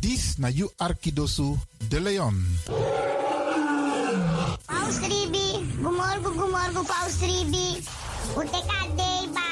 Dis 0.00 0.38
na 0.38 0.48
you 0.48 0.70
Arkidosu 0.78 1.56
de 1.88 1.98
Leon. 2.00 2.34
Paus 4.66 4.96
Ribi, 5.02 5.46
gumorgo 5.82 6.30
gumorgo 6.32 6.82
Paus 6.84 7.20
Ribi. 7.20 7.82
Uteka 8.36 8.80
deba. 8.96 9.46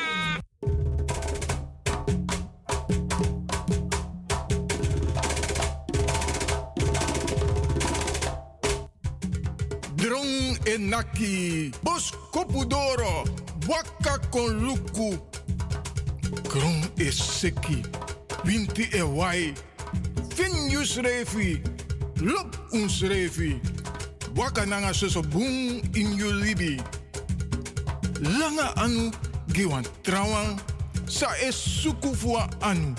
Drong 9.97 10.59
enaki, 10.67 11.73
bos 11.83 12.13
kopudoro, 12.33 13.25
waka 13.69 14.19
kon 14.31 14.61
luku. 14.61 15.19
Kron 16.49 16.91
is 16.99 17.17
seki, 17.17 17.83
winti 18.47 18.89
e 18.95 19.03
wai. 19.03 19.55
Fin 20.35 20.71
yus 20.71 20.97
refi, 20.99 21.61
lop 22.21 22.57
uns 22.73 23.03
refi. 23.03 23.61
Waka 24.37 24.63
soso 24.93 25.23
in 25.97 26.17
you 26.17 26.31
libi. 26.33 26.81
Langa 28.21 28.73
anu, 28.77 29.11
giwan 29.49 29.85
trawan, 30.03 30.61
sa 31.09 31.29
es 31.41 31.57
suku 31.57 32.15
fua 32.15 32.49
anu. 32.63 32.95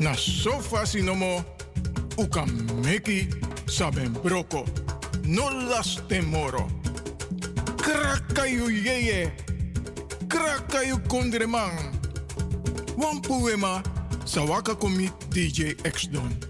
Na 0.00 0.14
sofa 0.14 0.86
sinomo, 0.86 1.44
uka 2.16 2.46
meki 2.82 3.28
saben 3.66 4.12
broko. 4.22 4.64
No 5.24 5.48
las 5.50 6.00
temoro. 6.08 6.66
Krakayu 7.76 8.70
yeye. 8.70 9.30
Krakayu 10.28 10.98
kondreman. 11.08 11.92
Wampuema, 12.96 13.82
sawaka 14.28 14.74
komi 14.74 15.10
DJ 15.30 15.60
X 15.84 16.10
Don. 16.10 16.47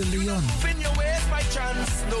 De 0.00 0.16
Leon. 0.16 0.42
Spin 0.58 0.80
your 0.80 0.92
ways 0.96 1.24
by 1.30 1.42
chance, 1.54 2.04
no. 2.10 2.20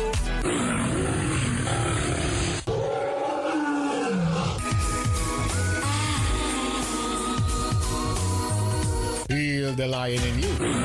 Heal 9.28 9.72
the 9.74 9.86
lion 9.86 10.22
in 10.24 10.38
you. 10.42 10.79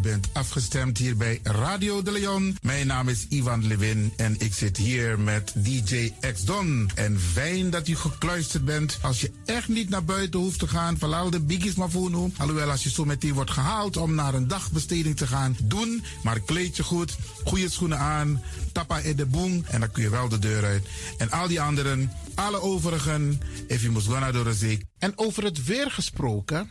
Bent 0.00 0.28
afgestemd 0.32 0.98
hier 0.98 1.16
bij 1.16 1.40
Radio 1.42 2.02
de 2.02 2.12
Leon. 2.12 2.56
Mijn 2.62 2.86
naam 2.86 3.08
is 3.08 3.26
Ivan 3.28 3.66
Levin 3.66 4.12
en 4.16 4.34
ik 4.38 4.54
zit 4.54 4.76
hier 4.76 5.20
met 5.20 5.52
DJ 5.54 6.12
X 6.32 6.44
Don. 6.44 6.90
En 6.94 7.20
fijn 7.20 7.70
dat 7.70 7.88
u 7.88 7.96
gekluisterd 7.96 8.64
bent. 8.64 8.98
Als 9.02 9.20
je 9.20 9.30
echt 9.44 9.68
niet 9.68 9.88
naar 9.88 10.04
buiten 10.04 10.40
hoeft 10.40 10.58
te 10.58 10.68
gaan, 10.68 10.98
verlaal 10.98 11.30
de 11.30 11.40
biggies 11.40 11.74
maar 11.74 11.90
voor. 11.90 12.06
Alhoewel, 12.36 12.70
als 12.70 12.82
je 12.82 12.90
zo 12.90 13.04
meteen 13.04 13.32
wordt 13.32 13.50
gehaald 13.50 13.96
om 13.96 14.14
naar 14.14 14.34
een 14.34 14.48
dagbesteding 14.48 15.16
te 15.16 15.26
gaan, 15.26 15.56
doen. 15.62 16.02
Maar 16.22 16.40
kleed 16.40 16.76
je 16.76 16.82
goed, 16.82 17.16
goede 17.44 17.70
schoenen 17.70 17.98
aan, 17.98 18.42
tappa 18.72 18.98
in 18.98 19.16
de 19.16 19.26
boom 19.26 19.64
en 19.66 19.80
dan 19.80 19.90
kun 19.90 20.02
je 20.02 20.10
wel 20.10 20.28
de 20.28 20.38
deur 20.38 20.64
uit. 20.64 20.86
En 21.18 21.30
al 21.30 21.48
die 21.48 21.60
anderen, 21.60 22.12
alle 22.34 22.60
overigen, 22.60 23.40
if 23.66 23.80
you 23.80 23.92
must 23.92 24.06
go 24.06 24.18
naar 24.18 24.32
de. 24.32 24.78
En 24.98 25.12
over 25.18 25.44
het 25.44 25.64
weer 25.64 25.90
gesproken. 25.90 26.70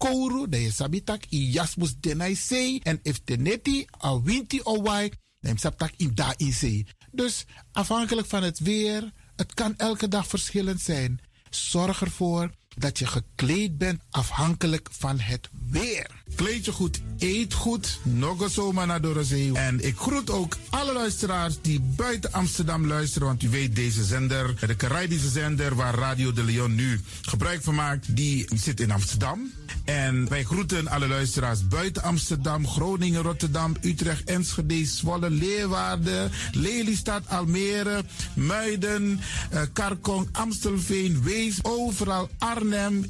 kouru, 0.00 0.48
dan 0.48 0.60
je 0.60 0.72
sabitak 0.72 1.22
i 1.30 1.50
jasmus 1.50 1.94
denai 2.00 2.34
sei. 2.36 2.80
En 2.82 3.00
if 3.02 3.20
teneti 3.24 3.86
a 4.04 4.20
winti 4.22 4.60
o 4.62 4.82
wai, 4.82 5.12
dan 5.40 5.58
sabtak 5.58 5.92
i 5.96 6.08
da 6.14 6.34
in 6.36 6.52
sei. 6.52 6.86
Dus 7.12 7.44
afhankelijk 7.72 8.26
van 8.26 8.42
het 8.42 8.58
weer, 8.58 9.12
het 9.36 9.54
kan 9.54 9.74
elke 9.76 10.08
dag 10.08 10.26
verschillend 10.26 10.80
zijn. 10.80 11.20
Zorg 11.50 12.00
ervoor 12.00 12.50
dat 12.76 12.98
je 12.98 13.06
gekleed 13.06 13.78
bent 13.78 14.00
afhankelijk 14.10 14.88
van 14.90 15.18
het 15.18 15.48
weer. 15.70 16.10
Kleed 16.34 16.64
je 16.64 16.72
goed, 16.72 17.00
eet 17.18 17.54
goed, 17.54 17.98
nog 18.02 18.50
zomaar 18.50 18.86
naar 18.86 19.00
Dorozee. 19.00 19.52
En 19.54 19.86
ik 19.86 19.96
groet 19.96 20.30
ook 20.30 20.56
alle 20.70 20.92
luisteraars 20.92 21.60
die 21.60 21.80
buiten 21.80 22.32
Amsterdam 22.32 22.86
luisteren. 22.86 23.28
Want 23.28 23.42
u 23.42 23.48
weet, 23.48 23.76
deze 23.76 24.04
zender, 24.04 24.66
de 24.66 24.76
Caribische 24.76 25.28
zender 25.28 25.74
waar 25.74 25.94
Radio 25.94 26.32
de 26.32 26.44
Leon 26.44 26.74
nu 26.74 27.00
gebruik 27.22 27.62
van 27.62 27.74
maakt, 27.74 28.16
die 28.16 28.48
zit 28.54 28.80
in 28.80 28.90
Amsterdam. 28.90 29.52
En 29.84 30.28
wij 30.28 30.44
groeten 30.44 30.88
alle 30.88 31.08
luisteraars 31.08 31.68
buiten 31.68 32.02
Amsterdam, 32.02 32.66
Groningen, 32.66 33.22
Rotterdam, 33.22 33.76
Utrecht, 33.80 34.24
Enschede, 34.24 34.86
Zwolle, 34.86 35.30
Leeuwarden, 35.30 36.30
Lelystad, 36.52 37.22
Almere, 37.28 38.02
Muiden, 38.34 39.20
uh, 39.54 39.60
Karkong, 39.72 40.28
Amstelveen, 40.32 41.22
Wees, 41.22 41.64
overal 41.64 42.28
Arnhem, 42.38 43.06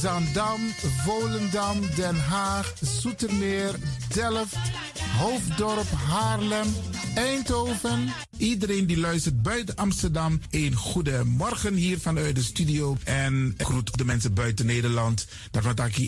Zandam, 0.00 0.60
Volendam, 1.04 1.80
Den 1.96 2.16
Haag, 2.28 2.74
Zoetermeer, 2.80 3.74
Delft, 4.14 4.56
Hoofddorp, 5.18 5.90
Haarlem, 6.08 6.66
Eindhoven. 7.14 8.12
Iedereen 8.36 8.86
die 8.86 8.98
luistert 8.98 9.42
buiten 9.42 9.76
Amsterdam, 9.76 10.40
een 10.50 10.74
goede 10.74 11.24
morgen 11.24 11.74
hier 11.74 11.98
vanuit 11.98 12.34
de 12.34 12.42
studio. 12.42 12.96
En 13.04 13.54
ik 13.56 13.66
groet 13.66 13.98
de 13.98 14.04
mensen 14.04 14.34
buiten 14.34 14.66
Nederland. 14.66 15.26
Dat 15.50 15.62
wat 15.62 15.80
hier 15.94 16.07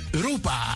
Europa. 0.13 0.75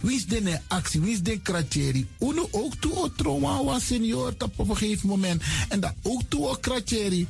Wie 0.00 0.16
is 0.16 0.26
de 0.26 0.60
actie? 0.68 1.00
Wie 1.00 1.12
is 1.12 1.22
de 1.22 1.40
kratjeri? 1.40 2.06
Uno 2.18 2.48
ook 2.50 2.74
toe 2.74 2.96
o 2.96 3.08
trauma 3.16 3.64
was 3.64 3.86
senior 3.86 4.34
op 4.38 4.58
een 4.68 4.76
gegeven 4.76 5.08
moment. 5.08 5.42
En 5.68 5.80
dat 5.80 5.94
ook 6.02 6.22
toe 6.28 6.48
o 6.48 6.54
kratjeri. 6.60 7.26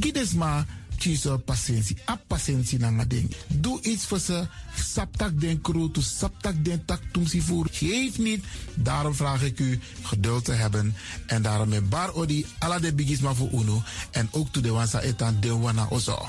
Gides 0.00 0.32
maar 0.32 0.66
kiezen 0.96 1.44
patiëntie. 1.44 1.96
A 2.08 2.20
patiëntie 2.26 2.78
na 2.78 3.04
ding. 3.04 3.30
Doe 3.46 3.82
iets 3.82 4.06
voor 4.06 4.18
ze. 4.18 4.46
Saptak 4.74 5.40
den 5.40 5.60
kroto, 5.60 6.00
saptak 6.00 6.64
den 6.64 6.84
tak 6.84 7.00
tumsi 7.12 7.40
voer. 7.40 7.66
Geef 7.70 8.18
niet. 8.18 8.44
Daarom 8.74 9.14
vraag 9.14 9.42
ik 9.42 9.58
u 9.58 9.80
geduld 10.02 10.44
te 10.44 10.52
hebben. 10.52 10.94
En 11.26 11.42
daarom 11.42 11.68
met 11.68 11.88
bar 11.88 12.14
odi 12.14 12.46
ala 12.58 12.78
de 12.78 12.94
bigisma 12.94 13.34
voor 13.34 13.50
uno. 13.52 13.82
En 14.10 14.28
ook 14.30 14.48
toe 14.52 14.62
de 14.62 14.70
wansa 14.70 15.00
etan 15.00 15.36
de 15.40 15.56
wana 15.56 15.86
ozo. 15.90 16.28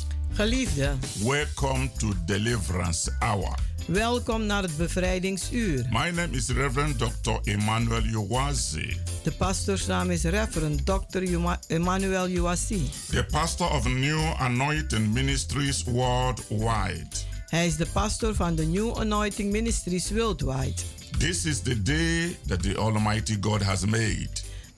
Geliefde, 0.41 0.97
welcome 1.23 1.89
to 1.97 2.13
Deliverance 2.25 3.11
Hour. 3.19 3.55
welkom 3.87 4.45
naar 4.45 4.61
het 4.61 4.77
bevrijdingsuur. 4.77 5.87
My 5.89 6.09
name 6.09 6.27
is 6.31 6.49
Reverend 6.49 6.99
Dr. 6.99 7.31
Emmanuel 7.43 8.03
Uwazi, 8.03 8.97
De 9.23 9.31
pastoorsnaam 9.31 10.09
is 10.09 10.23
Reverend 10.23 10.85
Dr. 10.85 11.21
Emmanuel 11.67 12.29
Uwasi. 12.29 12.89
the 13.09 13.25
pastor 13.31 13.71
of 13.71 13.87
New 13.87 14.33
Anointing 14.37 15.13
Ministries 15.13 15.83
worldwide. 15.83 17.07
Hij 17.47 17.65
is 17.65 17.75
de 17.75 17.85
pastor 17.85 18.35
van 18.35 18.55
de 18.55 18.65
New 18.65 18.97
Anointing 18.97 19.51
Ministries 19.51 20.11
Worldwide. 20.11 20.81
This 21.17 21.45
is 21.45 21.59
the 21.59 21.81
day 21.81 22.37
that 22.47 22.63
the 22.63 22.77
Almighty 22.77 23.37
God 23.41 23.61
has 23.61 23.85
made. 23.85 24.29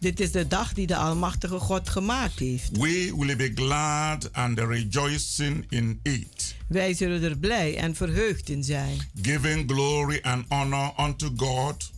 Dit 0.04 0.20
is 0.20 0.32
de 0.32 0.48
dag 0.48 0.74
die 0.74 0.88
de 0.88 0.96
Almachtige 0.96 1.60
God 1.60 1.90
gemaakt 1.90 2.40
heeft. 2.40 2.70
We 2.72 3.14
will 3.18 3.36
be 3.36 3.52
glad 3.56 4.30
and 4.34 4.60
rejoicing 4.60 5.66
in 5.70 6.00
it, 6.04 6.56
Wij 6.68 6.94
zullen 6.94 7.24
er 7.24 7.38
blij 7.38 7.78
en 7.78 7.96
verheugd 7.96 8.50
in 8.50 8.64
zijn. 8.64 8.98
giving 9.22 9.72
glory 9.72 10.20
and 10.22 10.46
honor 10.50 10.92
unto 11.00 11.30
God 11.38 11.92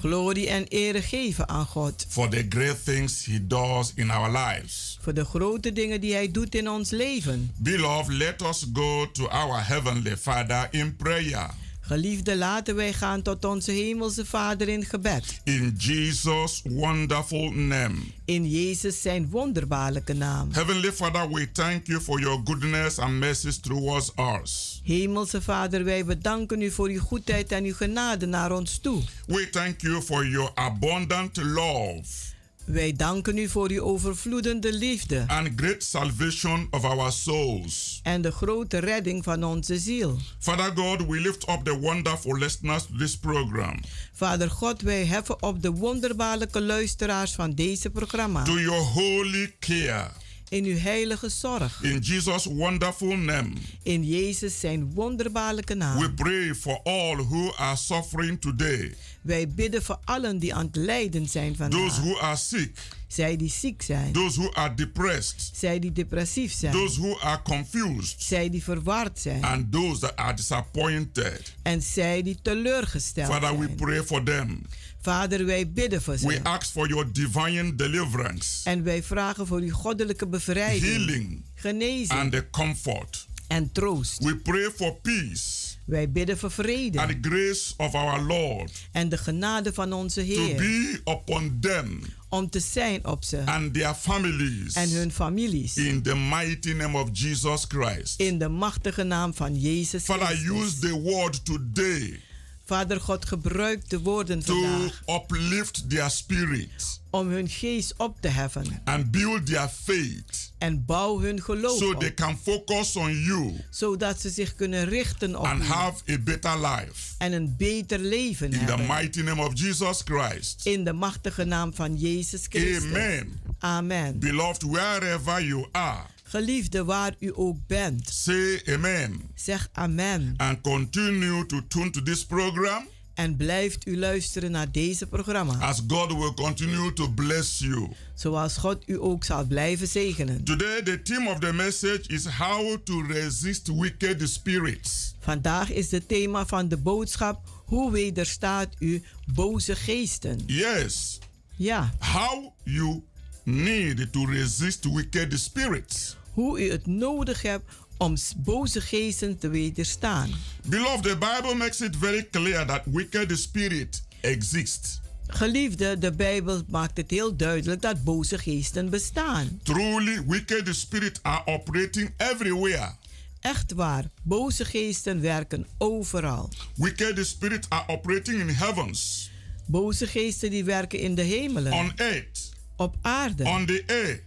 Glorie 0.00 0.48
en 0.48 0.64
ere 0.68 1.02
geven 1.02 1.48
aan 1.48 1.66
God. 1.66 2.06
for 2.08 2.28
the 2.28 2.46
great 2.48 2.84
things 2.84 3.24
He 3.24 3.46
does 3.46 3.92
in 3.94 4.10
our 4.10 4.30
lives. 4.38 4.98
Voor 5.02 5.14
de 5.14 5.24
grote 5.24 5.72
dingen 5.72 6.00
die 6.00 6.12
Hij 6.12 6.30
doet 6.30 6.54
in 6.54 6.68
ons 6.70 6.90
leven. 6.90 7.50
Beloved, 7.56 8.14
let 8.16 8.42
us 8.42 8.66
go 8.72 9.10
to 9.12 9.28
our 9.28 9.66
Heavenly 9.66 10.16
Father 10.16 10.68
in 10.70 10.96
prayer. 10.96 11.50
Geliefde, 11.90 12.36
laten 12.36 12.74
wij 12.74 12.92
gaan 12.92 13.22
tot 13.22 13.44
onze 13.44 13.70
Hemelse 13.70 14.26
Vader 14.26 14.68
in 14.68 14.84
gebed. 14.84 15.40
In 15.44 15.74
Jesus' 15.78 16.62
wonderful 16.64 17.50
name. 17.50 17.94
In 18.24 18.50
Jezus 18.50 19.02
zijn 19.02 19.28
wonderbaarlijke 19.30 20.12
naam. 20.12 20.48
Heavenly 20.52 20.92
Father, 20.92 21.30
we 21.30 21.52
thank 21.52 21.86
you 21.86 22.00
for 22.00 22.20
your 22.20 22.40
goodness 22.44 22.98
and 22.98 23.18
mercies 23.18 23.58
towards 23.58 24.12
us. 24.42 24.80
Hemelse 24.84 25.42
Vader, 25.42 25.84
wij 25.84 26.04
bedanken 26.04 26.62
u 26.62 26.70
voor 26.70 26.88
uw 26.88 27.00
goedheid 27.00 27.52
en 27.52 27.64
uw 27.64 27.74
genade 27.74 28.26
naar 28.26 28.52
ons 28.52 28.78
toe. 28.78 29.02
We 29.26 29.48
thank 29.50 29.80
you 29.80 30.02
for 30.02 30.26
your 30.26 30.50
abundant 30.54 31.36
love 31.36 32.29
Wij 32.72 32.92
danken 32.92 33.38
u 33.38 33.48
voor 33.48 33.70
uw 33.70 33.82
overvloedende 33.82 34.72
liefde 34.72 35.24
and 35.26 35.48
great 35.56 35.82
salvation 35.82 36.66
of 36.70 36.84
our 36.84 37.12
souls. 37.12 38.00
en 38.02 38.22
de 38.22 38.30
grote 38.30 38.78
redding 38.78 39.24
van 39.24 39.44
onze 39.44 39.78
ziel. 39.78 40.18
Father 40.38 40.72
God, 40.74 41.06
we 41.06 41.20
lift 41.20 41.48
up 41.48 41.60
the 41.64 41.78
wonderful 41.78 42.38
listeners 42.38 42.86
to 42.86 42.96
this 42.98 43.16
program. 43.18 43.80
Vader 44.12 44.50
God, 44.50 44.82
wij 44.82 45.04
heffen 45.04 45.42
op 45.42 45.62
de 45.62 45.70
wonderbaarlijke 45.70 46.60
luisteraars 46.60 47.32
van 47.32 47.52
deze 47.54 47.90
programma. 47.90 48.42
To 48.42 48.60
your 48.60 48.80
holy 48.82 49.54
care. 49.58 50.10
In 50.50 50.64
uw 50.64 50.76
heilige 50.78 51.28
zorg. 51.28 51.82
In 51.82 51.98
Jesus' 51.98 52.44
wonderful 52.44 53.16
name. 53.16 53.50
In 53.82 54.04
Jezus 54.04 54.60
zijn 54.60 54.92
wonderbaarlijke 54.92 55.74
naam. 55.74 55.98
We 55.98 56.12
pray 56.12 56.54
for 56.54 56.80
all 56.82 57.16
who 57.16 57.52
are 57.56 57.76
suffering 57.76 58.40
today. 58.40 58.94
Wij 59.20 59.48
bidden 59.48 59.82
voor 59.82 59.98
allen 60.04 60.38
die 60.38 60.54
aan 60.54 60.66
het 60.66 60.76
lijden 60.76 61.28
zijn 61.28 61.56
Those 61.56 61.70
vandaag. 61.70 61.96
who 62.00 62.18
are 62.18 62.36
sick. 62.36 62.78
Zij 63.08 63.36
die 63.36 63.50
ziek 63.50 63.82
zijn. 63.82 64.12
Those 64.12 64.40
who 64.40 64.52
are 64.52 64.74
depressed. 64.74 65.50
Zij 65.54 65.78
die 65.78 65.92
depressief 65.92 66.52
zijn. 66.52 66.72
Those 66.72 67.00
who 67.00 67.18
are 67.20 67.42
confused. 67.42 68.22
Zij 68.22 68.50
die 68.50 68.62
verward 68.62 69.18
zijn. 69.18 69.44
And 69.44 69.72
those 69.72 70.00
that 70.00 70.16
are 70.16 70.34
disappointed. 70.34 71.54
En 71.62 71.82
zij 71.82 72.22
die 72.22 72.38
teleurgesteld 72.42 73.28
Father, 73.32 73.58
we 73.58 73.64
zijn. 73.64 73.76
pray 73.76 74.02
for 74.02 74.22
them. 74.22 74.60
Vader, 75.02 75.44
wij 75.46 75.70
bidden 75.72 76.02
voor 76.02 76.14
We 76.14 76.18
ze. 76.32 76.42
ask 76.42 76.70
for 76.70 76.88
your 76.88 77.12
divine 77.12 77.74
deliverance, 77.74 78.70
En 78.70 78.82
wij 78.84 79.02
vragen 79.02 79.46
voor 79.46 79.60
uw 79.60 79.72
goddelijke 79.72 80.26
bevrijding, 80.28 80.84
healing, 80.84 81.44
genezing 81.54 82.10
and 82.20 82.32
the 82.32 82.46
comfort. 82.50 83.28
en 83.48 83.72
troost. 83.72 84.24
We 84.24 84.36
pray 84.36 84.70
for 84.76 84.94
peace 84.96 85.68
Wij 85.86 86.10
bidden 86.10 86.38
voor 86.38 86.50
vrede 86.50 87.00
and 87.00 87.14
grace 87.20 87.72
of 87.76 87.94
our 87.94 88.22
Lord 88.22 88.72
en 88.92 89.08
de 89.08 89.16
genade 89.18 89.72
van 89.72 89.92
onze 89.92 90.20
to 90.20 90.26
Heer 90.26 90.56
be 90.56 91.00
upon 91.04 91.58
them 91.60 92.02
om 92.28 92.50
te 92.50 92.60
zijn 92.60 93.06
op 93.06 93.24
ze 93.24 93.42
and 93.46 93.74
their 93.74 93.94
families 93.94 94.74
en 94.74 94.90
hun 94.90 95.12
families. 95.12 95.76
in 95.76 96.02
the 96.02 96.14
mighty 96.16 96.72
name 96.72 96.98
of 96.98 97.08
Jesus 97.12 97.64
Christ. 97.68 98.20
In 98.20 98.38
de 98.38 98.48
machtige 98.48 99.02
naam 99.02 99.34
van 99.34 99.60
Jezus 99.60 100.02
Father, 100.04 100.26
Christus. 100.26 100.50
use 100.62 100.78
the 100.78 101.00
word 101.00 101.44
today 101.44 102.20
Vader 102.70 103.00
God, 103.00 103.24
gebruik 103.24 103.88
de 103.88 104.00
woorden 104.00 104.44
to 104.44 104.60
vandaag 104.62 105.02
uplift 105.06 105.90
their 105.90 106.10
spirit 106.10 107.00
om 107.10 107.28
hun 107.28 107.48
geest 107.48 107.94
op 107.96 108.20
te 108.20 108.28
heffen 108.28 108.80
and 108.84 109.10
build 109.10 109.46
their 109.46 109.68
faith 109.82 110.52
en 110.58 110.84
bouw 110.84 111.20
hun 111.20 111.42
geloof 111.42 111.78
so 111.78 111.92
op, 111.92 112.00
they 112.00 112.14
can 112.14 112.38
focus 112.42 112.96
on 112.96 113.12
you 113.22 113.52
zodat 113.70 114.20
ze 114.20 114.30
zich 114.30 114.54
kunnen 114.54 114.84
richten 114.88 115.36
op 115.36 115.44
and 115.44 115.62
u 115.62 115.64
have 115.64 116.12
a 116.12 116.18
better 116.18 116.60
life. 116.60 117.14
en 117.18 117.32
een 117.32 117.54
beter 117.58 117.98
leven 117.98 118.52
In 118.52 118.58
the 118.58 118.64
hebben. 118.64 118.86
mighty 118.86 119.20
name 119.20 119.46
of 119.46 119.58
Jesus 119.60 120.00
Christ. 120.04 120.66
In 120.66 120.84
de 120.84 120.92
machtige 120.92 121.44
naam 121.44 121.74
van 121.74 121.96
Jezus 121.96 122.46
Christus. 122.48 122.84
Amen. 122.84 123.40
Amen. 123.58 124.18
Beloved, 124.18 124.62
wherever 124.62 125.44
you 125.44 125.66
are, 125.72 126.06
Geliefde, 126.30 126.84
waar 126.84 127.14
u 127.18 127.32
ook 127.34 127.56
bent, 127.66 128.08
say 128.08 128.62
amen 128.66 129.20
zeg 129.34 129.68
amen. 129.72 130.34
and 130.36 130.60
continue 130.60 131.46
to 131.46 131.60
tune 131.68 131.90
to 131.90 132.02
this 132.02 132.24
program 132.24 132.88
En 133.14 133.36
blijft 133.36 133.86
u 133.86 133.98
luisteren 133.98 134.50
naar 134.50 134.72
deze 134.72 135.06
programma. 135.06 135.58
as 135.58 135.82
God 135.88 136.12
will 136.12 136.34
continue 136.34 136.92
to 136.92 137.08
bless 137.10 137.58
you. 137.58 137.88
Zoals 138.14 138.56
God 138.56 138.82
u 138.86 139.00
ook 139.00 139.24
zal 139.24 139.44
blijven 139.46 139.88
zegenen. 139.88 140.44
Today, 140.44 140.82
the 140.82 141.02
theme 141.02 141.30
of 141.30 141.38
the 141.38 141.52
message 141.52 142.02
is 142.06 142.24
how 142.26 142.76
to 142.84 143.02
resist 143.02 143.68
wicked 143.78 144.28
spirits. 144.30 145.14
Vandaag 145.20 145.70
is 145.72 145.90
het 145.90 146.08
thema 146.08 146.46
van 146.46 146.68
de 146.68 146.76
boodschap: 146.76 147.40
hoe 147.64 147.92
wederstaat 147.92 148.68
u 148.78 149.02
boze 149.34 149.76
geesten? 149.76 150.40
Yes, 150.46 151.18
Ja, 151.56 151.94
how 151.98 152.52
you 152.64 153.02
need 153.44 154.12
to 154.12 154.24
resist 154.24 154.84
wicked 154.94 155.40
spirits. 155.40 156.16
Hoe 156.32 156.60
u 156.60 156.70
het 156.70 156.86
nodig 156.86 157.42
hebt 157.42 157.64
om 157.98 158.14
boze 158.36 158.80
geesten 158.80 159.38
te 159.38 159.48
wederstaan. 159.48 160.30
Beloved, 160.66 161.02
the 161.02 161.16
Bible 161.18 161.54
makes 161.54 161.80
it 161.80 161.96
very 161.96 162.28
clear 162.30 162.66
that 162.66 162.82
wicked 162.84 163.38
spirit 163.38 164.02
exists. 164.20 165.00
Geliefde, 165.26 165.98
de 165.98 166.12
Bijbel 166.12 166.62
maakt 166.68 166.96
het 166.96 167.10
heel 167.10 167.36
duidelijk 167.36 167.82
dat 167.82 168.04
boze 168.04 168.38
geesten 168.38 168.90
bestaan. 168.90 169.60
Truly, 169.62 170.24
wicked 170.26 170.76
spirits 170.76 171.18
are 171.22 171.46
operating 171.46 172.10
everywhere. 172.16 172.94
Echt 173.40 173.72
waar, 173.72 174.04
boze 174.22 174.64
geesten 174.64 175.20
werken 175.20 175.66
overal. 175.78 176.48
Wicked 176.74 177.26
spirits 177.26 177.68
are 177.68 177.88
operating 177.88 178.40
in 178.40 178.48
heavens, 178.48 179.30
Boze 179.66 180.06
geesten 180.06 180.50
die 180.50 180.64
werken 180.64 180.98
in 180.98 181.14
de 181.14 181.22
hemelen, 181.22 181.72
on 181.72 181.92
earth, 181.96 182.50
op 182.76 182.96
aarde, 183.02 183.44
on 183.44 183.66
the 183.66 183.82
air, 183.86 184.22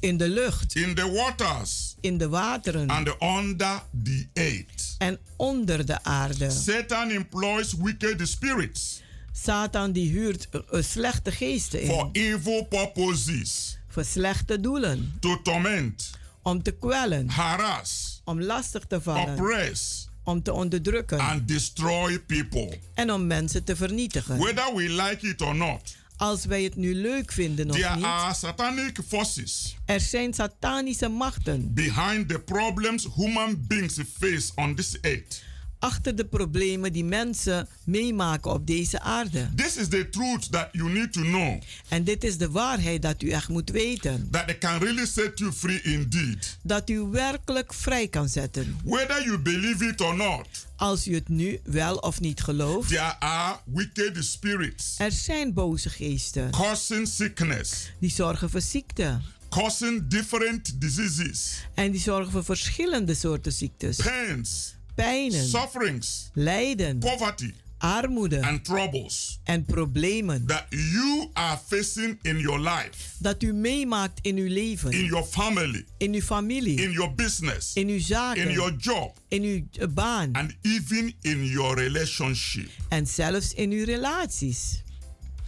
in 0.00 0.16
de 0.16 0.28
lucht, 0.28 0.74
in 0.74 0.94
the 0.94 1.10
waters, 1.10 1.94
in 2.00 2.18
de 2.18 2.28
wateren. 2.28 2.88
And 2.88 3.08
under 3.20 3.82
the 4.02 4.26
earth. 4.32 4.94
en 4.98 5.18
onder 5.36 5.86
de 5.86 6.02
aarde. 6.02 6.50
Satan 6.50 7.10
employs 7.10 7.74
wicked 7.74 8.28
spirits. 8.28 9.02
Satan 9.32 9.92
die 9.92 10.10
huurt 10.10 10.48
eh, 10.48 10.82
slechte 10.82 11.32
geesten 11.32 11.86
for 11.86 12.08
in 12.12 12.22
evil 12.22 12.64
purposes. 12.64 13.78
Voor 13.88 14.04
slechte 14.04 14.60
doelen, 14.60 15.16
to 15.20 15.42
torment, 15.42 16.10
om 16.42 16.62
te 16.62 16.70
kwellen, 16.70 17.28
harass, 17.28 18.20
om 18.24 18.42
lastig 18.42 18.84
te 18.86 19.00
vallen, 19.00 19.38
oppress, 19.38 20.08
om 20.24 20.42
te 20.42 20.52
onderdrukken. 20.52 21.18
And 21.18 21.48
destroy 21.48 22.20
people. 22.20 22.78
en 22.94 23.12
om 23.12 23.26
mensen 23.26 23.64
te 23.64 23.76
vernietigen. 23.76 24.38
Whether 24.38 24.74
we 24.74 24.88
like 24.88 25.26
it 25.26 25.42
or 25.42 25.54
not, 25.54 25.96
Als 26.20 26.44
wij 26.44 26.62
het 26.62 26.76
nu 26.76 26.94
leuk 26.94 27.32
vinden 27.32 27.70
of 27.70 27.76
there 27.76 27.94
niet, 27.94 28.04
are 28.04 28.34
satanic 28.34 28.98
forces 29.08 29.76
er 29.84 30.00
zijn 30.00 30.34
satanische 30.34 31.08
machten 31.08 31.74
behind 31.74 32.28
the 32.28 32.38
problems 32.38 33.08
human 33.14 33.66
beings 33.66 33.98
face 34.18 34.52
on 34.54 34.74
this 34.74 35.00
earth. 35.00 35.42
Achter 35.80 36.16
de 36.16 36.24
problemen 36.24 36.92
die 36.92 37.04
mensen 37.04 37.68
meemaken 37.84 38.50
op 38.50 38.66
deze 38.66 39.00
aarde. 39.00 39.48
This 39.54 39.76
is 39.76 39.88
the 39.88 40.08
truth 40.08 40.52
that 40.52 40.68
you 40.72 40.90
need 40.92 41.12
to 41.12 41.20
know. 41.20 41.62
En 41.88 42.04
dit 42.04 42.24
is 42.24 42.38
de 42.38 42.50
waarheid 42.50 43.02
dat 43.02 43.22
u 43.22 43.30
echt 43.30 43.48
moet 43.48 43.70
weten. 43.70 44.28
That 44.30 44.46
they 44.46 44.58
can 44.58 44.78
really 44.78 45.06
set 45.06 45.38
you 45.38 45.52
free 45.52 45.82
indeed. 45.82 46.58
Dat 46.62 46.90
u 46.90 47.00
werkelijk 47.00 47.74
vrij 47.74 48.08
kan 48.08 48.28
zetten. 48.28 48.78
Whether 48.84 49.24
you 49.24 49.38
believe 49.38 49.84
it 49.84 50.00
or 50.00 50.16
not. 50.16 50.46
Als 50.76 51.08
u 51.08 51.14
het 51.14 51.28
nu 51.28 51.60
wel 51.64 51.96
of 51.96 52.20
niet 52.20 52.40
gelooft. 52.42 52.88
There 52.88 53.18
are 53.18 53.58
wicked 53.64 54.24
spirits. 54.24 54.94
Er 54.98 55.12
zijn 55.12 55.52
boze 55.52 55.90
geesten. 55.90 56.50
Causing 56.50 57.08
sickness. 57.08 57.92
Die 57.98 58.10
zorgen 58.10 58.50
voor 58.50 58.60
ziekte. 58.60 59.20
Causing 59.48 60.06
different 60.08 60.80
diseases. 60.80 61.66
En 61.74 61.90
die 61.90 62.00
zorgen 62.00 62.32
voor 62.32 62.44
verschillende 62.44 63.14
soorten 63.14 63.52
ziektes. 63.52 63.96
Pains. 63.96 64.78
Pijnen. 64.94 65.48
Sufferings. 65.48 66.30
Lijden. 66.34 66.98
Poverty. 66.98 67.54
Armoede. 67.78 68.42
And 68.42 68.64
troubles. 68.64 69.40
En 69.44 69.64
problemen. 69.64 70.46
That 70.46 70.66
you 70.68 71.30
are 71.32 71.58
facing 71.66 72.18
in 72.22 72.38
your 72.38 72.60
life. 72.60 73.14
Dat 73.18 73.42
u 73.42 73.52
meemaakt 73.52 74.18
in 74.22 74.36
uw 74.36 74.48
leven. 74.48 74.90
In 74.92 75.04
your 75.04 75.24
family. 75.24 75.84
In 75.98 76.14
uw 76.14 76.20
familie. 76.20 76.82
In 76.82 76.92
your 76.92 77.14
business. 77.14 77.72
In 77.74 77.88
uw 77.88 78.00
zaken. 78.00 78.42
In 78.42 78.52
your 78.52 78.76
job. 78.76 79.16
In 79.28 79.42
uw 79.42 79.62
eh, 79.78 79.86
baan. 79.88 80.32
And 80.32 80.56
even 80.62 81.14
in 81.20 81.44
your 81.44 81.74
relationship. 81.74 82.68
En 82.88 83.06
zelfs 83.06 83.54
in 83.54 83.72
uw 83.72 83.84
relaties. 83.84 84.82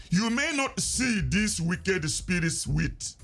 You 0.08 0.30
may 0.30 0.52
not 0.54 0.80
see 0.80 1.28
these 1.28 1.62
wicked 1.62 2.10
spirits 2.10 2.66
with 2.66 3.16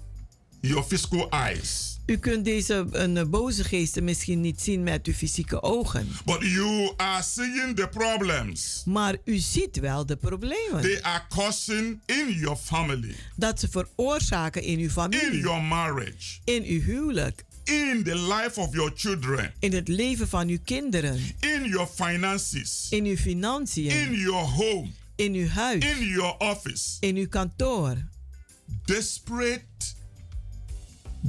your 0.60 0.84
physical 0.84 1.28
eyes. 1.30 1.98
U 2.06 2.16
kunt 2.16 2.44
deze 2.44 2.86
een 2.90 3.30
boze 3.30 3.64
geesten 3.64 4.04
misschien 4.04 4.40
niet 4.40 4.60
zien 4.60 4.82
met 4.82 5.06
uw 5.06 5.12
fysieke 5.12 5.62
ogen. 5.62 6.08
But 6.24 6.40
you 6.40 6.92
are 6.96 7.22
seeing 7.22 7.76
the 7.76 7.88
problems. 7.88 8.82
Maar 8.84 9.16
u 9.24 9.36
ziet 9.36 9.80
wel 9.80 10.06
de 10.06 10.16
problemen. 10.16 10.82
They 10.82 11.02
are 11.02 11.22
causing 11.28 12.00
in 12.06 12.28
your 12.40 12.56
family. 12.56 13.14
Dat 13.36 13.60
ze 13.60 13.68
veroorzaken 13.68 14.62
in 14.62 14.78
uw 14.78 14.88
familie. 14.88 15.30
In 15.30 15.38
your 15.38 15.62
marriage. 15.62 16.38
In 16.44 16.62
uw 16.64 16.80
huwelijk. 16.80 17.44
In 17.64 18.02
the 18.04 18.16
life 18.16 18.60
of 18.60 18.74
your 18.74 18.92
children. 18.94 19.52
In 19.58 19.72
het 19.72 19.88
leven 19.88 20.28
van 20.28 20.48
uw 20.48 20.58
kinderen. 20.64 21.20
In 21.40 21.64
your 21.64 21.88
finances. 21.94 22.86
In 22.90 23.04
uw 23.04 23.16
financiën. 23.16 23.90
In 23.90 24.12
your 24.12 24.46
home. 24.46 24.90
In 25.16 25.34
uw 25.34 25.48
huis. 25.48 25.84
In 25.84 26.06
your 26.06 26.36
office. 26.38 26.96
In 27.00 27.16
uw 27.16 27.28
kantoor. 27.28 27.96
Desperate 28.84 29.64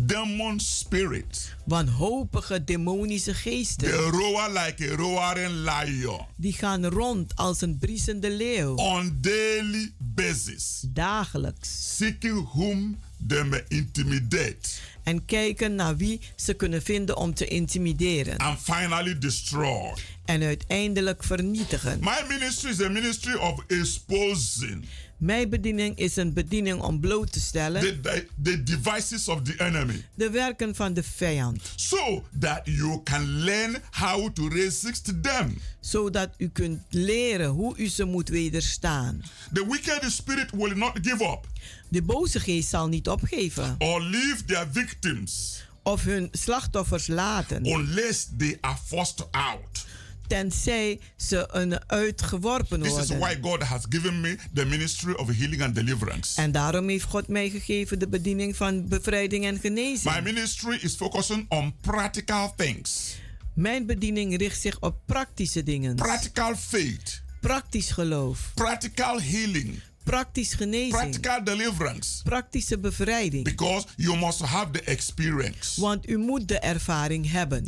demon 0.05 0.59
spirit. 0.59 1.55
Wanhopige 1.65 2.63
demonische 2.63 3.33
geesten. 3.33 3.89
They 3.89 3.97
roar 3.97 4.51
like 4.51 4.91
a 4.91 4.95
roaring 4.95 5.53
lion. 5.53 6.25
Die 6.35 6.53
gaan 6.53 6.85
rond 6.85 7.35
als 7.35 7.61
een 7.61 7.77
briesende 7.77 8.31
leeuw. 8.31 8.75
On 8.75 9.17
daily 9.21 9.91
basis. 9.97 10.83
Dagelijks. 10.87 11.95
Seeking 11.97 12.49
whom 12.51 12.97
they 13.27 13.43
may 13.43 13.63
intimidate. 13.67 14.69
En 15.03 15.25
kijken 15.25 15.75
naar 15.75 15.97
wie 15.97 16.19
ze 16.35 16.53
kunnen 16.53 16.81
vinden 16.81 17.17
om 17.17 17.33
te 17.33 17.47
intimideren. 17.47 18.37
And 18.37 18.59
finally 18.59 19.17
destroy. 19.17 19.93
En 20.25 20.43
uiteindelijk 20.43 21.23
vernietigen. 21.23 21.99
My 21.99 22.25
ministry 22.27 22.69
is 22.69 22.81
a 22.81 22.89
ministry 22.89 23.33
of 23.33 23.63
exposing. 23.67 24.85
Mijn 25.19 25.49
bediening 25.49 25.97
is 25.97 26.15
een 26.15 26.33
bediening 26.33 26.81
om 26.81 26.99
bloot 26.99 27.31
te 27.31 27.39
stellen. 27.39 27.81
The, 27.81 27.99
the, 27.99 28.27
the, 28.43 28.63
devices 28.63 29.27
of 29.27 29.41
the 29.41 29.53
enemy. 29.57 30.05
De 30.15 30.29
werken 30.29 30.75
van 30.75 30.93
de 30.93 31.03
vijand. 31.03 31.61
So 31.75 32.23
that 32.39 32.61
you 32.63 33.03
can 33.03 33.25
learn 33.27 33.77
how 33.91 34.33
to 34.33 34.47
resist 34.47 35.23
them. 35.23 35.57
Zodat 35.79 36.29
u 36.37 36.49
kunt 36.49 36.81
leren 36.89 37.49
hoe 37.49 37.77
u 37.77 37.87
ze 37.87 38.03
moet 38.03 38.29
wederstaan. 38.29 39.21
The 39.53 39.65
wicked 39.69 40.11
spirit 40.11 40.51
will 40.51 40.75
not 40.75 40.91
give 41.01 41.23
up. 41.23 41.47
De 41.89 42.01
boze 42.01 42.39
geest 42.39 42.69
zal 42.69 42.87
niet 42.87 43.07
opgeven. 43.07 43.75
Or 43.79 44.01
leave 44.01 44.45
their 44.45 44.67
victims. 44.71 45.63
Of 45.83 46.03
hun 46.03 46.27
slachtoffers 46.31 47.07
laten. 47.07 47.65
Unless 47.65 48.27
they 48.37 48.57
are 48.61 48.77
forced 48.85 49.27
out 49.31 49.87
tenzij 50.29 50.99
ze 51.15 51.47
een 51.51 51.89
uitgeworpen 51.89 52.79
worden. 52.79 52.97
This 52.97 53.09
is 53.09 53.17
why 53.17 53.37
God 53.41 53.63
has 53.63 53.81
given 53.89 54.21
me 54.21 54.37
the 54.53 54.65
ministry 54.65 55.13
of 55.13 55.27
healing 55.27 55.63
and 55.63 55.75
deliverance. 55.75 56.41
En 56.41 56.51
daarom 56.51 56.89
heeft 56.89 57.03
God 57.03 57.27
mij 57.27 57.49
gegeven 57.49 57.99
de 57.99 58.07
bediening 58.07 58.55
van 58.55 58.87
bevrijding 58.87 59.45
en 59.45 59.59
genezing. 59.59 60.15
My 60.15 60.21
ministry 60.21 60.77
is 60.81 60.95
focusing 60.95 61.45
on 61.49 61.73
practical 61.81 62.53
things. 62.55 63.15
Mijn 63.53 63.85
bediening 63.85 64.37
richt 64.37 64.61
zich 64.61 64.79
op 64.79 64.97
praktische 65.05 65.63
dingen. 65.63 65.95
Practical 65.95 66.55
faith. 66.55 67.21
Praktisch 67.41 67.91
geloof. 67.91 68.51
Practical 68.53 69.21
healing. 69.21 69.79
Praktisch 70.03 70.53
genezing. 70.53 70.91
Practical 70.91 71.43
deliverance. 71.43 72.23
Praktische 72.23 72.79
bevrijding. 72.79 73.43
Because 73.43 73.87
you 73.95 74.17
must 74.17 74.39
have 74.39 74.71
the 74.71 74.81
experience. 74.81 75.81
Want 75.81 76.09
u 76.09 76.17
moet 76.17 76.47
de 76.47 76.59
ervaring 76.59 77.31
hebben. 77.31 77.67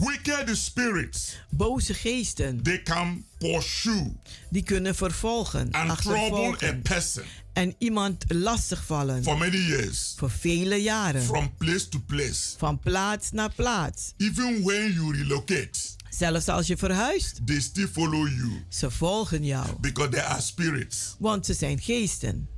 Wicked 0.00 0.56
spirits. 0.56 1.36
Boze 1.50 1.94
geesten. 1.94 2.62
They 2.62 2.82
can 2.82 3.24
pursue. 3.38 4.16
Die 4.50 4.62
kunnen 4.62 4.94
vervolgen. 4.94 5.70
And 5.70 6.02
trouble 6.02 6.68
a 6.68 6.72
person. 6.82 7.24
En 7.52 7.74
iemand 7.78 8.24
lastigvallen. 8.28 9.22
For 9.22 9.38
many 9.38 9.56
years. 9.56 10.14
Voor 10.16 10.30
vele 10.30 10.82
jaren. 10.82 11.22
From 11.22 11.56
place 11.56 11.88
to 11.88 11.98
place. 12.06 12.54
Van 12.58 12.78
plaats 12.78 13.30
naar 13.30 13.52
plaats. 13.54 14.12
Even 14.16 14.62
when 14.62 14.92
you 14.92 15.16
relocate. 15.16 15.78
Zelfs 16.10 16.48
als 16.48 16.66
je 16.66 16.76
verhuist. 16.76 17.46
They 17.46 17.60
still 17.60 17.88
follow 17.88 18.28
you. 18.28 18.64
Ze 18.68 18.90
volgen 18.90 19.44
jou. 19.44 19.66
Because 19.80 20.10
they 20.10 20.22
are 20.22 20.40
spirits. 20.40 21.16
Want 21.18 21.46
ze 21.46 21.54
zijn 21.54 21.80
geesten. 21.80 22.48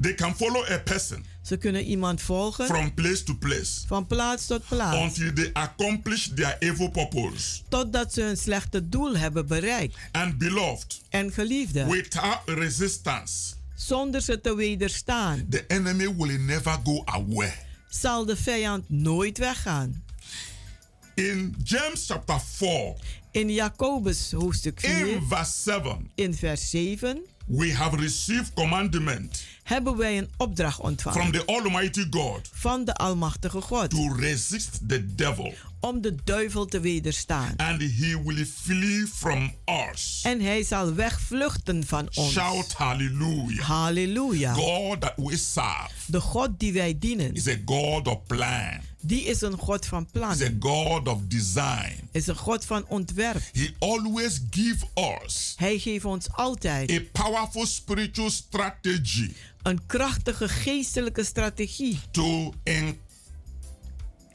They 0.00 0.14
can 0.14 0.34
follow 0.34 0.70
a 0.70 0.78
person. 0.78 1.24
Ze 1.42 1.56
kunnen 1.56 1.84
iemand 1.84 2.22
volgen. 2.22 2.66
From 2.66 2.94
place 2.94 3.22
to 3.22 3.34
place. 3.34 3.86
Van 3.86 4.06
plaats 4.06 4.46
tot 4.46 4.68
plaats. 4.68 4.96
Until 4.96 5.32
they 5.32 5.50
accomplish 5.52 6.30
their 6.34 6.56
evil 6.58 6.90
purpose. 6.90 7.60
Totdat 7.68 8.12
ze 8.12 8.22
hun 8.22 8.36
slechte 8.36 8.88
doel 8.88 9.16
hebben 9.16 9.46
bereikt. 9.46 9.96
And 10.12 10.38
beloved. 10.38 11.00
En 11.08 11.32
geliefde. 11.32 11.86
Without 11.86 12.40
resistance. 12.44 13.54
Zonder 13.74 14.20
ze 14.20 14.40
te 14.40 14.54
wederstaan. 14.54 15.46
The 15.48 15.64
enemy 15.66 16.14
will 16.16 16.38
never 16.38 16.78
go 16.84 17.02
away. 17.04 17.54
Zal 17.88 18.24
de 18.24 18.36
vijand 18.36 18.90
nooit 18.90 19.38
weggaan. 19.38 20.02
In 21.14 21.54
James 21.64 22.06
chapter 22.06 22.40
4. 22.40 22.94
In 23.30 23.52
Jacobus 23.52 24.32
hoofdstuk 24.32 24.80
4. 24.80 25.08
In 25.08 25.22
verse 25.28 25.62
7. 25.62 26.10
In 26.14 26.34
vers 26.34 26.70
7. 26.70 27.22
We 27.46 27.74
have 27.74 27.96
received 27.96 28.52
commandment. 28.54 29.44
Hebben 29.62 29.96
wij 29.96 30.18
een 30.18 30.30
opdracht 30.36 30.80
ontvangen. 30.80 31.20
From 31.20 31.32
the 31.32 31.46
Almighty 31.46 32.06
God. 32.10 32.50
Van 32.52 32.84
de 32.84 32.94
Almachtige 32.94 33.60
God. 33.60 33.90
To 33.90 34.14
resist 34.18 34.88
the 34.88 35.14
devil. 35.14 35.54
Om 35.80 36.00
de 36.00 36.14
duivel 36.24 36.66
te 36.66 36.80
wederstaan. 36.80 37.52
And 37.56 37.80
he 37.80 38.22
will 38.24 38.46
flee 38.46 39.06
from 39.14 39.52
us. 39.90 40.20
En 40.22 40.40
hij 40.40 40.62
zal 40.62 40.94
wegvluchten 40.94 41.86
van 41.86 42.08
ons. 42.14 42.32
Shout 42.32 42.72
hallelujah. 42.72 43.64
Halleluja. 43.64 44.52
God 44.52 45.00
that 45.00 45.12
we 45.16 45.36
serve. 45.36 45.90
De 46.06 46.20
God 46.20 46.50
die 46.58 46.72
wij 46.72 46.98
dienen. 46.98 47.34
Is 47.34 47.48
a 47.48 47.56
God 47.64 48.08
of 48.08 48.18
plan. 48.26 48.80
Die 49.04 49.22
is 49.24 49.40
een 49.40 49.58
God 49.58 49.86
van 49.86 50.06
plan. 50.10 50.32
Is 50.32 50.42
a 50.42 50.50
God 50.58 51.08
of 51.08 51.18
design. 51.28 52.08
Is 52.10 52.26
een 52.26 52.36
God 52.36 52.64
van 52.64 52.84
ontwerp. 52.88 53.42
He 53.52 53.74
always 53.78 54.40
give 54.50 54.86
us. 55.22 55.54
Hij 55.56 55.78
geeft 55.78 56.04
ons 56.04 56.32
altijd. 56.32 56.90
A 56.90 57.00
powerful 57.12 57.66
spiritual 57.66 58.30
strategy. 58.30 59.32
Een 59.62 59.86
krachtige 59.86 60.48
geestelijke 60.48 61.24
strategie. 61.24 62.00
To 62.10 62.52
en 62.62 62.98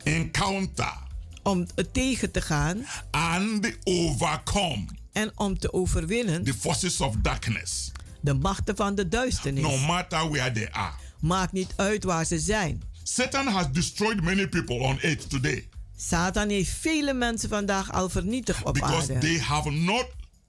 encounter. 0.03 0.93
Om 1.43 1.67
het 1.75 1.93
tegen 1.93 2.31
te 2.31 2.41
gaan. 2.41 2.85
And 3.11 3.77
overcome. 3.83 4.85
En 5.11 5.31
om 5.35 5.59
te 5.59 5.73
overwinnen. 5.73 6.43
The 6.43 6.53
forces 6.53 7.01
of 7.01 7.15
darkness. 7.21 7.91
De 8.21 8.33
machten 8.33 8.75
van 8.75 8.95
de 8.95 9.07
duisternis. 9.07 9.63
No 9.63 9.77
matter 9.77 10.29
where 10.29 10.51
they 10.51 10.71
are. 10.71 10.93
Maakt 11.19 11.51
niet 11.51 11.73
uit 11.75 12.03
waar 12.03 12.25
ze 12.25 12.39
zijn. 12.39 12.81
Satan 13.09 13.47
has 13.47 13.65
destroyed 13.71 14.21
many 14.23 14.47
people 14.47 14.79
on 14.79 14.99
earth 15.01 15.29
today. 15.29 15.67
Satan 15.97 16.49
heeft 16.49 16.69
vele 16.69 17.13
mensen 17.13 17.49
vandaag 17.49 17.91
al 17.91 18.09
vernietigd 18.09 18.63
op 18.63 18.73
Because 18.73 19.13
aarde. 19.13 19.27
they 19.27 19.39
have 19.39 19.69
not 19.69 20.05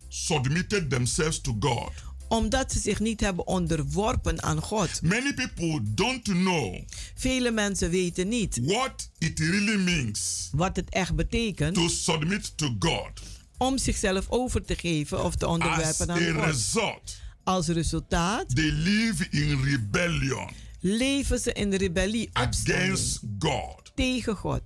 submitted 0.09 0.91
themselves 0.91 1.41
to 1.41 1.57
God. 1.61 1.91
Omdat 2.29 2.73
ze 2.73 2.79
zich 2.79 3.01
niet 3.01 3.21
hebben 3.21 3.47
onderworpen 3.47 4.43
aan 4.43 4.61
God. 4.61 5.03
Many 5.03 5.35
people 5.35 5.81
don't 5.83 6.23
know. 6.23 6.77
Vele 7.15 7.51
mensen 7.51 7.91
weten 7.91 8.29
niet. 8.29 8.59
What 8.63 9.11
it 9.19 9.39
really 9.39 9.77
means. 9.77 10.49
Wat 10.53 10.77
het 10.77 10.91
echt 10.91 11.15
betekent. 11.15 11.75
To 11.75 11.89
submit 11.89 12.57
to 12.57 12.77
God. 12.79 13.11
Om 13.59 13.79
zichzelf 13.79 14.27
over 14.29 14.65
te 14.65 14.75
geven 14.75 15.25
of 15.25 15.35
te 15.35 15.47
onderwerpen 15.47 16.09
As 16.09 16.17
aan 16.17 16.23
a 16.23 16.33
God. 16.33 16.45
Result, 16.45 17.17
Als 17.45 17.69
resultaat. 17.69 18.57
They 18.57 18.71
live 18.73 19.27
in 19.31 19.63
rebellion. 19.65 20.67
Leven 20.81 21.39
ze 21.39 21.53
in 21.53 21.75
rebellie 21.75 22.31
against 22.33 23.21
God. 23.39 23.93
Tegen 23.95 24.37
God. 24.37 24.63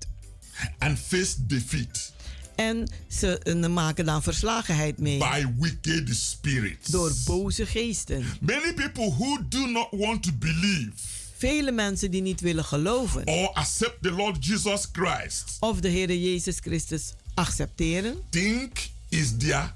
And 0.79 0.99
face 0.99 1.47
defeat. 1.47 2.13
En 2.55 2.89
ze 3.09 3.39
eh, 3.39 3.67
maken 3.67 4.05
dan 4.05 4.23
verslagenheid 4.23 4.99
mee. 4.99 5.19
by 5.19 5.47
wicked 5.59 6.17
spirits. 6.17 6.89
Door 6.89 7.13
boze 7.25 7.67
geesten. 7.67 8.25
Many 8.41 8.75
people 8.75 9.11
who 9.11 9.39
do 9.49 9.67
not 9.67 9.89
want 9.91 10.23
to 10.23 10.33
believe 10.33 10.93
Vele 11.37 11.73
mensen 11.73 12.11
die 12.11 12.23
niet 12.23 12.41
willen 12.41 12.65
geloven. 12.65 13.27
or 13.27 13.53
accept 13.53 14.03
the 14.03 14.11
Lord 14.11 14.47
Jesus 14.47 14.87
Christ 14.93 15.57
Of 15.61 15.81
de 15.81 15.89
Heer 15.89 16.15
Jezus 16.15 16.59
Christus 16.61 17.13
accepteren. 17.35 18.17
think 18.31 18.91
is 19.09 19.37
their 19.39 19.75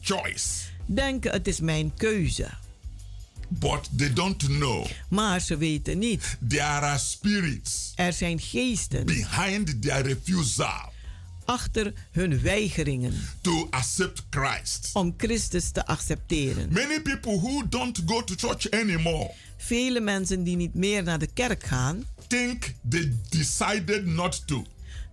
choice, 0.00 0.48
Denken 0.86 1.32
het 1.32 1.48
is 1.48 1.60
mijn 1.60 1.92
keuze. 1.96 2.50
But 3.58 3.88
they 3.98 4.12
don't 4.12 4.42
know 4.46 4.86
Maar 5.08 5.40
ze 5.40 5.56
weten 5.56 5.98
niet. 5.98 6.36
there 6.48 6.62
are 6.62 6.98
spirits 6.98 7.92
Er 7.96 8.12
zijn 8.12 8.40
geesten 8.40 9.06
behind 9.06 9.82
their 9.82 10.02
refusal 10.06 10.92
achter 11.44 11.92
hun 12.10 12.40
weigeringen 12.40 13.14
to 13.40 13.66
accept 13.70 14.22
Christ. 14.30 14.90
om 14.92 15.14
Christus 15.16 15.70
te 15.70 15.86
accepteren. 15.86 16.72
Many 16.72 17.00
people 17.00 17.38
who 17.40 17.68
don't 17.68 18.02
go 18.06 18.24
to 18.24 18.34
church 18.36 18.70
anymore 18.70 19.30
Vele 19.56 20.00
mensen 20.00 20.42
die 20.42 20.56
niet 20.56 20.74
meer 20.74 21.02
naar 21.02 21.18
de 21.18 21.26
kerk 21.26 21.64
gaan, 21.64 22.04
think 22.26 22.74
they 22.88 23.12
decided 23.28 24.06
not 24.06 24.46
to. 24.46 24.64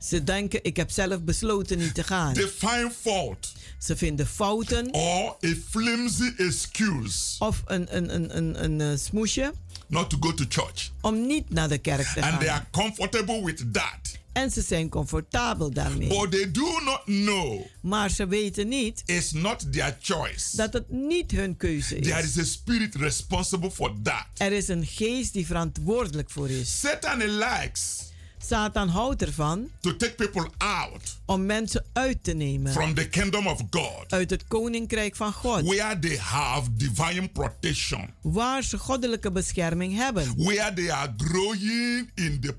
Ze 0.04 0.24
denken 0.24 0.60
ik 0.64 0.76
heb 0.78 0.92
zelf 0.92 1.22
besloten 1.22 1.78
niet 1.78 1.94
te 1.94 2.04
gaan. 2.04 2.34
They 2.34 2.48
find 2.48 2.94
fault 3.02 3.52
Ze 3.78 3.96
vinden 3.96 4.28
fouten 4.28 4.92
or 4.94 5.38
a 5.46 5.54
flimsy 5.70 6.32
excuse 6.38 7.36
of 7.40 7.62
een, 7.66 7.96
een, 7.98 8.14
een, 8.16 8.38
een, 8.38 8.64
een, 8.64 8.82
eh, 8.82 8.98
smoesje 8.98 9.54
not 9.88 10.10
to 10.10 10.18
go 10.20 10.34
to 10.34 10.46
church. 10.50 10.92
om 11.02 11.28
niet 11.28 11.50
naar 11.50 11.70
de 11.70 11.78
kerk 11.78 12.08
te 12.14 12.22
And 12.22 12.40
they 12.40 12.48
gaan. 12.48 12.58
are 12.58 12.66
comfortable 12.72 13.44
with 13.46 13.74
that. 13.74 14.20
En 14.34 14.52
ze 14.52 14.62
zijn 14.62 14.90
comfortabel 14.90 15.72
daarmee. 15.72 16.08
But 16.08 16.32
they 16.32 16.52
do 16.52 16.80
not 16.84 17.02
know 17.06 17.62
Maar 17.82 18.10
ze 18.10 18.28
weten 18.28 18.68
niet 18.68 19.04
it's 19.06 19.32
not 19.32 19.74
their 19.74 19.98
choice. 20.02 20.58
dat 20.58 20.74
het 20.74 20.90
niet 20.92 21.32
hun 21.32 21.58
keuze 21.58 22.00
There 22.00 22.20
is. 22.20 22.26
is 22.26 22.38
a 22.38 22.44
spirit 22.44 22.96
responsible 22.96 23.72
for 23.72 23.94
that. 24.04 24.26
Er 24.38 24.52
is 24.52 24.68
een 24.68 24.86
geest 24.86 25.34
die 25.34 25.46
verantwoordelijk 25.46 26.30
voor 26.30 26.50
is. 26.50 26.80
Satan 26.80 27.18
likes 27.38 28.10
Satan 28.48 28.88
houdt 28.90 29.22
ervan 29.22 29.70
to 29.82 29.96
take 29.96 30.16
people 30.16 30.48
out 30.58 31.18
om 31.26 31.46
mensen 31.46 31.86
uit 31.94 32.24
te 32.24 32.34
nemen 32.34 32.72
from 32.72 32.94
the 32.94 33.08
kingdom 33.10 33.48
of 33.48 33.62
God 33.70 34.06
uit 34.08 34.30
het 34.30 34.44
koninkrijk 34.48 35.16
van 35.16 35.34
God. 35.34 35.62
where 35.62 36.00
they 36.00 36.18
have 36.18 36.74
divine 36.74 37.28
protection, 37.30 38.10
Waar 38.22 38.64
ze 38.64 38.78
goddelijke 38.78 39.32
bescherming 39.32 39.96
hebben. 39.96 40.34
where 40.38 40.74
they 40.74 40.92
are 40.92 41.14
growing 41.18 42.12
in 42.16 42.40
the 42.42 42.56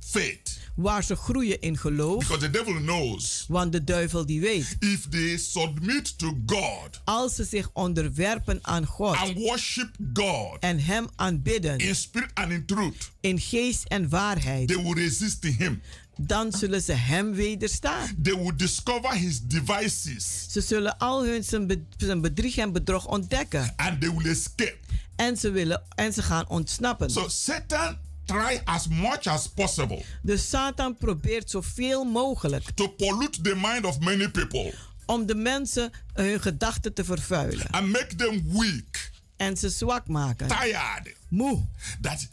faith. 0.00 0.58
Waar 0.76 1.04
ze 1.04 1.16
groeien 1.16 1.60
in 1.60 1.76
geloof. 1.78 2.18
Because 2.28 2.40
the 2.44 2.50
devil 2.50 2.74
knows 2.74 3.44
Want 3.48 3.72
de 3.72 3.84
duivel 3.84 4.26
die 4.26 4.40
weet. 4.40 4.76
if 4.80 5.08
they 5.08 5.36
submit 5.36 6.18
to 6.18 6.38
God 6.46 7.00
Als 7.04 7.34
ze 7.34 7.44
zich 7.44 7.70
onderwerpen 7.72 8.58
aan 8.62 8.86
God. 8.86 9.16
and 9.16 9.32
worship 9.34 9.90
God 10.14 10.56
En 10.60 10.78
hem 10.84 11.06
aanbidden. 11.16 11.78
in 11.78 11.94
spirit 11.94 12.30
and 12.34 12.50
in 12.52 12.66
truth, 12.66 13.10
In 13.20 13.40
geest 13.40 13.84
en 13.84 14.08
waarheid. 14.08 14.68
they 14.68 14.82
will 14.82 14.94
resist 14.94 15.42
him. 15.44 15.82
Dan 16.18 16.52
zullen 16.52 16.82
ze 16.82 16.92
hem 16.92 17.32
wederstaan. 17.34 18.08
They 18.22 18.34
will 18.36 18.56
discover 18.56 19.12
his 19.14 19.40
devices 19.42 20.46
Ze 20.50 20.60
zullen 20.60 20.98
al 20.98 21.24
hun 21.24 21.44
zijn 21.44 21.66
be- 21.66 21.82
zijn 21.96 22.20
bedrieg 22.20 22.56
en 22.56 22.72
bedrog 22.72 23.06
ontdekken. 23.06 23.72
and 23.76 24.00
they 24.00 24.14
will 24.14 24.30
escape. 24.30 24.76
En 25.16 25.36
ze, 25.36 25.50
willen, 25.50 25.82
en 25.94 26.12
ze 26.12 26.22
gaan 26.22 26.48
ontsnappen. 26.48 27.10
So 27.10 27.28
Satan 27.28 27.96
try 28.26 28.60
as 28.64 28.88
much 28.88 29.26
as 29.26 29.46
possible 29.48 30.02
Dus 30.22 30.48
Satan 30.48 30.96
probeert 30.96 31.50
zoveel 31.50 32.04
mogelijk 32.04 32.70
to 32.74 32.88
pollute 32.88 33.40
the 33.40 33.54
mind 33.54 33.84
of 33.84 33.98
many 34.00 34.30
people 34.30 34.74
om 35.06 35.26
de 35.26 35.34
mensen 35.34 35.90
hun 36.12 36.40
gedachten 36.40 36.94
te 36.94 37.04
vervuilen. 37.04 37.66
and 37.70 37.88
make 37.88 38.14
them 38.16 38.42
weak, 38.52 39.10
En 39.36 39.56
ze 39.56 39.68
zwak 39.68 40.08
maken. 40.08 40.48
tired. 40.48 41.14
Moe. 41.28 41.66
That 42.00 42.28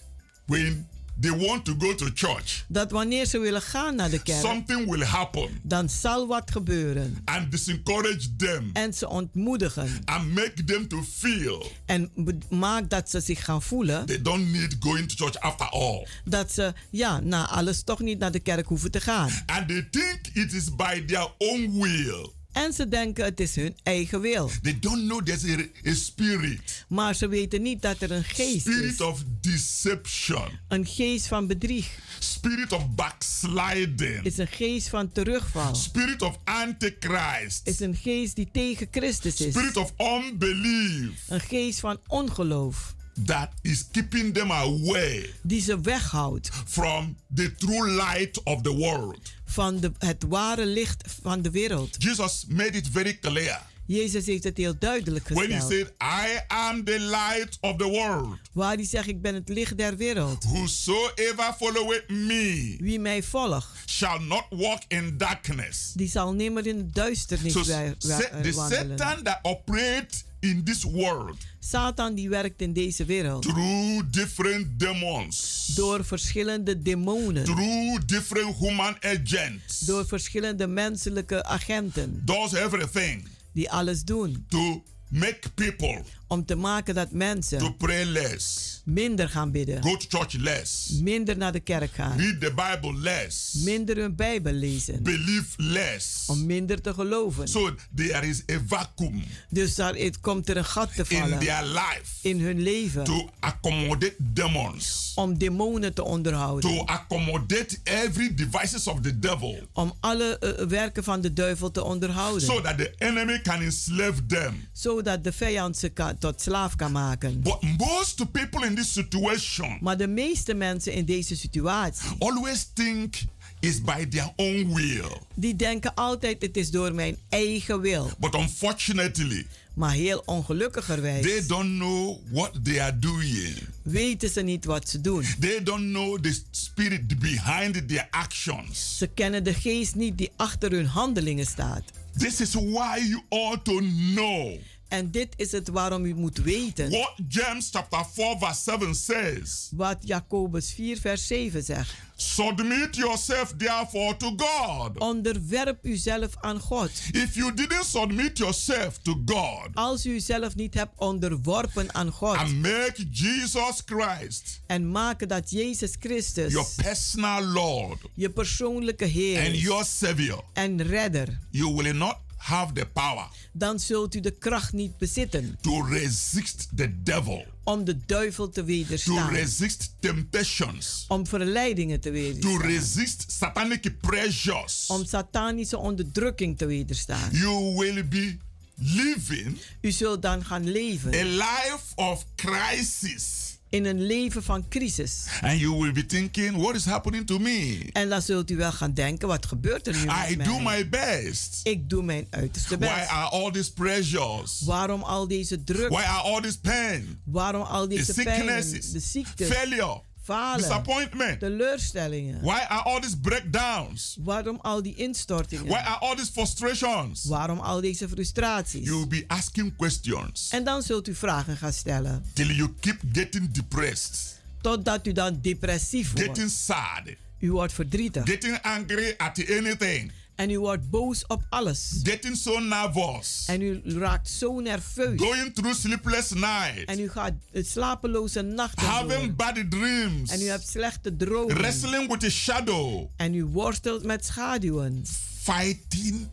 when 0.45 0.87
they 1.19 1.31
want 1.47 1.65
to 1.65 1.75
go 1.79 1.95
to 1.95 2.07
church, 2.13 2.65
Dat 2.67 2.91
wanneer 2.91 3.25
ze 3.25 3.39
willen 3.39 3.61
gaan 3.61 3.95
naar 3.95 4.09
de 4.09 4.21
kerk, 4.23 4.41
something 4.45 4.89
will 4.89 5.03
happen 5.03 5.59
dan 5.63 5.89
zal 5.89 6.27
wat 6.27 6.51
gebeuren. 6.51 7.17
and 7.25 7.51
discourage 7.51 8.35
them 8.37 8.69
En 8.73 8.93
ze 8.93 9.09
ontmoedigen. 9.09 10.01
and 10.05 10.33
make 10.33 10.63
them 10.65 10.87
to 10.87 11.03
feel 11.17 11.71
En 11.85 12.11
maak 12.49 12.89
dat 12.89 13.09
ze 13.09 13.19
zich 13.19 13.43
gaan 13.45 13.61
voelen 13.61 14.05
they 14.05 14.21
don't 14.21 14.51
need 14.51 14.75
going 14.79 15.09
to 15.09 15.15
church 15.25 15.39
after 15.39 15.69
all. 15.69 16.07
dat 16.25 16.51
ze, 16.51 16.73
ja, 16.89 17.19
na 17.19 17.47
alles 17.49 17.83
toch 17.83 17.99
niet 17.99 18.19
naar 18.19 18.31
de 18.31 18.39
kerk 18.39 18.67
hoeven 18.67 18.91
te 18.91 18.99
gaan. 19.01 19.29
And 19.45 19.67
they 19.67 19.87
think 19.91 20.19
it 20.33 20.53
is 20.53 20.75
by 20.75 21.05
their 21.05 21.27
own 21.37 21.79
will. 21.81 22.33
En 22.53 22.73
ze 22.73 22.87
denken 22.87 23.25
het 23.25 23.39
is 23.39 23.55
hun 23.55 23.75
eigen 23.83 24.21
wil. 24.21 24.49
They 24.61 24.79
don't 24.79 25.03
know 25.07 25.25
there's 25.25 25.43
a, 25.45 25.89
a 25.89 25.93
spirit, 25.93 26.85
Maar 26.87 27.15
ze 27.15 27.27
weten 27.27 27.61
niet 27.61 27.81
dat 27.81 28.01
er 28.01 28.11
een 28.11 28.23
geest 28.23 28.59
spirit 28.61 28.93
is. 28.93 29.01
of 29.01 29.23
deception, 29.41 30.59
Een 30.67 30.85
geest 30.85 31.27
van 31.27 31.47
bedrieg. 31.47 31.87
spirit 32.19 32.71
of 32.71 32.89
backsliding, 32.95 34.23
Is 34.25 34.37
een 34.37 34.47
geest 34.47 34.89
van 34.89 35.11
terugval. 35.11 35.75
spirit 35.75 36.21
of 36.21 36.37
antichrist, 36.43 37.67
Is 37.67 37.79
een 37.79 37.95
geest 37.95 38.35
die 38.35 38.49
tegen 38.51 38.87
Christus 38.91 39.41
is. 39.41 39.53
spirit 39.53 39.77
of 39.77 39.93
unbelief 39.99 41.11
Een 41.27 41.39
geest 41.41 41.79
van 41.79 41.99
ongeloof. 42.07 42.95
That 43.25 43.49
is 43.61 43.85
keeping 43.91 44.33
them 44.33 44.51
away 44.51 45.29
Die 45.43 45.61
ze 45.61 45.81
weghoudt 45.81 46.49
from 46.65 47.17
the 47.35 47.55
true 47.55 47.89
light 47.91 48.43
of 48.43 48.61
the 48.61 48.75
world. 48.75 49.31
van 49.45 49.79
de, 49.79 49.91
het 49.97 50.23
ware 50.27 50.65
licht 50.65 51.03
van 51.21 51.41
de 51.41 51.51
wereld. 51.51 51.95
Jesus 51.99 52.45
made 52.49 52.71
it 52.77 52.87
very 52.91 53.17
clear 53.19 53.61
Jezus 53.85 54.25
heeft 54.25 54.43
het 54.43 54.57
heel 54.57 54.75
duidelijk 54.79 55.27
when 55.27 55.51
he 55.51 55.59
gesteld. 55.59 55.71
said, 55.71 55.93
I 56.01 56.39
am 56.47 56.83
the 56.83 56.99
light 56.99 57.57
of 57.61 57.75
the 57.77 57.87
world. 57.87 58.37
Waar 58.53 58.75
hij 58.75 58.85
zegt, 58.85 59.07
ik 59.07 59.21
ben 59.21 59.33
het 59.33 59.49
licht 59.49 59.77
der 59.77 59.97
wereld. 59.97 60.43
Whosoever 60.43 61.53
followeth 61.59 62.09
me 62.09 62.75
Wie 62.79 62.99
mij 62.99 63.23
volgt, 63.23 63.67
shall 63.85 64.19
not 64.19 64.45
walk 64.49 64.81
in 64.87 65.17
darkness. 65.17 65.91
die 65.95 66.09
zal 66.09 66.33
nimmer 66.33 66.67
in 66.67 66.89
duisternis 66.93 67.53
So 67.53 67.65
wij- 67.65 67.95
the 67.99 68.51
wandelen. 68.53 68.97
Satan 68.97 69.23
that 69.23 69.39
operates 69.41 70.23
in 70.43 70.63
this 70.63 70.83
world 70.83 71.37
Satan 71.59 72.15
die 72.15 72.29
werkt 72.29 72.61
in 72.61 72.73
deze 72.73 73.05
wereld. 73.05 73.41
through 73.43 74.01
different 74.11 74.79
demons, 74.79 75.65
Door 75.75 76.05
verschillende 76.05 76.81
demonen. 76.81 77.43
through 77.43 78.05
different 78.05 78.55
human 78.57 78.97
agents, 79.01 79.79
Door 79.79 80.05
verschillende 80.07 80.67
menselijke 80.67 81.43
agenten. 81.43 82.21
does 82.25 82.53
everything 82.53 83.27
Die 83.53 83.69
alles 83.71 84.03
doen. 84.03 84.45
to 84.49 84.83
make 85.09 85.39
people 85.55 86.03
Om 86.27 86.45
te 86.45 86.55
maken 86.55 86.95
dat 86.95 87.09
to 87.09 87.15
mensen 87.17 87.75
pray 87.77 88.03
less, 88.05 88.81
minder 88.85 89.29
gaan 89.29 89.51
bidden. 89.51 89.83
go 89.83 89.97
to 89.97 90.17
church 90.17 90.33
less, 90.33 90.89
Minder 90.89 91.37
naar 91.37 91.51
de 91.51 91.59
kerk 91.59 91.93
gaan. 91.93 92.17
read 92.17 92.39
the 92.41 92.53
Bible 92.53 92.99
less, 92.99 93.53
Minder 93.53 93.97
hun 93.97 94.15
Bijbel 94.15 94.53
lezen. 94.53 95.03
believe 95.03 95.47
less. 95.57 96.23
Om 96.27 96.45
minder 96.45 96.81
te 96.81 96.93
geloven. 96.93 97.47
So 97.47 97.75
there 97.95 98.27
is 98.27 98.41
a 98.51 98.59
vacuum 98.67 99.23
Dus 99.49 99.75
daar 99.75 99.95
het 99.95 100.19
komt 100.19 100.49
er 100.49 100.57
een 100.57 100.65
gat 100.65 100.95
te 100.95 101.05
in 101.07 101.19
vallen. 101.19 101.39
their 101.39 101.63
life 101.63 102.27
In 102.27 102.39
hun 102.39 102.61
leven. 102.61 103.03
to 103.03 103.29
accommodate 103.39 104.15
demons, 104.19 105.11
Om 105.15 105.37
demonen 105.37 105.93
te 105.93 106.03
onderhouden. 106.03 106.69
to 106.69 106.83
accommodate 106.85 107.77
every 107.83 108.33
devices 108.35 108.87
of 108.87 108.99
the 109.01 109.19
devil, 109.19 109.67
Om 109.73 109.93
alle 109.99 110.37
eh, 110.39 110.65
werken 110.67 111.03
van 111.03 111.21
de 111.21 111.33
duivel 111.33 111.71
te 111.71 111.83
onderhouden. 111.83 112.41
so 112.47 112.61
that 112.61 112.77
the 112.77 112.93
enemy 112.97 113.39
can 113.41 113.61
enslave 113.61 114.25
them. 114.25 114.67
Zodat 114.71 115.23
de 115.23 115.31
vijand 115.31 115.77
ze 115.77 115.89
kan, 115.89 116.12
tot 116.19 116.41
slaaf 116.41 116.75
kan 116.75 116.91
maken. 116.91 117.41
But 117.41 117.61
most 117.77 118.31
people 118.31 118.65
in 118.65 118.75
this 118.75 118.93
situation 118.93 119.77
Maar 119.81 119.97
de 119.97 120.07
meeste 120.07 120.53
mensen 120.53 120.93
in 120.93 121.05
deze 121.05 121.35
situatie. 121.35 122.09
always 122.19 122.67
think 122.73 123.15
it's 123.59 123.81
by 123.81 124.05
their 124.05 124.31
own 124.35 124.73
will. 124.73 125.17
Die 125.33 125.55
denken 125.55 125.93
altijd 125.93 126.41
het 126.41 126.57
is 126.57 126.71
door 126.71 126.93
mijn 126.93 127.17
eigen 127.29 127.79
wil. 127.81 128.11
But 128.19 128.33
unfortunately, 128.35 129.45
Maar 129.73 129.91
heel 129.93 130.21
ongelukkigerwijs 130.25 131.25
they 131.25 131.45
don't 131.47 131.69
know 131.79 132.17
what 132.31 132.51
they 132.63 132.81
are 132.81 132.99
doing. 132.99 133.57
weten 133.81 134.29
ze 134.29 134.41
niet 134.41 134.65
wat 134.65 134.89
ze 134.89 135.01
doen. 135.01 135.25
They 135.39 135.63
don't 135.63 135.89
know 135.91 136.19
the 136.19 136.41
spirit 136.51 137.19
behind 137.19 137.87
their 137.87 138.07
actions. 138.11 138.97
Ze 138.97 139.07
kennen 139.07 139.43
de 139.43 139.53
geest 139.53 139.95
niet 139.95 140.17
die 140.17 140.31
achter 140.35 140.71
hun 140.71 140.85
handelingen 140.85 141.45
staat. 141.45 141.83
This 142.17 142.41
is 142.41 142.53
why 142.53 142.97
you 143.07 143.21
ought 143.29 143.63
to 143.65 143.77
know 144.13 144.51
En 144.93 145.11
dit 145.11 145.33
is 145.35 145.51
het 145.51 145.67
waarom 145.67 146.05
u 146.05 146.13
moet 146.15 146.37
weten. 146.37 146.89
What 146.89 147.13
James 147.27 147.69
chapter 147.71 148.05
4 148.13 148.37
verse 148.39 148.61
7 148.63 148.95
says. 148.95 149.69
Wat 149.71 149.97
Jacobus 149.99 150.73
4 150.73 150.99
vers 150.99 151.27
7 151.27 151.63
zegt. 151.63 151.93
Submit 152.15 152.95
yourself 152.95 153.53
therefore 153.57 154.17
to 154.17 154.33
God. 154.37 154.97
Onderwerp 154.97 155.85
uzelf 155.85 156.29
aan 156.41 156.59
God. 156.59 156.89
If 157.11 157.35
you 157.35 157.53
didn't 157.53 157.85
submit 157.85 158.37
yourself 158.37 158.97
to 159.01 159.21
God. 159.25 159.69
Als 159.73 160.05
u 160.05 160.09
uzelf 160.09 160.55
niet 160.55 160.73
hebt 160.73 160.93
onderworpen 160.97 161.93
aan 161.93 162.11
God. 162.11 162.35
And 162.35 162.61
make 162.61 163.07
Jesus 163.11 163.81
Christ. 163.85 164.61
En 164.67 164.91
maken 164.91 165.27
dat 165.27 165.49
Jezus 165.49 165.95
Christus. 165.99 166.51
Your 166.51 166.67
personal 166.75 167.43
Lord. 167.43 168.01
Je 168.13 168.29
persoonlijke 168.29 169.05
Heer. 169.05 169.45
And 169.45 169.59
your 169.59 169.85
Savior. 169.85 170.43
En 170.53 170.83
redder. 170.83 171.39
You 171.49 171.73
will 171.75 171.93
not 171.93 172.15
have 172.43 172.73
the 172.73 172.85
power. 172.85 173.27
Dan 173.51 173.79
zult 173.79 174.15
u 174.15 174.19
de 174.19 174.31
kracht 174.31 174.73
niet 174.73 174.97
bezitten. 174.97 175.57
To 175.61 175.81
resist 175.81 176.67
the 176.75 177.03
devil. 177.03 177.45
Om 177.63 177.83
de 177.83 178.05
duivel 178.05 178.49
te 178.49 178.63
wederstaan. 178.63 179.27
To 179.27 179.35
resist 179.35 179.95
temptations. 179.99 181.05
Om 181.07 181.27
verleidingen 181.27 181.99
te 181.99 182.11
wederstaan. 182.11 182.59
To 182.59 182.67
resist 182.67 183.25
satanic 183.27 183.99
pressures. 184.01 184.85
Om 184.87 185.05
satanische 185.05 185.77
onderdrukking 185.77 186.57
te 186.57 186.65
wederstaan. 186.65 187.29
You 187.31 187.75
will 187.75 188.07
be 188.07 188.37
living. 188.75 189.57
U 189.81 189.91
zult 189.91 190.21
dan 190.21 190.45
gaan 190.45 190.71
leven. 190.71 191.13
A 191.13 191.23
life 191.23 191.95
of 191.95 192.25
crisis 192.35 193.42
in 193.73 193.85
een 193.85 194.01
leven 194.05 194.43
van 194.43 194.67
crisis. 194.69 195.25
And 195.41 195.59
you 195.59 195.75
will 195.79 195.91
be 195.91 196.05
thinking, 196.05 196.57
what 196.57 196.75
is 196.75 196.85
happening 196.85 197.25
to 197.27 197.39
me? 197.39 197.89
En 197.91 198.09
dan 198.09 198.21
zult 198.21 198.51
u 198.51 198.55
wel 198.55 198.71
gaan 198.71 198.93
denken, 198.93 199.27
wat 199.27 199.45
gebeurt 199.45 199.87
er 199.87 199.93
nu 199.93 200.05
met 200.05 200.29
I 200.29 200.35
mij? 200.35 200.45
do 200.45 200.59
my 200.59 200.89
best. 200.89 201.59
Ik 201.63 201.89
doe 201.89 202.03
mijn 202.03 202.27
uiterste 202.29 202.77
best. 202.77 202.91
Why 202.91 203.01
are 203.09 203.29
all 203.29 203.51
these 203.51 203.73
pressures? 203.73 204.61
Waarom 204.65 205.01
al 205.01 205.27
deze 205.27 205.63
druk? 205.63 205.89
Why 205.89 206.03
are 206.03 206.21
all 206.21 206.41
this 206.41 206.57
pain? 206.57 207.19
Waarom 207.25 207.61
al 207.61 207.87
deze 207.87 208.13
The 208.13 208.23
pijn? 208.23 208.45
De 208.45 208.99
ziektes. 208.99 209.47
failure, 209.47 210.01
falen, 210.23 210.57
disappointment, 210.57 211.39
teleurstellingen. 211.39 212.41
Why 212.41 212.65
are 212.67 212.83
all 212.83 212.99
these 212.99 213.17
breakdowns? 213.17 214.17
Waarom 214.19 214.59
al 214.61 214.81
die 214.81 214.95
instortingen? 214.95 215.65
Why 215.65 215.79
are 215.79 215.99
all 215.99 216.15
these 216.15 216.31
frustrations? 216.31 217.25
Waarom 217.25 217.59
al 217.59 217.81
deze 217.81 218.09
frustraties? 218.09 218.85
You 218.85 218.97
will 218.97 219.07
be 219.07 219.23
asking 219.27 219.75
questions. 219.75 220.49
En 220.49 220.63
dan 220.63 220.81
zult 220.81 221.07
u 221.07 221.15
vragen 221.15 221.57
gaan 221.57 221.73
stellen. 221.73 222.23
Till 222.33 222.51
you 222.51 222.73
keep 222.79 222.99
getting 223.11 223.51
depressed. 223.51 224.41
Totdat 224.61 225.07
u 225.07 225.11
dan 225.11 225.39
depressief 225.41 226.11
wordt. 226.11 226.27
Getting 226.27 226.49
sad. 226.49 227.01
U 227.39 227.51
wordt 227.51 227.73
verdrietig. 227.73 228.25
Getting 228.25 228.61
angry 228.61 229.13
at 229.17 229.39
anything. 229.49 230.11
En 230.35 230.49
u 230.49 230.59
wordt 230.59 230.89
boos 230.89 231.25
op 231.27 231.45
alles. 231.49 231.99
Getting 232.03 232.37
so 232.37 232.59
nervous. 232.59 233.43
En 233.47 233.61
u 233.61 233.81
raakt 233.85 234.29
zo 234.29 234.59
nerveus. 234.59 235.21
Going 235.21 235.53
through 235.53 235.75
sleepless 235.79 236.29
nights. 236.31 236.83
En 236.85 236.99
u 236.99 237.09
gaat 237.09 237.33
slapeloze 237.51 238.41
nachten 238.41 238.85
Having 238.87 239.09
door. 239.25 239.33
bad 239.33 239.55
dreams. 239.69 240.31
En 240.31 240.41
u 240.41 240.45
hebt 240.45 240.67
slechte 240.67 241.15
dromen. 241.15 241.55
Wrestling 241.57 242.11
with 242.11 242.23
a 242.23 242.29
shadow. 242.29 243.09
En 243.15 243.33
u 243.33 243.45
worstelt 243.45 244.03
met 244.03 244.25
schaduwen. 244.25 245.05
Fighting 245.41 246.27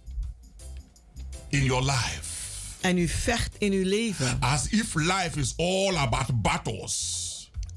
in 1.48 1.64
your 1.64 1.84
life. 1.84 2.28
En 2.80 2.98
u 2.98 3.08
vecht 3.08 3.54
in 3.58 3.72
uw 3.72 3.84
leven. 3.84 4.36
As 4.40 4.68
if 4.68 4.94
life 4.94 5.30
is 5.34 5.54
all 5.56 5.96
about 5.96 6.42
battles. 6.42 7.19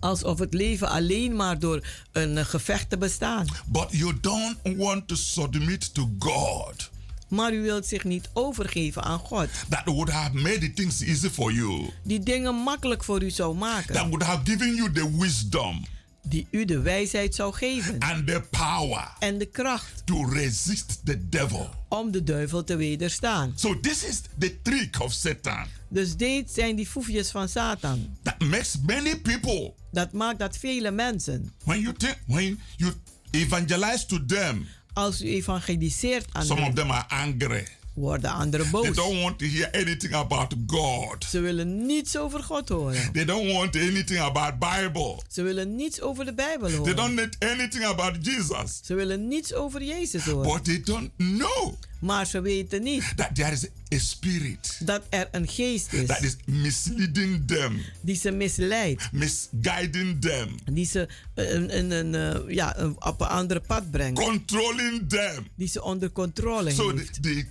Alsof 0.04 0.40
het 0.40 0.54
leven 0.54 0.90
alleen 0.90 1.36
maar 1.36 1.60
door 1.60 1.86
een 2.12 2.46
gevecht 2.46 2.90
te 2.90 2.98
bestaan. 2.98 3.48
But 3.66 3.88
you 3.90 4.20
don't 4.22 4.58
want 4.78 5.08
to 5.08 5.16
submit 5.16 5.94
to 5.94 6.10
God. 6.20 6.90
Maar 7.28 7.54
u 7.54 7.62
wilt 7.62 7.86
zich 7.86 8.04
niet 8.04 8.30
overgeven 8.34 9.04
aan 9.04 9.20
God. 9.20 9.48
That 9.70 9.86
would 9.86 10.10
have 10.10 10.34
made 10.34 10.74
things 10.74 11.02
easy 11.02 11.30
for 11.30 11.52
you. 11.52 11.90
Die 12.04 12.20
dingen 12.20 12.56
makkelijk 12.56 13.04
voor 13.04 13.24
u 13.24 13.30
zou 13.30 13.56
maken. 13.56 13.94
That 13.94 14.08
would 14.08 14.24
have 14.24 14.42
given 14.44 14.76
you 14.76 14.92
the 14.92 15.18
wisdom. 15.18 15.86
Die 16.26 16.48
u 16.52 16.66
de 16.66 16.80
wijsheid 16.80 17.36
zou 17.36 17.54
geven. 17.54 18.00
And 18.00 18.28
the 18.28 18.44
power. 18.50 19.12
En 19.20 19.38
de 19.38 19.46
kracht. 19.46 20.02
To 20.06 20.26
resist 20.26 21.02
the 21.06 21.30
devil. 21.30 21.70
Om 21.90 22.12
de 22.12 22.24
duivel 22.24 22.64
te 22.64 22.76
wederstaan. 22.76 23.54
So 23.56 23.80
this 23.80 24.04
is 24.04 24.22
the 24.38 24.62
trick 24.62 25.00
of 25.00 25.14
Satan. 25.14 25.66
Dus 25.88 26.16
dit 26.16 26.52
zijn 26.52 26.76
die 26.76 26.88
foefjes 26.88 27.32
van 27.32 27.50
Satan. 27.50 28.18
That 28.22 28.40
makes 28.40 28.76
many 28.86 29.20
people. 29.20 29.74
Dat 29.92 30.12
maakt 30.12 30.40
dat 30.40 30.58
vele 30.58 30.92
mensen. 30.92 31.54
When 31.64 31.80
you 31.80 31.94
think, 31.94 32.18
when 32.28 32.60
you 32.78 32.94
evangelize 33.32 34.06
to 34.06 34.26
them. 34.26 34.68
Als 34.94 35.22
u 35.22 35.28
evangeliseert 35.28 36.26
aan 36.32 36.46
Some 36.46 36.60
hen, 36.62 36.70
of 36.70 36.76
them 36.76 36.92
are 36.92 37.08
angry. 37.08 37.68
Worden 37.94 38.32
anderen 38.32 38.72
boos. 38.72 38.84
They 38.84 38.94
don't 38.94 39.22
want 39.22 39.40
to 39.40 39.46
hear 39.46 39.70
anything 39.72 40.14
about 40.14 40.54
God. 40.68 41.26
Ze 41.30 41.40
willen 41.40 41.86
niets 41.86 42.18
over 42.18 42.44
God 42.44 42.70
horen. 42.70 43.12
They 43.12 43.26
don't 43.26 43.52
want 43.52 43.76
anything 43.76 44.20
about 44.20 44.60
Bible. 44.60 45.22
Ze 45.28 45.42
willen 45.42 45.76
niets 45.76 46.02
over 46.02 46.26
de 46.26 46.34
Bijbel 46.34 46.70
horen. 46.70 46.84
They 46.84 46.94
don't 46.94 47.16
need 47.16 47.36
anything 47.40 47.84
about 47.84 48.18
Jesus. 48.22 48.80
Ze 48.84 48.94
willen 48.94 49.28
niets 49.28 49.54
over 49.54 49.84
Jezus 49.84 50.24
horen. 50.24 50.52
But 50.52 50.64
they 50.66 50.82
don't 50.84 51.12
know. 51.18 51.74
Maar 52.04 52.28
ze 52.28 52.42
weten 52.42 52.84
niet 52.84 53.14
that 53.16 53.36
there 53.36 53.52
is 53.52 53.68
a 53.94 54.00
spirit 54.00 54.80
dat 54.86 55.02
er 55.10 55.28
een 55.32 55.48
geest 55.48 55.94
is 55.94 56.08
that 56.08 56.22
is 56.22 56.36
misleading 56.46 57.48
them, 57.48 57.82
die 58.02 58.16
ze 58.16 58.32
misleidt, 58.32 59.12
misguiding 59.12 60.22
them, 60.22 60.56
die 60.72 60.86
ze 60.86 61.08
een, 61.34 61.78
een, 61.78 61.92
een, 61.92 62.46
uh, 62.48 62.56
ja, 62.56 62.76
op 63.00 63.22
een 63.22 63.28
andere 63.28 63.60
pad 63.60 63.92
brengt, 63.92 64.20
controlling 64.20 65.10
them, 65.10 65.48
die 65.56 65.68
ze 65.68 65.84
onder 65.84 66.12
controle 66.12 66.72
so 66.72 66.96
heeft. 66.96 67.24
they, 67.24 67.34
they 67.34 67.48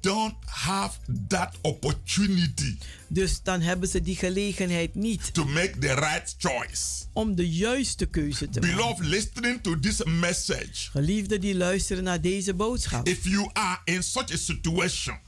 don't 0.00 0.34
have 0.44 0.96
that 1.28 1.54
opportunity. 1.60 2.76
Dus 3.08 3.42
dan 3.42 3.60
hebben 3.60 3.88
ze 3.88 4.02
die 4.02 4.16
gelegenheid 4.16 4.94
niet. 4.94 5.34
To 5.34 5.44
make 5.44 5.78
the 5.78 5.94
right 5.94 6.34
choice. 6.38 6.82
Om 7.12 7.34
de 7.34 7.48
juiste 7.48 8.06
keuze 8.06 8.48
te 8.48 8.60
Beloved, 8.60 8.84
maken. 8.98 9.06
listening 9.08 9.62
to 9.62 9.78
this 9.80 10.04
message. 10.04 10.90
Geliefden 10.90 11.40
die 11.40 11.54
luisteren 11.56 12.04
naar 12.04 12.20
deze 12.20 12.54
boodschap. 12.54 13.06
If 13.08 13.24
you 13.24 13.50
are 13.52 13.78
in 13.84 14.02
such 14.02 14.32
a 14.32 14.36
situation. 14.36 15.18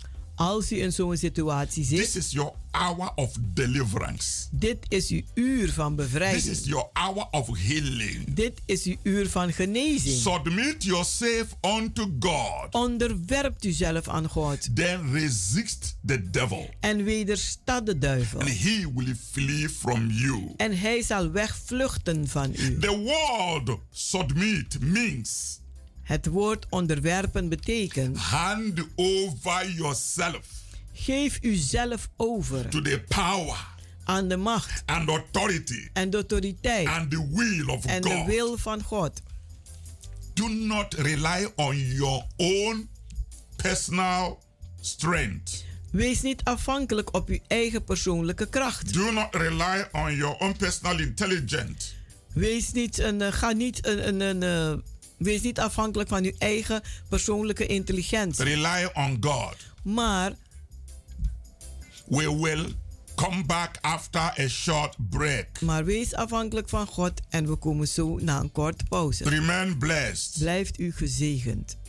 Als 0.42 0.72
u 0.72 0.80
in 0.80 0.92
zo'n 0.92 1.16
situatie 1.16 1.84
zit. 1.84 1.98
This 1.98 2.16
is 2.16 2.32
your 2.32 2.52
hour 2.70 3.12
of 3.14 3.30
deliverance. 3.40 4.48
Dit 4.50 4.78
is 4.88 5.08
uw 5.08 5.22
uur 5.34 5.72
van 5.72 5.96
bevrijding. 5.96 6.42
This 6.42 6.60
is 6.60 6.66
your 6.66 6.88
hour 6.92 7.28
of 7.30 7.58
healing. 7.58 8.34
Dit 8.34 8.60
is 8.66 8.84
uw 8.84 8.96
uur 9.02 9.28
van 9.28 9.52
genezing. 9.52 10.20
Submit 10.20 10.84
yourself 10.84 11.56
unto 11.60 12.06
God. 12.20 12.74
Onderwerpt 12.74 13.64
uzelf 13.64 14.08
aan 14.08 14.28
God. 14.28 14.76
Then 14.76 15.12
resist 15.12 15.96
the 16.06 16.30
devil. 16.30 16.70
En 16.80 17.04
wederstaat 17.04 17.86
de 17.86 17.98
duivel. 17.98 18.40
And 18.40 18.48
he 18.48 18.92
will 18.94 19.14
flee 19.30 19.68
from 19.68 20.10
you. 20.10 20.54
En 20.56 20.78
hij 20.78 21.02
zal 21.02 21.30
wegvluchten 21.30 22.28
van 22.28 22.52
u. 22.56 22.78
The 22.78 22.98
word 22.98 23.78
submit 23.90 24.80
means 24.80 25.60
het 26.12 26.26
woord 26.26 26.66
onderwerpen 26.68 27.48
betekent. 27.48 28.16
Hand 28.16 28.86
over 28.94 29.70
yourself. 29.70 30.46
Geef 30.92 31.38
uzelf 31.42 32.08
over. 32.16 32.68
To 32.68 32.82
the 32.82 33.02
power. 33.08 33.66
Aan 34.04 34.28
de 34.28 34.36
macht. 34.36 34.82
And 34.86 35.08
authority. 35.08 35.88
En 35.92 36.10
de 36.10 36.16
autoriteit. 36.16 36.86
And 36.86 37.10
the 37.10 37.28
will 37.30 37.66
of 37.66 37.84
en 37.84 38.04
God. 38.04 38.12
de 38.12 38.24
wil 38.32 38.58
van 38.58 38.82
God. 38.82 39.22
Do 40.34 40.48
not 40.48 40.94
rely 40.94 41.52
on 41.54 41.78
your 41.78 42.24
own 42.36 42.88
personal 43.56 44.42
strength. 44.80 45.64
Wees 45.90 46.22
niet 46.22 46.44
afhankelijk 46.44 47.14
op 47.14 47.28
uw 47.28 47.38
eigen 47.46 47.84
persoonlijke 47.84 48.48
kracht. 48.48 48.94
Do 48.94 49.12
not 49.12 49.34
rely 49.34 49.88
on 49.92 50.16
your 50.16 50.36
own 50.38 50.56
personal 50.56 50.98
intelligence. 50.98 51.92
Wees 52.32 52.72
niet 52.72 52.98
een, 52.98 53.20
uh, 53.20 53.32
ga 53.32 53.52
niet 53.52 53.86
een, 53.86 54.08
een, 54.08 54.20
een 54.20 54.42
uh, 54.76 54.82
Wees 55.22 55.42
niet 55.42 55.60
afhankelijk 55.60 56.08
van 56.08 56.24
uw 56.24 56.32
eigen 56.38 56.82
persoonlijke 57.08 57.66
intelligentie. 57.66 58.44
Rely 58.44 58.90
on 58.94 59.16
God. 59.20 59.56
Maar 59.82 60.32
we 62.06 62.36
will 62.40 62.74
come 63.14 63.44
back 63.44 63.78
after 63.80 64.20
a 64.20 64.48
short 64.48 64.96
break. 65.10 65.60
Maar 65.60 65.84
wees 65.84 66.14
afhankelijk 66.14 66.68
van 66.68 66.86
God 66.86 67.12
en 67.28 67.46
we 67.46 67.56
komen 67.56 67.88
zo 67.88 68.18
na 68.18 68.40
een 68.40 68.52
korte 68.52 68.84
pauze. 68.88 69.28
Remain 69.28 69.78
blessed. 69.78 70.38
Blijft 70.38 70.78
u 70.78 70.92
gezegend. 70.92 71.80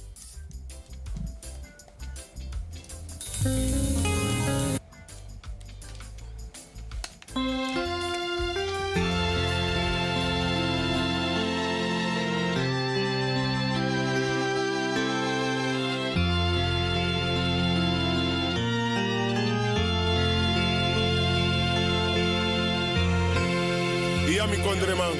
andere 24.83 24.97
man. 24.97 25.15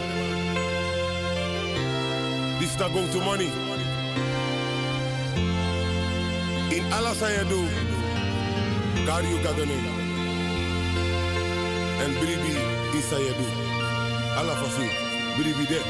This 2.60 2.76
da 2.76 2.88
go 2.89 3.08
to 3.08 3.19
money. 3.19 3.49
In 6.69 6.93
alles 6.93 7.21
aan 7.21 7.32
je 7.32 7.45
doe. 7.47 7.67
And. 9.06 9.78
En 12.04 12.13
bribi 12.19 12.54
isa 12.97 13.17
je 13.17 13.34
doe. 13.38 13.52
Allah 14.38 14.58
fasu. 14.58 14.86
Bribi 15.38 15.67
de. 15.67 15.82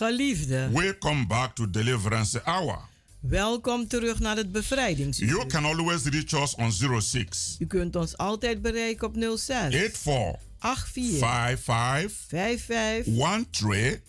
Geliefde, 0.00 0.68
welcome 0.72 1.26
back 1.26 1.54
to 1.54 1.70
Deliverance 1.70 2.40
Hour. 2.44 2.78
welkom 3.20 3.88
terug 3.88 4.18
naar 4.18 4.36
het 4.36 4.52
bevrijdingsuur. 4.52 5.28
You 5.28 5.46
can 5.46 5.64
always 5.64 6.04
reach 6.04 6.32
us 6.42 6.54
on 6.54 6.72
06 7.00 7.56
U 7.58 7.66
kunt 7.66 7.96
ons 7.96 8.16
altijd 8.16 8.62
bereiken 8.62 9.06
op 9.06 9.14
06 9.14 9.56
84 9.70 10.38
84 10.60 11.18
55 11.18 12.12
55 12.28 13.14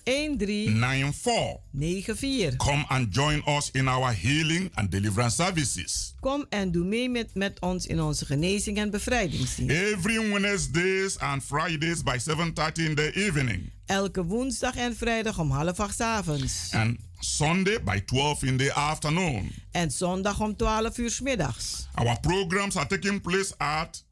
13 0.03 0.37
13 0.37 0.79
94. 0.79 1.59
94. 1.71 2.55
Come 2.57 2.85
and 2.87 3.15
join 3.15 3.43
us 3.45 3.69
in 3.71 3.87
our 3.87 4.13
healing 4.13 4.71
and 4.73 4.91
deliverance 4.91 5.35
services. 5.35 6.13
Kom 6.19 6.45
en 6.49 6.71
doe 6.71 6.85
mee 6.85 7.09
met, 7.09 7.35
met 7.35 7.59
ons 7.59 7.87
in 7.87 8.01
onze 8.01 8.25
genezing 8.25 8.77
en 8.77 8.89
bevrijdingsdienst. 8.89 9.75
Every 9.75 10.29
Wednesdays 10.31 11.19
and 11.19 11.43
Fridays 11.43 12.03
by 12.03 12.17
7:30 12.19 12.83
in 12.85 12.95
the 12.95 13.11
evening. 13.13 13.71
Elke 13.91 14.25
woensdag 14.25 14.75
en 14.75 14.95
vrijdag 14.95 15.39
om 15.39 15.51
half 15.51 15.79
acht 15.79 16.01
avonds. 16.01 16.73
And 16.73 16.97
Sunday 17.19 17.83
by 17.83 17.99
12 18.05 18.43
in 18.43 18.57
the 18.57 18.73
afternoon. 18.73 19.51
En 19.71 19.91
zondag 19.91 20.39
om 20.39 20.55
12 20.55 20.97
uur 20.97 21.09
's 21.09 21.19
middags. 21.19 21.87
Our 21.93 22.19
programs 22.19 22.75
are 22.75 22.87
taking 22.87 23.21
place 23.21 23.57
at 23.57 24.03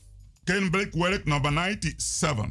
Kenbreakwerk 0.44 1.26
number 1.26 1.52
97 1.52 2.46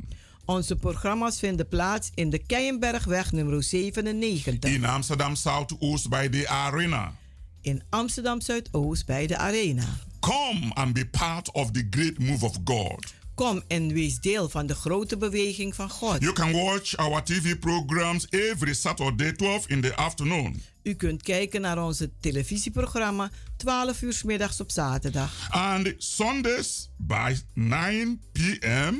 Onze 0.44 0.76
programma's 0.76 1.38
vinden 1.38 1.68
plaats 1.68 2.10
in 2.14 2.30
de 2.30 2.38
Keienbergweg 2.38 3.32
nummer 3.32 3.62
97. 3.62 4.70
in 4.70 4.84
Amsterdam 4.84 5.34
Southoost 5.34 6.08
by 6.08 6.28
the 6.28 6.48
arena. 6.48 7.12
In 7.60 7.82
Amsterdam 7.90 8.40
Zuidoost 8.40 9.06
bij 9.06 9.26
de 9.26 9.36
Arena. 9.36 9.84
Come 10.20 10.74
and 10.74 10.92
be 10.92 11.06
part 11.06 11.52
of 11.52 11.70
the 11.70 11.86
great 11.90 12.18
move 12.18 12.44
of 12.44 12.56
God. 12.64 13.14
Kom 13.38 13.62
en 13.68 13.92
wees 13.92 14.20
deel 14.20 14.48
van 14.48 14.66
de 14.66 14.74
grote 14.74 15.16
beweging 15.16 15.74
van 15.74 15.90
God. 15.90 16.20
You 16.20 16.32
can 16.32 16.52
watch 16.52 16.96
our 16.96 17.22
TV 17.22 17.58
programs 17.58 18.26
every 18.30 18.74
Saturday 18.74 19.32
12 19.32 19.68
in 19.68 19.80
the 19.80 19.96
afternoon. 19.96 20.62
U 20.82 20.94
kunt 20.94 21.22
kijken 21.22 21.60
naar 21.60 21.84
onze 21.84 22.10
televisieprogramma 22.20 23.30
12 23.56 24.02
uur 24.02 24.12
's 24.12 24.22
middags 24.22 24.60
op 24.60 24.70
zaterdag. 24.70 25.48
And 25.50 25.94
Sundays 25.98 26.90
by 26.96 27.36
9 27.54 28.20
p.m. 28.32 28.94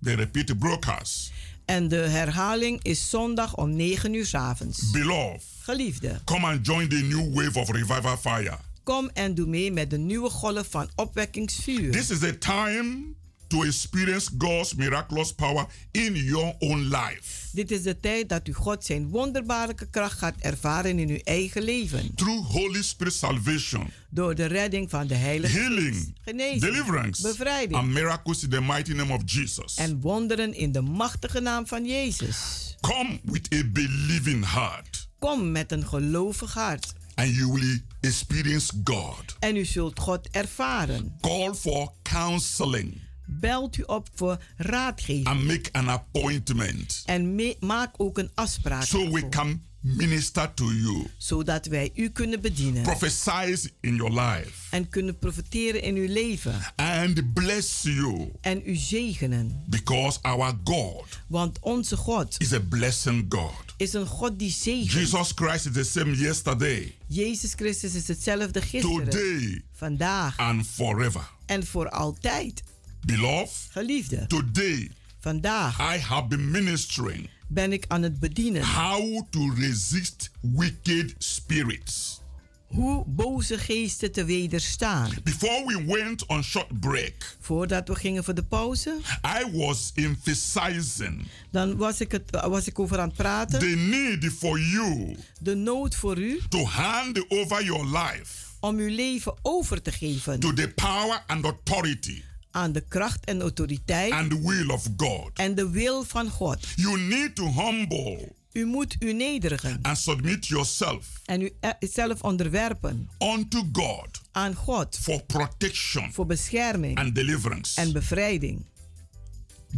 the 0.00 0.14
repeat 0.14 0.58
broadcast. 0.58 1.32
En 1.64 1.88
de 1.88 1.96
herhaling 1.96 2.82
is 2.82 3.10
zondag 3.10 3.56
om 3.56 3.76
9 3.76 4.14
uur 4.14 4.26
's 4.26 4.34
avonds. 4.34 4.90
Beloved, 4.90 5.42
Geliefde, 5.62 6.20
come 6.24 6.46
and 6.46 6.66
join 6.66 6.88
the 6.88 6.96
new 6.96 7.34
wave 7.34 7.58
of 7.58 7.70
revival 7.70 8.16
fire. 8.16 8.58
kom 8.82 9.10
en 9.12 9.34
doe 9.34 9.46
mee 9.46 9.72
met 9.72 9.90
de 9.90 9.98
nieuwe 9.98 10.30
golf 10.30 10.66
van 10.70 10.88
opwekkingsvuur. 10.94 11.92
This 11.92 12.10
is 12.10 12.18
the 12.18 12.38
time 12.38 13.20
to 13.52 13.62
experience 13.64 14.30
God's 14.38 14.74
miraculous 14.74 15.32
power 15.34 15.66
in 15.90 16.14
your 16.14 16.54
own 16.58 16.78
life. 16.80 17.48
Dit 17.52 17.70
is 17.70 17.82
de 17.82 18.00
tijd 18.00 18.28
dat 18.28 18.48
u 18.48 18.52
God 18.52 18.84
zijn 18.84 19.08
wonderbaarlijke 19.08 19.86
kracht 19.90 20.18
gaat 20.18 20.34
ervaren 20.38 20.98
in 20.98 21.08
uw 21.08 21.18
eigen 21.24 21.62
leven. 21.62 22.14
Through 22.14 22.46
Holy 22.50 22.82
Spirit 22.82 23.12
salvation, 23.14 23.90
Door 24.10 24.34
de 24.34 24.44
redding 24.46 24.90
van 24.90 25.06
de 25.06 25.14
Heilige 25.14 25.52
Geest. 25.52 25.66
healing, 25.68 26.14
Genezing, 26.24 26.60
deliverance, 26.60 27.22
bevrijding 27.22 27.74
and 27.80 27.88
miracles 27.88 28.42
in 28.42 28.50
the 28.50 28.60
mighty 28.60 28.92
name 28.92 29.12
of 29.14 29.22
Jesus. 29.24 29.74
en 29.76 30.00
wonderen 30.00 30.54
in 30.54 30.72
de 30.72 30.80
machtige 30.80 31.40
naam 31.40 31.66
van 31.66 31.84
Jezus. 31.86 32.76
Come 32.80 33.20
with 33.24 33.54
a 33.54 33.62
believing 33.72 34.50
heart, 34.52 35.08
Kom 35.18 35.50
met 35.52 35.72
een 35.72 35.86
gelovig 35.86 36.52
hart 36.54 36.92
and 37.14 37.34
you 37.36 37.52
will 37.52 37.80
experience 38.00 38.72
God. 38.84 39.36
en 39.38 39.56
u 39.56 39.64
zult 39.64 39.98
God 39.98 40.28
ervaren. 40.30 41.16
Call 41.20 41.54
for 41.54 41.92
counseling 42.02 43.00
Belt 43.40 43.76
u 43.76 43.82
op 43.82 44.08
voor 44.14 44.42
raadgeving 44.56 45.26
and 45.26 45.44
make 45.44 45.72
an 45.72 45.88
appointment 45.88 47.02
en 47.06 47.36
maak 47.60 47.94
ook 47.96 48.18
een 48.18 48.30
afspraak 48.34 48.82
so 48.84 49.10
we 49.10 49.28
can 49.28 49.62
minister 49.80 50.54
to 50.54 50.72
you, 50.72 51.06
zodat 51.16 51.66
wij 51.66 51.90
u 51.94 52.08
kunnen 52.08 52.40
bedienen 52.40 52.82
prophesy 52.82 53.68
in 53.80 53.94
your 53.96 54.20
life, 54.20 54.50
en 54.70 54.88
kunnen 54.88 55.18
profiteren 55.18 55.82
in 55.82 55.96
uw 55.96 56.08
leven 56.08 56.60
and 56.76 57.32
bless 57.32 57.82
you 57.82 58.32
en 58.40 58.62
u 58.64 58.74
zegenen. 58.74 59.62
because 59.66 60.18
our 60.22 60.54
God 60.64 61.04
Want 61.26 61.58
onze 61.60 61.96
God 61.96 62.34
is 62.38 62.52
a 62.52 62.60
blessing 62.60 63.24
God. 63.28 63.74
is 63.76 63.92
een 63.92 64.06
God 64.06 64.38
die 64.38 64.50
zegent. 64.50 64.92
Jesus 64.92 65.32
Christ 65.34 65.66
is 65.66 65.72
the 65.72 65.84
same 65.84 66.16
yesterday, 66.16 66.94
Jezus 67.06 67.52
Christus 67.54 67.94
is 67.94 68.08
hetzelfde 68.08 68.60
gisteren, 68.60 69.04
today, 69.10 69.62
vandaag 69.72 70.36
and 70.36 70.66
forever. 70.66 71.30
en 71.46 71.66
voor 71.66 71.88
altijd. 71.88 72.62
Beloved, 73.06 73.68
Geliefde, 73.70 74.26
today 74.26 74.90
vandaag 75.20 75.78
I 75.94 75.98
have 75.98 76.26
been 76.26 76.50
ministering 76.50 77.28
ben 77.48 77.72
ik 77.72 77.84
aan 77.88 78.02
het 78.02 78.20
bedienen 78.20 78.64
how 78.66 79.22
to 79.30 79.50
resist 79.56 80.30
wicked 80.40 81.14
spirits. 81.18 82.20
hoe 82.66 83.04
boze 83.06 83.58
geesten 83.58 84.12
te 84.12 84.24
wederstaan. 84.24 85.10
Before 85.24 85.66
we 85.66 85.84
went 85.86 86.26
on 86.26 86.42
short 86.44 86.80
break, 86.80 87.36
Voordat 87.40 87.88
we 87.88 87.94
gingen 87.94 88.24
voor 88.24 88.34
de 88.34 88.44
pauze, 88.44 88.98
I 89.40 89.56
was 89.56 89.92
emphasizing 89.94 91.26
dan 91.50 91.76
was 91.76 92.00
ik, 92.00 92.12
het, 92.12 92.30
was 92.30 92.66
ik 92.66 92.78
over 92.78 92.98
aan 92.98 93.08
het 93.08 93.16
praten. 93.16 93.58
the 93.58 93.66
need 93.66 94.32
for 94.32 94.60
you 94.60 95.16
De 95.40 95.54
nood 95.54 95.94
voor 95.94 96.18
u 96.18 96.40
to 96.48 96.64
hand 96.64 97.30
over 97.30 97.64
your 97.64 97.84
life 97.98 98.34
om 98.60 98.78
uw 98.78 98.94
leven 98.94 99.34
over 99.42 99.82
te 99.82 99.92
geven 99.92 100.40
to 100.40 100.52
the 100.52 100.68
power 100.74 101.22
and 101.26 101.44
authority 101.44 102.22
aan 102.52 102.72
de 102.72 102.80
kracht 102.88 103.24
en 103.24 103.40
autoriteit 103.40 104.12
and 104.12 104.30
the 104.30 104.40
will 104.48 104.68
of 104.70 104.86
God. 104.96 105.30
en 105.34 105.54
de 105.54 105.70
wil 105.70 106.04
van 106.04 106.28
God. 106.30 106.66
You 106.76 107.00
need 107.00 107.34
to 107.34 107.46
humble 107.52 108.32
U 108.52 108.64
moet 108.66 108.96
u 109.00 109.12
nederigen 109.12 109.78
and 109.82 109.98
submit 109.98 110.46
yourself 110.46 111.06
en 111.24 111.40
u 111.42 111.52
e- 111.60 111.72
zelf 111.86 112.22
onderwerpen 112.22 113.08
unto 113.18 113.62
God 113.72 114.20
aan 114.32 114.54
God 114.54 114.98
for 115.00 115.22
protection 115.22 116.12
voor 116.12 116.26
bescherming 116.26 116.98
and 116.98 117.14
deliverance. 117.14 117.80
en 117.80 117.92
bevrijding. 117.92 118.64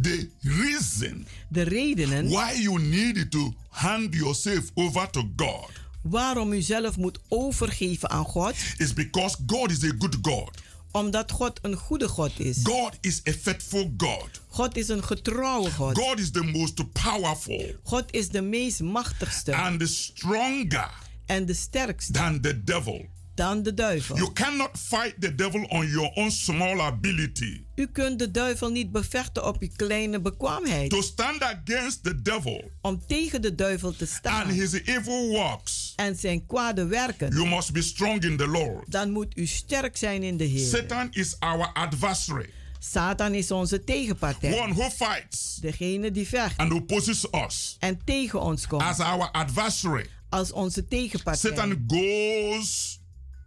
the 0.01 0.29
reason 0.41 1.25
De 1.49 1.61
redenen 1.61 2.27
why 2.29 2.53
you 2.61 2.79
need 2.81 3.31
to 3.31 3.53
hand 3.69 4.13
yourself 4.13 4.63
over 4.73 5.09
to 5.09 5.23
God 5.35 5.69
waarom 6.01 6.53
u 6.53 6.61
zelf 6.61 6.97
moet 6.97 7.19
overgeven 7.27 8.09
aan 8.09 8.25
God, 8.25 8.55
is 8.77 8.93
because 8.93 9.35
God 9.47 9.71
is 9.71 9.83
a 9.83 9.91
good 9.99 10.17
God. 10.21 10.61
Omdat 10.95 11.31
God 11.31 11.59
een 11.61 11.75
goede 11.75 12.07
God 12.07 12.39
is. 12.39 12.59
God 12.63 12.97
is 13.01 13.21
a 13.27 13.31
faithful 13.31 13.93
God. 13.97 14.29
God 14.49 14.77
is 14.77 14.87
een 14.87 15.03
getrouwe 15.03 15.71
God. 15.71 15.97
God 15.97 16.19
is 16.19 16.31
the 16.31 16.43
most 16.43 16.91
powerful 16.91 17.75
God 17.83 18.03
is 18.11 18.29
de 18.29 18.41
meest 18.41 18.81
machtigste 18.81 19.55
and 19.55 19.89
stronger 19.89 20.89
en 21.25 21.45
de 21.45 21.53
sterkste 21.53 22.11
than 22.11 22.41
the 22.41 22.63
devil. 22.63 23.05
Dan 23.35 23.63
de 23.63 23.73
duivel. 23.73 24.15
You 24.17 24.33
cannot 24.33 24.69
fight 24.73 25.13
the 25.19 25.35
devil 25.35 25.63
on 25.69 25.87
your 25.87 26.11
own 26.13 26.29
small 26.31 26.79
ability. 26.81 27.63
U 27.75 27.87
kunt 27.87 28.19
de 28.19 28.31
duivel 28.31 28.69
niet 28.69 28.91
bevechten 28.91 29.45
op 29.45 29.61
uw 29.61 29.69
kleine 29.75 30.19
bekwaamheid. 30.21 30.89
To 30.89 31.01
stand 31.01 31.41
against 31.41 32.03
the 32.03 32.21
devil 32.21 32.71
Om 32.81 33.01
tegen 33.07 33.41
de 33.41 33.55
duivel 33.55 33.91
te 33.91 33.97
and 33.99 34.09
staan 34.09 34.49
his 34.49 34.71
evil 34.71 35.27
works, 35.27 35.93
en 35.95 36.15
zijn 36.15 36.45
kwade 36.45 36.85
werken, 36.85 37.29
you 37.33 37.47
must 37.47 37.71
be 37.73 37.81
strong 37.81 38.23
in 38.23 38.37
the 38.37 38.47
Lord. 38.47 38.91
dan 38.91 39.11
moet 39.11 39.37
u 39.37 39.45
sterk 39.45 39.97
zijn 39.97 40.23
in 40.23 40.37
de 40.37 40.43
Heer. 40.43 40.67
Satan 40.67 41.07
is 41.11 41.35
our 41.39 41.71
adversary, 41.73 42.49
Satan 42.79 43.33
is 43.33 43.51
onze 43.51 43.83
tegenpartij. 43.83 44.59
one 44.59 44.73
who 44.73 44.89
fights 44.89 45.55
Degene 45.61 46.11
die 46.11 46.27
vecht 46.27 46.57
and 46.57 46.73
opposes 46.73 47.25
us. 47.31 47.75
en 47.79 47.99
tegen 48.05 48.41
ons 48.41 48.67
komt 48.67 48.81
As 48.81 48.99
our 48.99 49.31
adversary, 49.31 50.05
als 50.29 50.51
onze 50.51 50.87
tegenpartij. 50.87 51.49
Satan 51.51 51.83
goes 51.87 52.99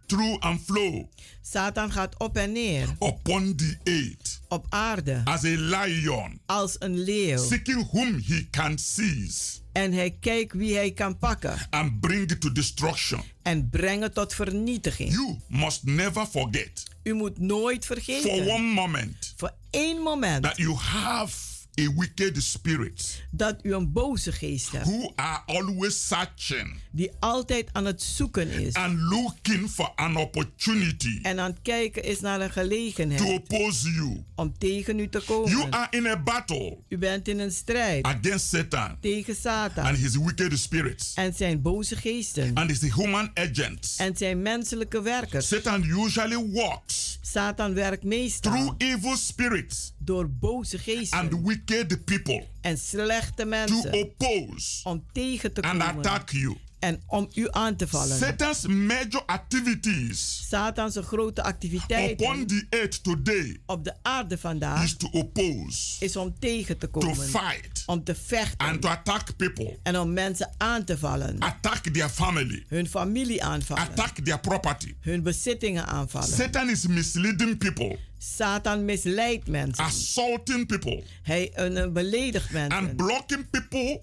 through 0.09 0.39
and 0.39 0.59
flow 0.65 1.05
Satan 1.41 1.91
gaat 1.91 2.17
op 2.17 2.37
en 2.37 2.51
neer 2.51 2.87
upon 2.99 3.55
the 3.55 3.77
earth 3.83 4.39
op 4.47 4.65
aarde 4.69 5.21
as 5.23 5.43
a 5.43 5.47
lion, 5.55 6.39
als 6.45 6.75
een 6.79 6.99
leeuw. 6.99 7.37
seeking 7.37 7.89
whom 7.91 8.21
he 8.25 8.47
can 8.51 8.77
seize 8.77 9.57
En 9.71 9.93
hij 9.93 10.17
kijkt 10.19 10.53
wie 10.53 10.75
hij 10.75 10.91
kan 10.91 11.17
pakken 11.17 11.67
and 11.69 11.99
bring 11.99 12.31
to 12.39 12.51
destruction. 12.51 13.21
en 13.41 13.69
brengen 13.69 14.13
tot 14.13 14.33
vernietiging. 14.33 15.11
You 15.11 15.37
must 15.47 15.83
never 15.83 16.25
forget 16.25 16.83
U 17.03 17.13
moet 17.13 17.39
nooit 17.39 17.85
for 17.85 17.95
vergeten 18.01 18.47
one 18.47 18.63
moment 18.73 19.33
voor 19.37 19.53
één 19.69 20.01
moment 20.01 20.43
that 20.43 20.57
you 20.57 20.73
have 20.75 21.33
a 21.79 21.93
wicked 21.97 22.43
spirit 22.43 23.23
dat 23.31 23.59
u 23.63 23.73
een 23.73 23.91
boze 23.91 24.31
geest 24.31 24.71
hebt 24.71 24.85
who 24.85 25.11
are 25.15 25.41
always 25.45 26.07
searching 26.07 26.75
die 26.91 27.11
altijd 27.19 27.69
aan 27.71 27.85
het 27.85 28.01
zoeken 28.01 28.49
is 28.49 28.73
and 28.73 28.99
looking 28.99 29.69
for 29.69 29.91
an 29.95 30.15
opportunity 30.17 31.19
en 31.21 31.39
aan 31.39 31.49
het 31.49 31.59
kijken 31.61 32.03
is 32.03 32.19
naar 32.19 32.41
een 32.41 32.47
to 32.47 32.53
gelegenheid 32.61 33.21
oppose 33.21 33.91
you. 33.91 34.23
om 34.35 34.57
tegen 34.57 34.99
u 34.99 35.09
te 35.09 35.21
You 35.25 35.43
komen. 35.43 35.71
are 35.73 35.87
in 35.97 36.05
a 36.07 36.17
battle 36.23 36.77
U 36.89 36.97
bent 36.97 37.27
in 37.27 37.39
een 37.39 37.51
strijd 37.51 38.05
against 38.05 38.47
Satan 38.49 38.97
tegen 39.01 39.35
Satan 39.35 39.85
and 39.85 39.97
his 39.97 40.15
wicked 40.17 40.59
spirits 40.59 41.13
en 41.13 41.33
zijn 41.33 41.61
boze 41.61 41.95
geesten 41.95 42.53
and 42.53 42.69
his 42.69 42.93
human 42.93 43.31
agents. 43.33 43.95
en 43.97 44.17
zijn 44.17 44.41
menselijke 44.41 45.01
werkers. 45.01 45.47
Satan 45.47 45.83
usually 45.83 46.35
works 46.35 47.18
Satan 47.31 47.73
werkt 47.73 48.03
meestal 48.03 48.51
through 48.51 48.73
evil 48.77 49.17
spirits 49.17 49.93
door 49.97 50.29
boze 50.29 50.77
geesten 50.77 51.19
and 51.19 51.45
wicked 51.45 52.05
people 52.05 52.47
en 52.61 52.77
slechte 52.77 53.33
to 53.43 53.45
mensen 53.45 53.93
oppose 53.93 54.89
om 54.89 55.05
tegen 55.11 55.53
te 55.53 55.61
and 55.61 55.81
komen 55.81 55.97
attack 55.97 56.29
you. 56.29 56.57
En 56.79 57.01
om 57.07 57.29
u 57.33 57.47
aan 57.51 57.75
te 57.75 57.87
vallen. 57.87 58.17
Satan's 58.17 58.65
major 58.67 59.23
activities 59.25 60.47
Satans 60.49 60.97
grote 61.01 61.41
upon 61.41 61.51
activiteiten 61.53 62.47
the 62.47 62.65
earth 62.69 63.03
today 63.03 63.59
op 63.65 63.83
de 63.83 63.93
aarde 64.01 64.37
vandaag 64.37 64.83
is 64.83 64.97
to 64.97 65.07
oppose, 65.11 66.05
is 66.05 66.15
om 66.15 66.39
tegen 66.39 66.77
te 66.77 66.89
to 66.89 66.99
komen, 66.99 67.15
fight, 67.27 67.83
om 67.85 68.03
te 68.03 68.15
vechten 68.15 68.67
and 68.67 68.81
to 68.81 68.87
attack 68.87 69.35
people, 69.35 69.79
en 69.83 69.99
om 69.99 70.13
mensen 70.13 70.53
aan 70.57 70.83
te 70.83 70.97
vallen, 70.97 71.39
attack 71.39 71.83
their 71.93 72.09
family, 72.09 72.65
hun 72.67 72.87
familie 72.87 73.43
aanvallen, 73.43 73.83
attack 73.83 74.15
their 74.23 74.39
property. 74.39 74.95
hun 74.99 75.23
bezittingen 75.23 75.85
aanvallen. 75.87 76.29
Satan 76.29 76.69
is 76.69 76.87
misleading 76.87 77.57
people, 77.57 77.99
Satan 78.17 78.85
misleidt 78.85 79.47
mensen. 79.47 79.83
assaulting 79.85 80.65
people, 80.67 81.03
Hij 81.21 81.51
eh, 81.51 81.91
beledigt 81.91 82.55
and 82.55 82.69
mensen. 82.69 82.95
blocking 82.95 83.49
people 83.49 84.01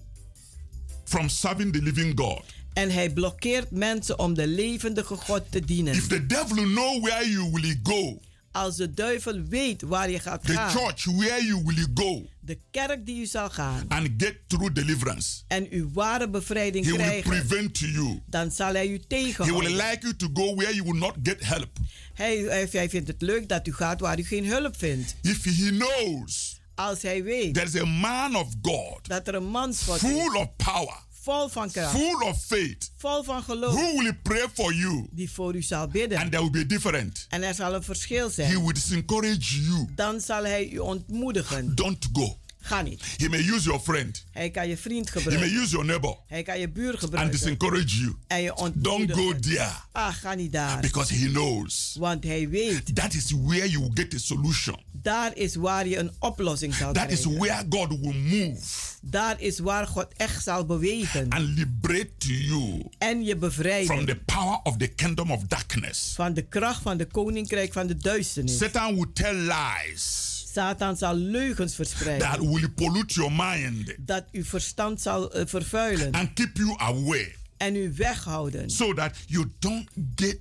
from 1.05 1.29
serving 1.29 1.73
the 1.73 1.81
living 1.81 2.19
God. 2.19 2.43
En 2.77 2.91
hij 2.91 3.09
blokkeert 3.09 3.71
mensen 3.71 4.19
om 4.19 4.33
de 4.33 4.47
levendige 4.47 5.15
God 5.15 5.43
te 5.49 5.65
dienen. 5.65 5.93
If 5.93 6.07
the 6.07 6.25
devil 6.25 6.63
know 6.63 7.03
where 7.03 7.29
you 7.31 7.49
will 7.51 7.79
go, 7.83 8.19
Als 8.51 8.75
de 8.75 8.93
duivel 8.93 9.41
weet 9.41 9.81
waar 9.81 10.09
je 10.09 10.19
gaat 10.19 10.45
the 10.45 10.53
gaan, 10.53 10.69
church 10.69 11.05
where 11.05 11.45
you 11.45 11.61
will 11.65 11.87
go 11.93 12.25
de 12.39 12.59
kerk 12.71 13.05
die 13.05 13.21
u 13.21 13.25
zal 13.25 13.49
gaan 13.49 13.85
and 13.87 14.09
get 14.17 14.35
through 14.47 14.73
deliverance, 14.73 15.43
en 15.47 15.67
uw 15.69 15.89
ware 15.93 16.29
bevrijding 16.29 16.85
he 16.85 16.91
will 16.91 16.99
krijgen, 17.01 17.29
prevent 17.29 17.77
you. 17.77 18.21
dan 18.25 18.51
zal 18.51 18.73
hij 18.73 18.87
u 18.87 18.91
He 18.91 18.97
will 18.97 19.07
tegenhouden. 19.07 19.71
like 19.71 19.97
you 20.01 20.15
to 20.15 20.29
go 20.33 20.55
where 20.55 20.75
you 20.75 20.83
will 20.91 20.99
not 20.99 21.13
get 21.23 21.45
help. 21.45 21.69
Hij, 22.13 22.37
hij, 22.71 22.89
vindt 22.89 23.07
het 23.07 23.21
leuk 23.21 23.49
dat 23.49 23.67
u 23.67 23.73
gaat 23.73 23.99
waar 23.99 24.19
u 24.19 24.23
geen 24.23 24.45
hulp 24.45 24.77
vindt. 24.77 25.15
If 25.21 25.43
he 25.43 25.69
knows 25.77 26.59
Als 26.75 27.01
hij 27.01 27.23
weet 27.23 27.53
there 27.53 27.65
is 27.65 27.75
a 27.75 27.85
man 27.85 28.35
of 28.35 28.47
God 28.61 28.99
dat 29.07 29.27
er 29.27 29.35
een 29.35 29.47
man 29.49 29.69
is 29.69 29.77
full 29.81 30.35
of 30.35 30.55
power, 30.55 31.05
vol 31.27 31.49
van 31.49 31.71
kracht, 31.71 31.91
full 31.97 32.21
of 32.29 32.45
faith, 32.45 32.91
vol 32.97 33.23
van 33.23 33.43
geloof, 33.43 33.73
who 33.73 33.97
will 33.99 34.13
pray 34.23 34.45
for 34.53 34.73
you 34.73 35.07
die 35.11 35.31
voor 35.31 35.55
u 35.55 35.61
zal 35.61 35.87
bidden. 35.87 36.17
and 36.17 36.31
there 36.31 36.41
will 36.43 36.51
be 36.51 36.65
different. 36.65 37.25
En 37.29 37.43
er 37.43 37.53
zal 37.53 37.73
een 37.73 37.83
verschil 37.83 38.25
He 38.27 38.31
zijn. 38.33 38.63
will 38.63 38.73
discourage 38.73 39.61
you. 39.61 39.87
Dan 39.95 40.19
zal 40.21 40.43
hij 40.43 40.69
u 40.69 40.77
ontmoedigen. 40.77 41.75
Don't 41.75 42.07
go. 42.13 42.37
Ga 42.67 42.81
niet. 42.81 43.01
He 43.17 43.29
may 43.29 43.39
use 43.39 43.63
your 43.63 43.79
friend. 43.79 44.23
Hij 44.31 44.49
kan 44.51 44.67
je 44.67 44.77
vriend 44.77 45.09
He 45.09 45.13
may 45.15 45.23
gebruiken. 45.23 45.61
use 45.61 45.69
your 45.69 45.85
neighbor 45.85 46.17
Hij 46.27 46.43
kan 46.43 46.59
je 46.59 46.69
buur 46.69 46.89
and 46.91 46.99
gebruiken. 46.99 47.31
discourage 47.39 47.99
you. 47.99 48.15
En 48.27 48.41
je 48.41 48.47
Don't 48.47 48.59
ontmoedigen. 48.59 49.15
go 49.23 49.39
there 49.39 49.71
Ah, 49.91 50.13
ga 50.13 50.33
niet 50.33 50.51
daar. 50.51 50.79
because 50.81 51.13
he 51.13 51.27
knows 51.27 51.95
Want 51.99 52.23
hij 52.23 52.49
weet, 52.49 52.95
that 52.95 53.13
is 53.13 53.31
where 53.31 53.69
you 53.69 53.79
will 53.83 53.91
get 53.93 54.13
a 54.13 54.17
solution. 54.17 54.79
daar 54.91 55.35
is 55.35 55.55
waar 55.55 55.87
je 55.87 55.97
een 55.97 56.11
oplossing 56.19 56.73
zal 56.75 56.93
That 56.93 57.11
is 57.11 57.19
krijgen. 57.21 57.39
where 57.41 57.65
God 57.69 57.99
will 57.99 58.13
move 58.15 58.61
Daar 59.01 59.41
is 59.41 59.59
waar 59.59 59.87
God 59.87 60.07
echt 60.17 60.43
zal 60.43 60.65
bewegen. 60.65 61.29
and 61.29 61.47
liberate 61.47 62.43
you 62.45 62.83
En 62.97 63.23
je 63.23 63.29
from 63.29 63.39
bevrijden 63.39 64.05
the 64.05 64.15
power 64.25 64.59
of 64.63 64.77
the 64.77 64.87
kingdom 64.87 65.31
of 65.31 65.43
darkness. 65.43 66.11
van 66.15 66.33
de 66.33 66.41
kracht 66.41 66.81
van 66.81 66.97
de 66.97 67.05
koninkrijk 67.05 67.73
van 67.73 67.87
de 67.87 67.97
duisternis. 67.97 68.57
Satan 68.57 68.95
will 68.95 69.05
tell 69.13 69.33
lies 69.35 70.35
Satan 70.53 70.97
zal 70.97 71.15
leugens 71.15 71.75
that 71.75 71.87
verspreiden. 71.87 72.51
will 72.53 72.69
pollute 72.69 73.13
your 73.13 73.31
mind 73.31 73.93
Dat 73.97 74.25
uw 74.31 74.43
verstand 74.43 75.01
zal 75.01 75.33
eh, 75.33 75.45
vervuilen. 75.45 76.11
and 76.11 76.33
keep 76.33 76.57
you 76.57 76.75
away 76.77 77.35
En 77.57 77.75
u 77.75 77.93
weghouden. 77.95 78.69
so 78.69 78.93
that 78.93 79.15
you 79.25 79.51
don't 79.59 79.89
get 80.15 80.39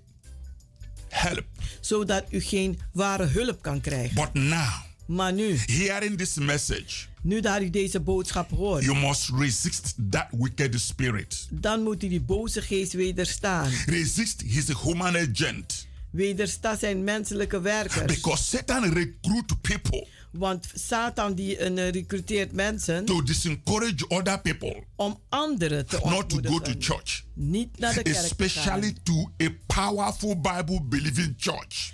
help. 1.08 1.44
Zodat 1.80 2.24
u 2.30 2.40
geen 2.40 2.78
ware 2.92 3.24
hulp 3.24 3.62
kan 3.62 3.80
krijgen. 3.80 4.14
But 4.14 4.34
now, 4.34 4.68
Maar 5.06 5.32
nu, 5.32 5.56
hearing 5.66 6.18
this 6.18 6.34
message, 6.34 7.06
nu 7.22 7.40
dat 7.40 7.60
u 7.62 7.70
deze 7.70 8.00
boodschap 8.00 8.50
hoort. 8.50 8.84
you 8.84 8.98
must 8.98 9.30
resist 9.38 9.94
that 10.10 10.26
wicked 10.30 10.80
spirit. 10.80 11.46
dan 11.50 11.82
moet 11.82 12.04
u 12.04 12.08
die 12.08 12.20
boze 12.20 12.62
geest 12.62 12.92
wederstaan. 12.92 13.70
Resist 13.86 14.40
his 14.46 14.66
human 14.82 15.16
agent. 15.16 15.86
Wedersta 16.16 16.76
zijn 16.76 17.04
menselijke 17.04 17.60
werkers. 17.60 18.04
Because 18.14 18.44
Satan 18.44 18.82
recruit 18.92 19.60
people 19.60 20.06
Want 20.30 20.66
Satan 20.74 21.34
die 21.34 21.70
uh, 21.70 21.88
recruteert 21.90 22.52
mensen 22.52 23.04
to 23.04 23.22
discourage 23.22 24.08
other 24.08 24.40
people 24.40 24.84
om 24.96 25.20
anderen 25.28 25.86
te 25.86 25.98
not 26.04 26.04
to 26.04 26.16
go 26.18 26.26
to 26.28 26.36
ontmoedigen. 26.36 26.82
church. 26.82 27.24
Niet 27.34 27.78
naar 27.78 27.94
de 27.94 28.02
kerk 28.02 28.16
Especially 28.16 28.94
to 29.02 29.30
a 29.42 29.48
powerful 29.66 30.40
Bible 30.40 30.82
believing 30.82 31.34
church 31.38 31.92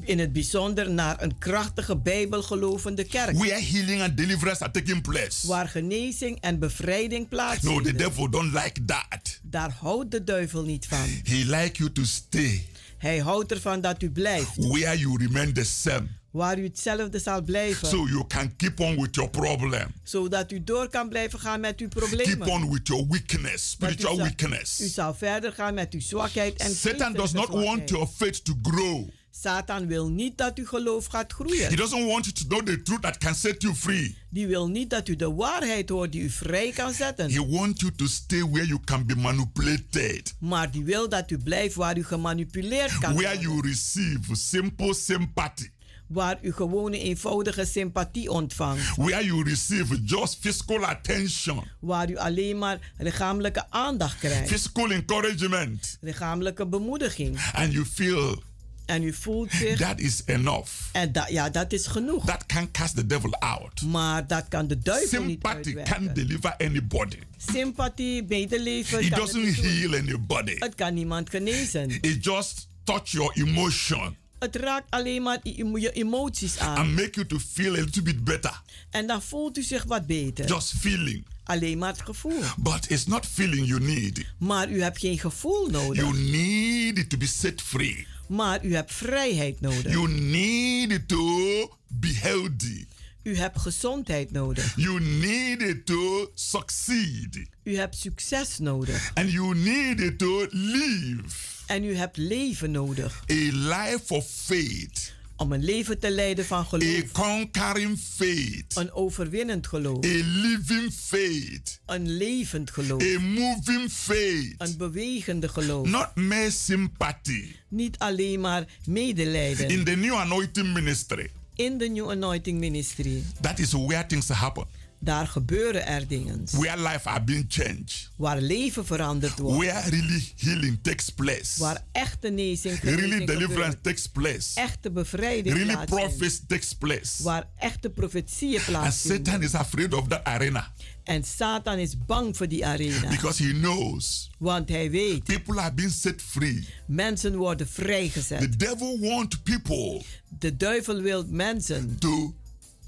In 0.00 0.18
het 0.18 0.32
bijzonder 0.32 0.90
naar 0.90 1.22
een 1.22 1.38
krachtige 1.38 1.96
bijbelgelovende 1.96 3.04
kerk. 3.04 3.36
where 3.38 3.60
healing 3.62 4.02
and 4.02 4.16
deliverance 4.16 4.62
are 4.62 4.72
taking 4.72 5.02
place. 5.02 5.46
Waar 5.46 5.68
genezing 5.68 6.40
en 6.40 6.58
bevrijding 6.58 7.20
No, 7.20 7.28
the 7.28 7.28
plaatsvinden. 7.28 7.96
devil 7.96 8.30
don't 8.30 8.52
like 8.52 8.84
that. 8.84 9.40
Daar 9.42 9.74
houdt 9.80 10.10
de 10.10 10.24
duivel 10.24 10.62
niet 10.62 10.86
van. 10.86 10.98
He 11.22 11.42
like 11.46 11.72
you 11.78 11.92
to 11.92 12.04
stay 12.04 12.66
Hij 13.02 13.18
houdt 13.18 13.52
ervan 13.52 13.80
dat 13.80 14.02
u 14.02 14.10
blijft. 14.10 14.56
where 14.56 14.98
you 14.98 15.16
remain 15.18 15.52
the 15.52 15.64
same. 15.64 16.06
Waar 16.30 16.58
u 16.58 16.62
hetzelfde 16.64 17.18
zal 17.18 17.42
blijven. 17.42 17.88
So 17.88 17.96
you 18.08 18.26
can 18.26 18.56
keep 18.56 18.80
on 18.80 19.00
with 19.02 19.14
your 19.14 19.30
problem. 19.30 19.92
Zodat 20.02 20.52
u 20.52 20.64
door 20.64 20.88
kan 20.88 21.08
blijven 21.08 21.38
gaan 21.38 21.60
met 21.60 21.80
uw 21.80 21.88
Keep 21.88 22.04
problemen. 22.04 22.48
on 22.48 22.72
with 22.72 22.86
your 22.88 23.06
weakness, 23.08 23.76
Dat 23.78 23.88
u 23.90 23.92
spiritual 23.92 24.14
zal- 24.14 24.24
weakness. 24.24 24.80
U 24.80 24.86
zal 24.86 25.14
verder 25.14 25.52
gaan 25.52 25.74
met 25.74 25.92
uw 25.92 26.00
zwakheid 26.00 26.58
en 26.60 26.74
Satan 26.74 27.12
does 27.12 27.32
not 27.32 27.48
want 27.48 27.88
your 27.88 28.06
faith 28.16 28.44
to 28.44 28.54
grow. 28.62 29.08
Satan 29.40 29.86
wil 29.86 30.08
niet 30.08 30.38
dat 30.38 30.58
uw 30.58 30.66
geloof 30.66 31.06
gaat 31.06 31.32
groeien. 31.32 31.68
He 31.68 31.76
doesn't 31.76 32.06
want 32.06 32.24
you 32.24 32.32
to 32.32 32.44
know 32.46 32.66
the 32.66 32.82
truth 32.82 33.02
that 33.02 33.18
can 33.18 33.34
set 33.34 33.62
you 33.62 33.74
free. 33.74 34.16
Die 34.28 34.46
wil 34.46 34.68
niet 34.68 34.90
dat 34.90 35.08
u 35.08 35.16
de 35.16 35.32
waarheid 35.32 35.88
hoort 35.88 36.12
die 36.12 36.20
u 36.22 36.30
vrij 36.30 36.70
kan 36.72 36.92
zetten. 36.92 37.30
He 37.32 37.46
wants 37.48 37.80
you 37.80 37.92
to 37.94 38.06
stay 38.06 38.40
where 38.50 38.66
you 38.66 38.80
can 38.84 39.06
be 39.06 39.16
manipulated, 39.16 40.34
Maar 40.40 40.70
die 40.70 40.84
wil 40.84 41.08
dat 41.08 41.30
u 41.30 41.38
blijft 41.38 41.74
waar 41.74 41.98
u 41.98 42.04
gemanipuleerd 42.04 42.98
kan 42.98 43.14
where 43.14 43.34
worden. 43.34 43.40
you 43.50 43.60
receive 43.68 44.34
simple 44.34 44.94
sympathy, 44.94 45.68
Waar 46.06 46.38
u 46.42 46.52
gewone 46.52 46.98
eenvoudige 46.98 47.64
sympathie 47.64 48.30
ontvangt. 48.30 48.96
where 48.96 49.24
you 49.24 49.42
receive 49.48 50.00
just 50.04 50.36
physical 50.40 50.84
attention, 50.84 51.64
Waar 51.80 52.10
u 52.10 52.16
alleen 52.16 52.58
maar 52.58 52.92
lichamelijke 52.98 53.70
aandacht 53.70 54.18
krijgt. 54.18 54.48
physical 54.48 54.90
encouragement, 54.90 55.98
Lichamelijke 56.00 56.66
bemoediging. 56.66 57.38
and 57.52 57.72
you 57.72 57.84
feel 57.84 58.42
En 58.84 59.02
u 59.02 59.12
voelt 59.12 59.52
zich... 59.52 59.78
that 59.78 60.00
is 60.00 60.22
enough. 60.26 60.70
En 60.92 61.12
dat, 61.12 61.28
ja, 61.28 61.50
dat 61.50 61.72
is 61.72 61.86
genoeg. 61.86 62.26
That 62.26 62.46
can 62.46 62.70
cast 62.70 62.94
the 62.96 63.06
devil 63.06 63.34
out. 63.34 63.82
Maar 63.82 64.26
dat 64.26 64.44
kan 64.48 64.66
de 64.68 64.78
duivel 64.78 65.22
niet 65.22 65.30
Sympathy 65.30 65.56
uitwerken. 65.56 65.94
can 66.04 66.14
deliver 66.14 66.54
anybody. 66.56 67.16
Sympathie, 67.52 68.22
medeleven... 68.28 69.00
It 69.00 69.08
kan 69.08 69.18
het 69.20 69.32
doesn't 69.32 69.44
niet 69.44 69.56
doen. 69.56 69.64
heal 69.90 69.94
anybody. 69.94 70.54
Het 70.58 70.74
kan 70.74 70.94
niemand 70.94 71.30
genezen. 71.30 71.90
It 72.00 72.24
just 72.24 72.68
touch 72.84 73.10
your 73.10 73.32
emotion 73.36 74.16
Het 74.38 74.56
raakt 74.56 74.90
alleen 74.90 75.22
maar 75.22 75.38
je 75.42 75.80
je 75.80 75.92
emoties 75.92 76.58
aan. 76.58 76.76
and 76.76 76.90
make 76.90 77.10
you 77.12 77.26
to 77.26 77.38
feel 77.52 77.74
a 77.74 77.80
little 77.80 78.02
bit 78.02 78.24
better. 78.24 78.60
En 78.90 79.06
dan 79.06 79.22
voelt 79.22 79.58
u 79.58 79.62
zich 79.62 79.84
wat 79.84 80.06
beter. 80.06 80.46
Just 80.46 80.72
feeling. 80.78 81.24
Alleen 81.44 81.78
maar 81.78 81.92
het 81.92 82.02
gevoel. 82.02 82.40
But 82.56 82.90
it's 82.90 83.06
not 83.06 83.26
feeling 83.26 83.66
you 83.66 83.80
need. 83.80 84.24
Maar 84.38 84.70
u 84.70 84.82
hebt 84.82 84.98
geen 84.98 85.18
gevoel 85.18 85.66
nodig. 85.70 86.02
You 86.02 86.18
need 86.18 87.10
to 87.10 87.16
be 87.16 87.26
set 87.26 87.62
free. 87.62 88.06
Maar 88.32 88.64
u 88.64 88.74
hebt 88.74 88.92
vrijheid 88.92 89.60
nodig. 89.60 89.92
You 89.92 90.08
need 90.08 91.08
to 91.08 91.76
be 91.88 92.14
healthy. 92.14 92.84
U 93.22 93.36
hebt 93.36 93.60
gezondheid 93.60 94.30
nodig. 94.32 94.72
You 94.76 95.00
need 95.00 95.86
to 95.86 96.30
succeed. 96.34 97.46
U 97.64 97.76
hebt 97.76 97.96
succes 97.96 98.58
nodig. 98.58 99.10
And 99.14 99.30
you 99.32 99.54
need 99.54 100.18
to 100.18 100.46
live 100.50 101.50
En 101.66 101.84
u 101.84 101.94
hebt 101.94 102.16
leven 102.16 102.70
nodig. 102.70 103.22
a 103.30 103.34
life 103.52 104.14
of 104.14 104.26
faith, 104.30 105.12
Om 105.42 105.52
een 105.52 105.64
leven 105.64 105.98
te 105.98 106.10
leiden 106.10 106.44
van 106.44 106.58
a 106.58 106.62
geloof. 106.64 107.12
conquering 107.12 107.98
faith, 107.98 108.76
Een 108.76 108.92
overwinnend 108.92 109.66
geloof. 109.66 110.04
a 110.04 110.08
living 110.24 110.92
faith, 110.92 111.80
Een 111.86 112.08
levend 112.16 112.70
geloof. 112.70 113.02
a 113.02 113.18
moving 113.20 113.90
faith, 113.90 114.54
Een 114.58 114.76
bewegende 114.76 115.48
geloof. 115.48 115.86
not 115.88 116.14
mere 116.14 116.50
sympathy. 116.50 117.44
Niet 117.68 117.98
alleen 117.98 118.40
maar 118.40 118.64
medelijden. 118.86 119.68
In 119.68 119.84
the 119.84 119.90
new 119.96 120.14
anointing 120.14 120.72
ministry, 120.72 121.30
In 121.54 121.78
de 121.78 121.88
New 121.88 122.10
Anointing 122.10 122.58
Ministry. 122.58 123.22
that 123.40 123.58
is 123.58 123.72
where 123.72 124.06
things 124.06 124.28
happen. 124.28 124.66
Daar 125.04 125.26
gebeuren 125.26 125.86
er 125.86 126.06
dingen. 126.08 126.44
Where 126.50 126.82
life 126.82 127.08
are 127.08 127.24
being 127.24 127.44
changed. 127.48 128.10
Waar 128.16 128.40
leven 128.40 128.86
veranderd 128.86 129.38
wordt. 129.38 129.58
Where 129.64 129.90
really 129.90 130.32
healing 130.36 130.78
takes 130.82 131.10
place. 131.10 131.58
Waar 131.58 131.84
echte 131.92 132.26
genezing, 132.26 132.80
Really 132.80 133.24
deliverance 133.26 133.80
takes 133.80 134.06
place. 134.06 134.60
Echte 134.60 134.90
bevrijding 134.90 135.54
Really 135.56 135.72
plaatsvindt. 135.72 136.16
prophecy 136.16 136.40
takes 136.46 136.72
place. 136.72 137.22
Waar 137.22 137.48
echte 137.58 137.90
profetieën 137.90 138.56
And 138.56 138.64
plaatsvinden. 138.66 139.24
Satan 139.26 139.42
is 139.42 139.54
afraid 139.54 139.94
of 139.94 140.08
that 140.08 140.24
arena 140.24 140.72
En 141.04 141.24
Satan 141.24 141.78
is 141.78 141.98
bang 142.06 142.36
voor 142.36 142.48
die 142.48 142.66
arena. 142.66 143.08
because 143.10 143.42
he 143.44 143.52
knows 143.52 144.30
Want 144.38 144.68
hij 144.68 144.90
weet, 144.90 145.24
people 145.24 145.60
are 145.60 145.74
being 145.74 145.92
set 145.92 146.22
free. 146.22 146.68
mensen 146.86 147.36
worden 147.36 147.68
vrijgezet. 147.68 148.40
The 148.40 148.56
devil 148.56 148.98
wants 149.00 149.36
people 149.42 150.02
De 150.38 150.56
duivel 150.56 151.00
wil 151.00 151.24
mensen 151.28 151.98
to 151.98 152.34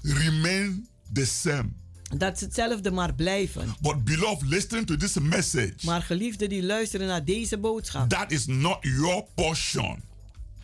remain 0.01 0.87
the 1.13 1.25
same. 1.25 1.69
Dat 2.17 2.37
ze 2.39 2.45
hetzelfde 2.45 2.91
maar 2.91 3.13
blijven. 3.13 3.75
But 3.81 4.03
beloved, 4.03 4.47
listen 4.49 4.85
to 4.85 4.95
this 4.97 5.13
message. 5.19 5.73
Maar 5.81 6.01
geliefden 6.01 6.49
die 6.49 6.63
luisteren 6.63 7.07
naar 7.07 7.23
deze 7.25 7.57
boodschap, 7.57 8.09
That 8.09 8.31
is 8.31 8.45
not 8.45 8.77
your 8.81 9.23
portion. 9.35 10.03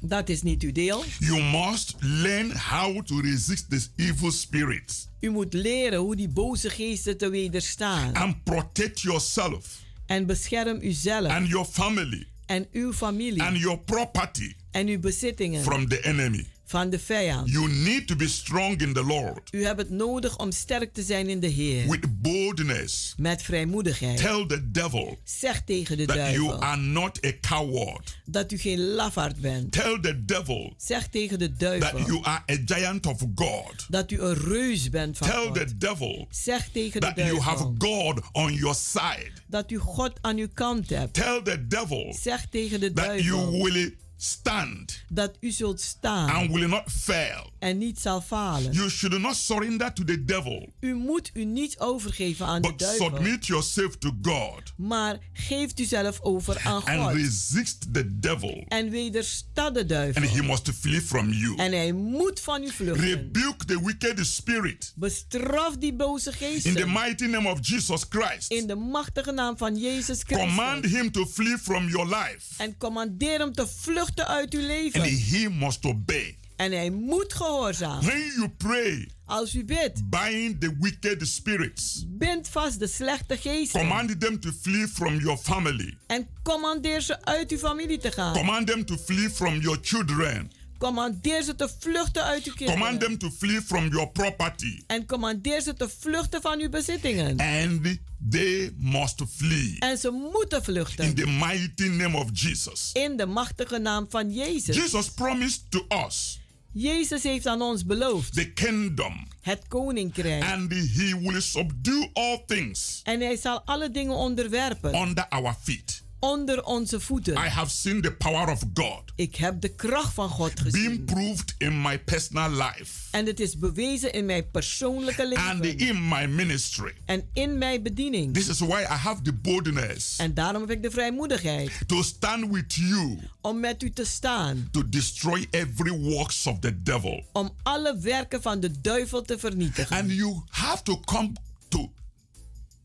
dat 0.02 0.30
is 0.30 0.42
niet 0.42 0.62
uw 0.64 0.72
deel. 0.72 1.04
You 1.20 1.44
must 1.44 1.96
learn 2.00 2.52
how 2.58 3.06
to 3.06 3.20
resist 3.20 3.70
this 3.70 3.90
evil 3.96 4.32
spirit 4.32 5.10
U 5.20 5.30
moet 5.30 5.54
leren 5.54 6.00
hoe 6.00 6.16
die 6.16 6.30
boze 6.30 6.70
geesten 6.70 7.18
te 7.18 7.30
wederstaan. 7.30 8.14
and 8.14 8.44
protect 8.44 9.02
yourself 9.02 9.80
En 10.06 10.26
bescherm 10.26 10.80
uzelf 10.82 11.28
and 11.32 11.48
your 11.48 11.66
family 11.66 12.28
en 12.46 12.68
uw 12.72 12.94
familie 12.94 13.44
and 13.44 13.58
your 13.58 13.80
property 13.80 14.56
en 14.72 14.88
uw 14.88 15.00
bezittingen 15.00 15.64
from 15.64 15.88
the 15.88 16.02
enemy. 16.02 16.46
Van 16.72 16.90
de 16.90 17.00
vijand. 17.00 17.50
You 17.50 17.70
need 17.72 18.08
to 18.08 18.16
be 18.16 18.28
strong 18.28 18.82
in 18.82 18.94
the 18.94 19.04
Lord 19.04 19.50
U 19.54 19.64
hebt 19.66 19.80
het 19.80 19.90
nodig 19.90 20.38
om 20.38 20.52
sterk 20.52 20.94
te 20.94 21.04
zijn 21.04 21.30
in 21.30 21.40
de 21.40 21.48
Heer. 21.48 21.90
with 21.90 22.22
boldness. 22.22 23.14
Met 23.18 23.42
vrijmoedigheid. 23.44 24.18
Tell 24.18 24.46
the 24.48 24.72
devil 24.72 25.20
Zeg 25.24 25.62
tegen 25.66 25.98
de 25.98 26.06
that 26.06 26.16
you 26.16 26.28
duivel 26.32 26.62
are 26.62 26.82
not 26.82 27.26
a 27.26 27.32
coward. 27.42 28.18
dat 28.26 28.52
u 28.52 28.58
geen 28.58 28.80
lafaard 28.80 29.42
bent. 29.42 29.72
Tell 29.72 30.00
the 30.02 30.26
devil 30.26 30.74
Zeg 30.78 31.08
tegen 31.08 31.40
de 31.40 31.48
that 31.52 31.60
duivel 31.60 32.00
you 32.00 32.24
are 32.24 32.44
a 32.52 32.58
giant 32.66 33.06
of 33.06 33.20
God. 33.36 33.86
dat 33.90 34.12
u 34.12 34.20
een 34.22 34.34
reus 34.38 34.90
bent 34.90 35.18
van 35.18 35.28
Tell 35.28 35.44
God. 35.46 35.56
the 35.56 35.78
devil 35.78 36.28
Zeg 36.30 36.70
tegen 36.74 37.02
de 37.02 37.08
that 37.08 37.16
you 37.26 37.40
have 37.40 37.74
duivel 37.78 38.14
God 38.14 38.22
on 38.32 38.54
your 38.54 38.76
side. 38.76 39.32
dat 39.48 39.72
u 39.72 39.78
God 39.78 40.12
aan 40.22 40.38
uw 40.38 40.48
kant 40.54 40.90
hebt. 40.90 41.14
Tell 41.14 41.42
the 41.44 41.68
devil 41.68 42.16
Zeg 42.22 42.46
tegen 42.50 42.80
de 42.80 42.94
that 42.94 43.06
you 43.06 43.30
duivel 43.30 43.64
will 43.64 43.96
stand 44.24 45.04
dat 45.10 45.38
u 45.40 45.52
zult 45.52 45.82
staan 45.82 46.30
and 46.30 46.52
will 46.52 46.68
not 46.68 46.84
fail. 46.92 47.52
en 47.60 47.78
niet 47.78 48.00
zal 48.00 48.22
falen. 48.22 48.72
You 48.74 48.90
should 48.90 49.20
not 49.22 49.36
surrender 49.36 49.94
to 49.94 50.04
the 50.04 50.24
devil, 50.26 50.74
U 50.80 50.94
moet 50.94 51.32
u 51.34 51.46
niet 51.46 51.80
overgeven 51.80 52.46
aan 52.46 52.62
de 52.62 52.68
but 52.68 52.80
duivel, 52.80 53.06
submit 53.06 53.46
yourself 53.46 53.98
to 53.98 54.12
God 54.22 54.74
maar 54.78 55.18
geeft 55.34 55.80
u 55.80 55.84
zelf 55.84 56.22
over 56.22 56.62
aan 56.64 56.84
and 56.86 57.02
God. 57.02 57.14
resist 57.14 57.94
the 57.94 58.20
devil, 58.20 58.66
En 58.68 58.90
wedersta 58.90 59.70
de 59.70 59.86
duivel. 59.86 60.22
and 60.22 60.32
he 60.32 60.42
must 60.42 60.70
flee 60.80 61.02
from 61.02 61.30
you. 61.34 61.56
En 61.58 61.72
hij 61.72 61.92
moet 61.92 62.40
van 62.40 62.64
u 62.64 62.70
vluchten. 62.72 63.06
Rebuke 63.06 63.66
the 63.66 63.86
wicked 63.86 64.26
spirit 64.26 64.94
Bestraf 64.96 65.78
die 65.78 65.94
boze 65.94 66.32
in 66.64 66.74
the 66.74 66.88
mighty 66.88 67.26
name 67.26 67.50
of 67.50 67.60
Jesus 67.62 68.06
Christ. 68.10 68.52
In 68.52 68.68
de 68.68 68.76
machtige 68.76 69.32
naam 69.32 69.58
van 69.58 69.78
Jezus 69.78 70.22
Christus. 70.24 70.38
Command 70.38 70.86
him 70.86 71.12
to 71.12 71.26
flee 71.26 71.58
from 71.58 71.88
your 71.90 72.08
life, 72.08 72.40
En 72.58 72.78
commandeer 72.78 73.40
hem 73.40 73.54
te 73.54 73.68
vluchten 73.68 74.10
uit 74.20 74.54
uw 74.54 74.62
leven. 74.68 75.02
and 75.02 75.10
he 75.10 75.50
must 75.50 75.86
obey. 75.86 76.36
En 76.56 76.72
hij 76.72 76.90
moet 76.90 77.34
gehoorzamen. 77.34 78.06
When 78.06 78.32
you 78.36 78.50
pray, 78.58 79.10
Als 79.26 79.54
u 79.56 79.64
bidt, 79.66 80.10
bind 80.10 80.62
the 80.62 80.76
wicked 80.80 81.28
spirits. 81.28 82.06
bind 82.08 82.48
vast 82.50 82.80
de 82.80 82.88
slechte 82.88 83.38
geesten. 83.38 83.80
Command 83.80 84.20
them 84.20 84.40
to 84.40 84.52
flee 84.62 84.88
from 84.88 85.20
your 85.20 85.38
family. 85.38 85.98
En 86.08 86.28
commandeer 86.44 87.02
ze 87.02 87.26
uit 87.26 87.52
uw 87.52 87.58
familie 87.58 87.98
te 87.98 88.12
gaan. 88.12 88.34
Command 88.34 88.68
them 88.68 88.86
to 88.86 88.98
flee 88.98 89.30
from 89.30 89.60
your 89.60 89.78
children. 89.82 90.52
Commandeer 90.82 91.44
ze 91.44 91.56
te 91.56 91.70
vluchten 91.80 92.24
uit 92.24 92.46
uw 92.46 92.54
kinderen. 92.54 92.82
Command 92.82 93.02
them 93.02 93.18
to 93.18 93.30
flee 93.38 93.62
from 93.62 93.88
your 93.88 94.10
property. 94.10 94.84
En 94.88 95.06
commandeer 95.06 95.62
ze 95.62 95.74
te 95.74 95.90
vluchten 96.00 96.42
van 96.42 96.60
uw 96.60 96.70
bezittingen. 96.70 97.30
And 97.40 97.98
they 98.30 98.72
must 98.78 99.22
flee. 99.36 99.76
En 99.80 99.98
ze 99.98 100.10
moeten 100.34 100.58
In 100.58 100.64
vluchten. 100.64 101.16
the 101.16 101.28
mighty 101.28 101.88
name 101.88 102.18
of 102.18 102.30
Jesus. 102.34 102.90
In 102.94 103.18
de 103.18 103.26
machtige 103.26 103.78
naam 103.78 104.06
van 104.10 104.34
Jezus. 104.34 104.76
Jesus 104.76 105.10
promised 105.10 105.62
to 105.70 105.86
us 106.06 106.40
Jezus 106.74 107.24
heeft 107.24 107.48
aan 107.48 107.62
ons 107.62 107.86
beloofd. 107.86 108.34
the 108.34 108.52
kingdom. 108.52 109.28
Het 109.42 109.68
koninkrijk. 109.68 110.44
And 110.44 110.72
he 110.74 111.20
will 111.22 111.42
subdue 111.42 112.10
all 112.14 112.44
things 112.48 113.00
En 113.04 113.20
hij 113.22 113.36
zal 113.38 113.62
alle 113.66 113.92
dingen 113.92 114.16
onderwerpen. 114.16 114.96
under 114.96 115.28
our 115.28 115.56
feet. 115.64 116.01
Onder 116.24 116.64
onze 116.64 117.00
voeten. 117.00 117.34
I 117.34 117.48
have 117.50 117.70
seen 117.72 118.02
the 118.02 118.12
power 118.12 118.50
of 118.50 118.64
God 118.74 119.02
Ik 119.16 119.36
heb 119.36 119.62
de 119.62 119.70
kracht 119.76 120.14
van 120.14 120.30
God 120.30 120.54
being 120.56 120.76
gezien. 120.76 121.06
proved 121.06 121.56
in 121.58 121.82
my 121.82 122.00
personal 122.00 122.50
life 122.52 122.92
En 123.12 123.26
het 123.26 123.40
is 123.40 123.58
bewezen 123.58 124.14
in 124.14 124.26
mijn 124.26 124.52
persoonlijke 124.52 125.36
and 125.38 125.60
leven. 125.60 125.78
in 125.78 126.08
my 126.08 126.26
ministry. 126.26 126.94
En 127.06 127.24
in 127.34 127.58
mijn 127.58 127.84
bediening. 127.84 128.34
This 128.34 128.48
is 128.48 128.60
why 128.60 128.82
I 128.82 128.94
have 128.94 129.22
the 129.22 129.34
boldness 129.34 130.18
En 130.18 130.34
daarom 130.34 130.62
heb 130.62 130.72
ik 130.72 130.82
de 130.84 130.92
vrijmoedigheid 130.92 131.72
to 131.88 132.04
stand 132.04 132.52
with 132.52 132.74
you 132.76 133.20
om 133.42 133.60
met 133.60 133.84
u 133.84 133.92
te 133.92 134.06
staan. 134.06 134.68
to 134.72 134.90
destroy 134.90 135.48
every 135.50 135.92
works 136.00 136.48
of 136.48 136.60
the 136.60 136.82
devil. 136.84 137.24
Om 137.34 137.52
alle 137.64 137.98
werken 138.00 138.42
van 138.42 138.60
de 138.60 138.82
duivel 138.82 139.22
te 139.22 139.40
vernietigen. 139.40 139.98
And 139.98 140.12
you 140.12 140.42
have 140.50 140.84
to 140.84 141.00
come 141.00 141.32
to 141.70 141.92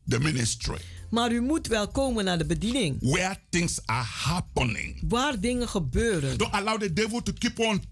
the 0.07 0.19
ministry 0.19 0.77
Maar 1.09 1.31
u 1.31 1.41
moet 1.41 1.67
wel 1.67 1.87
komen 1.87 2.25
naar 2.25 2.37
de 2.37 2.45
bediening. 2.45 2.97
where 2.99 3.39
things 3.49 3.79
are 3.85 4.05
happening. 4.23 5.01
Waar 5.07 5.39
dingen 5.39 5.69
gebeuren. 5.69 6.37
Don't 6.37 6.51
allow 6.53 6.79
the 6.81 6.93
devil 6.93 7.21
to 7.21 7.33
keep 7.39 7.59
on 7.59 7.83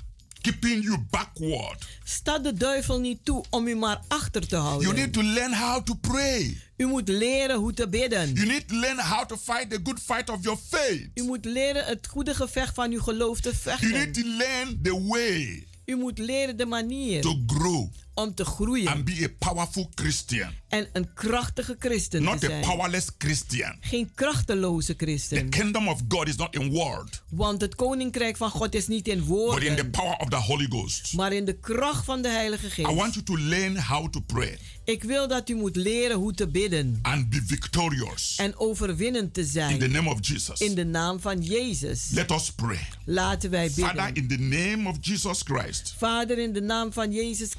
keeping 0.41 0.83
you 0.83 0.97
backward. 1.09 1.87
Sta 2.03 2.39
de 2.39 2.53
duivel 2.53 2.99
niet 2.99 3.19
toe 3.23 3.43
om 3.49 3.67
u 3.67 3.75
maar 3.75 4.01
achter 4.07 4.41
te 4.47 4.55
You 4.55 4.67
houden. 4.67 4.95
need 4.95 5.13
to 5.13 5.23
learn 5.23 5.53
how 5.53 5.83
to 5.83 5.93
pray. 5.93 6.57
U 6.77 6.85
moet 6.85 7.07
leren 7.07 7.55
hoe 7.57 7.73
te 7.73 7.87
bidden. 7.89 8.33
You 8.33 8.47
need 8.47 8.67
to 8.67 8.75
learn 8.75 8.99
how 8.99 9.25
to 9.25 9.37
fight 9.37 9.69
the 9.69 9.79
good 9.83 9.99
fight 9.99 10.29
of 10.29 10.43
your 10.43 10.59
faith. 10.69 11.07
U 11.13 11.23
moet 11.23 11.45
leren 11.45 11.85
het 11.85 12.07
goede 12.07 12.33
gevecht 12.35 12.73
van 12.75 12.91
uw 12.91 13.01
geloof 13.01 13.39
te 13.39 13.51
You 13.63 13.79
need 13.91 13.91
vechten. 13.93 14.11
to 14.11 14.29
learn 14.37 14.79
the 14.83 15.03
way 15.07 15.67
U 15.85 15.95
moet 15.95 16.17
leren 16.17 16.57
de 16.57 16.65
manier 16.65 17.21
to 17.21 17.43
grow 17.47 17.87
om 18.15 18.33
te 18.35 18.45
groeien. 18.45 18.87
and 18.87 19.03
be 19.05 19.23
a 19.41 19.47
powerful 19.49 19.91
Christian, 19.95 20.49
En 20.67 20.87
een 20.93 21.13
krachtige 21.13 21.75
christen 21.79 22.23
not 22.23 22.39
te 22.39 22.45
a 22.45 22.49
zijn. 22.49 22.61
powerless 22.61 23.07
Christian. 23.17 23.75
Geen 23.79 24.11
krachteloze 24.15 24.95
The 24.95 25.05
christen. 25.05 25.49
kingdom 25.49 25.87
of 25.87 26.01
God 26.07 26.27
is 26.27 26.35
not 26.35 26.55
in 26.55 26.69
word, 26.71 27.23
Want 27.29 27.61
het 27.61 27.75
koninkrijk 27.75 28.37
van 28.37 28.49
God 28.49 28.75
is 28.75 28.87
niet 28.87 29.07
in 29.07 29.17
but 29.17 29.23
in 29.23 29.27
the 29.27 29.33
woorden. 29.65 29.89
power 29.91 30.17
of 30.17 30.29
the 30.29 30.35
Holy 30.35 30.65
Ghost. 30.69 31.13
Maar 31.13 31.33
in 31.33 31.45
de 31.45 31.53
kracht 31.59 32.05
van 32.05 32.21
de 32.21 32.29
Heilige 32.29 32.81
I 32.81 32.83
want 32.83 32.99
Geest. 33.13 33.13
you 33.13 33.23
to 33.25 33.37
learn 33.37 33.77
how 33.77 34.07
to 34.09 34.19
pray 34.19 34.57
Ik 34.83 35.03
wil 35.03 35.27
dat 35.27 35.49
u 35.49 35.55
moet 35.55 35.75
leren 35.75 36.17
hoe 36.17 36.33
te 36.33 36.47
bidden. 36.47 36.99
and 37.01 37.29
be 37.29 37.41
victorious 37.45 38.35
En 38.37 38.57
overwinnend 38.59 39.33
te 39.33 39.39
in 39.39 39.45
the 39.45 39.51
zijn. 39.51 39.91
name 39.91 40.09
of 40.09 40.27
Jesus. 40.27 40.59
In 40.59 40.75
de 40.75 40.85
naam 40.85 41.19
van 41.19 41.41
Jezus. 41.41 42.07
Let 42.11 42.31
us 42.31 42.51
pray. 42.51 42.87
Laten 43.05 43.49
wij 43.49 43.69
Father, 43.69 44.05
bidden. 44.13 44.15
in 44.23 44.27
the 44.27 44.55
name 44.57 44.89
of 44.89 44.97
Jesus 45.01 45.41
Christ, 45.43 45.93
Vader, 45.97 46.37
in 46.37 46.53
de 46.53 46.61
naam 46.61 46.93
van 46.93 47.11
Jezus 47.11 47.49
I 47.49 47.55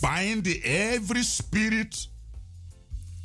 Bind 0.00 0.44
the, 0.44 0.60
every 0.62 1.22
spirit 1.22 2.08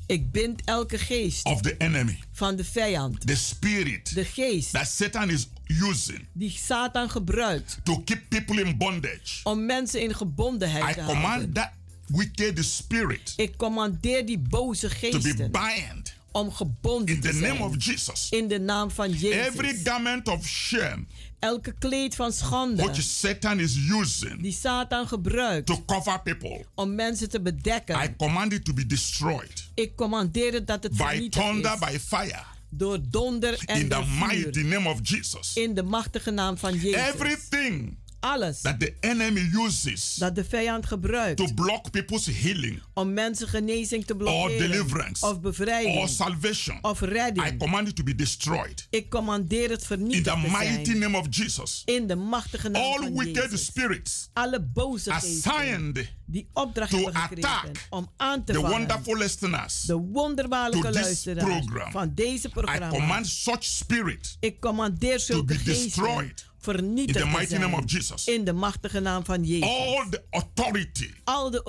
Ik 0.08 0.32
bind 0.32 0.62
elke 0.66 0.98
geest 0.98 1.46
of 1.46 1.62
the 1.62 1.76
enemy, 1.78 2.20
van 2.32 2.56
de 2.56 2.64
vijand. 2.64 3.28
the 3.28 3.36
spirit 3.36 4.14
De 4.16 4.26
geest 4.26 4.72
that 4.72 4.88
Satan 4.88 5.30
is 5.30 5.48
using 5.68 6.26
die 6.34 6.50
Satan 6.50 7.10
gebruikt 7.10 7.80
to 7.84 8.02
keep 8.04 8.22
people 8.30 8.62
in 8.64 8.78
bondage. 8.78 9.40
om 9.44 9.66
mensen 9.66 10.02
in 10.02 10.16
gebondenheid 10.16 10.90
I 10.90 10.94
te 10.94 11.02
houden. 11.02 11.22
command 11.22 11.56
that 11.56 11.72
wicked 12.08 12.66
spirit 12.66 13.34
Ik 13.36 13.58
commandeer 13.58 14.26
die 14.26 14.38
boze 14.40 14.88
to 14.88 14.94
be 14.94 14.96
geesten 15.22 15.52
bind 15.52 16.14
om 16.32 16.52
gebonden 16.52 17.16
in 17.16 17.22
te 17.22 17.28
the 17.28 17.34
name 17.34 17.48
zijn. 17.58 17.62
of 17.70 17.84
Jesus. 17.86 18.28
In 18.30 18.48
de 18.48 18.60
naam 18.60 18.92
van 18.92 19.12
Jezus. 19.12 19.46
Every 19.48 19.80
garment 19.84 20.28
of 20.28 20.48
shame 20.48 21.06
Elke 21.46 21.74
kleed 21.80 22.16
van 22.16 22.32
schande 22.34 22.84
which 22.84 23.02
Satan 23.02 23.60
is 23.60 23.76
using 23.90 24.42
die 24.42 24.52
Satan 24.52 25.08
gebruikt 25.08 25.66
to 25.66 25.84
cover 25.86 26.22
people, 26.22 26.66
om 26.76 26.96
mensen 26.96 27.30
te 27.30 27.42
bedekken. 27.42 28.04
I 28.04 28.16
command 28.18 28.54
it 28.54 28.66
to 28.66 28.74
be 28.74 28.86
destroyed 28.86 29.70
Ik 29.74 29.96
commandeer 29.96 30.54
het 30.54 30.68
dat 30.68 30.84
het 30.84 30.92
by 30.92 31.04
vernietigd 31.04 31.46
thunder, 31.46 31.72
is. 31.74 31.80
by 31.80 31.98
fire, 32.00 32.44
Door 32.70 33.00
donder 33.10 33.60
en 33.66 33.80
in 33.80 33.90
the 33.90 34.04
mighty 34.20 34.52
vuur. 34.60 34.66
name 34.66 34.90
of 34.90 35.00
Jesus. 35.04 35.52
In 35.56 35.74
de 35.74 35.84
machtige 35.84 36.32
naam 36.32 36.58
van 36.58 36.74
Jezus. 36.74 37.14
Everything 37.14 37.98
alles 38.26 38.62
that 38.62 38.80
the 38.80 38.94
enemy 39.00 39.50
uses 39.54 40.16
dat 40.16 40.36
de 40.36 40.46
vijand 40.46 40.86
gebruikt 40.86 41.38
to 41.38 41.54
block 41.54 41.92
people's 41.92 42.26
healing 42.26 42.82
om 42.94 43.14
mensen 43.14 43.48
genezing 43.48 44.06
te 44.06 44.14
or 44.14 44.18
blokkeren 44.20 44.58
deliverance 44.72 45.26
of 45.26 45.42
bevrijding 45.42 45.98
or 45.98 46.08
salvation, 46.08 46.78
of 46.82 47.00
redding. 47.00 47.48
I 47.48 47.58
command 47.58 47.88
it 47.88 47.96
to 47.96 48.04
be 48.04 48.16
destroyed. 48.16 48.88
Ik 48.90 49.10
commandeer 49.10 49.70
het 49.70 49.80
In 49.82 49.86
vernietigd 49.86 50.24
the 50.24 50.42
te 50.42 50.52
mighty 50.52 50.86
zijn. 50.86 51.00
name 51.00 51.18
of 51.18 51.26
Jesus. 51.30 51.82
In 51.86 52.08
de 52.08 52.16
machtige 52.16 52.70
naam 52.70 52.82
All 52.84 52.98
van 53.02 53.14
wicked 53.18 53.36
Jezus. 53.44 53.66
spirits 53.66 54.30
Alle 54.34 54.62
boze 54.62 55.12
assigned 55.12 56.14
die 56.26 56.50
opdracht 56.54 56.90
to 56.92 56.98
hebben 56.98 57.14
gekregen 57.22 57.72
om 57.90 58.10
aan 58.18 58.44
te 58.44 58.54
the 58.54 58.60
vallen 58.60 58.78
wonderful 58.78 59.18
listeners 59.18 59.82
de 59.82 59.96
wonderbaarlijke 59.96 60.88
to 60.88 60.94
luisteraars 60.94 61.66
program. 61.66 61.92
van 61.92 62.12
deze 62.16 62.48
I 62.48 62.52
programma. 62.52 62.90
command 62.90 63.28
such 63.28 63.64
spirit 63.64 64.38
Ik 64.40 64.60
commandeer 64.60 65.20
zulke 65.20 65.46
be 65.46 65.54
geesten 65.54 65.74
destroyed 65.84 66.46
vernietigd 66.66 67.20
in 67.20 67.32
the 67.32 67.38
mighty 67.38 67.58
name 67.58 67.76
of 67.76 67.84
Jesus. 67.86 68.28
In 68.28 68.44
de 68.44 68.54
machtige 68.54 69.00
naam 69.00 69.26
van 69.26 69.44
Jezus. 69.44 69.70
all 69.70 70.06
the 70.10 70.24
authority 70.30 71.10
Al 71.24 71.50
de 71.52 71.62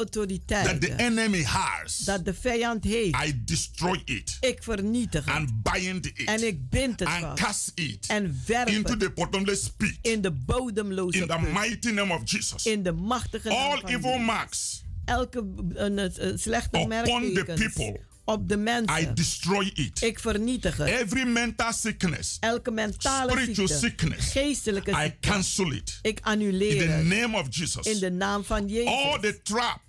that 0.48 0.80
the 0.80 0.94
enemy 0.96 1.42
has. 1.42 1.96
dat 1.96 2.24
de 2.24 2.34
vijand 2.34 2.84
heeft. 2.84 3.24
I 3.24 3.42
destroy 3.44 4.02
it 4.04 4.36
Ik 4.40 4.62
vernietig 4.62 5.24
het. 5.24 5.34
and 5.34 5.50
bind 5.62 6.06
it 6.06 6.24
En 6.24 6.46
ik 6.46 6.68
bind 6.70 7.00
het 7.00 7.08
and 7.08 7.20
vast. 7.20 7.40
cast 7.40 7.72
it 7.74 8.06
En 8.06 8.42
werp 8.46 8.68
into 8.68 8.90
het 8.90 9.00
the 9.00 9.10
bottomless 9.10 9.70
pit 9.76 9.98
in 10.02 10.20
de 10.20 10.30
bodemloze 10.30 11.18
in 11.18 11.26
the 11.26 11.36
put. 11.36 11.52
mighty 11.52 11.90
name 11.90 12.14
of 12.14 12.20
Jesus. 12.30 12.66
In 12.66 12.82
de 12.82 12.92
machtige 12.92 13.48
naam 13.48 13.56
All 13.58 13.80
van 13.80 13.88
evil 13.90 14.10
Jezus. 14.10 14.26
marks 14.26 14.84
Elke 15.04 15.44
een, 15.74 15.98
een 15.98 16.38
slechte 16.38 16.78
upon 16.78 16.90
the 17.34 17.44
people, 17.44 18.00
op 18.26 18.48
de 18.48 18.54
I 18.54 18.58
mensen. 18.58 19.14
destroy 19.14 19.70
it. 19.74 20.02
Ik 20.02 20.18
vernietig 20.18 20.76
het. 20.76 20.88
Every 20.88 21.26
mental 21.26 21.72
sickness, 21.72 22.36
Elke 22.40 22.70
mentale 22.70 23.30
spiritual 23.30 23.68
ziekte, 23.68 23.86
sickness, 23.86 24.32
geestelijke 24.32 24.90
I 24.90 24.94
ziekte. 25.02 25.28
cancel 25.28 25.72
it 25.72 25.98
Ik 26.02 26.18
in 26.18 26.24
annuleer 26.24 26.78
the 26.86 26.90
het. 26.90 27.04
name 27.06 27.38
of 27.38 27.46
Jesus. 27.50 27.86
In 27.86 27.98
de 27.98 28.10
naam 28.10 28.44
van 28.44 28.68
Jezus. 28.68 28.92
All 28.92 29.20
the 29.20 29.40
trap 29.42 29.80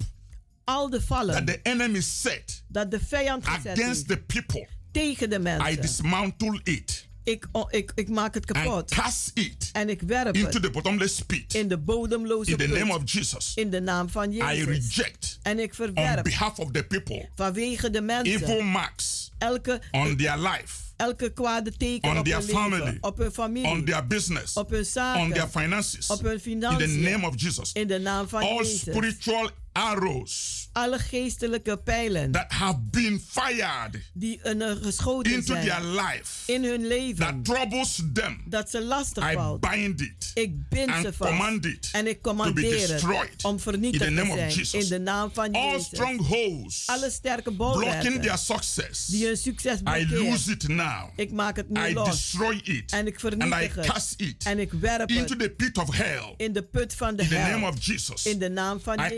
Al 0.64 0.90
de 0.90 1.02
vallen 1.02 1.36
that 1.36 1.48
the 1.48 1.60
enemy 1.70 2.02
set 2.02 2.64
dat 2.68 2.92
de 2.92 3.00
vijand 3.00 3.48
gezet 3.48 3.80
against 3.80 4.08
the 4.08 4.18
people, 4.18 4.68
tegen 4.92 5.30
de 5.30 5.36
I 5.36 5.40
mensen. 5.40 5.82
dismantle 5.82 6.60
it 6.64 7.07
Ik, 7.28 7.48
oh, 7.52 7.68
ik, 7.70 7.92
ik 7.96 8.10
maak 8.10 8.34
het 8.34 8.52
and 8.54 8.64
kapot. 8.66 8.90
cast 8.96 9.32
it 9.34 9.70
En 9.74 9.90
ik 9.90 10.02
werp 10.02 10.36
into 10.36 10.50
het 10.52 10.62
the 10.64 10.70
bottomless 10.70 11.22
pit 11.22 11.54
in 11.54 11.68
de 11.68 11.78
bodemloze 11.78 12.52
in 12.52 12.58
the 12.58 12.64
put. 12.66 12.80
name 12.80 12.94
of 12.96 13.02
Jesus. 13.12 13.52
In 13.56 13.70
de 13.70 13.80
naam 13.82 14.10
van 14.10 14.32
I 14.32 14.36
Jezus. 14.38 14.66
reject 14.66 15.40
En 15.42 15.60
ik 15.60 15.70
on 15.70 15.76
verwerp 15.76 16.24
behalf 16.24 16.60
of 16.60 16.72
the 16.72 16.84
people 16.84 17.30
vanwege 17.36 17.90
de 17.90 17.98
evil 18.24 18.48
mensen 18.48 18.66
marks 18.66 19.32
elke, 19.38 19.82
on 19.92 20.16
their 20.18 20.38
life, 20.38 20.74
elke 20.96 21.30
kwade 21.34 21.78
teken 21.78 22.10
on 22.10 22.18
op 22.18 22.26
their 22.26 22.38
hun 22.38 22.46
leven, 22.46 22.62
family, 22.62 22.98
op 23.02 23.18
hun 23.18 23.32
familie, 23.32 23.70
on 23.72 23.86
their 23.86 24.08
business, 24.08 24.54
op 24.54 24.70
hun 24.70 24.86
zaken, 24.86 25.22
on 25.22 25.32
their 25.34 25.48
finances. 25.48 26.08
op 26.08 26.22
hun 26.22 26.32
In 26.32 26.40
the 26.40 26.50
financiën. 26.50 27.02
name 27.02 27.28
of 27.28 27.34
Jesus. 27.42 27.72
In 27.72 27.88
de 27.88 28.00
naam 28.00 28.28
van 28.28 28.42
All 28.42 28.58
Jezus. 28.58 28.80
spiritual 28.80 29.50
arrows 29.82 30.70
Alle 30.72 31.00
geestelijke 31.00 31.78
pijlen 31.78 32.32
that 32.32 32.52
have 32.52 32.78
been 32.92 33.22
fired 33.30 34.02
die 34.14 34.40
uh, 34.44 34.72
geschoten 34.82 35.32
into 35.34 35.54
zijn 35.54 35.66
their 35.66 35.82
life 35.84 36.52
in 36.54 36.64
hun 36.64 36.88
leven, 36.88 37.16
that 37.26 37.46
troubles 37.46 38.02
them, 38.14 38.44
dat 38.46 38.70
ze 38.70 38.82
lastig 38.84 39.32
I 39.32 39.34
valt. 39.34 39.60
bind 39.62 40.02
it 40.02 40.32
Ik 40.34 40.70
bind 40.70 40.90
and 40.90 41.06
ze 41.06 41.14
vast 41.14 41.30
command 41.32 41.66
it 41.66 41.90
en 41.92 42.08
ik 42.08 42.22
commandeer 42.22 42.80
het 42.80 42.88
destroyed 42.88 43.44
om 43.44 43.60
vernietigd 43.60 44.04
te 44.04 44.26
zijn 44.26 44.50
Jesus. 44.50 44.84
in 44.84 44.90
de 44.90 45.00
naam 45.00 45.30
van 45.34 45.52
All 45.52 45.72
Jezus. 45.72 45.86
strongholds 45.86 46.84
Alle 46.88 47.10
sterke 47.10 47.54
blocking 47.54 47.58
bolwerken 47.84 48.22
their 48.22 48.38
success, 48.38 49.06
die 49.06 49.26
hun 49.26 49.38
succes 49.38 49.80
I 49.80 49.84
blokkeren. 49.84 50.24
lose 50.30 50.52
it 50.52 50.68
now. 50.68 51.10
Ik 51.16 51.32
maak 51.32 51.56
het 51.56 51.70
nu 51.70 51.88
I 51.88 51.94
los 51.94 52.10
destroy 52.10 52.62
it 52.64 52.92
en 52.92 53.08
ik 53.08 53.14
and 53.14 53.22
vernietig 53.22 53.76
I 53.76 53.80
het 53.80 53.86
cast 53.88 54.14
it 54.22 54.44
en 54.44 54.60
ik 54.60 54.72
werp 54.72 55.10
into 55.10 55.36
het 55.38 55.40
the 55.40 55.50
pit 55.50 55.78
of 55.78 55.96
hell 55.96 56.34
in 56.38 56.54
de 56.54 56.64
put 56.64 56.94
van 56.94 57.16
de 57.16 57.24
in 57.24 57.30
the 57.30 57.36
hel. 57.36 57.50
name 57.52 57.68
of 57.68 57.86
Jesus. 57.86 58.26
In 58.26 58.40
de 58.40 58.50
naam 58.50 58.80
van 58.80 59.00
I 59.00 59.02
Jezus. 59.02 59.18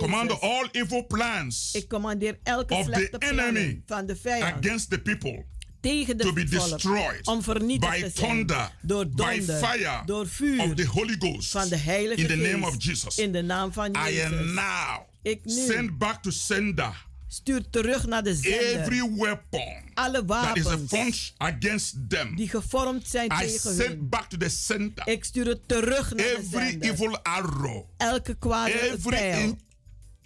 All 0.50 0.68
evil 0.72 1.06
plans 1.08 1.70
Ik 1.74 1.88
commandeer 1.89 2.39
elke 2.43 2.74
of 2.74 2.86
the 2.86 2.91
slechte 2.93 3.18
plannen 3.18 3.45
enemy 3.47 3.82
van 3.86 4.06
de 4.06 4.16
vijand 4.16 4.66
against 4.66 4.89
the 4.89 5.00
people 5.02 5.45
tegen 5.82 6.18
de 6.18 6.24
to 6.24 6.34
be 6.34 6.43
destroyed 6.43 7.28
om 7.28 7.43
vernietigd 7.43 7.91
by 7.91 8.02
te 8.02 8.12
zijn 8.14 8.30
thunder, 8.47 8.72
door 8.82 9.08
by 9.08 9.38
donder, 9.38 9.56
fire 9.68 10.02
door 10.06 10.28
vuur 10.28 10.62
of 10.62 10.74
the 10.74 10.86
Holy 10.86 11.16
Ghost 11.20 11.52
van 11.52 11.68
de 11.70 11.76
Heilige 11.78 12.22
in 12.22 12.28
the 12.28 12.36
name 12.36 12.66
Geest. 12.66 12.76
of 12.78 12.84
Jesus. 12.84 13.18
In 13.18 13.32
de 13.32 13.41
naam 13.41 13.74
van 13.74 13.95
I 13.95 14.00
Jezus. 14.14 14.24
am 14.24 14.54
now 14.54 15.00
Ik 15.22 15.45
nu 15.45 15.66
send 15.66 15.97
back 15.97 16.22
to 16.24 16.30
sender 16.30 17.08
stuur 17.28 17.70
terug 17.70 18.06
naar 18.08 18.24
de 18.24 18.36
zender 18.36 18.80
every 18.82 19.10
weapon 19.16 19.74
alle 19.93 20.26
that 20.26 20.58
is 20.58 20.66
a 20.66 20.78
wapens 20.78 21.34
against 21.38 21.95
them. 22.10 22.36
die 22.36 22.50
gevormd 22.50 23.08
zijn 23.08 23.26
I 23.32 23.38
tegen 23.39 23.60
send 23.76 23.78
hun. 23.89 24.10
back 24.10 24.30
to 24.30 24.38
the 24.38 24.50
center 24.50 25.08
Ik 25.08 25.24
stuur 25.24 25.47
het 25.47 25.68
terug 25.68 26.10
naar 26.14 26.26
de 26.26 26.38
every 26.38 26.70
zender. 26.70 26.89
evil 26.91 27.24
arrow, 27.24 27.84
Elke 27.97 28.36
kwade 28.36 28.72
every 28.91 29.16
pijl, 29.18 29.58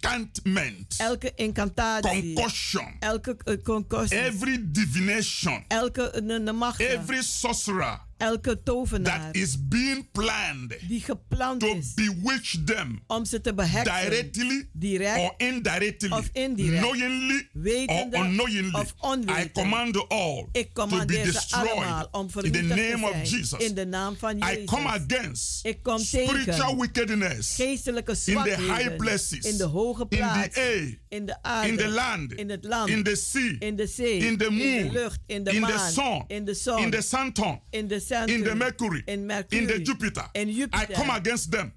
enchantment, 0.04 0.94
elke 0.98 1.32
incantatie, 1.36 2.32
concussion, 2.34 2.96
elke 3.00 3.36
uh, 3.44 3.56
concussie, 3.62 4.18
every 4.18 4.70
divination, 4.70 5.64
elke 5.68 6.10
uh, 6.14 6.52
macht, 6.52 6.80
every 6.80 7.22
sorcerer 7.22 8.03
elke 8.16 8.62
tovenaar 8.62 9.18
that 9.32 9.34
is 9.36 9.68
being 9.68 10.10
planned 10.12 10.76
die 10.88 11.00
gepland 11.00 11.60
to 11.60 11.66
is 11.66 11.94
bewitch 11.94 12.64
them 12.64 13.02
om 13.06 13.24
ze 13.24 13.40
te 13.40 13.54
beheksen, 13.54 14.10
directly 14.10 14.68
direct 14.72 15.18
or 15.18 15.34
indirectly, 15.36 16.10
of 16.10 16.28
indirect, 16.32 16.82
knowingly 16.82 17.48
or 17.54 17.62
wetende 17.62 18.16
unknowingly. 18.16 18.80
of 18.80 18.94
onwetend. 19.00 19.46
I 19.46 19.52
command 19.52 20.08
all 20.08 20.48
Ik 20.52 20.72
commandeer 20.72 21.32
ze 21.32 21.42
allemaal 21.50 22.08
om 22.10 22.20
in 22.22 22.26
the 22.26 22.40
vernietigd 22.40 22.68
te 22.68 22.74
name 22.74 23.04
of 23.04 23.10
zijn. 23.10 23.24
Jesus. 23.24 23.58
In 23.58 23.74
de 23.74 23.86
naam 23.86 24.16
van 24.16 24.36
I 24.36 24.38
Jezus. 24.38 24.64
come 24.64 24.88
against 24.88 25.66
Ik 25.66 25.82
kom 25.82 25.98
spiritual 25.98 26.76
tegen 26.76 26.78
wickedness 26.78 27.54
geestelijke 27.54 28.10
in 28.10 28.16
the 28.16 28.30
zwakheden 28.30 28.76
high 28.76 28.96
places, 28.96 29.44
in 29.44 29.56
de 29.56 29.64
hoge 29.64 30.02
in 30.02 30.08
the 30.08 30.16
plaatsen, 30.16 30.62
air, 30.62 30.98
in 31.08 31.26
de 31.26 31.42
aarde, 31.42 31.68
in 31.68 31.76
the 31.76 31.88
land, 31.88 32.32
in 32.32 32.50
het 32.50 32.64
land, 32.64 32.88
in 32.88 33.02
the 33.02 33.16
sea, 33.16 33.56
in 33.58 33.76
de 33.76 33.86
zee, 33.86 34.18
in 34.18 34.36
the 34.36 34.46
in 34.46 34.54
moon, 34.54 34.92
de 34.92 34.92
lucht, 34.92 35.18
in 35.26 35.44
de 35.44 35.50
in 35.50 35.62
the 35.62 35.72
maan, 35.72 35.90
sun, 35.92 36.24
in 36.26 36.44
de 36.44 36.54
zon, 36.54 36.82
in 36.82 36.90
the 36.90 37.00
Saturn, 37.00 37.60
in 37.70 37.88
de 37.88 38.00
In 38.28 38.42
the 38.44 38.54
Mercury, 38.54 39.02
in 39.06 39.26
Mercury, 39.26 39.60
in 39.62 39.66
the 39.66 39.82
Jupiter. 39.82 40.28
in 40.32 40.52
Jupiter. 40.52 40.92
I 40.92 40.94
come 40.94 41.10
against 41.10 41.50
them 41.50 41.70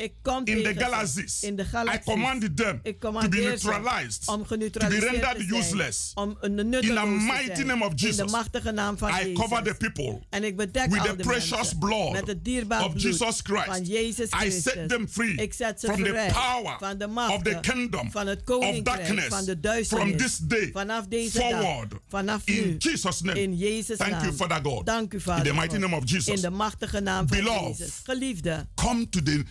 in 0.46 0.64
the 0.64 0.74
galaxies. 0.74 1.44
In 1.44 1.56
de 1.56 1.64
I 1.64 1.68
galaxies. 1.72 2.14
command 2.14 2.42
them 2.56 2.82
to 2.84 3.30
be 3.30 3.40
neutralized, 3.42 4.28
om 4.30 4.46
to 4.46 4.58
be 4.58 5.00
rendered 5.00 5.42
useless. 5.52 6.12
om 6.16 6.38
In 6.42 6.56
the 6.56 6.64
mighty 6.64 7.64
name 7.64 7.82
of 7.84 7.92
In 7.92 7.98
Jesus, 7.98 8.18
de 8.18 8.32
machtige 8.32 8.72
naam 8.72 8.98
van 8.98 9.10
I 9.10 9.14
Jezus. 9.14 9.34
cover 9.40 9.64
the 9.64 9.74
people 9.74 10.22
en 10.30 10.44
ik 10.44 10.56
bedek 10.56 10.90
with 10.92 11.04
the 11.04 11.16
precious 11.16 11.74
blood 11.74 12.12
met 12.12 12.28
het 12.28 12.38
of 12.38 12.68
bloed 12.68 13.02
Jesus 13.02 13.40
Christ. 13.44 13.66
van 13.66 13.84
Jezus 13.84 14.30
I 14.46 14.52
set 14.52 14.90
them 14.90 15.08
free 15.08 15.36
ik 15.36 15.54
zet 15.54 15.80
ze 15.80 15.88
from 15.88 16.04
the 16.04 16.30
power 16.34 16.76
van 16.80 16.98
de 16.98 17.08
of 17.08 17.42
the 17.42 17.58
kingdom 17.62 18.12
van 18.12 18.28
het 18.28 18.50
of 18.50 18.80
darkness 18.80 19.28
van 19.28 19.46
de 19.46 19.60
duisternis. 19.60 20.08
from 20.08 20.18
this 20.18 20.38
day 20.38 20.70
vanaf 20.74 21.08
deze 21.08 21.40
forward. 21.40 21.90
dag. 21.90 22.00
Vanaf 22.10 22.42
In 22.46 22.54
nu. 22.68 22.76
Jesus' 22.78 23.22
name. 23.22 23.42
In 23.42 23.58
Jezus 23.58 23.98
Thank 23.98 24.12
naam. 24.12 24.24
you, 24.24 24.34
Father 24.34 24.60
God. 24.64 24.86
Dank 24.86 25.14
u, 25.14 25.18
In 25.38 25.44
the 25.44 25.54
mighty 25.54 25.78
name 25.78 25.96
of 25.96 26.04
Jesus. 26.06 26.16
In 26.26 26.41
de 26.41 26.49
machtige 26.49 26.99
naam 26.99 27.28
van 27.28 27.38
Beloved. 27.38 27.78
Jezus. 27.78 27.93
Geliefde, 28.03 28.68
Come 28.76 29.09
to 29.09 29.22
the 29.24 29.43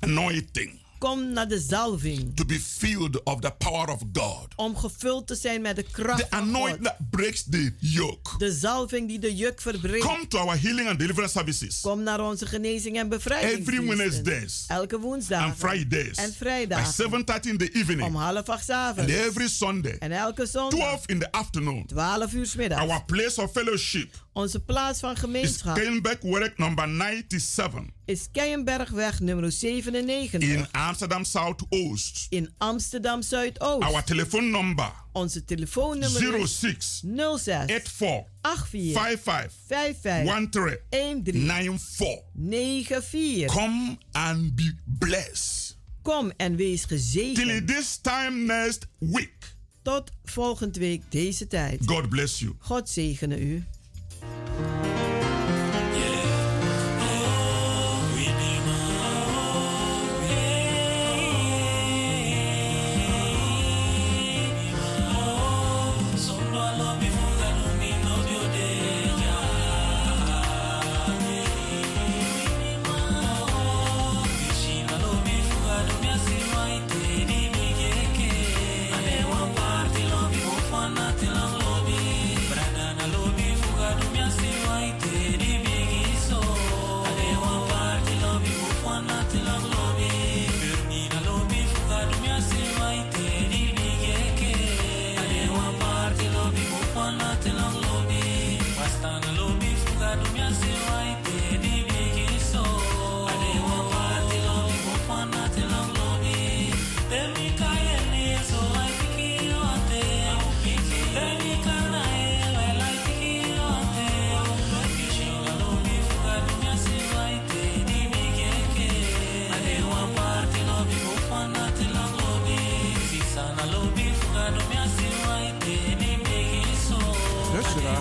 anointing 0.00 0.78
kom 0.98 1.32
naar 1.32 1.48
de 1.48 1.60
zalving. 1.60 2.36
to 2.36 2.44
be 2.44 2.60
filled 2.60 3.22
of 3.24 3.40
the 3.40 3.50
power 3.58 3.88
of 3.88 4.00
God. 4.12 4.46
Om 4.56 4.76
gevuld 4.76 5.26
te 5.26 5.34
zijn 5.34 5.62
met 5.62 5.76
de 5.76 5.82
kracht 5.82 6.18
The 6.20 6.26
van 6.30 6.38
God. 6.38 6.48
anointing 6.48 6.84
that 6.84 7.10
breaks 7.10 7.42
the 7.50 7.72
yoke. 7.78 8.38
De 8.38 8.52
zalving 8.52 9.08
die 9.08 9.18
de 9.18 9.34
juk 9.36 9.60
verbreekt. 9.60 10.04
Come 10.04 10.26
to 10.28 10.38
our 10.38 10.60
healing 10.60 10.88
and 10.88 10.98
deliverance 10.98 11.32
services 11.38 11.80
Kom 11.80 12.02
naar 12.02 12.20
onze 12.20 12.46
genezing 12.46 12.96
en 12.98 13.08
bevrijding. 13.08 13.68
every 13.68 13.86
Wednesdays 13.96 14.64
Elke 14.68 14.98
woensdag. 14.98 15.42
and 15.44 15.56
Fridays 15.56 16.16
En 16.16 16.32
vrijdag. 16.32 16.94
7:30 16.94 17.50
in 17.50 17.58
the 17.58 17.70
evening 17.72 18.02
Om 18.02 18.14
half 18.14 18.48
acht 18.48 18.64
's 18.64 18.68
and 18.70 18.78
avonds. 18.98 19.12
every 19.12 19.48
Sunday 19.48 19.96
En 19.98 20.12
elke 20.12 20.46
zondag. 20.46 20.70
12 20.80 21.06
in 21.06 21.18
the 21.18 21.32
afternoon. 21.32 21.86
12 21.86 22.32
uur 22.32 22.46
's 22.46 22.54
middags. 22.54 22.82
Our 22.90 23.04
place 23.04 23.42
of 23.42 23.50
fellowship 23.52 24.14
Onze 24.32 24.60
plaats 24.60 25.00
van 25.00 25.12
is 25.12 25.18
gemeenschap 25.18 25.74
Keienberg 25.76 26.20
Werk 26.20 26.58
number 26.58 26.88
97 26.88 27.84
is 28.04 28.28
Keienbergweg 28.32 29.20
nummer 29.20 29.52
97. 29.52 30.40
in 30.40 30.66
Amsterdam 30.70 31.24
Southoost. 31.24 32.26
in 32.28 32.50
Amsterdam 32.58 33.22
Zuidoost. 33.22 33.82
Our 33.82 34.04
telephone 34.04 34.46
number 34.50 34.92
Onze 35.12 35.44
telefoonnummer 35.44 36.34
is 36.38 36.58
06 36.58 37.02
06 37.38 37.66
84 37.66 38.24
84 38.42 38.92
55 38.92 39.52
55 39.66 40.24
13 40.50 41.22
13 41.22 41.46
94. 41.46 42.22
94. 42.34 43.46
Come 43.46 43.98
and 44.12 44.54
be 44.54 44.74
blessed. 44.98 45.76
Kom 46.02 46.32
en 46.36 46.56
wees 46.56 46.86
Till 46.86 46.96
gezegend. 46.98 47.66
this 47.66 47.98
time 48.02 48.36
next 48.44 48.86
week. 48.98 49.54
Tot 49.82 50.10
volgende 50.24 50.78
week 50.78 51.02
deze 51.08 51.46
tijd. 51.46 51.80
God 51.86 52.08
bless 52.08 52.38
you. 52.38 52.54
God 52.58 52.88
zegene 52.88 53.40
u. 53.40 53.64
Love 54.22 54.79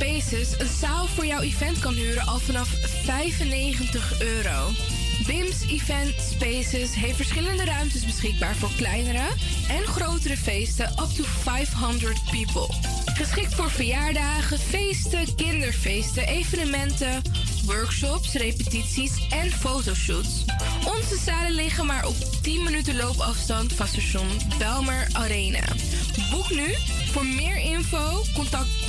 Spaces 0.00 0.58
een 0.58 0.76
zaal 0.78 1.06
voor 1.06 1.26
jouw 1.26 1.40
event 1.40 1.78
kan 1.78 1.94
huren 1.94 2.26
al 2.26 2.38
vanaf 2.38 2.68
95 3.04 4.22
euro? 4.22 4.70
BIMS 5.26 5.62
Event 5.68 6.14
Spaces 6.30 6.94
heeft 6.94 7.16
verschillende 7.16 7.64
ruimtes 7.64 8.04
beschikbaar 8.04 8.56
voor 8.56 8.70
kleinere 8.76 9.28
en 9.68 9.86
grotere 9.86 10.36
feesten 10.36 10.90
up 10.90 11.08
to 11.16 11.24
500 11.24 12.18
people. 12.30 12.74
Geschikt 13.14 13.54
voor 13.54 13.70
verjaardagen, 13.70 14.58
feesten, 14.58 15.34
kinderfeesten, 15.34 16.26
evenementen, 16.26 17.22
workshops, 17.64 18.32
repetities 18.32 19.12
en 19.30 19.50
fotoshoots. 19.50 20.44
Onze 20.96 21.18
zalen 21.24 21.52
liggen 21.52 21.86
maar 21.86 22.06
op 22.06 22.16
10 22.42 22.62
minuten 22.62 22.96
loopafstand 22.96 23.72
van 23.72 23.86
station 23.86 24.28
Belmer 24.58 25.08
Arena. 25.12 25.64
Boek 26.30 26.50
nu. 26.50 26.74
Voor 27.10 27.26
meer 27.26 27.58
info 27.58 28.22
contact 28.34 28.69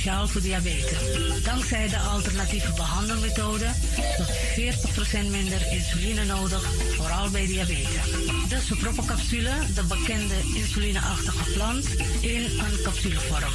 Speciaal 0.00 0.28
voor 0.28 0.40
diabetes. 0.40 1.42
Dankzij 1.42 1.88
de 1.88 1.98
alternatieve 1.98 2.72
behandelmethode 2.72 3.66
tot 4.16 4.26
40% 4.26 5.30
minder 5.30 5.72
insuline 5.72 6.24
nodig, 6.24 6.62
vooral 6.96 7.30
bij 7.30 7.46
diabetes. 7.46 8.04
De 8.48 8.60
soproppencapsule, 8.66 9.50
de 9.74 9.82
bekende 9.82 10.34
insulineachtige 10.54 11.50
plant, 11.52 11.86
in 12.20 12.42
een 12.44 12.82
capsulevorm. 12.82 13.52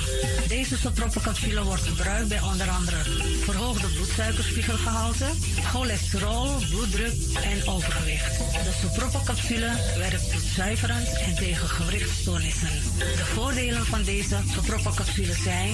Deze 0.48 0.78
soproppencapsule 0.78 1.64
wordt 1.64 1.88
gebruikt 1.88 2.28
bij 2.28 2.42
onder 2.42 2.70
andere 2.70 2.98
verhoogde 3.44 3.88
bloedsuikerspiegelgehalte, 3.88 5.26
cholesterol, 5.64 6.56
bloeddruk 6.70 7.14
en 7.44 7.68
overgewicht. 7.68 8.38
De 8.38 8.74
soproppencapsule 8.82 9.72
werkt 9.98 10.30
bloedzuiverend 10.30 11.08
en 11.26 11.36
tegen 11.36 11.70
gewrichtstoornissen. 11.70 12.70
De 12.98 13.26
voordelen 13.34 13.86
van 13.86 14.04
deze 14.04 14.38
soproppencapsule 14.54 15.34
zijn 15.44 15.74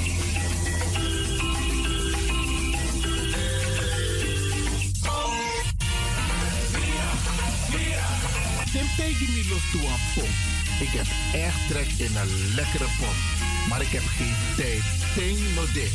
Los 9.27 9.61
toe. 9.71 10.27
Ik 10.79 10.91
heb 10.99 11.07
echt 11.45 11.67
trek 11.67 11.89
in 11.97 12.15
een 12.15 12.33
lekkere 12.55 12.89
pom. 12.99 13.15
Maar 13.69 13.81
ik 13.81 13.91
heb 13.97 14.05
geen 14.17 14.35
tijd. 14.57 14.83
Ting 15.15 15.39
no 15.55 15.65
de. 15.73 15.87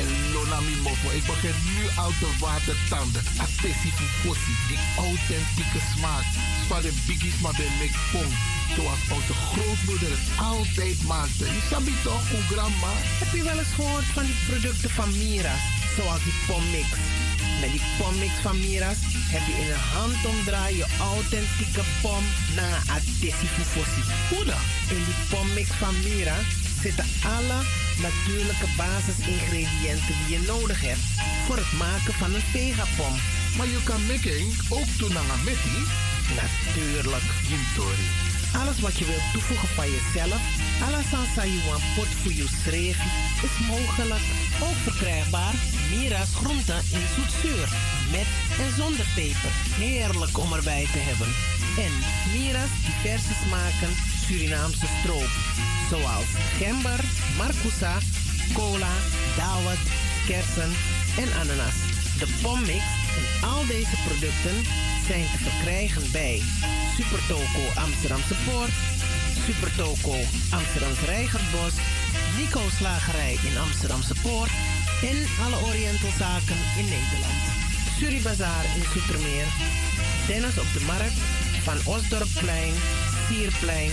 En 0.00 0.10
lonami 0.32 0.74
mofo. 0.82 1.08
Ik 1.10 1.26
begin 1.26 1.56
nu 1.76 1.82
al 2.02 2.12
te 2.20 2.30
watertanden. 2.40 3.22
Atesi 3.44 3.90
fufosi. 3.98 4.54
Die 4.68 4.82
authentieke 4.96 5.80
smaak. 5.96 6.24
Van 6.68 6.82
de 6.82 6.92
biggies 7.06 7.38
maar 7.42 7.56
bij 7.56 7.72
mek 7.78 7.94
pom. 8.12 8.30
Zoals 8.76 9.02
onze 9.16 9.34
grootmoeder 9.50 10.10
het 10.16 10.26
altijd 10.38 10.98
maakte. 11.06 11.44
Je 11.44 11.62
sabi 11.70 11.94
toch, 12.04 12.24
grandma? 12.50 12.92
Heb 13.22 13.30
je 13.36 13.42
wel 13.42 13.58
eens 13.58 13.74
gehoord 13.78 14.08
van 14.16 14.24
die 14.28 14.38
producten 14.48 14.90
van 14.90 15.18
Mira? 15.18 15.54
Zoals 15.96 16.22
die 16.24 16.38
pommix. 16.46 16.88
Met 17.60 17.70
die 17.70 17.86
pommix 17.98 18.32
van 18.42 18.58
Mira's 18.60 19.00
heb 19.34 19.44
je 19.48 19.54
in 19.62 19.70
een 19.70 19.86
handomdraai 19.94 20.76
je 20.76 20.86
authentieke 21.14 21.84
pom 22.02 22.24
na 22.56 22.68
Atesi 22.96 23.46
Fufosi. 23.54 24.02
Hoe 24.30 24.44
dan? 24.44 24.64
In 24.96 25.02
die 25.08 25.20
pommix 25.30 25.68
van 25.82 25.94
Mira 26.04 26.38
zitten 26.82 27.06
alle 27.36 27.60
natuurlijke 28.06 28.68
basisingrediënten 28.76 30.14
die 30.20 30.30
je 30.34 30.42
nodig 30.46 30.80
hebt 30.88 31.04
voor 31.46 31.56
het 31.56 31.72
maken 31.84 32.14
van 32.20 32.34
een 32.34 32.48
vegapom. 32.54 33.14
Maar 33.56 33.68
je 33.74 33.82
kan 33.90 34.06
making 34.06 34.48
ook 34.78 34.90
doen 34.98 35.18
aan? 35.18 35.42
Natuurlijk. 36.42 37.28
Jimtori. 37.48 38.06
Alles 38.60 38.80
wat 38.80 38.98
je 38.98 39.04
wilt 39.04 39.32
toevoegen 39.32 39.68
van 39.68 39.88
jezelf, 39.96 40.42
pot 41.96 42.06
voor 42.22 42.32
je 42.32 42.48
streef, 42.60 42.98
is 43.42 43.66
mogelijk. 43.66 44.24
Ook 44.62 44.78
verkrijgbaar 44.88 45.54
Mira's 45.90 46.34
groenten 46.34 46.80
in 46.96 47.06
zoetzuur, 47.14 47.68
met 48.10 48.28
en 48.62 48.70
zonder 48.76 49.06
peper. 49.14 49.52
Heerlijk 49.84 50.38
om 50.38 50.52
erbij 50.52 50.86
te 50.92 50.98
hebben. 51.08 51.30
En 51.86 51.92
Mira's 52.32 52.74
diverse 52.86 53.34
smaken 53.44 53.92
Surinaamse 54.26 54.86
stroop, 54.98 55.32
zoals 55.90 56.30
gember, 56.58 57.00
marcousa, 57.36 57.94
cola, 58.52 58.94
dawet, 59.36 59.84
kersen 60.26 60.72
en 61.22 61.30
ananas. 61.40 61.78
De 62.18 62.28
pommix 62.42 62.84
en 63.18 63.48
al 63.48 63.66
deze 63.66 63.96
producten 64.06 64.56
zijn 65.08 65.26
te 65.32 65.38
verkrijgen 65.48 66.04
bij 66.12 66.42
Supertoco 66.96 67.62
Amsterdamse 67.84 68.34
Poort, 68.44 68.76
Supertoco 69.46 70.14
Amsterdamse 70.50 71.04
Reigerbos, 71.04 71.74
Nico 72.38 72.60
Slagerij 72.76 73.38
in 73.48 73.58
Amsterdamse 73.58 74.14
Poort 74.22 74.50
en 75.02 75.18
alle 75.44 75.58
Orientalzaken 75.68 76.60
in 76.78 76.88
Nederland. 76.94 77.42
Suribazaar 77.98 78.64
in 78.76 78.84
Zoetermeer, 78.92 79.46
Dennis 80.26 80.58
op 80.58 80.72
de 80.72 80.84
Markt, 80.86 81.18
Van 81.62 81.94
Osdorpplein, 81.94 82.74
Sierplein 83.28 83.90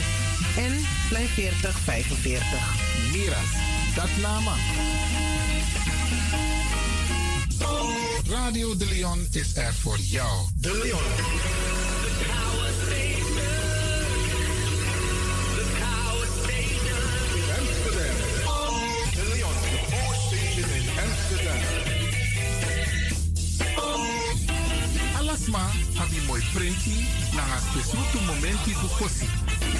en 0.58 0.74
Plein 1.10 1.28
40 1.28 1.80
45. 1.80 2.60
Miras, 3.12 3.52
dat 3.95 4.10
nama. 4.22 4.56
Radio 8.30 8.78
De 8.78 8.86
Leon 8.86 9.28
is 9.32 9.56
er 9.56 9.74
voor 9.74 9.98
jou. 9.98 10.48
De 10.56 10.80
Leon. 10.84 11.86
Alasma, 25.38 25.69
habi 25.97 26.19
mooi 26.25 26.41
printi, 26.53 27.05
na 27.35 27.43
een 27.43 27.61
spesrutu 27.61 28.19
momenti 28.25 28.73
fu 28.73 28.88
kosi. 28.97 29.27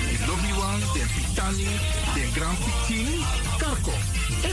Die 0.09 0.19
lobby 0.27 0.53
wan, 0.59 0.79
den 0.93 1.07
pitani, 1.15 1.67
den 2.13 2.31
grand 2.33 2.57
pitini, 2.57 3.25
karko. 3.57 3.91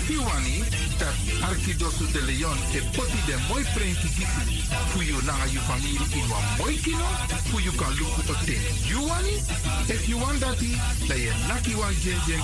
You 0.09 0.23
wani, 0.25 0.65
dat 0.99 1.15
Arkidosu 1.49 2.07
de 2.13 2.23
Leon 2.23 2.59
e 2.73 2.81
poti 2.97 3.19
den 3.27 3.41
mooi 3.49 3.65
printi 3.75 4.09
gisi. 4.17 4.65
Fu 4.91 5.01
you 5.03 5.21
na 5.23 5.45
you 5.53 5.61
family 5.69 6.01
in 6.19 6.29
wan 6.31 6.45
mooi 6.59 6.77
kino, 6.81 7.09
fu 7.51 7.59
you 7.61 7.73
kan 7.73 7.93
luku 7.99 8.23
oten. 8.33 8.63
You 8.89 9.07
wani? 9.09 9.35
If 9.89 10.09
you 10.09 10.19
want 10.19 10.41
that, 10.41 10.59
dan 11.09 11.19
je 11.19 11.33
naki 11.49 11.75
wan 11.75 11.93
jen 12.03 12.19
jen. 12.27 12.41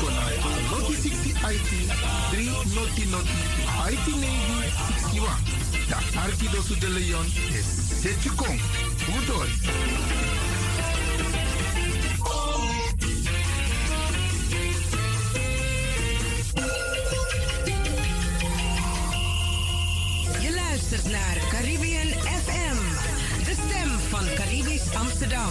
Kona 0.00 0.24
noti 0.70 0.94
60 0.94 1.34
IT, 1.54 1.70
3 2.30 2.50
noti 2.74 3.04
noti, 3.06 3.36
IT 3.92 4.06
navy 4.22 4.68
61. 5.12 5.38
Da 5.88 5.98
Arkidosu 6.20 6.78
de 6.78 6.88
Leon 6.88 7.26
is 7.58 8.00
Zetje 8.02 8.30
Kong. 8.30 8.60
Hoe 9.06 9.24
door? 9.24 9.46
Je 20.40 20.54
luistert 20.54 21.10
naar 21.10 21.38
Caribbean 21.50 22.08
FM, 22.44 22.76
de 23.44 23.52
stem 23.52 23.98
van 24.08 24.24
Caribisch 24.34 24.94
Amsterdam. 24.94 25.50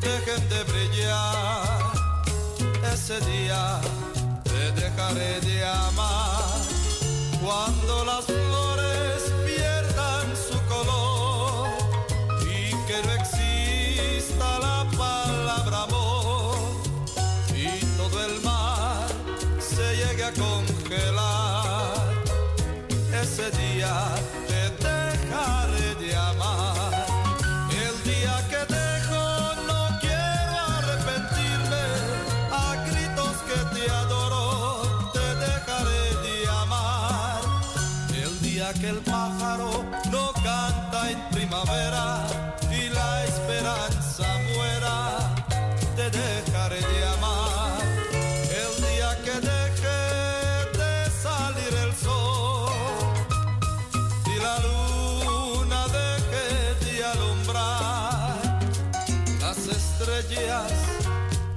Dejen 0.00 0.48
de 0.48 0.64
brillar, 0.64 1.92
ese 2.92 3.20
día 3.20 3.80
te 4.44 4.72
dejaré 4.80 5.40
de 5.40 5.66
amar. 5.66 6.60
Cuando 7.42 8.04
las 8.04 8.24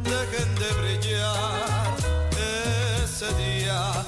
dejen 0.03 0.55
de 0.55 0.69
brillar, 0.79 1.95
ese 3.03 3.27
día 3.35 4.05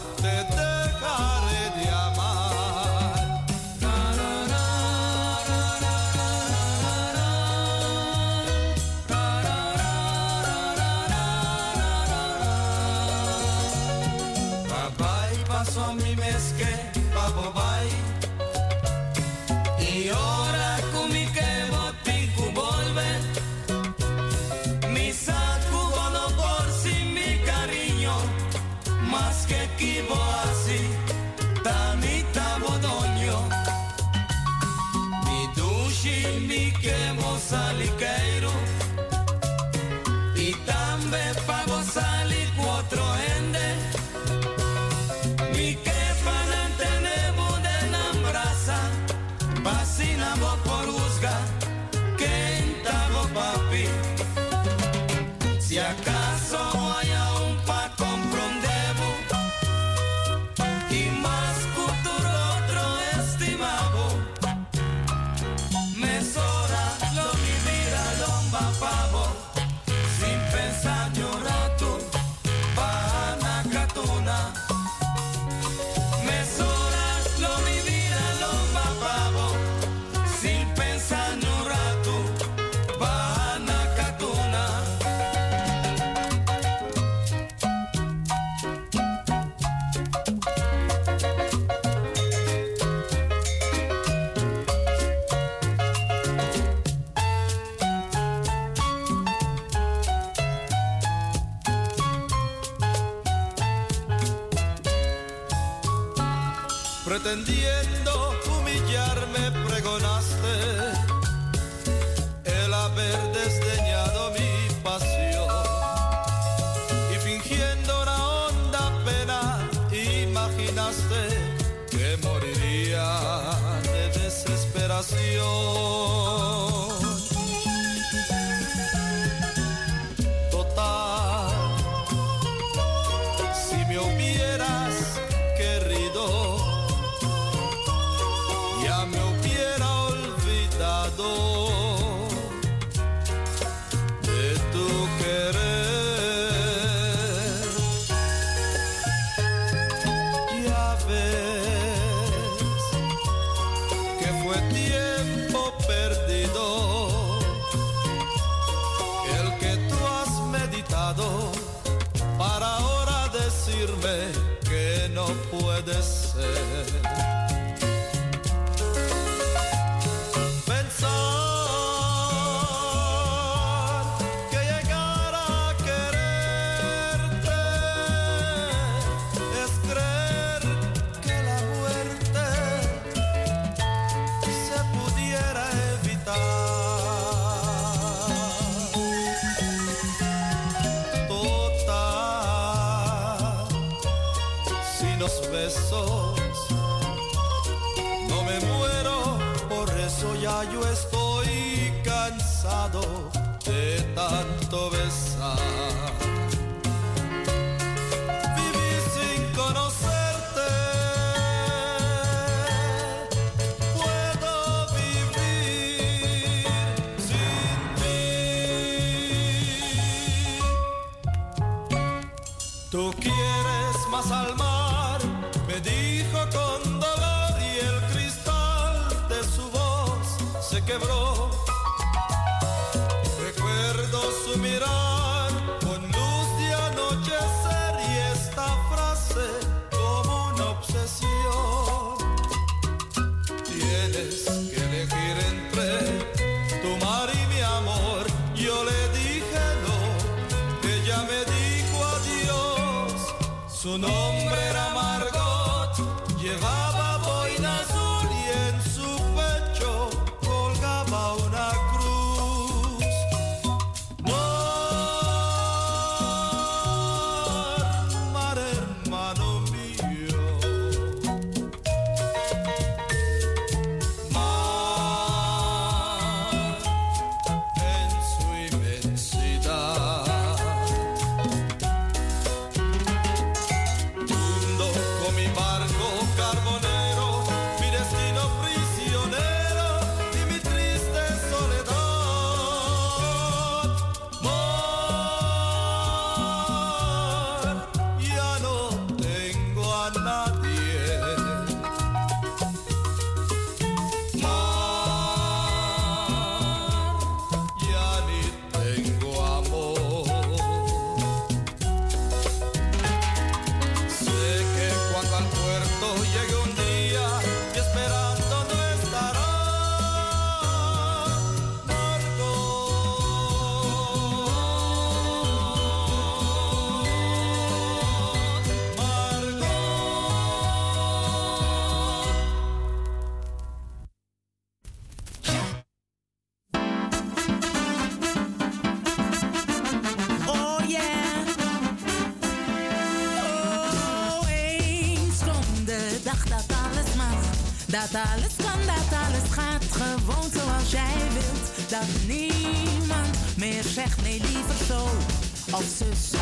of 355.81 355.87
zus 355.97 356.39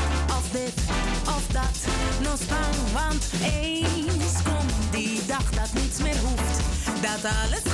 dit 0.52 0.74
of 1.26 1.48
dat. 1.52 1.78
nog 2.22 2.38
spang, 2.41 2.76
want 2.94 3.26
eens 3.53 4.34
komt 4.44 4.74
die 4.91 5.26
dag 5.26 5.52
dat 5.52 5.74
niets 5.74 5.99
meer 6.02 6.18
hoeft. 6.18 6.60
Dat 7.02 7.32
alles 7.44 7.68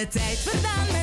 je 0.00 0.08
tijd. 0.08 0.38
Vandaan 0.38 0.95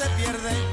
se 0.00 0.08
pierde. 0.16 0.69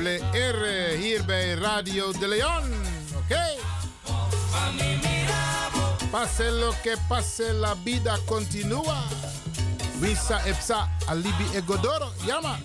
R 0.00 0.64
eh, 0.64 0.98
hier 0.98 1.24
bij 1.24 1.54
Radio 1.54 2.12
de 2.12 2.28
Leon. 2.28 2.64
Oké. 3.14 3.32
Okay. 3.32 3.58
passe 6.10 6.50
lo 6.50 6.74
que 6.82 6.96
passe, 7.08 7.52
la 7.52 7.74
vida 7.84 8.18
continua. 8.26 9.02
Visa 10.00 10.40
epsa 10.46 10.88
alibi 11.06 11.44
egodoro. 11.54 12.12
Yama. 12.26 12.58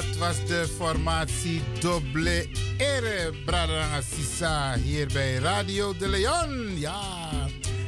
dat 0.00 0.16
was 0.16 0.46
de 0.46 0.68
formatie 0.76 1.62
Doble 1.80 2.48
Ere 2.76 3.32
Brada 3.44 4.00
Sisa 4.00 4.76
hier 4.76 5.06
bij 5.12 5.34
Radio 5.34 5.96
de 5.96 6.08
Leon. 6.08 6.78
Ja, 6.78 7.30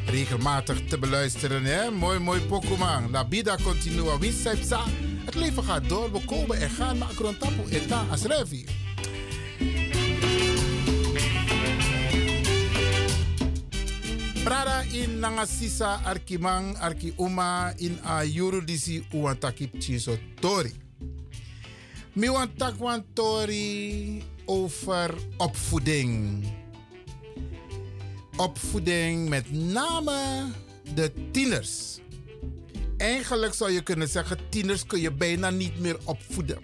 regelmatig 0.07 0.85
te 0.85 0.99
beluisteren, 0.99 1.65
hè? 1.65 1.91
Mooi, 1.91 2.19
mooi 2.19 2.41
Pokémon. 2.41 3.11
La 3.11 3.29
vida 3.29 3.57
continua, 3.63 4.19
winsepsa. 4.19 4.85
Het 5.25 5.35
leven 5.35 5.65
gaat 5.65 5.89
door, 5.89 6.13
we 6.13 6.25
komen 6.25 6.61
en 6.61 6.71
gaan 6.71 6.99
naar 6.99 7.15
Krontapu, 7.15 7.71
etan 7.71 8.11
aslevi. 8.11 8.65
Brada 14.45 14.83
in 14.91 15.19
nangasisa 15.19 16.01
arkimang 16.05 16.79
arki 16.79 17.13
uma 17.17 17.73
in 17.77 17.99
a 18.07 18.25
yuridisi 18.25 19.07
uantakip 19.13 19.75
chiso 19.79 20.19
tori. 20.41 20.73
Mi 22.13 22.29
want 22.29 22.59
tak 22.59 22.77
wan 22.77 23.05
tori 23.13 24.23
over 24.45 25.15
opvoeding. 25.37 26.45
Opvoeding 28.37 29.29
met 29.29 29.53
name 29.53 30.47
de 30.95 31.13
tieners. 31.31 31.99
Eigenlijk 32.97 33.55
zou 33.55 33.71
je 33.71 33.83
kunnen 33.83 34.09
zeggen, 34.09 34.39
tieners 34.49 34.87
kun 34.87 35.01
je 35.01 35.13
bijna 35.13 35.51
niet 35.51 35.79
meer 35.79 35.97
opvoeden. 36.05 36.59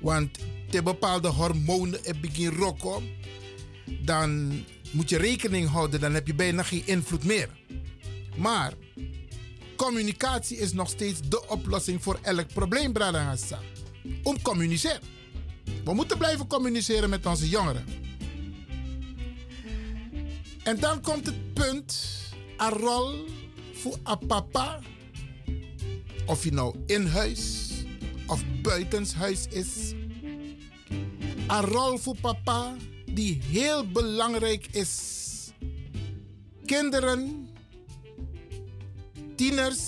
Want 0.00 0.38
te 0.70 0.82
bepaalde 0.82 1.28
hormonen 1.28 2.00
begin 2.20 2.50
rokken, 2.50 3.02
dan 4.04 4.60
moet 4.92 5.08
je 5.08 5.18
rekening 5.18 5.68
houden, 5.68 6.00
dan 6.00 6.14
heb 6.14 6.26
je 6.26 6.34
bijna 6.34 6.62
geen 6.62 6.86
invloed 6.86 7.24
meer. 7.24 7.48
Maar 8.36 8.72
communicatie 9.76 10.56
is 10.56 10.72
nog 10.72 10.88
steeds 10.88 11.20
de 11.28 11.48
oplossing 11.48 12.02
voor 12.02 12.18
elk 12.22 12.46
probleem, 12.52 12.92
Bradangasa. 12.92 13.60
Om 14.22 14.42
communiceren. 14.42 15.00
We 15.84 15.94
moeten 15.94 16.18
blijven 16.18 16.46
communiceren 16.46 17.10
met 17.10 17.26
onze 17.26 17.48
jongeren. 17.48 17.84
En 20.62 20.80
dan 20.80 21.00
komt 21.00 21.26
het 21.26 21.54
punt, 21.54 22.08
een 22.56 22.68
rol 22.70 23.24
voor 23.72 23.98
een 24.04 24.26
papa, 24.26 24.80
of 26.26 26.44
je 26.44 26.52
nou 26.52 26.74
in 26.86 27.06
huis 27.06 27.68
of 28.26 28.42
buitenshuis 28.62 29.46
is. 29.46 29.92
Een 31.46 31.60
rol 31.60 31.98
voor 31.98 32.16
papa 32.20 32.76
die 33.10 33.42
heel 33.42 33.86
belangrijk 33.90 34.66
is. 34.70 35.16
Kinderen, 36.64 37.48
tieners 39.34 39.80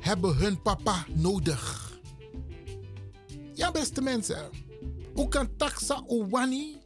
hebben 0.00 0.36
hun 0.36 0.62
papa 0.62 1.06
nodig. 1.14 1.89
Ja, 3.60 3.70
beste 3.70 4.00
mensen. 4.00 4.50
Hoe 5.14 5.28
kan 5.28 5.56
taxa 5.56 6.02
owani? 6.06 6.76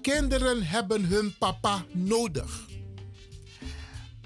Kinderen 0.00 0.62
hebben 0.62 1.04
hun 1.04 1.34
papa 1.38 1.84
nodig. 1.92 2.66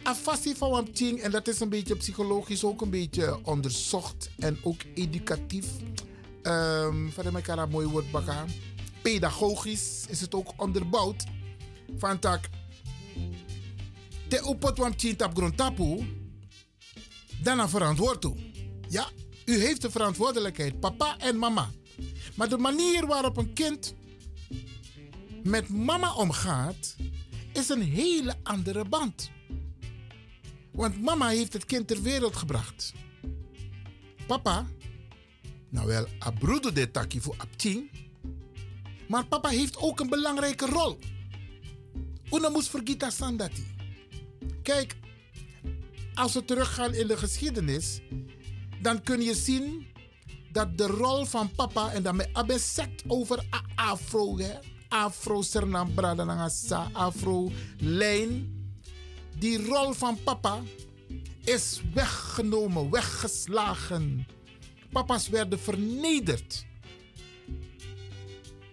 Afassi 0.02 0.54
van 0.54 0.70
Wamting, 0.70 1.20
en 1.20 1.30
dat 1.30 1.48
is 1.48 1.60
een 1.60 1.68
beetje 1.68 1.96
psychologisch 1.96 2.64
ook 2.64 2.80
een 2.80 2.90
beetje 2.90 3.44
onderzocht 3.44 4.30
en 4.38 4.58
ook 4.62 4.80
educatief. 4.94 5.66
Um, 6.42 7.12
van 7.12 7.34
elkaar 7.34 7.58
een 7.58 7.70
mooi 7.70 7.86
woord 7.86 8.10
bakken. 8.10 8.46
Pedagogisch 9.02 10.04
is 10.08 10.20
het 10.20 10.34
ook 10.34 10.52
onderbouwd. 10.56 11.24
Van 11.96 12.18
tak. 12.18 12.48
Te 14.28 14.42
opot 14.42 14.78
Wamting 14.78 15.16
tap 15.16 15.36
grondtapu. 15.36 16.16
Dan 17.42 17.68
verantwoord 17.68 18.20
toe. 18.20 18.36
Ja, 18.88 19.08
u 19.50 19.58
heeft 19.58 19.82
de 19.82 19.90
verantwoordelijkheid, 19.90 20.80
papa 20.80 21.18
en 21.18 21.38
mama. 21.38 21.70
Maar 22.34 22.48
de 22.48 22.58
manier 22.58 23.06
waarop 23.06 23.36
een 23.36 23.52
kind 23.52 23.94
met 25.42 25.68
mama 25.68 26.14
omgaat, 26.14 26.96
is 27.52 27.68
een 27.68 27.82
hele 27.82 28.34
andere 28.42 28.84
band. 28.84 29.30
Want 30.72 31.02
mama 31.02 31.28
heeft 31.28 31.52
het 31.52 31.64
kind 31.64 31.86
ter 31.86 32.02
wereld 32.02 32.36
gebracht. 32.36 32.92
Papa, 34.26 34.66
nou 35.68 35.86
wel, 35.86 36.06
abroeder 36.18 36.74
de 36.74 36.90
taki 36.90 37.20
voor 37.20 37.34
abtien. 37.36 37.90
Maar 39.08 39.26
papa 39.26 39.48
heeft 39.48 39.76
ook 39.76 40.00
een 40.00 40.08
belangrijke 40.08 40.66
rol. 40.66 40.98
Una 42.32 42.48
moest 42.48 42.68
vergeten 42.68 43.12
sandati. 43.12 43.66
Kijk, 44.62 44.96
als 46.14 46.34
we 46.34 46.44
teruggaan 46.44 46.94
in 46.94 47.06
de 47.06 47.16
geschiedenis, 47.16 48.00
dan 48.80 49.02
kun 49.02 49.22
je 49.22 49.34
zien 49.34 49.86
dat 50.52 50.78
de 50.78 50.86
rol 50.86 51.24
van 51.24 51.50
papa, 51.50 51.92
en 51.92 52.02
dan 52.02 52.16
met 52.16 52.28
abesect 52.32 53.02
over 53.06 53.44
afro, 53.74 54.38
hè, 54.38 54.52
afro 54.88 55.42
sernam 55.42 55.94
bradanangasa, 55.94 56.88
afro 56.92 57.50
lijn, 57.78 58.58
die 59.38 59.66
rol 59.66 59.92
van 59.92 60.18
papa 60.24 60.60
is 61.44 61.80
weggenomen, 61.94 62.90
weggeslagen. 62.90 64.26
Papa's 64.92 65.28
werden 65.28 65.58
vernederd 65.58 66.66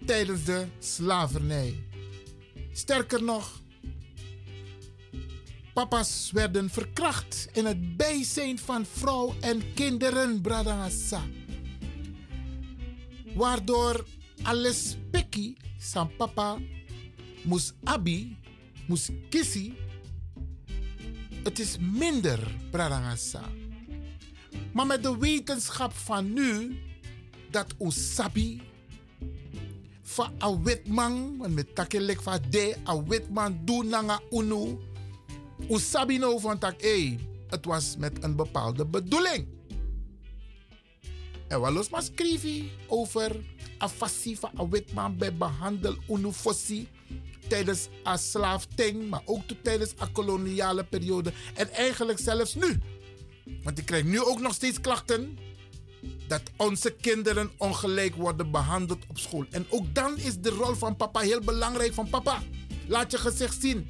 tijdens 0.06 0.44
de 0.44 0.68
slavernij. 0.80 1.84
Sterker 2.72 3.24
nog, 3.24 3.62
papa's 5.78 6.32
werden 6.32 6.70
verkracht 6.70 7.48
in 7.54 7.66
het 7.66 7.98
bijzijn 7.98 8.60
van 8.60 8.86
vrouw 8.86 9.36
en 9.40 9.74
kinderen, 9.74 10.42
Bradangasa. 10.42 11.22
Waardoor 13.36 14.06
alles 14.42 14.98
pekki, 15.12 15.58
zijn 15.80 16.16
papa, 16.16 16.58
moest 17.44 17.74
abi, 17.84 18.38
moest 18.88 19.12
kissie. 19.30 19.78
Het 21.44 21.60
is 21.60 21.78
minder, 21.80 22.56
Bradangasa. 22.72 23.44
Maar 24.74 24.86
met 24.86 25.04
de 25.04 25.18
wetenschap 25.18 25.94
van 25.94 26.34
nu, 26.34 26.80
dat 27.52 27.76
usabi, 27.80 28.62
van 30.02 30.32
een 30.38 30.64
witman, 30.64 31.38
met 31.54 31.76
takelek 31.76 32.22
van 32.22 32.40
de, 32.50 32.76
een 32.84 33.08
witman 33.08 33.60
doen 33.66 33.88
nanga 33.88 34.20
unu, 34.30 34.78
usabi 35.70 36.18
nou 36.18 36.40
van 36.40 36.58
tak, 36.58 36.82
hey, 36.82 37.20
het 37.48 37.66
was 37.66 37.96
met 37.98 38.24
een 38.24 38.36
bepaalde 38.36 38.86
bedoeling. 38.86 39.48
En 41.48 41.62
we 41.62 41.72
los 41.72 41.90
maar 41.90 42.04
schrijven 42.04 42.70
over 42.88 43.36
afassie 43.78 44.40
van 44.40 44.70
witman 44.70 45.18
bij 45.18 45.36
behandel 45.36 45.96
unu 46.10 46.32
fossi 46.32 46.88
tijdens 47.48 47.88
een 48.04 48.18
slaafting, 48.18 49.10
maar 49.10 49.22
ook 49.26 49.42
tijdens 49.64 49.94
een 49.98 50.12
koloniale 50.12 50.84
periode. 50.84 51.34
En 51.54 51.72
eigenlijk 51.72 52.20
zelfs 52.20 52.56
nu. 52.56 52.80
Want 53.64 53.78
ik 53.78 53.86
krijg 53.86 54.04
nu 54.04 54.22
ook 54.22 54.40
nog 54.40 54.54
steeds 54.54 54.82
klachten 54.82 55.38
dat 56.28 56.42
onze 56.58 56.92
kinderen 56.92 57.52
ongelijk 57.58 58.16
worden 58.16 58.52
behandeld 58.52 59.06
op 59.08 59.18
school. 59.18 59.46
En 59.52 59.66
ook 59.70 59.96
dan 59.96 60.18
is 60.18 60.40
de 60.40 60.50
rol 60.50 60.74
van 60.74 60.96
papa 60.96 61.20
heel 61.20 61.42
belangrijk. 61.42 61.94
Van 61.94 62.10
papa, 62.10 62.44
laat 62.88 63.12
je 63.12 63.18
gezicht 63.18 63.62
zien. 63.62 63.90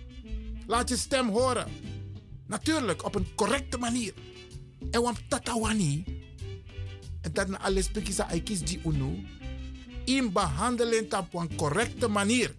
Laat 0.68 0.90
je 0.90 0.98
stem 0.98 1.30
horen. 1.30 1.68
Natuurlijk, 2.48 3.06
op 3.06 3.16
een 3.16 3.28
correcte 3.36 3.78
manier. 3.78 4.14
En 4.92 5.02
want 5.02 5.30
tatawani. 5.30 6.04
En 7.22 7.34
dat 7.34 7.48
na 7.48 7.60
alles 7.60 7.90
pekisa 7.90 8.30
aikis 8.30 8.60
di 8.60 8.82
unu. 8.86 9.28
In 10.06 10.32
behandelen 10.32 11.18
op 11.18 11.34
een 11.34 11.56
correcte 11.56 12.08
manier. 12.08 12.56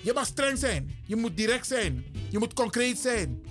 Je 0.00 0.12
mag 0.14 0.26
streng 0.26 0.58
zijn. 0.58 0.90
Je 1.06 1.16
moet 1.16 1.36
direct 1.36 1.66
zijn. 1.66 2.04
Je 2.30 2.38
moet 2.38 2.52
concreet 2.52 2.98
zijn. 2.98 3.42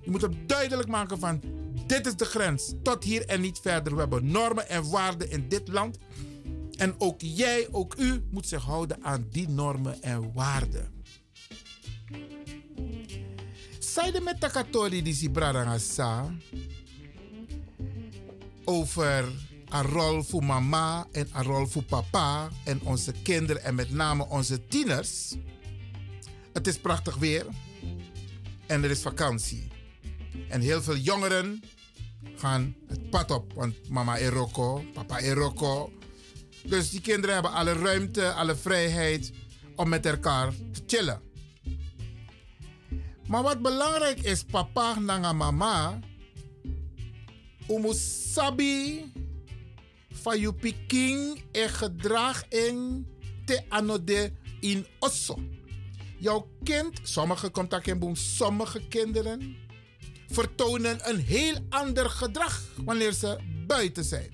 Je 0.00 0.10
moet 0.10 0.22
het 0.22 0.48
duidelijk 0.48 0.88
maken 0.88 1.18
van 1.18 1.40
dit 1.86 2.06
is 2.06 2.16
de 2.16 2.24
grens. 2.24 2.72
Tot 2.82 3.04
hier 3.04 3.26
en 3.26 3.40
niet 3.40 3.58
verder. 3.58 3.94
We 3.94 4.00
hebben 4.00 4.30
normen 4.30 4.68
en 4.68 4.90
waarden 4.90 5.30
in 5.30 5.48
dit 5.48 5.68
land. 5.68 5.98
En 6.76 6.94
ook 6.98 7.20
jij, 7.20 7.68
ook 7.70 7.94
u, 7.98 8.24
moet 8.30 8.46
zich 8.46 8.62
houden 8.62 9.04
aan 9.04 9.26
die 9.30 9.48
normen 9.48 10.02
en 10.02 10.32
waarden. 10.32 10.95
Zijde 13.78 14.20
met 14.20 14.40
Takatori 14.40 15.02
die 15.02 15.14
si 15.14 15.30
sa 15.76 16.34
over 18.64 19.24
een 19.68 19.82
rol 19.82 20.22
voor 20.22 20.44
mama 20.44 21.06
en 21.12 21.28
een 21.32 21.42
rol 21.42 21.66
voor 21.66 21.82
papa 21.82 22.48
en 22.64 22.80
onze 22.82 23.12
kinderen 23.22 23.62
en 23.62 23.74
met 23.74 23.90
name 23.90 24.26
onze 24.26 24.66
tieners. 24.66 25.34
Het 26.52 26.66
is 26.66 26.78
prachtig 26.78 27.16
weer 27.16 27.46
en 28.66 28.84
er 28.84 28.90
is 28.90 29.02
vakantie. 29.02 29.68
En 30.48 30.60
heel 30.60 30.82
veel 30.82 30.96
jongeren 30.96 31.62
gaan 32.36 32.76
het 32.88 33.10
pad 33.10 33.30
op, 33.30 33.52
want 33.52 33.88
mama 33.88 34.18
Eroko, 34.18 34.84
papa 34.92 35.20
Eroko. 35.20 35.92
Dus 36.62 36.90
die 36.90 37.00
kinderen 37.00 37.34
hebben 37.34 37.52
alle 37.52 37.72
ruimte, 37.72 38.32
alle 38.32 38.56
vrijheid 38.56 39.32
om 39.76 39.88
met 39.88 40.06
elkaar 40.06 40.52
te 40.72 40.82
chillen. 40.86 41.25
Maar 43.28 43.42
wat 43.42 43.62
belangrijk 43.62 44.20
is, 44.20 44.42
papa 44.42 44.96
en 44.96 45.36
mama, 45.36 45.98
umusabi 47.68 49.04
van 50.10 50.40
je 50.40 50.54
piking 50.54 51.42
en 51.52 51.68
gedrag 51.68 52.48
in 52.48 53.06
te 53.44 53.62
anode 53.68 54.32
in 54.60 54.86
osso. 54.98 55.38
Jouw 56.18 56.48
kind, 56.62 57.00
sommige 57.02 57.50
contacten 57.50 58.16
sommige 58.16 58.88
kinderen 58.88 59.56
vertonen 60.28 61.08
een 61.08 61.18
heel 61.20 61.54
ander 61.68 62.10
gedrag 62.10 62.62
wanneer 62.84 63.12
ze 63.12 63.38
buiten 63.66 64.04
zijn. 64.04 64.30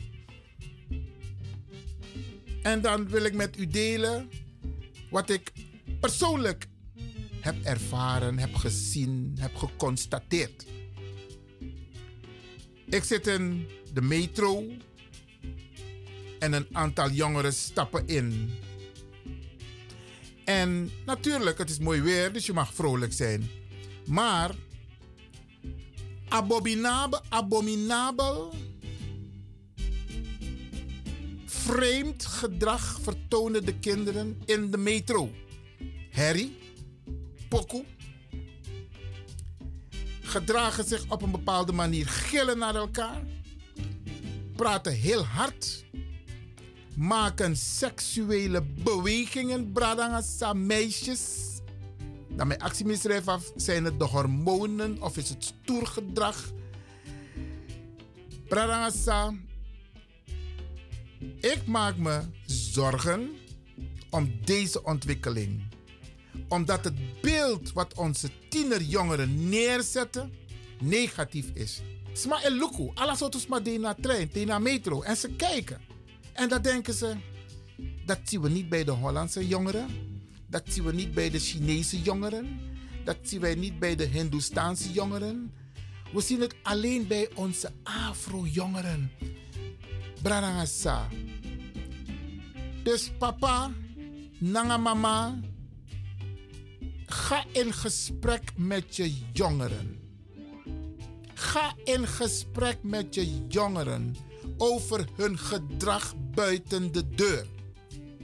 En 2.63 2.81
dan 2.81 3.09
wil 3.09 3.25
ik 3.25 3.35
met 3.35 3.59
u 3.59 3.67
delen 3.67 4.31
wat 5.11 5.31
ik 5.31 5.53
persoonlijk 6.01 6.67
heb 7.43 7.65
ervaren, 7.65 8.39
heb 8.39 8.55
gezien, 8.55 9.37
heb 9.39 9.57
geconstateerd. 9.57 10.67
Ik 12.89 13.05
zit 13.05 13.27
in 13.27 13.69
de 13.93 14.03
metro 14.03 14.65
En 16.39 16.53
een 16.53 16.67
aantal 16.73 17.11
jongeren 17.11 17.53
stappen 17.53 18.07
in. 18.07 18.51
En 20.45 20.91
natuurlijk, 21.07 21.59
het 21.59 21.71
is 21.71 21.79
mooi 21.79 22.01
weer, 22.01 22.33
dus 22.33 22.47
je 22.47 22.53
mag 22.53 22.75
vrolijk 22.75 23.13
zijn. 23.13 23.51
Maar 24.07 24.55
abominabel, 26.29 27.21
abominabel, 27.29 28.55
vreemd 31.47 32.27
gedrag 32.27 32.99
vertonen 33.03 33.65
de 33.65 33.79
kinderen 33.79 34.43
in 34.45 34.71
de 34.71 34.79
metro. 34.79 35.31
Harry, 36.11 36.53
pokoe, 37.53 37.85
gedragen 40.21 40.85
zich 40.85 41.05
op 41.09 41.23
een 41.23 41.31
bepaalde 41.31 41.73
manier, 41.73 42.09
gillen 42.09 42.59
naar 42.59 42.75
elkaar, 42.75 43.23
praten 44.57 44.93
heel 44.93 45.25
hard, 45.25 45.85
maken 46.97 47.57
seksuele 47.57 48.63
bewegingen, 48.63 49.73
bradangasa 49.73 50.53
meisjes. 50.53 51.41
Dan 52.29 52.47
mijn 52.47 52.63
actiemisdrijf 52.63 53.29
af, 53.29 53.53
zijn 53.57 53.85
het 53.85 53.99
de 53.99 54.05
hormonen 54.05 55.03
of 55.03 55.17
is 55.17 55.29
het 55.29 55.45
stoergedrag? 55.45 56.51
Bradangasa, 58.49 59.35
ik 61.41 61.67
maak 61.67 61.97
me 61.97 62.21
zorgen 62.47 63.31
om 64.11 64.33
deze 64.45 64.85
ontwikkeling. 64.85 65.72
Omdat 66.53 66.85
het 66.85 67.21
beeld 67.21 67.73
wat 67.73 67.95
onze 67.95 68.31
tienerjongeren 68.49 69.49
neerzetten 69.49 70.33
negatief 70.81 71.51
is. 71.55 71.81
Sma 72.13 72.43
en 72.43 72.53
luku, 72.53 72.91
alles 72.95 73.19
wat 73.19 73.49
maar 73.49 73.79
na 73.79 73.95
trein, 73.95 74.31
na 74.47 74.59
metro. 74.59 75.03
En 75.03 75.17
ze 75.17 75.29
kijken. 75.29 75.81
En 76.33 76.49
dan 76.49 76.63
denken 76.63 76.95
ze, 76.95 77.17
dat 78.07 78.19
zien 78.25 78.41
we 78.41 78.49
niet 78.49 78.69
bij 78.69 78.85
de 78.85 78.91
Hollandse 78.91 79.49
jongeren. 79.49 79.87
Dat 80.47 80.63
zien 80.67 80.85
we 80.85 80.93
niet 80.93 81.15
bij 81.15 81.31
de 81.31 81.39
Chinese 81.39 82.03
jongeren. 82.03 82.61
Dat 83.05 83.17
zien 83.23 83.41
wij 83.41 83.55
niet 83.55 83.79
bij 83.79 83.97
de 83.97 84.05
Hindoestaanse 84.05 84.93
jongeren. 84.93 85.53
We 86.13 86.21
zien 86.21 86.41
het 86.41 86.55
alleen 86.63 87.07
bij 87.07 87.29
onze 87.35 87.71
Afro-jongeren. 87.83 89.11
Brarangasa. 90.23 91.09
Dus 92.83 93.11
papa, 93.19 93.71
nanga 94.39 94.77
mama, 94.77 95.41
ga 97.13 97.45
in 97.53 97.73
gesprek 97.73 98.53
met 98.57 98.97
je 98.97 99.15
jongeren. 99.33 100.01
Ga 101.35 101.75
in 101.85 102.07
gesprek 102.07 102.79
met 102.83 103.15
je 103.15 103.47
jongeren 103.49 104.17
over 104.57 105.09
hun 105.17 105.39
gedrag 105.39 106.15
buiten 106.35 106.93
de 106.93 107.09
deur. 107.09 107.47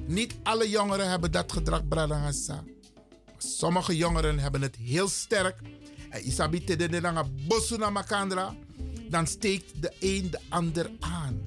Niet 0.06 0.34
alle 0.42 0.68
jongeren 0.68 1.10
hebben 1.10 1.32
dat 1.32 1.52
gedrag, 1.52 1.88
Bradangasa. 1.88 2.64
Sommige 3.38 3.96
jongeren 3.96 4.38
hebben 4.38 4.62
het 4.62 4.76
heel 4.76 5.08
sterk. 5.08 5.60
En 6.10 6.26
isabi 6.26 6.64
te 6.64 6.76
de 6.76 7.00
nanga 7.00 7.24
bosuna 7.46 7.90
makandra. 7.90 8.54
Dan 9.10 9.26
steekt 9.26 9.82
de 9.82 9.92
een 10.00 10.30
de 10.30 10.40
ander 10.48 10.90
aan. 11.00 11.42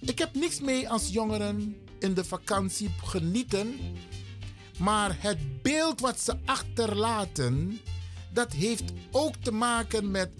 Ik 0.00 0.18
heb 0.18 0.34
niks 0.34 0.60
mee 0.60 0.88
als 0.88 1.08
jongeren 1.08 1.76
in 1.98 2.14
de 2.14 2.24
vakantie 2.24 2.90
genieten. 3.02 3.78
Maar 4.78 5.16
het 5.18 5.62
beeld 5.62 6.00
wat 6.00 6.20
ze 6.20 6.38
achterlaten, 6.44 7.80
dat 8.32 8.52
heeft 8.52 8.92
ook 9.10 9.36
te 9.36 9.52
maken 9.52 10.10
met 10.10 10.30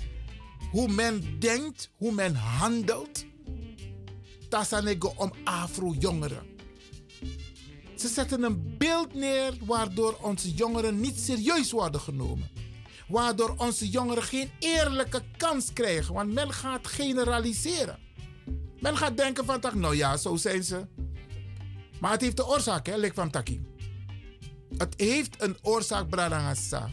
hoe 0.70 0.88
men 0.88 1.38
denkt, 1.38 1.90
hoe 1.96 2.12
men 2.12 2.34
handelt. 2.34 3.24
Tassanego 4.48 5.12
om 5.16 5.32
Afro-jongeren. 5.44 6.46
Ze 7.94 8.08
zetten 8.08 8.42
een 8.42 8.74
beeld 8.78 9.14
neer 9.14 9.52
waardoor 9.64 10.18
onze 10.22 10.52
jongeren 10.52 11.00
niet 11.00 11.20
serieus 11.20 11.70
worden 11.70 12.00
genomen. 12.00 12.50
Waardoor 13.08 13.54
onze 13.56 13.88
jongeren 13.88 14.22
geen 14.22 14.50
eerlijke 14.58 15.22
kans 15.36 15.72
krijgen, 15.72 16.14
want 16.14 16.32
men 16.32 16.52
gaat 16.52 16.86
generaliseren. 16.86 17.98
Men 18.80 18.96
gaat 18.96 19.16
denken 19.16 19.44
van, 19.44 19.60
nou 19.74 19.96
ja, 19.96 20.16
zo 20.16 20.36
zijn 20.36 20.64
ze. 20.64 20.86
Maar 22.00 22.10
het 22.10 22.20
heeft 22.20 22.36
de 22.36 22.46
oorzaak, 22.46 22.86
hè, 22.86 22.96
Lik 22.96 23.14
van 23.14 23.30
Taki. 23.30 23.73
Het 24.76 24.94
heeft 24.96 25.42
een 25.42 25.56
oorzaak, 25.62 26.08
Bradangasa. 26.08 26.90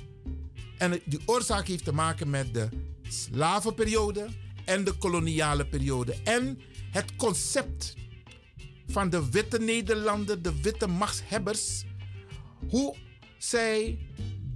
En 0.77 1.01
die 1.05 1.19
oorzaak 1.25 1.67
heeft 1.67 1.83
te 1.83 1.93
maken 1.93 2.29
met 2.29 2.53
de 2.53 2.69
slavenperiode 3.01 4.27
en 4.65 4.83
de 4.83 4.91
koloniale 4.91 5.65
periode. 5.65 6.15
En 6.23 6.59
het 6.91 7.15
concept 7.15 7.95
van 8.87 9.09
de 9.09 9.29
witte 9.29 9.59
Nederlander, 9.59 10.41
de 10.41 10.61
witte 10.61 10.87
machtshebbers, 10.87 11.83
hoe 12.69 12.95
zij 13.37 13.99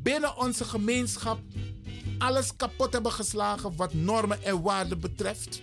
binnen 0.02 0.38
onze 0.38 0.64
gemeenschap 0.64 1.40
alles 2.18 2.56
kapot 2.56 2.94
hebben 2.94 3.12
geslagen 3.12 3.76
wat 3.76 3.94
normen 3.94 4.44
en 4.44 4.62
waarden 4.62 5.00
betreft. 5.00 5.62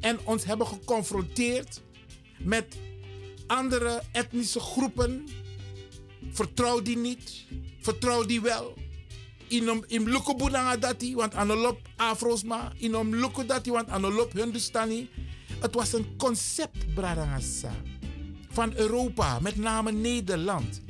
En 0.00 0.18
ons 0.24 0.44
hebben 0.44 0.66
geconfronteerd 0.66 1.82
met 2.38 2.76
andere 3.46 4.02
etnische 4.12 4.60
groepen. 4.60 5.28
Vertrouw 6.38 6.82
die 6.82 6.96
niet, 6.96 7.44
vertrouw 7.80 8.24
die 8.24 8.40
wel. 8.40 8.74
Inom 9.48 9.84
im 9.86 10.08
luko 10.08 10.34
bunanga 10.36 10.76
dati, 10.76 11.14
want 11.14 11.34
anolop 11.34 11.80
afrosma. 11.96 12.72
Inom 12.78 13.14
luko 13.14 13.46
dati, 13.46 13.70
want 13.70 13.88
anolop 13.88 14.32
Hindustani. 14.32 15.08
Het 15.60 15.74
was 15.74 15.92
een 15.92 16.16
concept, 16.16 16.94
Bradangasa, 16.94 17.72
van 18.50 18.72
Europa, 18.76 19.38
met 19.40 19.56
name 19.56 19.92
Nederland. 19.92 20.82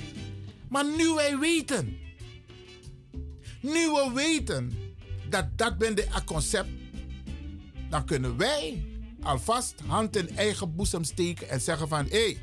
Maar 0.68 0.84
nu 0.84 1.14
wij 1.14 1.38
weten, 1.38 1.96
nu 3.60 3.88
we 3.90 4.10
weten 4.14 4.72
dat 5.28 5.46
dat 5.56 5.78
ben 5.78 5.94
de 5.94 6.06
concept, 6.24 6.70
dan 7.90 8.04
kunnen 8.04 8.36
wij 8.36 8.84
alvast 9.22 9.74
hand 9.86 10.16
in 10.16 10.36
eigen 10.36 10.76
boezem 10.76 11.04
steken 11.04 11.48
en 11.48 11.60
zeggen 11.60 11.88
van 11.88 12.04
hé, 12.04 12.22
hey, 12.22 12.38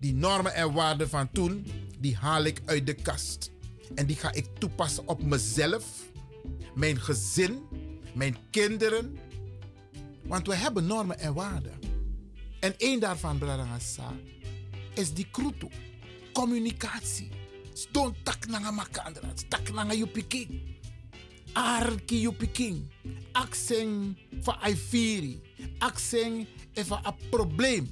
die 0.00 0.14
normen 0.14 0.54
en 0.54 0.72
waarden 0.72 1.08
van 1.08 1.28
toen, 1.32 1.66
die 2.00 2.16
haal 2.16 2.44
ik 2.44 2.60
uit 2.64 2.86
de 2.86 2.94
kast. 2.94 3.50
En 3.94 4.06
die 4.06 4.16
ga 4.16 4.32
ik 4.32 4.46
toepassen 4.58 5.08
op 5.08 5.22
mezelf, 5.22 5.84
mijn 6.74 7.00
gezin, 7.00 7.62
mijn 8.14 8.36
kinderen. 8.50 9.18
Want 10.22 10.46
we 10.46 10.54
hebben 10.54 10.86
normen 10.86 11.18
en 11.18 11.34
waarden. 11.34 11.78
En 12.60 12.74
één 12.78 13.00
daarvan, 13.00 13.38
Bradangasa, 13.38 14.12
is 14.94 15.14
die 15.14 15.26
kruto. 15.30 15.68
Communicatie. 16.32 17.28
Stone 17.72 18.14
tak 18.22 18.46
nanga 18.46 18.70
makandra, 18.70 19.32
tak 19.48 19.72
nanga 19.72 19.94
yupiking. 19.94 20.78
Arki 21.52 22.20
yupiking. 22.20 22.90
Akseng 23.32 24.16
van 24.40 24.54
aifiri. 24.60 25.40
Akseng 25.78 26.46
even 26.72 27.00
een 27.02 27.28
probleem. 27.30 27.90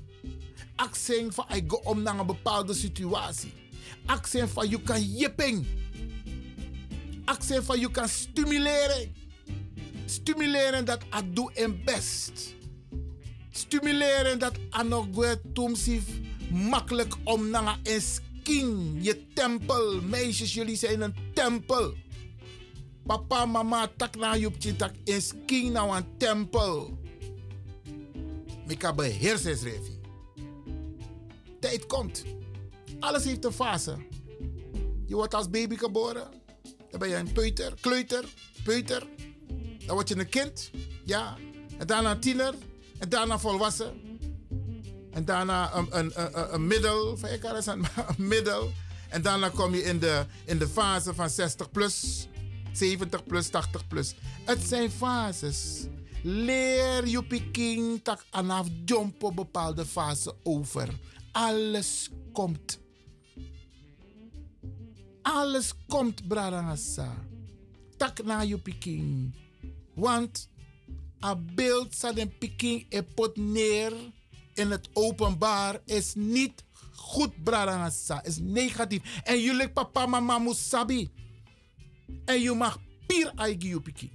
Akseng 0.76 1.34
van 1.34 1.46
ai 1.48 1.64
go 1.66 1.76
om 1.76 2.02
naar 2.02 2.18
een 2.18 2.26
bepaalde 2.26 2.74
situatie. 2.74 3.52
Akseng 4.08 4.48
van 4.48 4.68
je 4.68 4.80
kan 4.82 5.02
jipping. 5.02 5.66
Akseng 7.24 7.64
van 7.64 7.80
je 7.80 7.90
kan 7.90 8.08
stimuleren. 8.08 9.14
Stimuleren 10.04 10.84
dat 10.84 11.02
ik 11.02 11.36
doe 11.36 11.52
en 11.52 11.84
best. 11.84 12.54
Stimuleren 13.50 14.38
dat 14.38 14.52
anogwe 14.70 15.40
tumsif 15.52 16.04
makkelijk 16.50 17.14
om 17.24 17.50
naar 17.50 17.78
een 17.82 18.00
skin. 18.00 18.98
Je 19.02 19.26
tempel. 19.34 20.00
Meisjes, 20.00 20.54
jullie 20.54 20.76
zijn 20.76 21.00
een 21.00 21.14
tempel. 21.34 21.94
Papa, 23.06 23.46
mama, 23.46 23.90
tak 23.96 24.16
na 24.16 24.34
je 24.34 24.76
tak 24.76 24.92
een 25.04 25.22
skin 25.22 25.72
naar 25.72 25.88
een 25.88 26.16
tempel. 26.16 26.98
Mika 28.66 28.94
beheersen, 28.94 29.58
Revi. 29.62 30.00
Tijd 31.60 31.86
komt. 31.86 32.24
Alles 33.00 33.24
heeft 33.24 33.44
een 33.44 33.52
fase. 33.52 33.96
Je 35.06 35.14
wordt 35.14 35.34
als 35.34 35.50
baby 35.50 35.76
geboren. 35.76 36.28
Dan 36.90 37.00
ben 37.00 37.08
je 37.08 37.16
een 37.16 37.32
peuter, 37.32 37.74
kleuter, 37.80 38.24
peuter. 38.64 39.06
Dan 39.86 39.94
word 39.94 40.08
je 40.08 40.18
een 40.18 40.28
kind. 40.28 40.70
Ja. 41.04 41.36
En 41.78 41.86
daarna 41.86 42.10
een 42.10 42.20
tiener. 42.20 42.54
En 42.98 43.08
daarna 43.08 43.38
volwassen. 43.38 44.18
En 45.10 45.24
daarna 45.24 45.74
een, 45.74 45.98
een, 45.98 46.12
een, 46.54 46.66
middel. 46.66 47.16
Van 47.16 47.28
een, 47.66 47.86
middel. 48.16 48.70
En 49.08 49.22
daarna 49.22 49.48
kom 49.48 49.74
je 49.74 49.82
in 49.82 49.98
de, 49.98 50.26
in 50.44 50.58
de 50.58 50.68
fase 50.68 51.14
van 51.14 51.30
60 51.30 51.70
plus, 51.70 52.26
70 52.72 53.24
plus, 53.24 53.48
80 53.48 53.86
plus. 53.86 54.14
Het 54.44 54.62
zijn 54.62 54.90
fases. 54.90 55.86
Leer 56.22 57.06
je 57.06 57.24
piking 57.24 58.00
tak 58.02 58.24
anaf 58.30 58.66
jump 58.84 59.32
bepaalde 59.34 59.86
fase 59.86 60.34
over. 60.42 60.88
Alles 61.32 62.10
komt. 62.32 62.78
Alles 65.28 65.74
komt, 65.88 66.28
Bradangasa. 66.28 67.12
Tak 67.96 68.24
na 68.24 68.40
je 68.40 68.58
piking. 68.58 69.34
Want 69.94 70.48
a 71.24 71.36
beeld 71.36 71.94
sa 71.94 72.12
den 72.12 72.32
piking 72.38 72.86
e 72.88 73.02
pot 73.02 73.36
neer 73.36 73.92
in 74.54 74.70
het 74.70 74.88
openbaar 74.92 75.80
is 75.84 76.14
niet 76.14 76.64
goed, 76.92 77.44
Bradangasa. 77.44 78.24
Is 78.24 78.38
negatief. 78.38 79.20
En 79.24 79.40
jullie 79.40 79.68
papa, 79.68 80.06
mama, 80.06 80.38
musabi. 80.38 81.10
En 82.24 82.40
je 82.40 82.54
mag 82.54 82.78
pier 83.06 83.32
aigi 83.34 83.68
je 83.68 83.80
piki. 83.80 84.10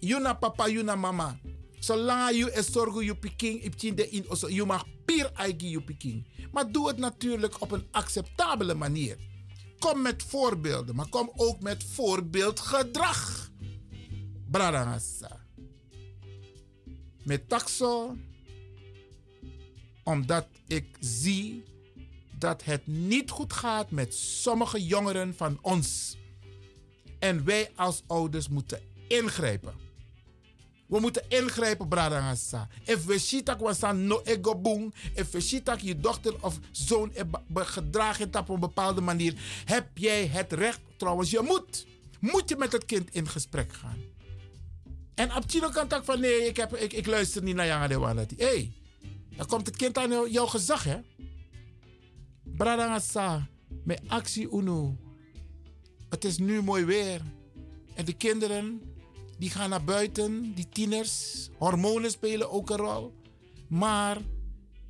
Juna 0.00 0.34
papa, 0.34 0.68
juna 0.68 0.96
mama. 0.96 1.38
Zolang 1.78 2.36
je 2.36 2.52
is 2.52 2.72
zorgen 2.72 3.04
je 3.04 3.16
piking, 3.16 3.62
in 3.62 4.24
je 4.48 4.64
mag 4.64 4.84
pier 5.04 5.30
aigi 5.34 5.70
je 5.70 5.82
piking. 5.82 6.26
Maar 6.52 6.72
doe 6.72 6.88
het 6.88 6.98
natuurlijk 6.98 7.60
op 7.60 7.70
een 7.70 7.86
acceptabele 7.90 8.74
manier. 8.74 9.29
Kom 9.80 10.02
met 10.02 10.22
voorbeelden, 10.22 10.94
maar 10.94 11.08
kom 11.08 11.30
ook 11.36 11.60
met 11.60 11.84
voorbeeldgedrag. 11.84 13.50
Bradangasa. 14.50 15.40
Met 17.22 17.48
taxo, 17.48 18.16
omdat 20.04 20.46
ik 20.66 20.96
zie 21.00 21.62
dat 22.38 22.64
het 22.64 22.86
niet 22.86 23.30
goed 23.30 23.52
gaat 23.52 23.90
met 23.90 24.14
sommige 24.14 24.86
jongeren 24.86 25.34
van 25.34 25.58
ons. 25.62 26.16
En 27.18 27.44
wij 27.44 27.70
als 27.76 28.02
ouders 28.06 28.48
moeten 28.48 28.80
ingrijpen. 29.08 29.89
We 30.90 31.00
moeten 31.00 31.24
ingrijpen, 31.28 31.88
Bradangasa. 31.88 32.68
If 32.84 33.04
we 33.04 33.44
we 33.58 33.74
staan 33.74 34.06
no 34.06 34.20
ego 34.24 34.56
boom. 34.56 34.92
If 35.14 35.30
we 35.30 35.60
dat 35.64 35.80
je 35.80 36.00
dochter 36.00 36.44
of 36.44 36.58
zoon 36.70 37.12
gedragen 37.54 38.30
op 38.38 38.48
een 38.48 38.60
bepaalde 38.60 39.00
manier. 39.00 39.34
Heb 39.64 39.88
jij 39.94 40.26
het 40.26 40.52
recht, 40.52 40.80
trouwens, 40.96 41.30
je 41.30 41.40
moet. 41.40 41.86
Moet 42.20 42.48
je 42.48 42.56
met 42.56 42.72
het 42.72 42.84
kind 42.84 43.14
in 43.14 43.28
gesprek 43.28 43.72
gaan. 43.72 43.98
En 45.14 45.30
Chino 45.46 45.68
kan 45.68 45.88
tak 45.88 46.04
van 46.04 46.20
nee, 46.20 46.46
ik, 46.46 46.56
heb, 46.56 46.76
ik, 46.76 46.92
ik 46.92 47.06
luister 47.06 47.42
niet 47.42 47.54
naar 47.54 47.66
Janga 47.66 47.88
de 47.88 47.98
Wanati. 47.98 48.34
Hé, 48.38 48.44
hey, 48.44 48.72
dan 49.36 49.46
komt 49.46 49.66
het 49.66 49.76
kind 49.76 49.98
aan 49.98 50.30
jouw 50.30 50.46
gezag, 50.46 50.84
hè? 50.84 50.98
Bradangasa, 52.42 53.48
met 53.84 54.00
actie 54.06 54.52
uno. 54.52 54.96
Het 56.08 56.24
is 56.24 56.38
nu 56.38 56.62
mooi 56.62 56.84
weer. 56.84 57.20
En 57.94 58.04
de 58.04 58.12
kinderen, 58.12 58.80
die 59.40 59.50
gaan 59.50 59.70
naar 59.70 59.84
buiten, 59.84 60.54
die 60.54 60.68
tieners. 60.68 61.48
Hormonen 61.58 62.10
spelen 62.10 62.50
ook 62.50 62.70
een 62.70 62.76
rol. 62.76 63.12
Maar 63.68 64.18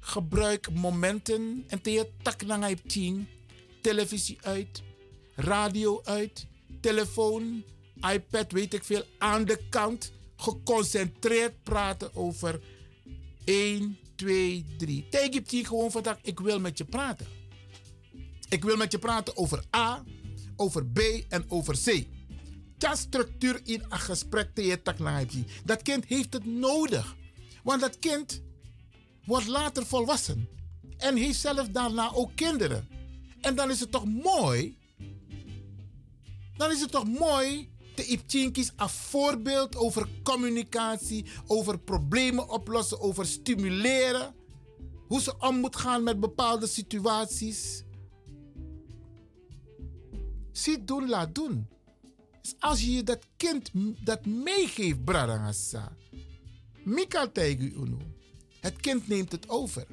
gebruik 0.01 0.72
momenten 0.72 1.64
en 1.66 1.82
te 1.82 1.90
je 1.93 2.10
tak 2.22 2.47
na 2.47 2.74
televisie 3.82 4.39
uit, 4.40 4.82
radio 5.35 6.01
uit, 6.05 6.47
telefoon, 6.81 7.64
iPad, 8.12 8.52
weet 8.52 8.74
ik 8.74 8.85
veel, 8.85 9.05
aan 9.18 9.44
de 9.44 9.59
kant. 9.68 10.12
Geconcentreerd 10.36 11.62
praten 11.62 12.14
over 12.14 12.60
1, 13.44 13.98
2, 14.16 14.64
3. 14.78 15.06
Tegen 15.10 15.44
je 15.47 15.64
gewoon 15.64 15.90
vandaag, 15.90 16.18
ik 16.22 16.40
wil 16.40 16.60
met 16.60 16.78
je 16.78 16.85
praten. 16.85 17.27
Ik 18.48 18.64
wil 18.64 18.77
met 18.77 18.93
je 18.93 18.98
praten 18.98 19.36
over 19.36 19.64
A, 19.77 20.05
over 20.56 20.86
B 20.86 20.98
en 21.28 21.44
over 21.48 21.74
C. 21.85 22.06
Ja, 22.81 22.94
structuur 22.94 23.61
in 23.65 23.85
een 23.89 23.98
gesprek 23.98 24.55
te 24.55 24.65
je 24.65 24.82
Dat 25.65 25.82
kind 25.82 26.05
heeft 26.05 26.32
het 26.32 26.44
nodig. 26.44 27.16
Want 27.62 27.81
dat 27.81 27.98
kind 27.98 28.43
wordt 29.24 29.47
later 29.47 29.86
volwassen. 29.86 30.48
En 30.97 31.16
heeft 31.16 31.40
zelf 31.40 31.69
daarna 31.69 32.12
ook 32.12 32.31
kinderen. 32.35 32.89
En 33.40 33.55
dan 33.55 33.70
is 33.70 33.81
het 33.81 33.90
toch 33.90 34.05
mooi. 34.05 34.78
Dan 36.57 36.70
is 36.70 36.81
het 36.81 36.90
toch 36.90 37.09
mooi 37.09 37.70
de 37.94 38.05
Ipchinkis 38.05 38.73
een 38.77 38.89
voorbeeld 38.89 39.77
over 39.77 40.09
communicatie, 40.23 41.27
over 41.47 41.78
problemen 41.78 42.48
oplossen, 42.48 43.01
over 43.01 43.27
stimuleren. 43.27 44.35
Hoe 45.09 45.20
ze 45.20 45.35
om 45.39 45.57
moet 45.57 45.77
gaan 45.77 46.02
met 46.02 46.20
bepaalde 46.20 46.66
situaties. 46.66 47.85
Zie 50.52 50.85
doen, 50.85 51.09
laat 51.09 51.35
doen. 51.35 51.69
Dus 52.42 52.54
als 52.58 52.82
je 52.82 53.02
dat 53.02 53.26
kind 53.36 53.70
dat 54.04 54.26
meegeeft, 54.26 55.04
Bradangasa. 55.04 55.96
Mika 56.84 57.28
Teigu 57.28 57.72
Uno. 57.76 57.98
Het 58.60 58.76
kind 58.76 59.08
neemt 59.08 59.32
het 59.32 59.48
over. 59.48 59.86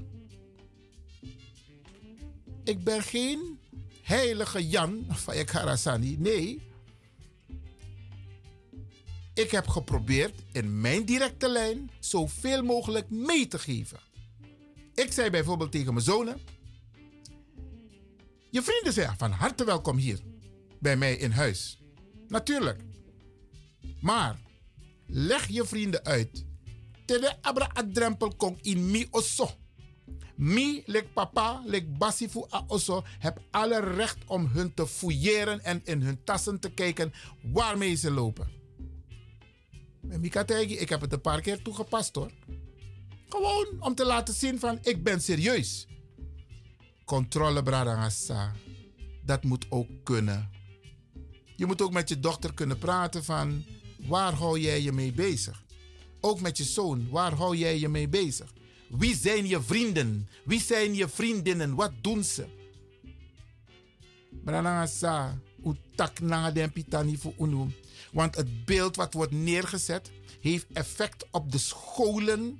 Ik 2.64 2.84
ben 2.84 3.02
geen 3.02 3.60
heilige 4.02 4.68
Jan 4.68 5.06
van 5.10 5.46
Karasani. 5.46 6.16
Nee. 6.20 6.62
Ik 9.34 9.52
heb 9.52 9.68
geprobeerd 9.68 10.44
in 10.52 10.82
mijn 10.82 11.06
directe 11.06 11.50
lijn 11.50 11.92
zoveel 12.00 12.64
mogelijk 12.64 13.10
mee 13.10 13.48
te 13.48 13.60
geven. 13.60 14.00
Ik 14.94 15.12
zei 15.12 15.30
bijvoorbeeld 15.30 15.72
tegen 15.72 15.94
mijn 15.94 16.06
zonen: 16.06 16.40
Je 18.50 18.62
vrienden 18.62 18.94
zijn 18.94 19.18
van 19.18 19.32
harte 19.32 19.64
welkom 19.64 19.98
hier 19.98 20.20
bij 20.80 20.98
mij 20.98 21.16
in 21.16 21.32
huis. 21.32 21.80
Natuurlijk. 22.28 22.82
Maar 24.02 24.40
leg 25.08 25.48
je 25.48 25.66
vrienden 25.66 26.04
uit. 26.04 26.46
Tede 27.06 27.38
abra 27.42 27.70
adrempel 27.74 28.36
kong 28.36 28.58
in 28.62 28.92
mi 28.92 29.08
osso. 29.12 29.50
Mi, 30.36 30.84
lek 30.86 31.14
papa, 31.14 31.62
lek 31.66 31.98
basifu 31.98 32.46
a 32.54 32.64
osso, 32.68 33.04
heb 33.20 33.42
alle 33.52 33.80
recht 33.80 34.18
om 34.28 34.46
hun 34.46 34.74
te 34.74 34.88
fouilleren 34.88 35.64
en 35.64 35.82
in 35.84 36.02
hun 36.02 36.24
tassen 36.24 36.60
te 36.60 36.70
kijken 36.70 37.14
waarmee 37.42 37.96
ze 37.96 38.12
lopen. 38.12 38.48
Mikategi, 40.02 40.78
ik 40.78 40.90
heb 40.90 41.02
het 41.02 41.14
een 41.14 41.22
paar 41.22 41.42
keer 41.42 41.62
toegepast 41.62 42.16
hoor. 42.16 42.32
Gewoon 43.30 43.68
om 43.80 43.96
te 43.96 44.06
laten 44.06 44.34
zien 44.34 44.60
van 44.60 44.80
ik 44.82 45.04
ben 45.04 45.22
serieus. 45.22 45.88
Controle 47.06 47.64
bradangasa. 47.64 48.54
Dat 49.26 49.44
moet 49.44 49.66
ook 49.70 49.88
kunnen. 50.04 50.50
Je 51.58 51.66
moet 51.66 51.82
ook 51.82 51.92
met 51.92 52.10
je 52.10 52.20
dochter 52.20 52.54
kunnen 52.54 52.78
praten 52.78 53.24
van 53.24 53.66
waar 54.08 54.34
hou 54.34 54.60
jij 54.60 54.82
je 54.82 54.92
mee 54.92 55.12
bezig? 55.12 55.64
Ook 56.22 56.42
met 56.42 56.58
je 56.58 56.64
zoon, 56.64 57.10
waar 57.10 57.34
hou 57.34 57.56
jij 57.56 57.80
je 57.80 57.90
mee 57.90 58.08
bezig? 58.08 58.54
Wie 58.90 59.16
zijn 59.16 59.48
je 59.48 59.62
vrienden? 59.62 60.28
Wie 60.46 60.62
zijn 60.62 60.96
je 60.96 61.08
vriendinnen? 61.08 61.76
Wat 61.76 61.92
doen 62.02 62.24
ze? 62.24 62.46
Want 68.12 68.36
het 68.36 68.66
beeld 68.66 68.96
wat 68.96 69.14
wordt 69.14 69.32
neergezet 69.32 70.12
heeft 70.42 70.66
effect 70.74 71.26
op 71.32 71.52
de 71.52 71.58
scholen, 71.58 72.60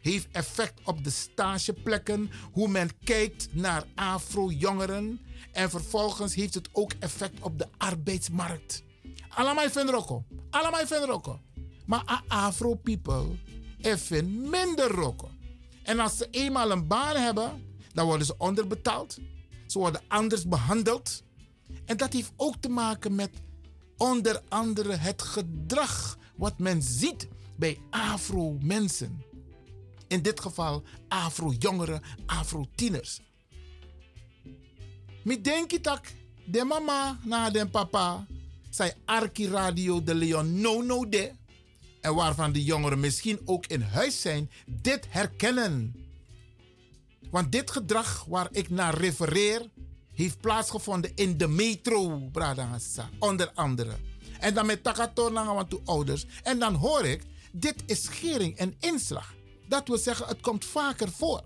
heeft 0.00 0.28
effect 0.32 0.80
op 0.84 1.04
de 1.04 1.10
stageplekken, 1.10 2.30
hoe 2.52 2.68
men 2.68 2.90
kijkt 3.04 3.48
naar 3.52 3.84
Afro-jongeren 3.94 5.20
en 5.58 5.70
vervolgens 5.70 6.34
heeft 6.34 6.54
het 6.54 6.68
ook 6.72 6.92
effect 6.98 7.40
op 7.40 7.58
de 7.58 7.68
arbeidsmarkt. 7.76 8.82
Allemaal 9.28 9.70
vinden. 9.70 10.24
Allemaal 10.50 10.86
vinden. 10.86 11.40
Maar 11.86 12.22
Afro-people 12.28 13.36
even 13.80 14.50
minder 14.50 14.90
roko. 14.90 15.30
En 15.82 15.98
als 15.98 16.16
ze 16.16 16.28
eenmaal 16.30 16.70
een 16.70 16.86
baan 16.86 17.16
hebben, 17.16 17.76
dan 17.92 18.06
worden 18.06 18.26
ze 18.26 18.34
onderbetaald. 18.38 19.18
Ze 19.66 19.78
worden 19.78 20.00
anders 20.08 20.48
behandeld. 20.48 21.22
En 21.84 21.96
dat 21.96 22.12
heeft 22.12 22.32
ook 22.36 22.56
te 22.60 22.68
maken 22.68 23.14
met 23.14 23.30
onder 23.96 24.42
andere 24.48 24.96
het 24.96 25.22
gedrag 25.22 26.18
wat 26.36 26.58
men 26.58 26.82
ziet 26.82 27.28
bij 27.56 27.78
Afro-mensen. 27.90 29.24
In 30.08 30.22
dit 30.22 30.40
geval 30.40 30.82
Afro-jongeren, 31.08 32.02
Afro-tieners. 32.26 33.20
Mi 35.28 35.40
denki 35.40 35.80
tak 35.80 36.06
de 36.44 36.64
mama 36.64 37.18
na 37.24 37.50
de 37.50 37.66
papa 37.66 38.26
zij 38.70 38.94
Arki 39.04 39.48
Radio 39.48 40.02
de 40.02 40.14
Leon 40.14 40.60
no 40.60 40.82
no 40.82 41.08
de. 41.08 41.32
En 42.00 42.14
waarvan 42.14 42.52
de 42.52 42.64
jongeren 42.64 43.00
misschien 43.00 43.40
ook 43.44 43.66
in 43.66 43.80
huis 43.80 44.20
zijn, 44.20 44.50
dit 44.66 45.06
herkennen. 45.08 45.94
Want 47.30 47.52
dit 47.52 47.70
gedrag 47.70 48.24
waar 48.28 48.48
ik 48.52 48.70
naar 48.70 48.94
refereer, 48.94 49.70
heeft 50.14 50.40
plaatsgevonden 50.40 51.12
in 51.14 51.38
de 51.38 51.48
metro, 51.48 52.30
onder 53.18 53.50
andere. 53.54 53.96
En 54.40 54.54
dan 54.54 54.66
met 54.66 54.82
Takator 54.82 55.32
naar 55.32 55.66
ouders. 55.84 56.26
En 56.42 56.58
dan 56.58 56.74
hoor 56.74 57.04
ik, 57.04 57.22
dit 57.52 57.82
is 57.86 58.02
schering 58.02 58.56
en 58.56 58.76
inslag. 58.80 59.34
Dat 59.66 59.88
wil 59.88 59.98
zeggen, 59.98 60.26
het 60.26 60.40
komt 60.40 60.64
vaker 60.64 61.08
voor. 61.10 61.42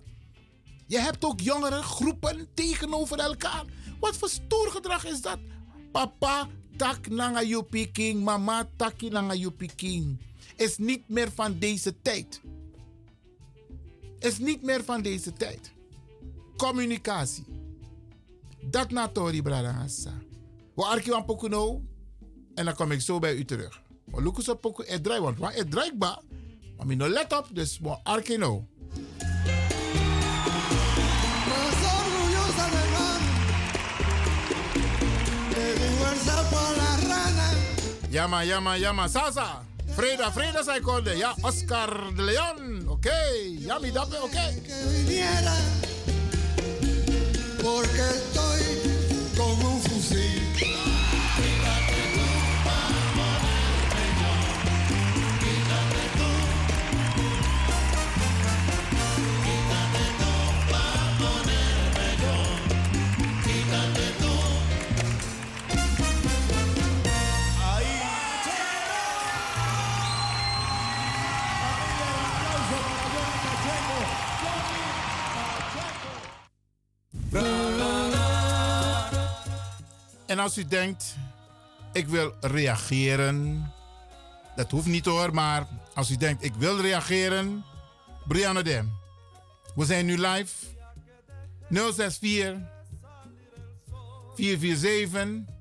Je 0.92 0.98
hebt 1.00 1.24
ook 1.24 1.40
jongere 1.40 1.82
groepen 1.82 2.48
tegenover 2.54 3.18
elkaar. 3.18 3.64
Wat 4.00 4.16
voor 4.16 4.28
stoer 4.28 4.70
gedrag 4.70 5.04
is 5.04 5.20
dat? 5.20 5.38
Papa 5.92 6.48
tak 6.76 7.08
nanga 7.08 7.42
you 7.42 7.88
king, 7.92 8.24
mama 8.24 8.68
taki 8.76 9.08
nanga 9.08 9.50
king. 9.76 10.20
Is 10.56 10.76
niet 10.78 11.08
meer 11.08 11.30
van 11.34 11.58
deze 11.58 12.00
tijd. 12.02 12.40
Is 14.18 14.38
niet 14.38 14.62
meer 14.62 14.84
van 14.84 15.02
deze 15.02 15.32
tijd. 15.32 15.72
Communicatie. 16.56 17.44
Dat 18.60 18.90
na 18.90 19.08
tori 19.08 19.42
bradangasa. 19.42 20.12
We 20.74 20.84
arkiwan 20.84 21.24
pokuno. 21.24 21.82
En 22.54 22.64
dan 22.64 22.74
kom 22.74 22.90
ik 22.90 23.00
zo 23.00 23.18
bij 23.18 23.34
u 23.34 23.44
terug. 23.44 23.82
We 24.04 24.22
lukken 24.22 24.52
op 24.52 24.60
poku 24.60 24.84
e 24.86 25.20
want 25.20 25.38
waar 25.38 25.54
e 25.54 25.68
draai 25.68 25.92
ba. 25.94 26.22
Maar 26.76 26.96
no 26.96 27.08
let 27.08 27.32
op, 27.32 27.48
dus 27.52 27.78
we 27.78 27.98
arkino. 28.02 28.66
Llama, 38.12 38.44
llama, 38.44 38.76
llama. 38.76 39.08
Sasa. 39.08 39.62
Frida, 39.96 40.30
Frida 40.30 40.62
se 40.62 40.72
acorde. 40.72 41.18
Ya, 41.18 41.34
Oscar 41.40 42.12
de 42.12 42.22
León. 42.22 42.86
Ok. 42.86 43.06
Ya, 43.60 43.78
mi 43.78 43.90
dape, 43.90 44.18
ok. 44.18 44.32
Que 44.32 44.84
viniera 44.90 45.56
porque 47.62 48.02
estoy 48.10 48.91
En 80.32 80.38
als 80.38 80.58
u 80.58 80.64
denkt, 80.64 81.16
ik 81.92 82.08
wil 82.08 82.34
reageren. 82.40 83.66
Dat 84.56 84.70
hoeft 84.70 84.86
niet 84.86 85.04
hoor, 85.04 85.34
maar 85.34 85.66
als 85.94 86.10
u 86.10 86.16
denkt, 86.16 86.44
ik 86.44 86.54
wil 86.54 86.80
reageren. 86.80 87.64
Brianna 88.26 88.62
Dem. 88.62 88.92
We 89.74 89.84
zijn 89.84 90.06
nu 90.06 90.18
live. 90.18 90.54
064 91.68 92.56
447 94.34 95.54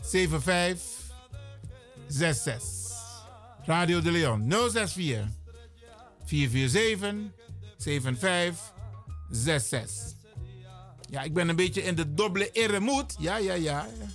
7566. 0.00 2.64
Radio 3.64 4.00
de 4.00 4.10
Leon 4.10 4.50
064 4.50 5.28
447 6.24 7.14
7566. 7.76 10.15
Ja, 11.08 11.22
ik 11.22 11.34
ben 11.34 11.48
een 11.48 11.56
beetje 11.56 11.82
in 11.82 11.94
de 11.94 12.14
dubbele 12.14 12.50
eremoed. 12.52 13.14
Ja, 13.18 13.36
ja, 13.36 13.54
ja. 13.54 13.86
ja. 13.98 14.06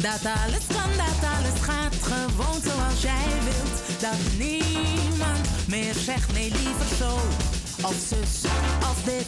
Dat 0.00 0.24
alles 0.24 0.66
kan, 0.66 0.90
dat 0.96 1.30
alles 1.34 1.60
gaat 1.60 1.94
gewoon 2.02 2.60
zoals 2.64 3.02
jij 3.02 3.28
wilt. 3.44 4.00
Dat 4.00 4.20
niemand 4.38 5.48
meer 5.66 5.94
zegt 5.94 6.32
nee, 6.32 6.50
liever 6.50 6.96
zo. 6.98 7.14
Of 7.82 7.94
zus, 8.08 8.50
of 8.90 9.02
dit, 9.04 9.26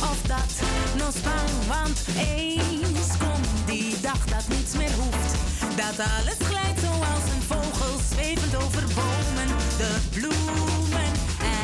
of 0.00 0.18
dat. 0.26 0.52
No 0.96 1.10
spang, 1.10 1.50
want 1.68 2.02
eens 2.28 3.08
komt 3.18 3.48
die 3.66 4.00
dag 4.00 4.24
dat 4.24 4.48
niets 4.48 4.76
meer 4.76 4.94
hoeft. 5.02 5.32
Dat 5.76 6.06
alles 6.16 6.38
glijdt 6.48 6.80
zoals 6.80 7.24
een 7.34 7.42
vogel 7.42 7.98
zwevend 8.12 8.56
over 8.56 8.82
bomen. 8.94 9.48
De 9.76 9.96
bloemen 10.10 11.12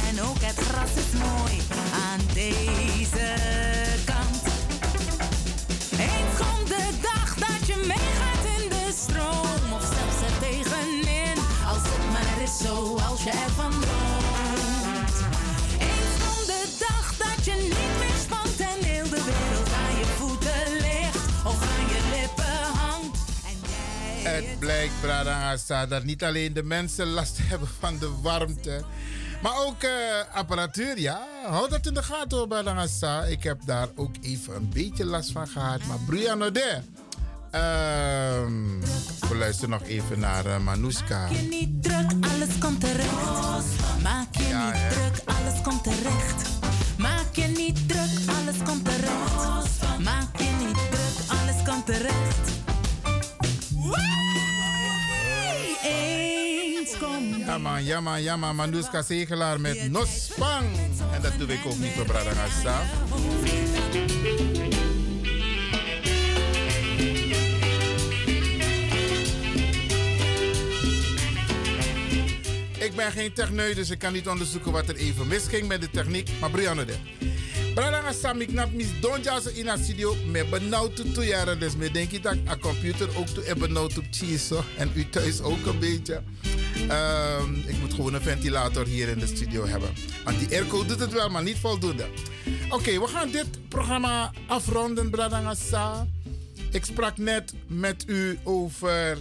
en 0.09 0.23
ook 0.23 0.41
het 0.41 0.59
gras 0.67 0.91
is 0.95 1.21
mooi 1.21 1.61
aan 2.11 2.21
deze 2.35 3.88
je 13.29 13.35
ervan 13.35 13.71
droomt. 13.71 15.17
Eens 15.79 16.15
komt 16.25 16.47
de 16.47 16.65
dag 16.79 17.17
dat 17.17 17.45
je 17.45 17.55
niet 17.63 17.95
meer 17.99 18.19
spant 18.25 18.61
en 18.61 18.85
heel 18.85 19.09
de 19.09 19.23
wereld 19.31 19.73
aan 19.83 19.99
je 19.99 20.05
voeten 20.17 20.73
ligt. 20.73 21.27
Of 21.45 21.63
aan 21.63 21.87
je 21.95 22.01
lippen 22.17 22.61
hangt. 22.81 23.19
Het 24.23 24.59
blijkt, 24.59 24.93
Bradangasa, 25.01 25.87
dat 25.87 26.05
niet 26.05 26.25
alleen 26.25 26.53
de 26.53 26.63
mensen 26.63 27.07
last 27.07 27.39
hebben 27.49 27.69
van 27.79 27.99
de 27.99 28.11
warmte. 28.23 28.85
Maar 29.43 29.67
ook 29.67 29.83
eh, 29.83 29.91
apparatuur, 30.35 30.99
ja. 30.99 31.27
Houd 31.47 31.71
dat 31.71 31.87
in 31.87 31.95
de 31.95 32.03
gaten 32.03 32.39
hoor, 32.39 32.49
Bradangasa. 32.49 33.25
Ik 33.25 33.43
heb 33.43 33.59
daar 33.65 33.89
ook 33.95 34.15
even 34.21 34.55
een 34.55 34.71
beetje 34.73 35.05
last 35.05 35.33
van 35.33 35.49
gehad. 35.49 35.85
Maar 35.85 35.99
Brianna 36.07 36.51
de. 36.51 36.81
Ehm, 37.51 38.81
we 39.29 39.37
luisteren 39.39 39.71
nog 39.71 39.83
even 39.83 40.19
naar 40.19 40.47
uh, 40.47 40.59
Manuska. 40.59 41.19
Maak 41.21 41.31
je 41.31 41.43
niet 41.51 41.83
druk, 41.83 42.11
alles 42.33 42.59
komt 42.61 42.81
terecht. 42.81 43.13
Maak 44.03 44.37
je 44.37 44.49
Ja, 44.49 44.65
niet 44.67 44.75
hè. 44.75 44.89
druk, 44.89 45.23
alles 45.25 45.61
komt 45.63 45.83
terecht. 45.85 46.49
Maak 46.97 47.35
je 47.35 47.47
niet 47.47 47.89
druk, 47.89 48.35
alles 48.39 48.57
komt 48.65 48.85
terecht. 48.85 49.99
Maak 50.05 50.37
je 50.37 50.51
niet 50.67 50.75
druk, 50.91 51.39
alles 51.39 51.63
komt 51.67 51.87
terecht. 51.87 52.57
Ja 57.47 57.59
man, 57.59 57.85
ja 57.85 58.01
man, 58.01 58.23
ja 58.23 58.37
man. 58.37 58.57
Manuska 58.57 59.03
Zegelaar 59.03 59.61
met 59.61 59.91
Nospang. 59.91 60.67
En 61.13 61.23
dat 61.23 61.33
doe 61.39 61.49
ik 61.53 61.61
ook 61.67 61.79
niet 61.79 61.93
voor 61.93 62.05
Bradangasa. 62.05 62.81
Ik 72.89 72.97
ben 72.97 73.13
geen 73.13 73.33
techneut, 73.33 73.77
dus 73.77 73.91
ik 73.91 73.99
kan 73.99 74.13
niet 74.13 74.29
onderzoeken 74.29 74.73
wat 74.73 74.89
er 74.89 74.97
even 74.97 75.27
misging 75.27 75.69
met 75.69 75.81
de 75.81 75.91
techniek. 75.91 76.31
Maar 76.41 76.51
Brianne 76.51 76.85
de. 76.85 76.95
Bradanga 77.75 78.13
Sam, 78.13 78.41
ik 78.41 78.49
knap 78.49 78.73
mis 78.73 79.01
donja 79.01 79.41
in 79.55 79.65
de 79.65 79.75
studio. 79.83 80.15
Me 80.27 80.45
benauwd 80.45 80.97
toe 80.97 81.13
toe 81.13 81.25
jaren. 81.25 81.61
Dus 81.61 81.77
me 81.77 81.91
denk 81.91 82.11
ik 82.11 82.23
dat 82.23 82.33
een 82.33 82.61
computer 82.61 83.19
ook 83.19 83.27
toe 83.27 83.45
en 83.45 83.59
benauwd 83.59 83.99
op 83.99 84.05
cheese. 84.11 84.61
En 84.77 84.91
u 84.95 85.09
thuis 85.09 85.41
ook 85.41 85.67
een 85.67 85.79
beetje. 85.79 86.23
Ehm, 86.89 87.55
ik 87.55 87.79
moet 87.81 87.95
gewoon 87.95 88.15
een 88.15 88.21
ventilator 88.21 88.87
hier 88.87 89.09
in 89.09 89.19
de 89.19 89.27
studio 89.27 89.67
hebben. 89.67 89.91
Want 90.25 90.39
die 90.39 90.49
airco 90.49 90.85
doet 90.85 91.01
het 91.01 91.13
wel, 91.13 91.29
maar 91.29 91.43
niet 91.43 91.59
voldoende. 91.59 92.07
Oké, 92.71 93.01
we 93.01 93.07
gaan 93.07 93.31
dit 93.31 93.69
programma 93.69 94.33
afronden, 94.47 95.11
Bradanga 95.11 95.55
Sa. 95.55 96.07
Ik 96.71 96.85
sprak 96.85 97.17
net 97.17 97.55
met 97.67 98.05
u 98.07 98.39
over 98.45 99.19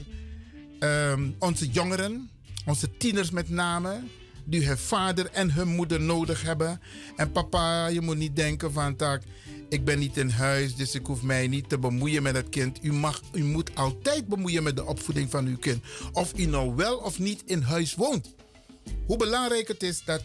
ehm, 0.79 1.29
onze 1.39 1.67
jongeren, 1.67 2.29
onze 2.67 2.97
tieners 2.97 3.29
met 3.29 3.49
name, 3.49 4.03
die 4.45 4.65
hun 4.65 4.77
vader 4.77 5.29
en 5.31 5.51
hun 5.51 5.67
moeder 5.67 6.01
nodig 6.01 6.41
hebben. 6.41 6.81
En 7.15 7.31
papa, 7.31 7.87
je 7.87 8.01
moet 8.01 8.17
niet 8.17 8.35
denken 8.35 8.73
van 8.73 8.95
tak, 8.95 9.21
ik 9.69 9.85
ben 9.85 9.99
niet 9.99 10.17
in 10.17 10.29
huis, 10.29 10.75
dus 10.75 10.95
ik 10.95 11.05
hoef 11.05 11.21
mij 11.21 11.47
niet 11.47 11.69
te 11.69 11.77
bemoeien 11.77 12.23
met 12.23 12.35
het 12.35 12.49
kind. 12.49 12.83
U, 12.83 12.93
mag, 12.93 13.21
u 13.33 13.43
moet 13.43 13.75
altijd 13.75 14.27
bemoeien 14.27 14.63
met 14.63 14.75
de 14.75 14.85
opvoeding 14.85 15.29
van 15.29 15.45
uw 15.45 15.57
kind. 15.57 15.83
Of 16.13 16.33
u 16.37 16.45
nou 16.45 16.75
wel 16.75 16.97
of 16.97 17.19
niet 17.19 17.43
in 17.45 17.61
huis 17.61 17.95
woont. 17.95 18.35
Hoe 19.05 19.17
belangrijk 19.17 19.67
het 19.67 19.83
is 19.83 20.03
dat 20.03 20.21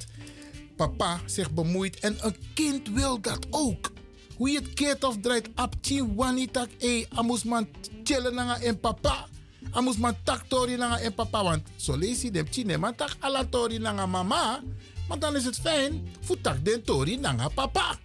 papa 0.76 1.20
zich 1.26 1.50
bemoeit 1.50 1.98
en 1.98 2.16
een 2.20 2.36
kind 2.54 2.88
wil 2.88 3.20
dat 3.20 3.46
ook. 3.50 3.92
Hoe 4.36 4.50
je 4.50 4.58
het 4.58 4.72
keert 4.74 5.04
of 5.04 5.16
draait, 5.20 5.48
apti 5.54 6.04
wanitak, 6.04 6.68
e, 6.78 7.04
amus 7.08 7.42
man 7.42 7.68
chillen 8.04 8.38
en 8.38 8.80
papa. 8.80 9.28
Amus 9.70 9.96
man 9.96 10.16
tak 10.22 10.44
tori 10.48 10.76
nanga 10.76 10.98
en 10.98 11.14
papa, 11.14 11.42
want 11.42 11.68
zo 11.76 11.96
lees 11.96 12.22
je 12.22 12.30
dem 12.30 12.46
chine, 12.50 12.78
man 12.78 12.94
tak 12.94 13.16
ala 13.18 13.44
tori 13.44 13.78
nanga 13.78 14.06
mama. 14.06 14.62
Maar 15.08 15.18
dan 15.18 15.36
is 15.36 15.44
het 15.44 15.58
fijn, 15.58 16.08
voor 16.20 16.40
tak 16.40 16.64
den 16.64 16.82
tori 16.82 17.16
nanga 17.16 17.48
papa. 17.48 17.98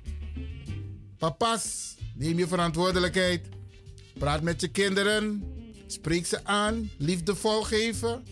Papa's, 1.17 1.95
neem 2.15 2.38
je 2.38 2.47
verantwoordelijkheid. 2.47 3.45
Praat 4.17 4.41
met 4.41 4.61
je 4.61 4.67
kinderen. 4.67 5.43
Spreek 5.88 6.25
ze 6.25 6.45
aan. 6.45 6.89
Liefdevol 6.97 7.63
geven. 7.63 8.23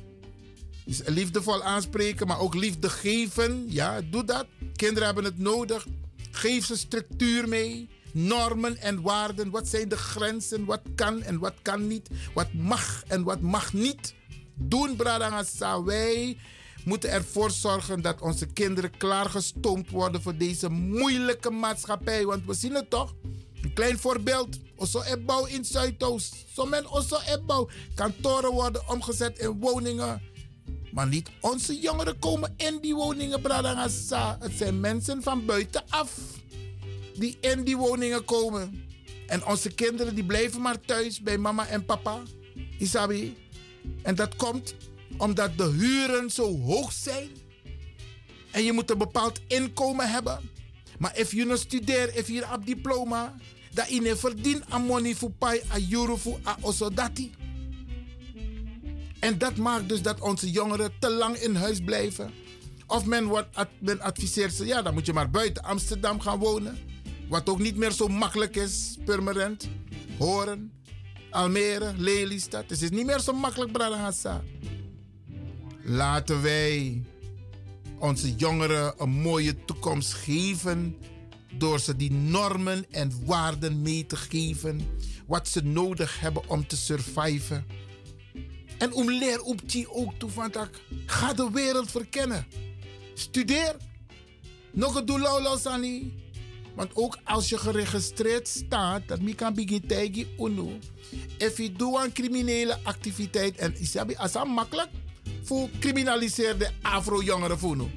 Dus 0.85 1.02
liefdevol 1.06 1.64
aanspreken, 1.64 2.27
maar 2.27 2.39
ook 2.39 2.56
liefde 2.56 2.89
geven. 2.89 3.65
Ja, 3.69 4.02
doe 4.02 4.23
dat. 4.23 4.45
Kinderen 4.76 5.06
hebben 5.06 5.23
het 5.23 5.38
nodig. 5.38 5.88
Geef 6.31 6.65
ze 6.65 6.77
structuur 6.77 7.47
mee. 7.47 7.89
Normen 8.15 8.77
en 8.77 9.01
waarden. 9.01 9.49
Wat 9.49 9.67
zijn 9.67 9.89
de 9.89 9.97
grenzen? 9.97 10.65
Wat 10.65 10.81
kan 10.95 11.21
en 11.21 11.39
wat 11.39 11.53
kan 11.61 11.87
niet? 11.87 12.09
Wat 12.33 12.53
mag 12.53 13.03
en 13.07 13.23
wat 13.23 13.41
mag 13.41 13.73
niet? 13.73 14.13
Doen, 14.53 14.95
Bradangasa. 14.95 15.83
Wij 15.83 16.37
moeten 16.85 17.11
ervoor 17.11 17.51
zorgen 17.51 18.01
dat 18.01 18.21
onze 18.21 18.45
kinderen 18.45 18.97
klaargestoomd 18.97 19.89
worden 19.89 20.21
voor 20.21 20.37
deze 20.37 20.69
moeilijke 20.69 21.49
maatschappij. 21.49 22.25
Want 22.25 22.45
we 22.45 22.53
zien 22.53 22.73
het 22.73 22.89
toch? 22.89 23.15
Een 23.61 23.73
klein 23.73 23.97
voorbeeld. 23.97 24.59
Osso 24.75 25.01
in 25.45 25.65
Zuidoost. 25.65 26.35
Osso. 26.89 27.69
Kantoren 27.95 28.51
worden 28.51 28.89
omgezet 28.89 29.39
in 29.39 29.59
woningen. 29.59 30.21
Maar 30.91 31.07
niet 31.07 31.29
onze 31.41 31.79
jongeren 31.79 32.19
komen 32.19 32.53
in 32.57 32.79
die 32.81 32.95
woningen, 32.95 33.41
Bradangasa. 33.41 34.37
Het 34.39 34.51
zijn 34.57 34.79
mensen 34.79 35.23
van 35.23 35.45
buitenaf 35.45 36.11
die 37.15 37.37
in 37.41 37.63
die 37.63 37.77
woningen 37.77 38.25
komen. 38.25 38.83
En 39.27 39.45
onze 39.45 39.69
kinderen 39.69 40.15
die 40.15 40.25
blijven 40.25 40.61
maar 40.61 40.79
thuis 40.79 41.21
bij 41.21 41.37
mama 41.37 41.67
en 41.67 41.85
papa. 41.85 42.21
Isabi. 42.79 43.37
En 44.01 44.15
dat 44.15 44.35
komt 44.35 44.75
omdat 45.17 45.57
de 45.57 45.69
huren 45.69 46.29
zo 46.29 46.59
hoog 46.59 46.93
zijn. 46.93 47.29
En 48.51 48.63
je 48.63 48.71
moet 48.71 48.89
een 48.89 48.97
bepaald 48.97 49.41
inkomen 49.47 50.11
hebben. 50.11 50.49
Maar 50.99 51.15
als 51.17 51.31
je 51.31 51.57
studeert, 51.57 52.15
if 52.15 52.27
je 52.27 52.43
een 52.53 52.65
diploma, 52.65 53.35
dat 53.73 53.89
je 53.89 54.15
verdient 54.15 54.63
aan 54.69 54.85
money 54.85 55.15
voor 55.15 55.31
pai, 55.31 55.61
a 55.71 55.77
euro 55.89 56.15
voor 56.15 56.39
a 56.47 56.57
osodati. 56.61 57.33
En 59.19 59.37
dat 59.37 59.55
maakt 59.55 59.89
dus 59.89 60.01
dat 60.01 60.21
onze 60.21 60.51
jongeren 60.51 60.91
te 60.99 61.09
lang 61.09 61.35
in 61.35 61.55
huis 61.55 61.79
blijven. 61.79 62.31
Of 62.87 63.05
men, 63.05 63.25
wordt, 63.25 63.47
men 63.79 64.01
adviseert 64.01 64.53
ze, 64.53 64.65
ja, 64.65 64.81
dan 64.81 64.93
moet 64.93 65.05
je 65.05 65.13
maar 65.13 65.29
buiten 65.29 65.63
Amsterdam 65.63 66.19
gaan 66.19 66.39
wonen. 66.39 66.77
Wat 67.30 67.49
ook 67.49 67.60
niet 67.60 67.76
meer 67.76 67.91
zo 67.91 68.07
makkelijk 68.07 68.56
is, 68.56 68.97
permanent. 69.06 69.68
Horen, 70.18 70.72
Almere, 71.30 71.93
Lelystad. 71.97 72.69
Het 72.69 72.81
is 72.81 72.89
niet 72.89 73.06
meer 73.06 73.19
zo 73.19 73.34
makkelijk, 73.34 73.72
Bradangasa. 73.72 74.43
Laten 75.84 76.41
wij 76.41 77.03
onze 77.99 78.35
jongeren 78.35 78.93
een 78.97 79.10
mooie 79.10 79.65
toekomst 79.65 80.14
geven 80.14 80.97
door 81.57 81.80
ze 81.80 81.95
die 81.95 82.11
normen 82.11 82.85
en 82.91 83.11
waarden 83.26 83.81
mee 83.81 84.06
te 84.06 84.15
geven. 84.15 84.88
Wat 85.27 85.47
ze 85.47 85.64
nodig 85.64 86.19
hebben 86.19 86.49
om 86.49 86.68
te 86.68 86.77
surviven. 86.77 87.65
En 88.77 88.93
om 88.93 89.11
leer 89.11 89.41
op 89.41 89.69
die 89.69 89.91
ook 89.91 90.14
toe 90.14 90.30
van 90.30 90.52
dat. 90.52 90.69
Ga 91.06 91.34
de 91.34 91.49
wereld 91.52 91.91
verkennen. 91.91 92.47
Studeer. 93.14 93.76
Nog 94.72 94.95
een 94.95 95.06
doelauw 95.06 95.57
Sani. 95.57 96.14
Want 96.76 96.91
ook 96.93 97.18
als 97.23 97.49
je 97.49 97.57
geregistreerd 97.57 98.47
staat, 98.47 99.07
dat 99.07 99.22
mi 99.22 99.35
kan 99.35 99.53
begin 99.53 100.27
uno. 100.39 100.72
If 101.38 101.57
je 101.57 101.72
doet 101.72 102.03
een 102.03 102.14
criminele 102.14 102.77
activiteit 102.84 103.57
en 103.57 103.80
is 103.80 103.91
dat 103.91 104.47
makkelijk 104.47 104.89
voor 105.43 105.69
criminaliseerde 105.80 106.72
afro-jongeren. 106.81 107.91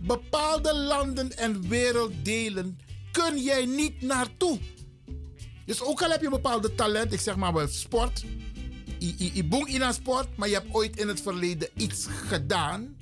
Bepaalde 0.00 0.76
landen 0.76 1.36
en 1.36 1.68
werelddelen 1.68 2.78
kun 3.12 3.42
jij 3.42 3.66
niet 3.66 4.02
naartoe. 4.02 4.58
Dus 5.64 5.82
ook 5.82 6.02
al 6.02 6.10
heb 6.10 6.20
je 6.20 6.26
een 6.26 6.32
bepaalde 6.32 6.74
talent, 6.74 7.12
ik 7.12 7.20
zeg 7.20 7.36
maar 7.36 7.52
wel 7.52 7.68
sport. 7.68 8.24
Je 9.32 9.44
boeng 9.44 9.68
in 9.68 9.82
een 9.82 9.94
sport, 9.94 10.36
maar 10.36 10.48
je 10.48 10.54
hebt 10.54 10.74
ooit 10.74 10.96
in 10.96 11.08
het 11.08 11.20
verleden 11.20 11.68
iets 11.76 12.06
gedaan. 12.26 12.96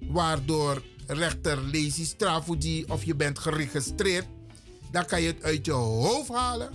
Waardoor 0.00 0.82
rechter 1.12 1.58
Lazy 1.64 2.04
Strafuji 2.04 2.84
of 2.88 3.04
je 3.04 3.14
bent 3.14 3.38
geregistreerd. 3.38 4.26
Dan 4.90 5.06
kan 5.06 5.22
je 5.22 5.26
het 5.26 5.42
uit 5.42 5.66
je 5.66 5.72
hoofd 5.72 6.28
halen. 6.28 6.72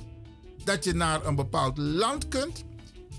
Dat 0.64 0.84
je 0.84 0.94
naar 0.94 1.26
een 1.26 1.36
bepaald 1.36 1.78
land 1.78 2.28
kunt. 2.28 2.64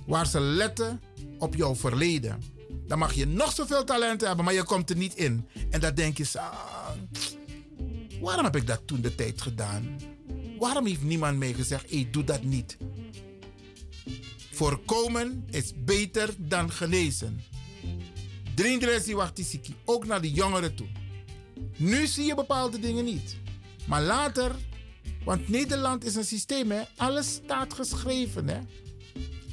Waar 0.06 0.26
ze 0.26 0.40
letten 0.40 1.00
op 1.38 1.54
jouw 1.54 1.74
verleden. 1.74 2.42
Dan 2.86 2.98
mag 2.98 3.12
je 3.12 3.26
nog 3.26 3.52
zoveel 3.52 3.84
talent 3.84 4.20
hebben, 4.20 4.44
maar 4.44 4.54
je 4.54 4.64
komt 4.64 4.90
er 4.90 4.96
niet 4.96 5.14
in. 5.14 5.46
En 5.70 5.80
dan 5.80 5.94
denk 5.94 6.16
je, 6.16 6.26
waarom 8.20 8.44
heb 8.44 8.56
ik 8.56 8.66
dat 8.66 8.82
toen 8.86 9.00
de 9.00 9.14
tijd 9.14 9.42
gedaan? 9.42 9.96
Waarom 10.58 10.86
heeft 10.86 11.02
niemand 11.02 11.38
mij 11.38 11.52
gezegd, 11.52 11.90
hey, 11.90 12.08
doe 12.10 12.24
dat 12.24 12.42
niet? 12.42 12.76
Voorkomen 14.52 15.44
is 15.50 15.72
beter 15.76 16.34
dan 16.38 16.70
genezen. 16.70 17.40
Drindresi 18.54 19.14
wachtisiki, 19.14 19.74
ook 19.84 20.06
naar 20.06 20.20
de 20.20 20.30
jongeren 20.30 20.74
toe. 20.74 20.86
Nu 21.76 22.06
zie 22.06 22.24
je 22.24 22.34
bepaalde 22.34 22.78
dingen 22.78 23.04
niet. 23.04 23.36
Maar 23.86 24.02
later, 24.02 24.54
want 25.24 25.48
Nederland 25.48 26.04
is 26.04 26.14
een 26.14 26.24
systeem, 26.24 26.70
hè? 26.70 26.82
alles 26.96 27.32
staat 27.32 27.74
geschreven. 27.74 28.48
Hè? 28.48 28.58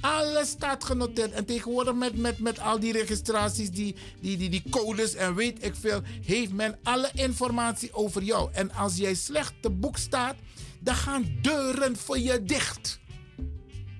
Alles 0.02 0.50
staat 0.50 0.84
genoteerd. 0.84 1.32
En 1.32 1.46
tegenwoordig 1.46 1.94
met, 1.94 2.18
met, 2.18 2.40
met 2.40 2.60
al 2.60 2.80
die 2.80 2.92
registraties, 2.92 3.70
die, 3.70 3.96
die, 4.22 4.38
die, 4.38 4.50
die 4.50 4.64
codes 4.70 5.16
en 5.16 5.36
weet 5.36 5.66
ik 5.66 5.76
veel, 5.76 6.02
heeft 6.26 6.54
men 6.54 6.80
alle 6.84 7.10
informatie 7.14 7.94
over 7.94 8.24
jou. 8.24 8.50
En 8.54 8.72
als 8.72 8.98
jij 8.98 9.14
slecht 9.14 9.54
te 9.62 9.70
boek 9.70 9.98
staat, 9.98 10.36
dan 10.80 10.96
gaan 10.96 11.26
deuren 11.42 11.98
voor 11.98 12.20
je 12.20 12.44
dicht. 12.44 13.00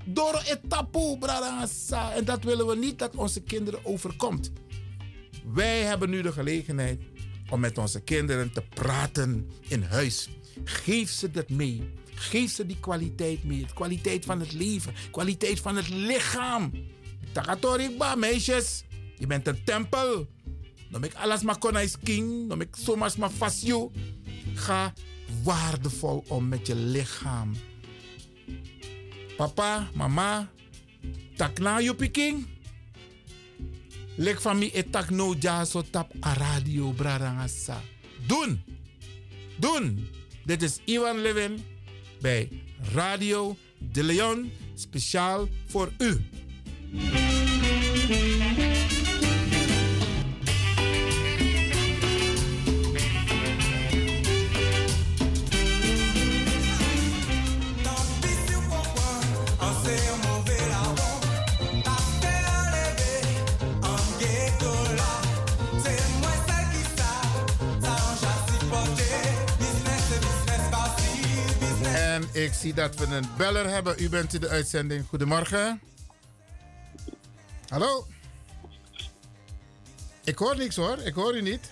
Door 0.06 0.42
het 0.44 0.60
taboe, 0.68 1.18
bradassa. 1.18 2.14
En 2.14 2.26
dat 2.26 2.44
willen 2.44 2.68
we 2.68 2.76
niet 2.76 3.00
dat 3.00 3.16
onze 3.16 3.42
kinderen 3.42 3.86
overkomt. 3.86 4.52
Wij 5.54 5.82
hebben 5.82 6.10
nu 6.10 6.22
de 6.22 6.32
gelegenheid 6.32 7.02
om 7.54 7.60
met 7.60 7.78
onze 7.78 8.02
kinderen 8.02 8.52
te 8.52 8.62
praten 8.62 9.50
in 9.68 9.84
huis. 9.84 10.30
Geef 10.64 11.10
ze 11.10 11.32
dat 11.32 11.50
mee. 11.50 11.94
Geef 12.14 12.52
ze 12.52 12.66
die 12.66 12.80
kwaliteit 12.80 13.44
mee. 13.44 13.66
De 13.66 13.74
kwaliteit 13.74 14.26
van 14.26 14.40
het 14.40 14.54
leven. 14.54 14.94
Kwaliteit 15.12 15.60
van 15.60 15.76
het 15.76 15.90
lichaam. 15.90 16.72
Takatorikba, 17.32 18.16
meisjes. 18.16 18.84
Je 19.18 19.28
bent 19.28 19.48
een 19.48 19.64
tempel. 19.64 20.28
Noem 20.90 21.04
ik 21.04 21.14
alles 21.14 21.42
maar 21.42 21.58
konais 21.58 21.98
king. 22.04 22.48
Noem 22.48 22.62
ik 22.62 22.76
zomaar 22.76 23.14
maar 23.18 23.30
fasio. 23.30 23.92
Ga 24.54 24.94
waardevol 25.44 26.24
om 26.28 26.48
met 26.48 26.68
je 26.68 26.76
lichaam. 26.76 27.56
Papa, 29.38 29.90
mama. 29.94 30.50
Tak 31.36 31.60
na 31.60 31.78
je 31.78 31.96
piking. 31.96 32.53
Lek 34.16 34.42
van 34.42 34.58
mi 34.58 34.70
etak 34.74 35.10
no 35.10 35.34
ja 35.40 35.66
tap 35.92 36.14
a 36.26 36.34
radio 36.34 36.92
brarangasa. 36.92 37.82
Doen. 38.28 38.64
Doen. 39.58 40.08
Dit 40.46 40.62
is 40.62 40.80
Ivan 40.86 41.22
Levin 41.22 41.66
bij 42.22 42.50
Radio 42.94 43.56
De 43.80 44.04
Leon, 44.04 44.52
speciaal 44.76 45.48
voor 45.68 45.92
u. 45.98 46.22
ik 72.34 72.54
zie 72.54 72.74
dat 72.74 72.96
we 72.96 73.06
een 73.06 73.28
beller 73.38 73.70
hebben. 73.70 73.96
U 73.98 74.10
bent 74.10 74.34
in 74.34 74.42
de 74.42 74.50
uitzending. 74.50 75.06
Goedemorgen. 75.08 75.82
Hallo? 77.68 78.06
Ik 80.24 80.38
hoor 80.38 80.58
niks 80.58 80.76
hoor. 80.76 80.98
Ik 80.98 81.14
hoor 81.14 81.36
u 81.36 81.42
niet. 81.42 81.72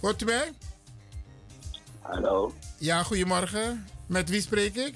Hoort 0.00 0.22
u 0.22 0.24
mij? 0.24 0.52
Hallo. 2.00 2.54
Ja, 2.78 3.02
goedemorgen. 3.02 3.86
Met 4.06 4.28
wie 4.28 4.40
spreek 4.40 4.74
ik? 4.74 4.94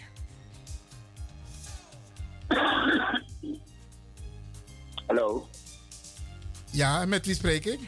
Hallo. 5.06 5.48
Ja, 6.70 7.04
met 7.06 7.26
wie 7.26 7.34
spreek 7.34 7.64
ik? 7.64 7.80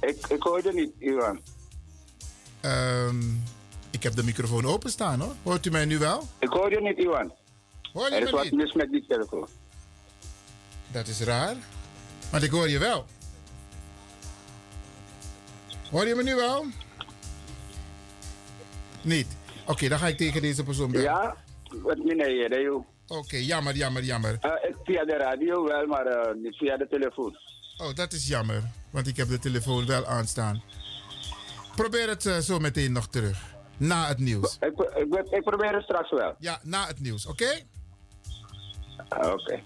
Ik, 0.00 0.26
ik 0.26 0.42
hoor 0.42 0.62
je 0.62 0.72
niet, 0.72 0.92
Ivan. 0.98 1.40
Ehm, 2.60 3.22
ik 3.94 4.02
heb 4.02 4.14
de 4.14 4.24
microfoon 4.24 4.64
openstaan 4.64 5.20
hoor. 5.20 5.34
Hoort 5.42 5.66
u 5.66 5.70
mij 5.70 5.84
nu 5.84 5.98
wel? 5.98 6.28
Ik 6.38 6.48
hoor 6.48 6.70
je 6.70 6.80
niet, 6.80 6.98
Ivan. 6.98 7.32
Hoor 7.92 8.08
je 8.08 8.14
er 8.14 8.22
is 8.22 8.30
wat 8.30 8.44
niet? 8.44 8.52
mis 8.52 8.72
met 8.72 8.90
die 8.90 9.04
telefoon. 9.08 9.48
Dat 10.92 11.06
is 11.06 11.20
raar. 11.20 11.56
Want 12.30 12.42
ik 12.42 12.50
hoor 12.50 12.68
je 12.68 12.78
wel. 12.78 13.04
Hoor 15.90 16.06
je 16.06 16.14
me 16.14 16.22
nu 16.22 16.34
wel? 16.34 16.64
Niet. 19.02 19.26
Oké, 19.66 19.88
dan 19.88 19.98
ga 19.98 20.06
ik 20.06 20.16
tegen 20.16 20.42
deze 20.42 20.64
persoon 20.64 20.90
bellen. 20.90 21.04
Ja, 21.04 21.36
wat 21.82 21.96
meneer, 21.96 22.62
joh. 22.62 22.86
Oké, 23.06 23.36
jammer, 23.36 23.76
jammer, 23.76 24.02
jammer. 24.04 24.32
Ik 24.68 24.76
via 24.84 25.04
de 25.04 25.16
radio 25.16 25.64
wel, 25.64 25.86
maar 25.86 26.06
eh, 26.06 26.34
niet 26.34 26.56
via 26.56 26.76
de 26.76 26.86
telefoon. 26.88 27.38
Oh, 27.76 27.94
dat 27.94 28.12
is 28.12 28.26
jammer. 28.26 28.62
Want 28.90 29.06
ik 29.06 29.16
heb 29.16 29.28
de 29.28 29.38
telefoon 29.38 29.86
wel 29.86 30.06
aanstaan. 30.06 30.62
Probeer 31.76 32.08
het 32.08 32.26
eh, 32.26 32.38
zo 32.38 32.58
meteen 32.58 32.92
nog 32.92 33.08
terug. 33.08 33.53
Na 33.76 34.06
het 34.06 34.18
nieuws. 34.18 34.58
Ik, 34.60 34.80
ik, 34.96 35.28
ik 35.30 35.42
probeer 35.42 35.74
het 35.74 35.82
straks 35.82 36.10
wel. 36.10 36.34
Ja, 36.38 36.58
na 36.62 36.86
het 36.86 37.00
nieuws, 37.00 37.26
oké? 37.26 37.60
Ah, 39.08 39.32
Oké. 39.32 39.62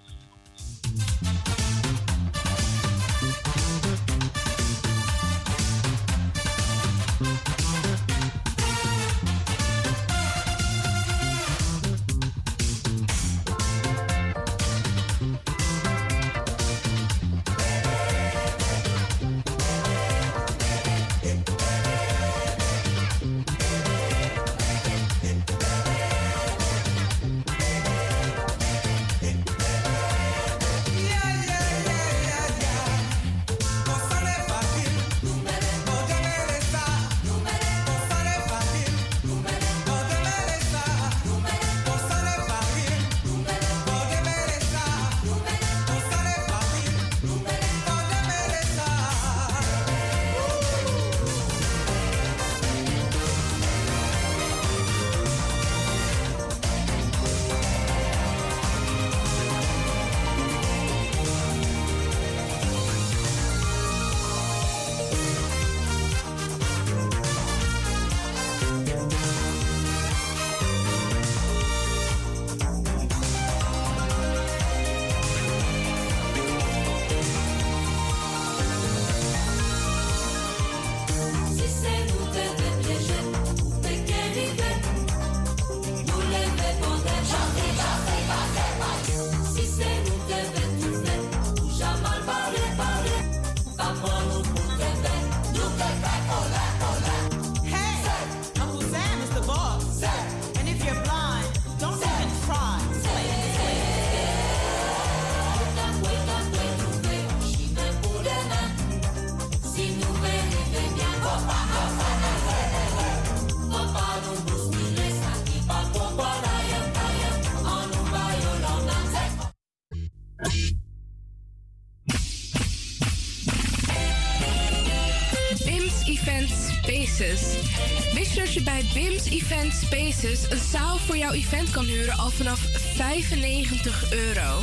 BIMS 128.99 129.31
Event 129.31 129.73
Spaces 129.73 130.51
een 130.51 130.71
zaal 130.71 130.99
voor 130.99 131.17
jouw 131.17 131.33
event 131.33 131.71
kan 131.71 131.85
huren 131.85 132.19
al 132.19 132.31
vanaf 132.31 132.61
95 132.95 134.13
euro? 134.13 134.63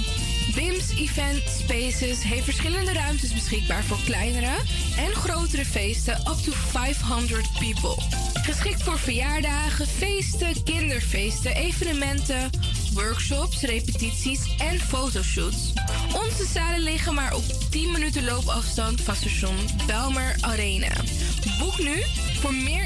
BIMS 0.56 0.90
Event 0.98 1.44
Spaces 1.60 2.24
heeft 2.24 2.44
verschillende 2.44 2.94
ruimtes 2.94 3.34
beschikbaar 3.34 3.84
voor 3.84 3.98
kleinere 4.06 4.56
en 4.98 5.14
grotere 5.14 5.66
feesten 5.66 6.14
up 6.14 6.38
to 6.44 6.52
500 6.52 7.48
people. 7.60 8.04
Geschikt 8.34 8.84
voor 8.84 9.00
verjaardagen, 9.00 9.88
feesten, 9.88 10.64
kinderfeesten, 10.64 11.56
evenementen, 11.56 12.50
workshops, 12.94 13.62
repetities 13.62 14.56
en 14.58 14.80
fotoshoots. 14.80 15.74
Onze 16.14 16.46
zalen 16.54 16.80
liggen 16.80 17.14
maar 17.14 17.36
op 17.36 17.44
10 17.70 17.92
minuten 17.92 18.26
loopafstand 18.26 19.02
van 19.02 19.16
station 19.16 19.56
Belmer 19.88 20.36
Arena. 20.42 20.94
Boek 21.60 21.80
nu. 21.80 22.04
Voor 22.40 22.54
meer 22.54 22.86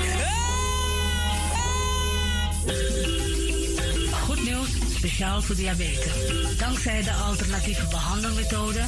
Speciaal 5.11 5.41
voor 5.41 5.55
diabetes. 5.55 6.57
Dankzij 6.57 7.03
de 7.03 7.11
alternatieve 7.11 7.87
behandelmethode 7.87 8.79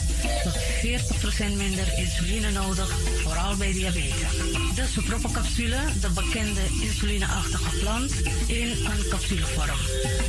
tot 0.44 0.54
40% 0.54 1.58
minder 1.58 1.98
insuline 1.98 2.52
nodig, 2.52 2.90
vooral 3.24 3.56
bij 3.56 3.72
diabetes. 3.72 4.32
De 4.76 4.86
soproppencapsule, 4.94 5.78
de 6.02 6.10
bekende 6.10 6.62
insulineachtige 6.82 7.78
plant, 7.80 8.14
in 8.48 8.70
een 8.70 9.08
capsulevorm. 9.10 9.80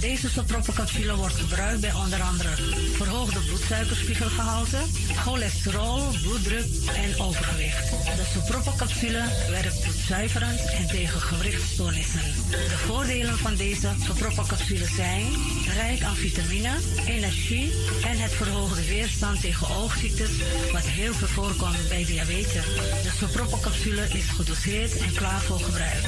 Deze 0.00 0.30
soproppencapsule 0.30 1.16
wordt 1.16 1.34
gebruikt 1.34 1.80
bij 1.80 1.92
onder 1.92 2.22
andere 2.22 2.54
verhoogde 2.92 3.40
bloedsuikerspiegelgehalte, 3.40 4.78
cholesterol, 5.16 6.02
bloeddruk 6.22 6.66
en 6.94 7.20
overgewicht. 7.20 7.93
De 8.04 8.24
soproppencapsule 8.32 9.22
werkt 9.50 9.80
bloedzuiverend 9.80 10.60
en 10.70 10.86
tegen 10.86 11.20
gewrichtstoornissen. 11.20 12.20
De 12.50 12.78
voordelen 12.86 13.38
van 13.38 13.56
deze 13.56 13.88
soproppencapsule 14.04 14.86
zijn 14.86 15.26
rijk 15.74 16.02
aan 16.02 16.16
vitamine, 16.16 16.70
energie 17.06 17.72
en 18.04 18.18
het 18.18 18.32
verhoogde 18.32 18.84
weerstand 18.86 19.40
tegen 19.40 19.76
oogziektes, 19.76 20.30
wat 20.72 20.86
heel 20.86 21.14
veel 21.14 21.28
voorkomt 21.28 21.88
bij 21.88 22.04
diabetes. 22.04 22.64
De 23.02 23.12
soproppencapsule 23.18 24.08
is 24.08 24.28
gedoseerd 24.28 24.96
en 24.96 25.14
klaar 25.14 25.40
voor 25.40 25.60
gebruik. 25.60 26.04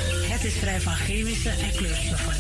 Is 0.47 0.53
vrij 0.53 0.81
van 0.81 0.95
chemische 0.95 1.51
en 1.51 1.73
kleurstoffen. 1.77 2.35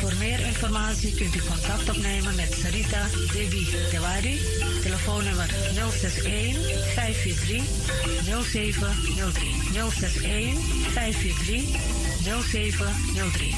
Voor 0.00 0.14
meer 0.18 0.46
informatie 0.46 1.14
kunt 1.14 1.34
u 1.34 1.40
contact 1.48 1.88
opnemen 1.88 2.34
met 2.34 2.56
Sarita 2.60 3.06
Devi 3.32 3.66
Tewari, 3.90 4.40
telefoonnummer 4.82 5.48
061 5.74 6.56
543 6.94 7.62
0703. 8.24 9.54
061 9.72 10.58
543 10.92 11.80
0703. 12.22 13.54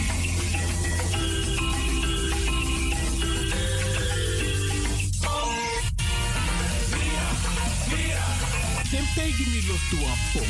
Tegen 9.14 9.50
me 9.50 9.64
los 9.66 9.88
toe. 10.32 10.46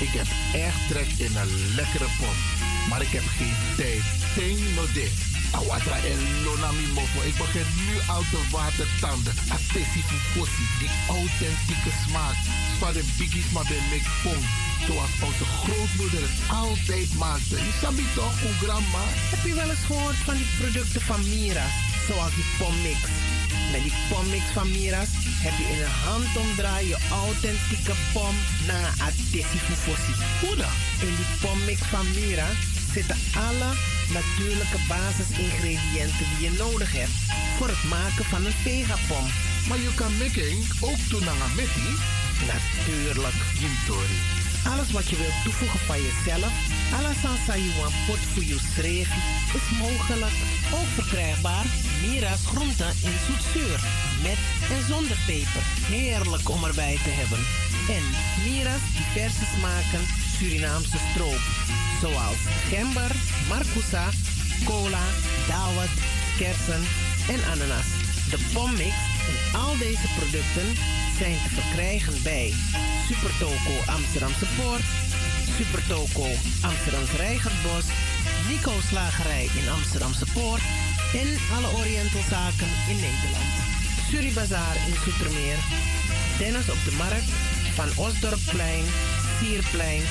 Ik 0.00 0.12
heb 0.12 0.26
echt 0.60 0.88
trek 0.88 1.08
in 1.18 1.36
een 1.36 1.74
lekkere 1.74 2.06
pom. 2.18 2.57
Maar 2.88 3.02
ik 3.02 3.12
heb 3.18 3.26
geen 3.38 3.56
tijd. 3.76 4.02
Ting 4.34 4.58
no 4.74 4.84
de. 4.92 5.08
Awatra 5.52 5.96
en 6.12 6.20
mofo. 6.94 7.20
Ik 7.30 7.36
begin 7.36 7.68
nu 7.86 7.94
al 8.14 8.24
te 8.30 8.40
watertanden. 8.50 9.34
Atesi 9.56 10.02
fufosi. 10.10 10.64
Die 10.78 10.92
authentieke 11.08 11.92
smaak. 12.04 12.36
Van 12.78 12.92
de 12.92 13.04
biggies 13.18 13.50
maar 13.54 13.68
bij 13.68 13.82
mek 13.90 14.06
pom. 14.22 14.42
Zoals 14.86 15.14
onze 15.28 15.46
grootmoeder 15.60 16.22
het 16.28 16.38
altijd 16.62 17.14
maakte. 17.14 17.56
Je 17.66 17.74
sabi 17.82 18.04
toch, 18.14 18.40
hoe 18.42 18.56
grandma? 18.62 19.04
Heb 19.32 19.42
je 19.48 19.54
wel 19.54 19.70
eens 19.70 19.86
gehoord 19.90 20.20
van 20.26 20.36
die 20.40 20.50
producten 20.58 21.00
van 21.00 21.20
Mira? 21.28 21.66
Zoals 22.08 22.34
die 22.34 22.50
pommix. 22.58 23.00
Met 23.72 23.82
die 23.82 23.98
pommix 24.10 24.44
van 24.52 24.70
Mira's 24.70 25.12
heb 25.46 25.54
je 25.60 25.66
in 25.74 25.80
een 25.82 25.98
handomdraai 26.06 26.88
je 26.88 26.98
authentieke 27.10 27.94
pom 28.12 28.34
na 28.66 28.80
Atesi 29.08 29.58
Fufosi. 29.66 30.14
Hoe 30.40 30.56
dan? 30.56 30.74
In 31.08 31.14
die 31.20 31.30
pommix 31.40 31.80
van 31.94 32.06
Mira 32.14 32.48
zitten 32.98 33.42
alle 33.48 33.70
natuurlijke 34.18 34.80
basisingrediënten 34.88 36.26
die 36.30 36.40
je 36.46 36.52
nodig 36.64 36.90
hebt 37.00 37.16
voor 37.56 37.68
het 37.74 37.84
maken 37.96 38.24
van 38.32 38.42
een 38.46 38.58
vegapom. 38.66 39.26
Maar 39.68 39.80
je 39.86 39.92
kan 40.00 40.12
making 40.22 40.58
ook 40.88 41.02
doen 41.12 41.28
aan 41.28 41.54
meti? 41.58 41.90
Natuurlijk. 42.52 43.38
Jintori. 43.60 44.18
Alles 44.72 44.90
wat 44.96 45.06
je 45.10 45.16
wilt 45.22 45.42
toevoegen 45.44 45.82
van 45.88 46.00
jezelf, 46.08 46.52
alla 46.96 47.12
sansa 47.22 47.54
you 47.64 47.72
want 47.80 47.96
pot 48.06 48.22
voor 48.32 48.46
je 48.52 48.58
streven, 48.70 49.22
is 49.58 49.66
mogelijk. 49.84 50.36
Ook 50.78 50.90
verkrijgbaar 50.98 51.66
Mira's 52.02 52.44
groenten 52.52 52.92
in 53.08 53.16
zoetzuur, 53.26 53.78
met 54.26 54.40
en 54.74 54.82
zonder 54.92 55.18
peper. 55.26 55.64
Heerlijk 55.94 56.46
om 56.54 56.60
erbij 56.64 56.96
te 57.06 57.12
hebben. 57.20 57.42
En 57.96 58.04
Mira's 58.44 58.84
diverse 58.98 59.46
smaken 59.54 60.04
Surinaamse 60.38 60.98
stroop, 61.10 61.44
zoals 62.00 62.40
gember, 62.68 63.12
marcousa, 63.48 64.06
cola, 64.64 65.04
dawet, 65.48 65.94
kersen 66.38 66.82
en 67.28 67.40
ananas. 67.52 67.88
De 68.30 68.38
pommix 68.52 68.94
en 69.30 69.58
al 69.60 69.78
deze 69.78 70.08
producten 70.18 70.68
zijn 71.18 71.38
te 71.42 71.50
verkrijgen 71.60 72.22
bij 72.22 72.54
Supertoco 73.08 73.74
Amsterdamse 73.86 74.46
Poort, 74.56 74.86
Supertoco 75.56 76.26
Amsterdamse 76.62 77.16
Reigersbos, 77.16 77.84
Nico 78.48 78.72
Slagerij 78.88 79.48
in 79.60 79.68
Amsterdamse 79.68 80.26
Poort 80.32 80.62
en 81.22 81.28
alle 81.54 81.70
Orientalzaken 81.80 82.70
in 82.88 82.98
Nederland. 83.06 83.52
Suribazaar 84.10 84.76
in 84.88 84.96
Soetermeer, 85.02 85.58
Dennis 86.38 86.68
op 86.70 86.80
de 86.84 86.94
Markt, 86.96 87.30
Van 87.74 87.90
Osdorpplein, 88.06 88.84
Sierplein 89.38 90.02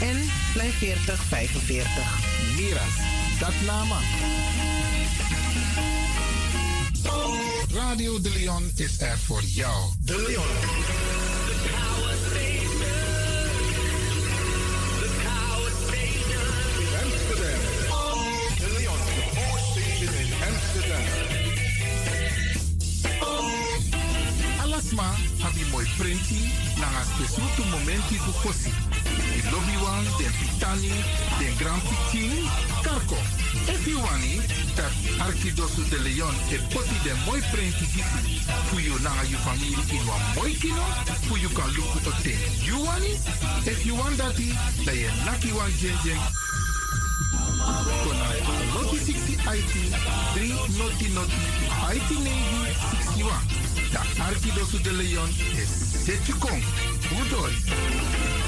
en 0.00 0.30
Plein 0.52 0.72
4045. 0.72 1.86
Miras, 2.56 2.94
dat 3.38 3.54
nama. 3.66 3.98
Radio 7.72 8.20
De 8.20 8.30
Leon 8.30 8.70
is 8.74 9.00
er 9.00 9.18
voor 9.18 9.42
jou. 9.42 9.92
De 10.04 10.24
Leon. 10.26 10.44
De 18.58 18.74
Leon, 18.78 18.98
the 19.14 19.22
power 19.34 19.58
station 19.70 20.14
in 20.20 20.32
Amsterdam. 20.48 21.04
Alasma, 24.60 25.14
habi 25.38 25.64
moi 25.70 25.86
printi, 25.96 26.52
nanga 26.76 27.02
spesrutu 27.04 27.64
momenti 27.70 28.16
ku 28.16 28.32
fosi. 28.32 28.87
Di 29.34 29.42
lobby 29.50 29.76
wan, 29.82 30.04
den 30.18 30.32
pitani, 30.38 30.92
den 31.38 31.54
grand 31.56 31.82
pitini, 31.88 32.40
karko. 32.82 33.16
Wani, 33.88 34.40
dat 34.74 34.92
Arkidosu 35.18 35.82
de 35.88 35.98
Leon 35.98 36.34
e 36.50 36.58
poti 36.72 36.96
den 37.02 37.16
moi 37.26 37.40
printi 37.50 37.86
gisi. 37.92 38.42
Fu 38.68 38.78
you 38.78 38.98
nanga 39.00 39.24
you 39.26 39.38
family 39.38 39.74
in 39.96 40.06
wan 40.06 40.20
moi 40.34 40.52
kino, 40.60 40.84
fu 41.26 41.36
you 41.36 41.48
kan 41.48 41.68
luku 41.74 41.98
to 42.04 42.12
ten. 42.22 42.38
You 42.62 42.78
wani? 42.84 43.12
If 43.66 43.86
you 43.86 43.94
want 43.96 44.16
dati, 44.18 44.52
da 44.84 44.92
ye 44.92 45.08
naki 45.24 45.52
wan 45.52 45.70
jen 45.80 45.96
jen 46.04 46.20
Kona 48.04 48.28
noti 48.74 48.98
60 48.98 49.34
IT 49.56 49.74
3 50.34 50.78
noti 50.78 51.08
noti 51.16 51.40
IT 51.94 52.10
navy 52.24 52.60
61. 53.16 53.32
Da 53.92 54.00
Arkidosu 54.26 54.78
de 54.82 54.92
Leon 54.92 55.28
is 55.56 55.70
Setjukong. 56.04 56.62
Udori. 57.18 57.56
Je 57.64 58.47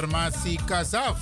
Formatie 0.00 0.58
Kazaf. 0.64 1.18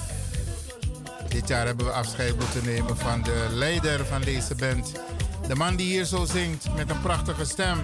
Dit 1.28 1.48
jaar 1.48 1.66
hebben 1.66 1.86
we 1.86 1.92
afscheid 1.92 2.36
moeten 2.38 2.64
nemen 2.64 2.96
van 2.96 3.22
de 3.22 3.46
leider 3.50 4.06
van 4.06 4.20
deze 4.20 4.54
band. 4.54 4.92
De 5.48 5.54
man 5.54 5.76
die 5.76 5.86
hier 5.86 6.04
zo 6.04 6.24
zingt 6.24 6.74
met 6.74 6.90
een 6.90 7.00
prachtige 7.00 7.44
stem. 7.44 7.78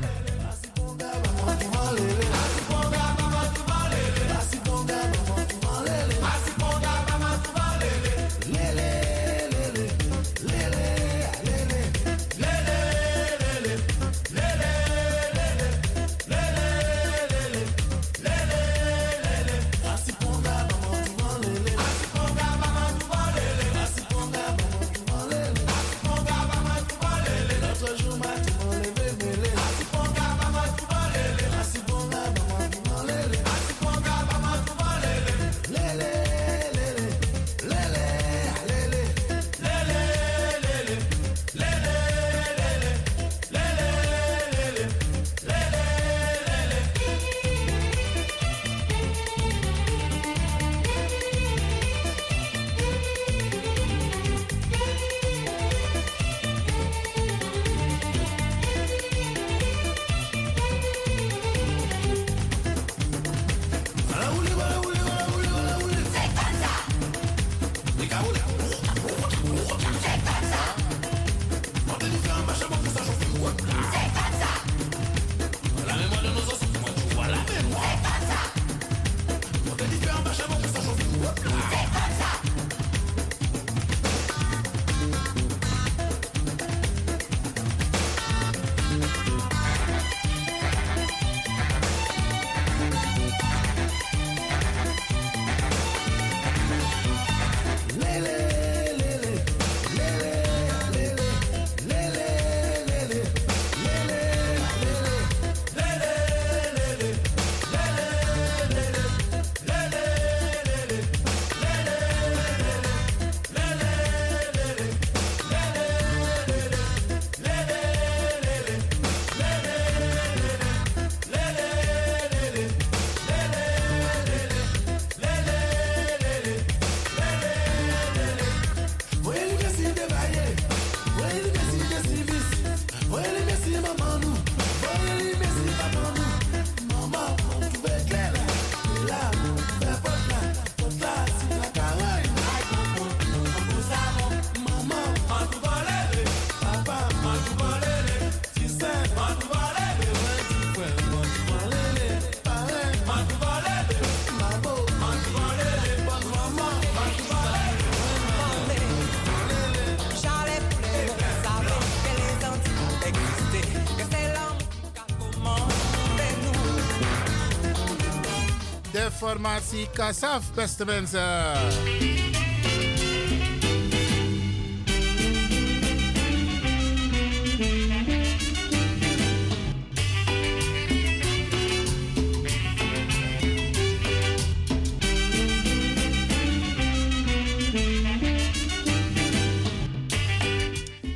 Formatie 169.20 169.88
Kasaf, 169.92 170.52
beste 170.54 170.84
mensen. 170.84 171.20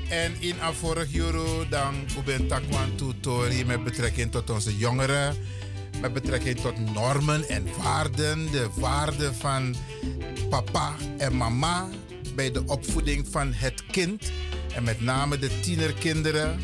En 0.08 0.32
in 0.40 0.54
vorig 0.72 1.14
euro 1.14 1.68
dan 1.68 1.94
ben 2.24 2.46
takwan 2.46 2.94
tutori 2.96 3.64
met 3.64 3.84
betrekking 3.84 4.30
tot 4.30 4.50
onze 4.50 4.76
jongeren. 4.76 5.53
Met 6.04 6.12
betrekking 6.12 6.60
tot 6.60 6.94
normen 6.94 7.48
en 7.48 7.66
waarden. 7.82 8.50
De 8.50 8.68
waarden 8.74 9.34
van 9.34 9.74
papa 10.48 10.94
en 11.18 11.36
mama 11.36 11.88
bij 12.34 12.50
de 12.50 12.62
opvoeding 12.66 13.26
van 13.30 13.52
het 13.52 13.82
kind. 13.86 14.30
En 14.74 14.84
met 14.84 15.00
name 15.00 15.38
de 15.38 15.60
tienerkinderen. 15.60 16.60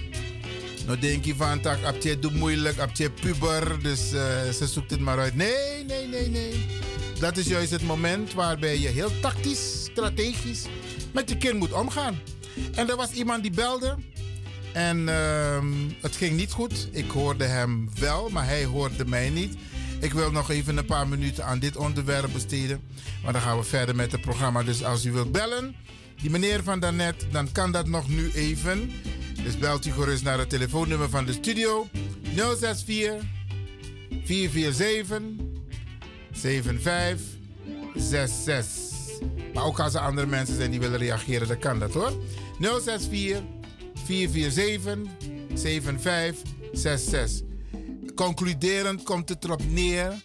Nou 0.86 0.98
denk 0.98 1.24
je 1.24 1.34
van, 1.34 1.60
tak, 1.60 1.84
ab 1.84 2.02
je 2.02 2.18
moeilijk, 2.32 2.78
ab 2.78 2.90
je 2.96 3.10
puber, 3.10 3.82
dus 3.82 4.12
eh, 4.12 4.48
ze 4.48 4.66
zoekt 4.66 4.90
het 4.90 5.00
maar 5.00 5.18
uit. 5.18 5.34
Nee, 5.34 5.84
nee, 5.86 6.06
nee, 6.06 6.28
nee. 6.28 6.66
Dat 7.18 7.36
is 7.36 7.46
juist 7.46 7.70
het 7.70 7.82
moment 7.82 8.34
waarbij 8.34 8.78
je 8.78 8.88
heel 8.88 9.20
tactisch, 9.20 9.84
strategisch 9.84 10.64
met 11.12 11.28
je 11.28 11.36
kind 11.36 11.58
moet 11.58 11.72
omgaan. 11.72 12.18
En 12.74 12.90
er 12.90 12.96
was 12.96 13.10
iemand 13.10 13.42
die 13.42 13.52
belde. 13.52 13.96
En 14.72 15.08
ehm, 15.08 15.66
het 16.00 16.16
ging 16.16 16.36
niet 16.36 16.52
goed. 16.52 16.88
Ik 16.90 17.10
hoorde 17.10 17.44
hem 17.44 17.90
wel, 17.98 18.28
maar 18.28 18.46
hij 18.46 18.64
hoorde 18.64 19.06
mij 19.06 19.30
niet. 19.30 19.56
Ik 20.00 20.12
wil 20.12 20.30
nog 20.30 20.50
even 20.50 20.76
een 20.76 20.84
paar 20.84 21.08
minuten 21.08 21.44
aan 21.44 21.58
dit 21.58 21.76
onderwerp 21.76 22.32
besteden. 22.32 22.80
Maar 23.22 23.32
dan 23.32 23.42
gaan 23.42 23.58
we 23.58 23.64
verder 23.64 23.96
met 23.96 24.12
het 24.12 24.20
programma. 24.20 24.62
Dus 24.62 24.84
als 24.84 25.04
u 25.04 25.12
wilt 25.12 25.32
bellen, 25.32 25.74
die 26.20 26.30
meneer 26.30 26.62
van 26.62 26.80
daarnet, 26.80 27.26
dan 27.30 27.52
kan 27.52 27.72
dat 27.72 27.86
nog 27.86 28.08
nu 28.08 28.30
even. 28.30 28.90
Dus 29.44 29.58
belt 29.58 29.86
u 29.86 29.92
gerust 29.92 30.22
naar 30.22 30.38
het 30.38 30.50
telefoonnummer 30.50 31.08
van 31.08 31.24
de 31.24 31.32
studio. 31.32 31.88
064 32.34 33.22
447 34.24 35.20
7566. 36.32 38.90
Maar 39.54 39.64
ook 39.64 39.80
als 39.80 39.94
er 39.94 40.00
andere 40.00 40.26
mensen 40.26 40.56
zijn 40.56 40.70
die 40.70 40.80
willen 40.80 40.98
reageren, 40.98 41.48
dan 41.48 41.58
kan 41.58 41.78
dat 41.78 41.92
hoor. 41.92 42.12
064 42.58 43.59
447 44.10 44.98
7566. 45.54 47.46
Concluderend 48.14 49.02
komt 49.02 49.28
het 49.28 49.44
erop 49.44 49.62
neer 49.70 50.22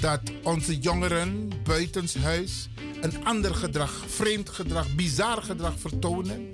dat 0.00 0.20
onze 0.42 0.78
jongeren 0.78 1.50
buitenshuis 1.64 2.68
een 3.00 3.24
ander 3.24 3.54
gedrag, 3.54 4.04
vreemd 4.06 4.48
gedrag, 4.48 4.94
bizar 4.94 5.42
gedrag 5.42 5.74
vertonen. 5.78 6.50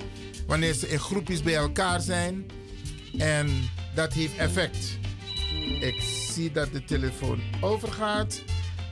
Wanneer 0.47 0.75
ze 0.75 0.89
in 0.89 0.99
groepjes 0.99 1.43
bij 1.43 1.55
elkaar 1.55 2.01
zijn. 2.01 2.47
En 3.19 3.49
dat 3.95 4.13
heeft 4.13 4.37
effect. 4.37 4.99
Ik 5.81 6.03
zie 6.33 6.53
dat 6.53 6.73
de 6.73 6.85
telefoon 6.85 7.41
overgaat. 7.61 8.43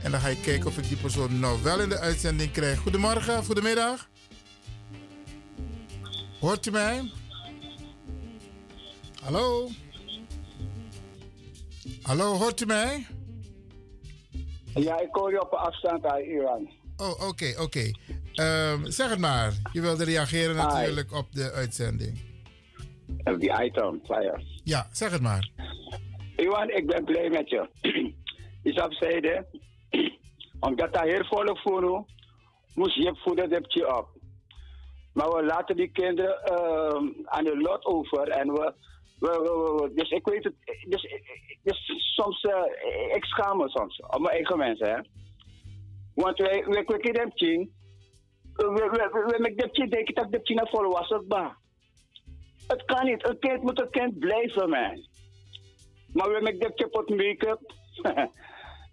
En 0.03 0.11
dan 0.11 0.19
ga 0.19 0.27
ik 0.27 0.41
kijken 0.41 0.67
of 0.67 0.77
ik 0.77 0.87
die 0.87 0.97
persoon 0.97 1.39
nog 1.39 1.61
wel 1.61 1.79
in 1.79 1.89
de 1.89 1.99
uitzending 1.99 2.51
krijg. 2.51 2.79
Goedemorgen, 2.79 3.43
goedemiddag. 3.43 4.09
Hoort 6.39 6.65
u 6.65 6.71
mij? 6.71 7.11
Hallo? 9.23 9.67
Hallo, 12.01 12.33
hoort 12.33 12.61
u 12.61 12.65
mij? 12.65 13.05
Ja, 14.75 14.99
ik 14.99 15.07
hoor 15.11 15.31
je 15.31 15.41
op 15.41 15.51
een 15.51 15.57
afstand 15.57 16.05
uit 16.05 16.25
Iran. 16.25 16.69
Oh, 16.97 17.27
oké, 17.27 17.53
oké. 17.61 17.91
Ehm, 18.33 18.85
zeg 18.85 19.09
het 19.09 19.19
maar. 19.19 19.53
Je 19.71 19.81
wilde 19.81 20.03
reageren 20.03 20.55
Hi. 20.55 20.61
natuurlijk 20.61 21.13
op 21.13 21.27
de 21.31 21.51
uitzending. 21.51 22.21
Op 23.23 23.39
die 23.39 23.63
item, 23.63 24.01
flyer. 24.05 24.43
Ja, 24.63 24.87
zeg 24.91 25.11
het 25.11 25.21
maar. 25.21 25.49
Iwan, 26.35 26.69
ik 26.69 26.87
ben 26.87 27.03
blij 27.03 27.29
met 27.29 27.49
je. 27.49 27.69
Is 28.71 28.77
afzijde. 28.87 29.45
Omdat 30.59 30.93
dat 30.93 31.03
heel 31.03 31.25
volk 31.25 31.57
voor 31.59 32.05
moest 32.75 32.95
je 32.95 33.15
voeden 33.23 33.49
dat 33.49 33.73
je 33.73 33.97
op. 33.97 34.07
Maar 35.13 35.29
we 35.29 35.43
laten 35.43 35.75
die 35.75 35.91
kinderen 35.91 36.43
ehm, 36.43 37.05
aan 37.25 37.43
de 37.43 37.57
lot 37.57 37.85
over. 37.85 38.27
En 38.29 38.51
we- 38.53 38.73
dus 39.93 40.09
ik 40.09 40.25
weet 40.25 40.43
het. 40.43 40.53
Dus, 40.87 41.21
dus 41.63 42.13
soms, 42.15 42.41
eh, 42.41 43.15
ik 43.15 43.25
schaam 43.25 43.57
me 43.57 43.69
soms. 43.69 43.99
Op 43.99 44.19
mijn 44.19 44.35
eigen 44.35 44.57
mensen, 44.57 44.89
hè. 44.89 44.99
Want 46.15 46.37
wij, 46.37 46.65
wij 46.65 46.83
kijken 46.83 47.19
hem 47.19 47.31
zien. 47.33 47.73
We, 48.53 48.65
we, 48.65 48.89
we, 48.89 49.23
we 49.25 49.37
maken 49.39 49.57
dat 49.57 49.75
je 49.75 49.87
denkt 49.87 50.15
dat 50.15 50.31
dat 50.31 50.47
je 50.47 50.53
naar 50.53 50.69
volwassen 50.69 51.27
ba. 51.27 51.57
Het 52.67 52.85
kan 52.85 53.05
niet. 53.05 53.27
Een 53.27 53.39
kind 53.39 53.61
moet 53.61 53.81
een 53.81 53.89
kind 53.89 54.19
blijven, 54.19 54.69
man. 54.69 55.07
Maar 56.13 56.29
we 56.29 56.39
maken 56.41 56.59
dat 56.67 56.79
je 56.79 56.87
pot 56.87 57.09
make-up. 57.09 57.73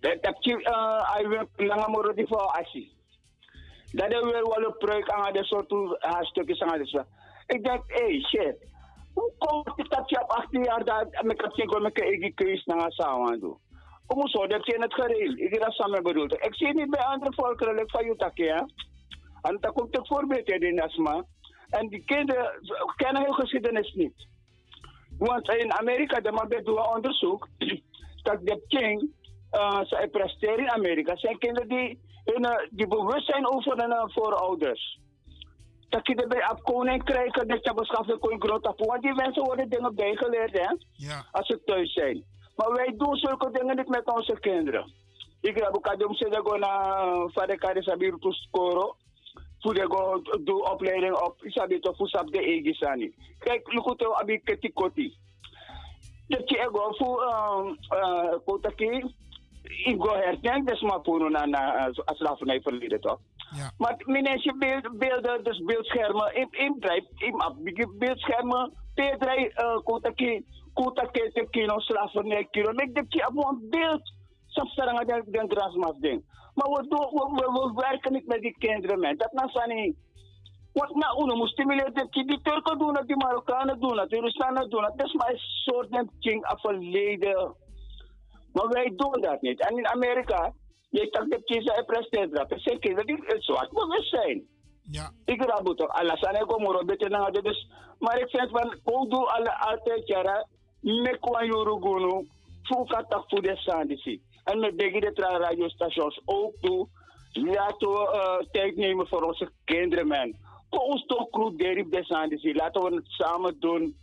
Dat 0.01 0.23
dat 0.23 0.45
eh, 0.45 1.13
hij 1.13 1.29
wil 1.29 1.49
lange 1.57 1.89
moro 1.89 2.15
die 2.15 2.27
voor 2.27 2.39
actie. 2.39 2.99
Dat 3.93 4.09
weer 4.09 4.31
wel 4.31 4.65
een 4.67 4.77
pruik 4.79 5.11
aan 5.11 5.33
de 5.33 5.45
soort 5.45 5.73
haarstukjes 5.99 6.61
aan 6.61 6.79
de 6.79 7.05
Ik 7.47 7.65
denk, 7.65 7.83
hey 7.87 8.21
shit. 8.21 8.69
Dat 9.89 10.11
je 10.11 10.23
op 10.23 10.31
18 10.31 10.63
jaar 10.65 10.85
dat 10.85 11.23
met 11.23 11.39
dat 11.39 11.59
ik 11.59 12.21
met 12.21 12.35
keus 12.35 12.65
naar 12.65 12.93
samen 12.93 13.41
doen? 13.41 13.59
Hoe 14.07 14.19
moet 14.19 14.31
zo 14.31 14.47
dat 14.47 14.67
je 14.67 14.77
het 14.79 14.95
geregeld? 14.95 15.39
Ik 15.39 15.61
dat 15.61 15.73
samen 15.73 16.03
bedoeld. 16.03 16.33
Ik 16.33 16.55
zie 16.55 16.75
niet 16.75 16.91
bij 16.91 17.05
andere 17.05 17.33
volkeren, 17.35 17.75
like 17.75 17.91
van 17.91 18.05
Jutaki, 18.05 18.45
hè. 18.45 18.63
En 19.43 19.59
dat 19.61 19.73
komt 19.73 19.99
ook 19.99 20.07
voorbeeld 20.07 20.49
in 20.49 20.75
Nasma. 20.75 21.25
En 21.69 21.89
die 21.89 22.05
kinderen 22.05 22.51
kennen 22.97 23.23
hun 23.23 23.35
geschiedenis 23.35 23.93
niet. 23.95 24.29
Want 25.19 25.49
in 25.49 25.73
Amerika, 25.73 26.21
de 26.21 26.33
man 26.33 26.49
doet 26.49 26.67
een 26.67 26.95
onderzoek, 26.95 27.49
dat 28.23 28.47
de 28.47 28.65
king, 28.69 29.13
uh, 29.53 29.81
zij 29.83 30.09
presteren 30.09 30.59
in 30.59 30.71
Amerika, 30.71 31.17
zijn 31.17 31.39
kinderen 31.39 31.69
die, 31.69 32.01
eh, 32.25 32.57
die 32.71 32.87
bewust 32.87 33.27
zijn 33.27 33.53
over 33.53 33.77
hun 33.77 33.93
eh, 33.93 34.05
voorouders. 34.07 35.01
Dat 35.91 36.07
je 36.07 36.15
erbij 36.15 36.51
op 36.51 36.63
koning 36.63 37.05
krijgen, 37.05 37.49
dat 37.49 37.65
je 37.65 37.75
beschaft 37.75 38.19
koning 38.19 38.43
groot 38.43 38.67
op. 38.67 38.79
Want 38.79 39.03
die 39.03 39.15
mensen 39.15 39.45
worden 39.45 39.69
dingen 39.69 39.95
bijgeleerd, 39.95 40.53
hè, 40.53 40.69
als 41.31 41.47
ze 41.47 41.63
thuis 41.65 41.93
zijn. 41.93 42.25
Maar 42.57 42.73
wij 42.73 42.95
doen 42.97 43.17
zulke 43.17 43.51
dingen 43.51 43.77
niet 43.77 43.89
met 43.89 44.15
onze 44.15 44.37
kinderen. 44.41 44.93
Ik 45.41 45.55
heb 45.55 45.77
ook 45.77 45.89
adem 45.89 46.15
zeggen 46.15 46.43
go 46.45 46.57
naar 46.57 47.31
vader 47.31 47.59
Karis 47.59 47.89
Abiru 47.89 48.19
to 48.19 48.31
scoren. 48.31 48.95
Voor 49.59 49.75
de 49.75 49.87
go 49.89 50.23
do 50.45 50.59
opleiding 50.59 51.15
op 51.15 51.45
isabi 51.45 51.79
to 51.81 51.93
fusap 51.93 52.33
de 52.33 52.41
egisani. 52.41 53.15
Kijk, 53.39 53.73
lukuto 53.73 54.13
abi 54.13 54.41
ketikoti. 54.45 55.17
Dat 56.29 56.49
je 56.51 56.59
ego 56.59 56.93
voor 56.93 57.23
eh 57.89 58.35
kotaki 58.45 59.15
ik 59.63 59.97
go 59.99 60.15
herdenk 60.15 60.69
dus 60.69 60.81
maar 60.81 60.99
voor 61.03 61.31
na 61.31 61.47
na 61.47 61.87
als 61.87 62.19
slavernij 62.19 62.61
verleden 62.61 63.01
toch. 63.01 63.19
Maar 63.79 63.97
mensen 64.05 64.59
beeld, 64.59 64.99
beelden, 64.99 65.45
dus 65.45 65.63
beeldschermen, 65.65 66.35
in, 66.35 66.49
in 66.51 66.77
drijf, 66.81 67.05
in 67.17 67.41
ab, 67.41 67.57
beeldschermen, 67.99 68.73
peerdrij, 68.95 69.53
uh, 69.57 69.79
kotaki, 69.85 70.45
kotaki, 70.75 71.31
te 71.33 71.47
kino, 71.51 71.79
slavernij, 71.79 72.49
kino. 72.51 72.71
Ik 72.71 72.95
denk 72.95 73.13
je 73.13 73.31
een 73.35 73.69
beeld, 73.71 74.13
soms 74.47 74.75
zeggen 74.75 75.07
dat 75.07 75.23
den 75.27 75.49
drasmas 75.49 75.95
ding. 75.99 76.25
Maar 76.55 76.69
we, 76.69 76.89
doen, 76.89 76.99
we, 76.99 77.31
we, 77.35 77.73
we 77.75 77.81
werken 77.81 78.13
niet 78.13 78.27
met 78.27 78.41
die 78.41 78.57
kinderen, 78.59 79.01
man. 79.01 79.17
Dat 79.17 79.33
na 79.33 79.67
niet. 79.67 79.97
Want 80.73 80.95
na 80.95 81.17
uno 81.19 81.37
moet 81.37 81.49
stimuleren 81.49 81.95
dat 81.95 82.13
die 82.13 82.41
Turken 82.43 82.79
doen 82.79 82.95
dat, 82.95 83.07
die 83.07 83.17
Marokkanen 83.17 83.81
doen 83.81 83.97
dat, 83.97 84.11
die 84.11 84.21
Russen 84.21 84.69
doen 84.69 84.83
dat. 84.83 85.07
Is 85.07 85.13
maar 85.13 85.31
een 85.31 85.39
soort 85.39 85.89
van 85.91 86.11
king 86.21 86.45
af 86.45 86.61
verleden. 86.61 87.55
Maar 88.53 88.69
wij 88.69 88.93
doen 88.97 89.21
dat 89.21 89.41
niet. 89.41 89.61
En 89.69 89.77
in 89.77 89.89
Amerika, 89.89 90.53
je 90.89 91.09
zegt 91.11 91.31
dat 91.31 91.41
je 91.45 91.61
ze 91.61 91.83
presteert 91.87 92.35
dat. 92.35 92.53
Ze 92.57 92.77
kinderen 92.79 93.07
die 93.07 93.23
het 93.27 93.45
zwart 93.45 93.71
bewust 93.71 94.11
zijn. 94.11 94.47
Ja. 94.91 95.11
Ik 95.25 95.45
raad 95.45 95.69
het 95.69 95.83
ook. 95.83 95.91
Alles 95.91 96.23
aan 96.25 96.35
ik 96.35 96.57
om 96.57 96.87
beter 96.87 97.11
naar 97.11 97.33
dus. 97.33 97.69
Maar 97.99 98.19
ik 98.19 98.29
vind 98.29 98.51
van, 98.51 98.79
hoe 98.83 99.09
doe 99.09 99.27
alle 99.27 99.59
altijd 99.59 100.07
jaren, 100.07 100.49
met 100.81 101.19
kwa 101.21 101.45
yorugunu, 101.45 102.29
fuka 102.63 103.05
tak 103.09 103.25
voor 103.29 103.43
de 103.43 103.57
sandisi. 103.57 104.21
En 104.45 104.59
met 104.59 104.79
de 104.79 105.13
de 105.15 105.39
radiostations 105.41 106.21
ook 106.25 106.55
toe. 106.61 106.89
Laten 107.33 107.89
we 107.89 108.13
uh, 108.15 108.51
tijd 108.51 108.77
nemen 108.77 109.09
voor 109.09 109.23
onze 109.23 109.51
kinderen, 109.65 110.07
man. 110.07 110.35
Voor 110.71 110.81
ons 110.81 111.07
toch 111.07 111.31
crew 111.31 111.59
derip 111.59 111.91
de 111.91 112.05
sandisi. 112.05 112.55
Laten 112.55 112.83
we 112.83 112.95
het 112.95 113.07
samen 113.07 113.61
doen. 113.61 113.97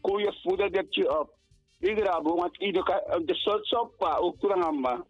Koeien 0.00 0.34
voeden 0.42 0.72
dat 0.72 0.94
je 0.94 1.20
op. 1.20 1.38
Ik 1.80 1.98
raad 1.98 2.22
want 2.22 2.56
ieder 2.56 2.82
kan, 2.82 3.24
de 3.24 3.34
soort 3.34 3.66
soppa, 3.66 4.16
ook 4.16 4.38
kurangamba. 4.38 5.04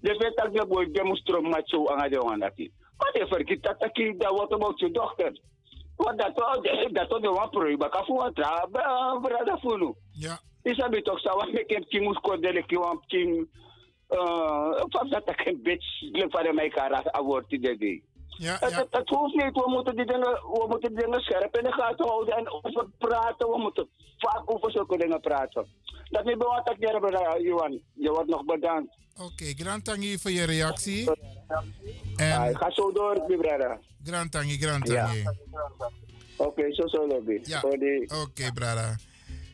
De 0.00 0.14
vet 0.14 0.36
dat 0.36 0.54
de 0.54 0.66
boy 0.66 0.90
demonstreert 0.90 1.48
met 1.48 1.68
zo 1.68 1.86
aan 1.86 2.10
de 2.10 2.18
wandaki. 2.18 2.72
Maar 2.96 3.12
de 3.12 3.26
verkiet 3.26 3.62
dat 3.62 3.90
ik 3.92 4.20
dat 4.20 4.38
wat 4.38 4.52
about 4.52 4.78
je 4.78 4.90
dochter. 4.90 5.40
Want 5.96 6.18
dat 6.18 6.36
dat 6.36 7.08
dat 7.08 7.22
de 7.22 7.28
wan 7.28 7.50
prooi 7.50 7.76
baka 7.76 8.04
fu 8.04 8.12
wat 8.12 8.34
tra 8.34 8.66
brada 9.22 9.58
funu. 9.58 9.94
Ja. 10.12 10.38
Isa 10.62 10.88
bi 10.88 11.02
toch 11.02 11.20
sa 11.20 11.34
wat 11.36 11.52
mek 11.52 11.86
king 11.88 12.06
mus 12.06 12.18
ko 12.20 12.36
dele 12.36 12.62
ki 12.62 12.76
wan 12.78 13.00
Uh, 14.12 14.82
van 14.88 15.08
dat 15.08 15.28
ik 15.28 15.46
een 15.46 15.62
beetje 15.62 16.26
van 16.28 16.54
mij 16.54 16.68
kan 16.68 17.14
abortie 17.14 17.58
dit. 17.58 18.02
Ja, 18.38 18.56
het, 18.60 18.74
het, 18.74 18.86
het 18.90 19.08
hoeft 19.08 19.34
niet. 19.34 19.52
We 19.52 19.70
moeten 19.70 19.96
die 19.96 20.06
dingen, 20.06 20.30
we 20.30 20.66
moeten 20.68 20.94
die 20.94 21.04
dingen 21.04 21.20
scherp 21.20 21.56
in 21.56 21.64
de 21.64 21.72
gaten 21.72 22.06
houden 22.06 22.36
en 22.36 22.50
over 22.50 22.86
praten. 22.98 23.48
We 23.50 23.58
moeten 23.58 23.88
vaak 24.18 24.42
over 24.44 24.70
zulke 24.70 24.96
dingen 24.96 25.20
praten. 25.20 25.66
Dat 26.10 26.28
is 26.28 26.34
wat 26.36 26.70
ik 26.70 26.76
hier 26.78 27.42
Johan. 27.42 27.80
Je 27.92 28.10
wordt 28.10 28.28
nog 28.28 28.44
bedankt. 28.44 28.94
Oké, 29.20 29.44
grand 29.44 29.84
tangi 29.84 30.18
voor 30.18 30.30
je 30.30 30.44
reactie. 30.44 31.10
En... 32.16 32.50
Uh, 32.50 32.58
ga 32.58 32.70
zo 32.70 32.92
door, 32.92 33.24
mijn 33.28 33.40
brada. 33.40 33.78
Grand 34.04 34.32
tangi, 34.32 34.58
grand 34.58 34.86
tangi. 34.86 35.22
Ja. 35.22 35.34
Oké, 36.36 36.74
zo 36.74 36.86
zo 36.86 37.06
lobby. 37.06 37.40
Ja. 37.42 37.58
Oké, 37.58 38.06
okay, 38.22 38.52
brada. 38.52 38.96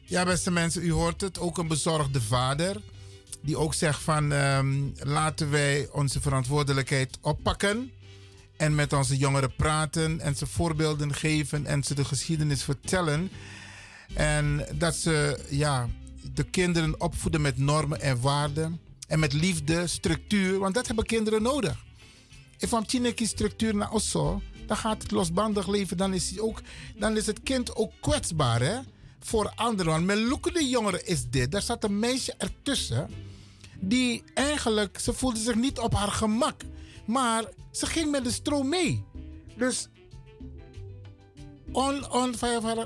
Ja, 0.05 0.25
beste 0.25 0.51
mensen, 0.51 0.83
u 0.83 0.93
hoort 0.93 1.21
het. 1.21 1.41
Ook 1.41 1.59
een 1.59 1.69
bezorgde 1.69 2.21
vader. 2.21 2.77
Die 3.43 3.57
ook 3.57 3.75
zegt 3.75 4.03
van 4.03 4.33
um, 4.33 4.93
laten 5.03 5.51
wij 5.51 5.89
onze 5.93 6.21
verantwoordelijkheid 6.21 7.19
oppakken. 7.23 7.93
En 8.59 8.75
met 8.75 8.93
onze 8.93 9.17
jongeren 9.17 9.55
praten 9.55 10.21
en 10.21 10.37
ze 10.37 10.47
voorbeelden 10.47 11.15
geven 11.15 11.67
en 11.67 11.83
ze 11.83 11.95
de 11.95 12.05
geschiedenis 12.05 12.63
vertellen. 12.63 13.31
En 14.15 14.67
dat 14.75 14.95
ze 14.95 15.45
ja, 15.49 15.89
de 16.35 16.45
kinderen 16.45 17.01
opvoeden 17.01 17.41
met 17.41 17.59
normen 17.59 18.01
en 18.01 18.21
waarden. 18.21 18.81
En 19.09 19.19
met 19.19 19.33
liefde, 19.33 19.87
structuur, 19.87 20.59
want 20.59 20.75
dat 20.75 20.87
hebben 20.87 21.05
kinderen 21.05 21.43
nodig. 21.43 21.85
En 22.59 22.69
van 22.69 22.85
Chineke 22.87 23.27
structuur 23.27 23.75
naar 23.75 23.93
Osso, 23.93 24.43
dan 24.67 24.77
gaat 24.77 25.03
het 25.03 25.11
losbandig 25.11 25.69
leven. 25.69 25.97
Dan 25.97 26.15
is, 26.15 26.39
ook, 26.39 26.63
dan 26.97 27.17
is 27.17 27.27
het 27.27 27.43
kind 27.43 27.77
ook 27.77 27.93
kwetsbaar 28.01 28.61
hè? 28.61 28.79
voor 29.21 29.53
anderen. 29.55 29.93
Want 29.93 30.07
met 30.55 30.69
jongeren 30.69 31.07
is 31.07 31.25
dit. 31.31 31.53
Daar 31.53 31.63
zat 31.63 31.85
een 31.85 31.99
meisje 31.99 32.35
ertussen. 32.39 33.11
Die 33.81 34.23
eigenlijk, 34.35 34.99
ze 34.99 35.13
voelde 35.13 35.41
zich 35.41 35.55
niet 35.55 35.79
op 35.79 35.95
haar 35.95 36.13
gemak. 36.13 36.63
Maar 37.09 37.45
ze 37.73 37.87
ging 37.87 38.11
met 38.11 38.25
de 38.25 38.31
stroom 38.31 38.69
mee. 38.69 39.05
Dus 39.57 39.89
on, 41.73 42.13
on, 42.13 42.35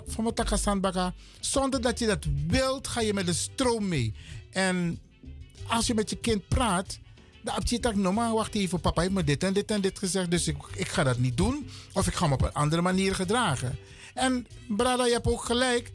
van 0.06 0.22
mijn 0.22 0.34
takasandbaka. 0.34 1.14
Zonder 1.40 1.80
dat 1.80 1.98
je 1.98 2.06
dat 2.06 2.26
wilt, 2.46 2.88
ga 2.88 3.00
je 3.00 3.14
met 3.14 3.26
de 3.26 3.32
stroom 3.32 3.88
mee. 3.88 4.14
En 4.50 5.00
als 5.66 5.86
je 5.86 5.94
met 5.94 6.10
je 6.10 6.16
kind 6.16 6.48
praat, 6.48 6.98
dan 7.42 7.54
heb 7.54 7.66
je 7.66 7.80
tak 7.80 7.94
normaal, 7.94 8.34
wacht 8.34 8.54
even, 8.54 8.80
papa 8.80 9.00
heeft 9.00 9.12
me 9.12 9.24
dit 9.24 9.44
en 9.44 9.52
dit 9.52 9.70
en 9.70 9.80
dit 9.80 9.98
gezegd, 9.98 10.30
dus 10.30 10.48
ik, 10.48 10.56
ik 10.74 10.88
ga 10.88 11.02
dat 11.02 11.18
niet 11.18 11.36
doen. 11.36 11.68
Of 11.92 12.06
ik 12.06 12.14
ga 12.14 12.26
me 12.26 12.34
op 12.34 12.42
een 12.42 12.52
andere 12.52 12.82
manier 12.82 13.14
gedragen. 13.14 13.78
En 14.14 14.46
Brada, 14.68 15.06
je 15.06 15.12
hebt 15.12 15.26
ook 15.26 15.44
gelijk. 15.44 15.92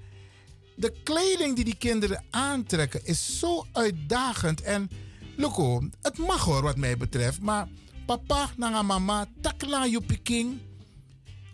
De 0.76 0.94
kleding 1.04 1.56
die 1.56 1.66
die 1.66 1.78
kinderen 1.78 2.24
aantrekken 2.30 3.06
is 3.06 3.40
zo 3.40 3.66
uitdagend. 3.72 4.62
En 4.62 4.90
Loco, 5.36 5.90
het 6.02 6.18
mag 6.18 6.44
hoor 6.44 6.62
wat 6.62 6.78
mij 6.78 6.98
betreft, 6.98 7.42
maar 7.42 7.68
papa 8.08 8.50
naar 8.58 8.86
mama, 8.86 9.28
takla 9.42 9.86
je 9.86 10.02
piking. 10.02 10.60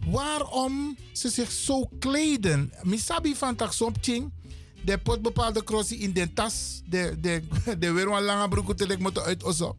Waarom 0.06 0.98
ze 1.12 1.30
zich 1.30 1.52
zo 1.52 1.90
kleden? 2.00 2.72
Misabi 2.84 3.36
van 3.36 3.56
tak 3.56 3.74
ching. 4.02 4.32
De 4.86 4.98
pot 4.98 5.22
bepaalde 5.22 5.64
crossie 5.64 5.98
in 5.98 6.14
de 6.14 6.34
tas. 6.34 6.82
De, 6.86 7.18
de, 7.22 7.42
de 7.80 7.92
weer 7.92 8.08
een 8.08 8.24
lange 8.24 8.48
broek 8.48 8.76
te 8.76 8.96
moeten 9.00 9.24
uit 9.24 9.44
osso. 9.44 9.78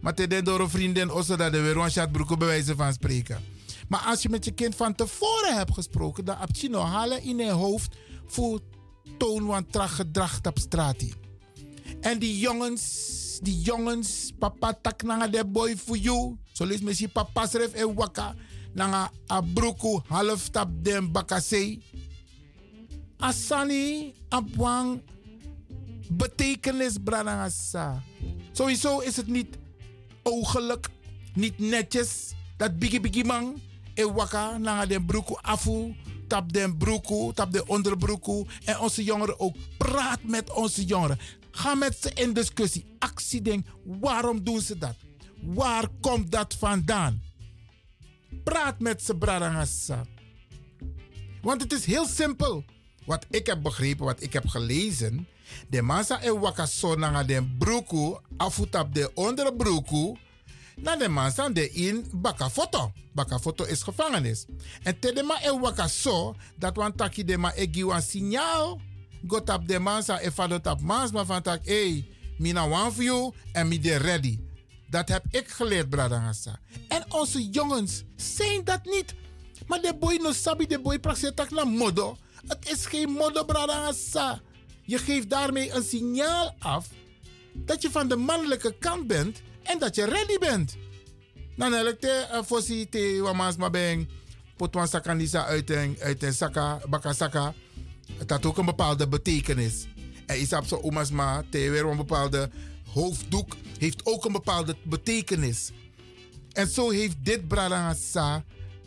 Maar 0.00 0.14
te 0.14 0.26
den 0.26 0.44
door 0.44 0.60
een 0.60 0.70
vriendin 0.70 1.10
osso 1.10 1.36
dat 1.36 1.52
de 1.52 1.60
weer 1.60 1.76
een 1.76 1.90
chatbroek 1.90 2.38
bij 2.38 2.48
wijze 2.48 2.76
van 2.76 2.92
spreken. 2.92 3.44
Maar 3.88 4.00
als 4.00 4.22
je 4.22 4.28
met 4.28 4.44
je 4.44 4.52
kind 4.52 4.74
van 4.76 4.94
tevoren 4.94 5.56
hebt 5.56 5.74
gesproken, 5.74 6.24
dan 6.24 6.36
heb 6.38 6.56
je 6.56 6.68
nog 6.68 6.88
halen 6.88 7.22
in 7.22 7.36
je 7.36 7.50
hoofd 7.50 7.96
voor 8.26 8.60
toon 9.18 9.64
van 9.70 9.88
gedrag 9.88 10.40
op 10.42 10.58
straat. 10.58 11.04
En 12.00 12.18
die 12.18 12.38
jongens, 12.38 12.82
die 13.40 13.60
jongens, 13.60 14.32
papa 14.38 14.72
tak 14.72 15.02
nanga 15.02 15.28
de 15.28 15.44
boy 15.44 15.76
for 15.76 15.96
you. 15.96 16.36
Zo 16.52 16.64
lees 16.64 16.80
me 16.80 16.94
si 16.94 17.08
papa 17.08 17.46
schreef 17.46 17.72
en 17.72 17.94
waka. 17.94 18.34
Nanga 18.74 19.10
a 19.30 19.40
broeku 19.40 20.00
half 20.08 20.48
tap 20.50 20.68
den 20.82 21.12
bakasei. 21.12 21.82
Asani 23.18 24.14
abwang 24.28 25.02
betekenis 26.10 26.98
branangasa. 26.98 28.02
Sowieso 28.52 29.00
is 29.00 29.16
het 29.16 29.26
niet 29.26 29.58
ogelijk, 30.22 30.88
niet 31.34 31.58
netjes. 31.58 32.34
Dat 32.56 32.78
biggie 32.78 33.00
biggie 33.00 33.24
man 33.24 33.60
e 33.94 34.04
waka 34.04 34.58
nanga 34.58 34.86
den 34.86 35.06
broeku 35.06 35.36
afu 35.42 35.94
tap 36.32 36.52
den 36.52 36.76
broeku, 36.76 37.32
tap 37.32 37.52
de 37.52 37.66
onderbroeku. 37.66 38.44
En 38.64 38.78
onze 38.78 39.04
jongeren 39.04 39.40
ook. 39.40 39.56
Praat 39.78 40.22
met 40.22 40.52
onze 40.52 40.84
jongeren. 40.84 41.18
Ga 41.52 41.74
met 41.74 41.96
ze 42.00 42.10
in 42.14 42.32
discussie. 42.32 42.96
Actie 42.98 43.42
denk, 43.42 43.66
waarom 43.84 44.44
doen 44.44 44.60
ze 44.60 44.78
dat? 44.78 44.96
Waar 45.42 45.88
komt 46.00 46.30
dat 46.30 46.54
vandaan? 46.54 47.22
Praat 48.44 48.80
met 48.80 49.02
ze, 49.02 49.16
Bradangasa. 49.16 50.04
Want 51.42 51.60
het 51.62 51.72
is 51.72 51.84
heel 51.84 52.06
simpel. 52.06 52.64
Wat 53.04 53.26
ik 53.30 53.46
heb 53.46 53.62
begrepen, 53.62 54.04
wat 54.04 54.22
ik 54.22 54.32
heb 54.32 54.46
gelezen. 54.46 55.26
De 55.68 55.82
massa 55.82 56.22
e 56.22 56.38
wakaso 56.38 56.94
nanga 56.94 57.24
den 57.24 57.56
broeku, 57.58 58.16
afutap 58.36 58.94
de 58.94 59.10
onder 59.14 59.54
broeku. 59.54 60.16
Na 60.76 60.96
de 60.96 61.08
massa 61.08 61.48
de 61.48 61.70
in 61.70 62.06
bakafoto. 62.14 62.92
Bakafoto 63.12 63.64
is 63.64 63.82
gevangenis. 63.82 64.46
En 64.82 64.98
te 64.98 65.12
de 65.12 65.22
ma 65.22 65.44
e 65.44 65.58
wakaso, 65.58 66.34
dat 66.58 66.76
wan 66.76 66.94
taki 66.94 67.24
de 67.24 67.36
ma 67.36 67.52
giwan 67.54 68.02
signaal. 68.02 68.80
Got 69.26 69.50
op 69.50 69.68
de 69.68 69.78
massa 69.78 70.20
e 70.20 70.30
fadot 70.30 70.66
op 70.66 70.80
maas, 70.80 71.12
maar 71.12 71.26
van 71.26 71.42
tak, 71.42 71.66
hey, 71.66 72.08
mina 72.38 72.64
one 72.64 72.92
for 72.92 73.02
you 73.02 73.32
en 73.52 73.68
mi 73.68 73.80
de 73.80 73.96
ready. 73.96 74.38
Dat 74.90 75.08
heb 75.08 75.24
ik 75.30 75.48
geleerd, 75.48 75.88
Bradangasa. 75.88 76.58
En 76.88 77.04
onze 77.08 77.50
jongens 77.50 78.04
zijn 78.16 78.64
dat 78.64 78.84
niet. 78.84 79.14
Maar 79.66 79.80
de 79.80 79.94
boy 79.98 80.18
no 80.22 80.32
sabi, 80.32 80.66
de 80.66 80.80
boy 80.80 80.98
praxetak 80.98 81.50
na 81.50 81.64
modo. 81.64 82.16
Het 82.46 82.70
is 82.70 82.86
geen 82.86 83.10
modo, 83.10 83.44
Bradangasa. 83.44 84.40
Je 84.82 84.98
geeft 84.98 85.30
daarmee 85.30 85.72
een 85.72 85.82
signaal 85.82 86.54
af 86.58 86.86
dat 87.52 87.82
je 87.82 87.90
van 87.90 88.08
de 88.08 88.16
mannelijke 88.16 88.74
kant 88.78 89.06
bent 89.06 89.42
en 89.62 89.78
dat 89.78 89.94
je 89.94 90.04
ready 90.04 90.38
bent. 90.38 90.76
Dan 91.56 91.72
heb 91.72 91.86
ik 91.86 92.00
de 92.00 92.42
fossi 92.46 92.88
te 92.88 93.20
wamaas 93.22 93.56
maar 93.56 93.70
ben 93.70 94.08
potwan 94.56 94.88
sakanisa 94.88 95.44
uit 95.44 95.70
een 95.70 95.96
uit 96.00 96.22
een 96.22 96.32
saka 96.32 96.80
bakasaka. 96.88 97.54
Het 98.18 98.30
had 98.30 98.46
ook 98.46 98.58
een 98.58 98.64
bepaalde 98.64 99.08
betekenis. 99.08 99.86
En 100.26 100.40
isap 100.40 100.64
zo 100.64 100.76
omas 100.76 101.10
ma 101.10 101.44
weer 101.50 101.86
een 101.86 101.96
bepaalde 101.96 102.50
hoofddoek 102.92 103.56
heeft 103.78 104.06
ook 104.06 104.24
een 104.24 104.32
bepaalde 104.32 104.76
betekenis. 104.82 105.70
En 106.52 106.68
zo 106.68 106.90
heeft 106.90 107.16
dit 107.24 107.48
bralangasa 107.48 108.44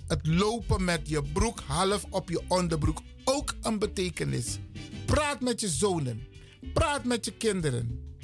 het 0.08 0.28
lopen 0.28 0.84
met 0.84 1.10
je 1.10 1.24
broek 1.24 1.60
half 1.60 2.06
op 2.10 2.30
je 2.30 2.42
onderbroek 2.48 3.02
ook 3.24 3.56
een 3.62 3.80
betekenis. 3.80 4.60
Praat 5.06 5.42
met 5.42 5.60
je 5.60 5.70
zonen. 5.70 6.28
Praat 6.74 7.04
met 7.04 7.26
je 7.26 7.32
kinderen 7.32 8.16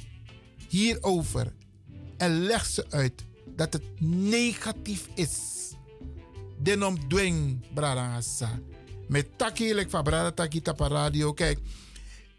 hierover. 0.68 1.54
En 2.18 2.40
leg 2.40 2.66
ze 2.66 2.86
uit 2.90 3.26
dat 3.56 3.74
het 3.74 4.02
negatief 4.02 5.08
is. 5.16 5.40
Denom 6.58 7.08
dwing 7.08 7.66
brarangasa. 7.74 8.60
Met 9.12 9.38
takkie, 9.38 9.90
van 9.90 10.04
brada 10.04 10.32
takkie 10.32 10.62
tapa 10.62 10.88
radio. 10.88 11.34
Kijk, 11.34 11.60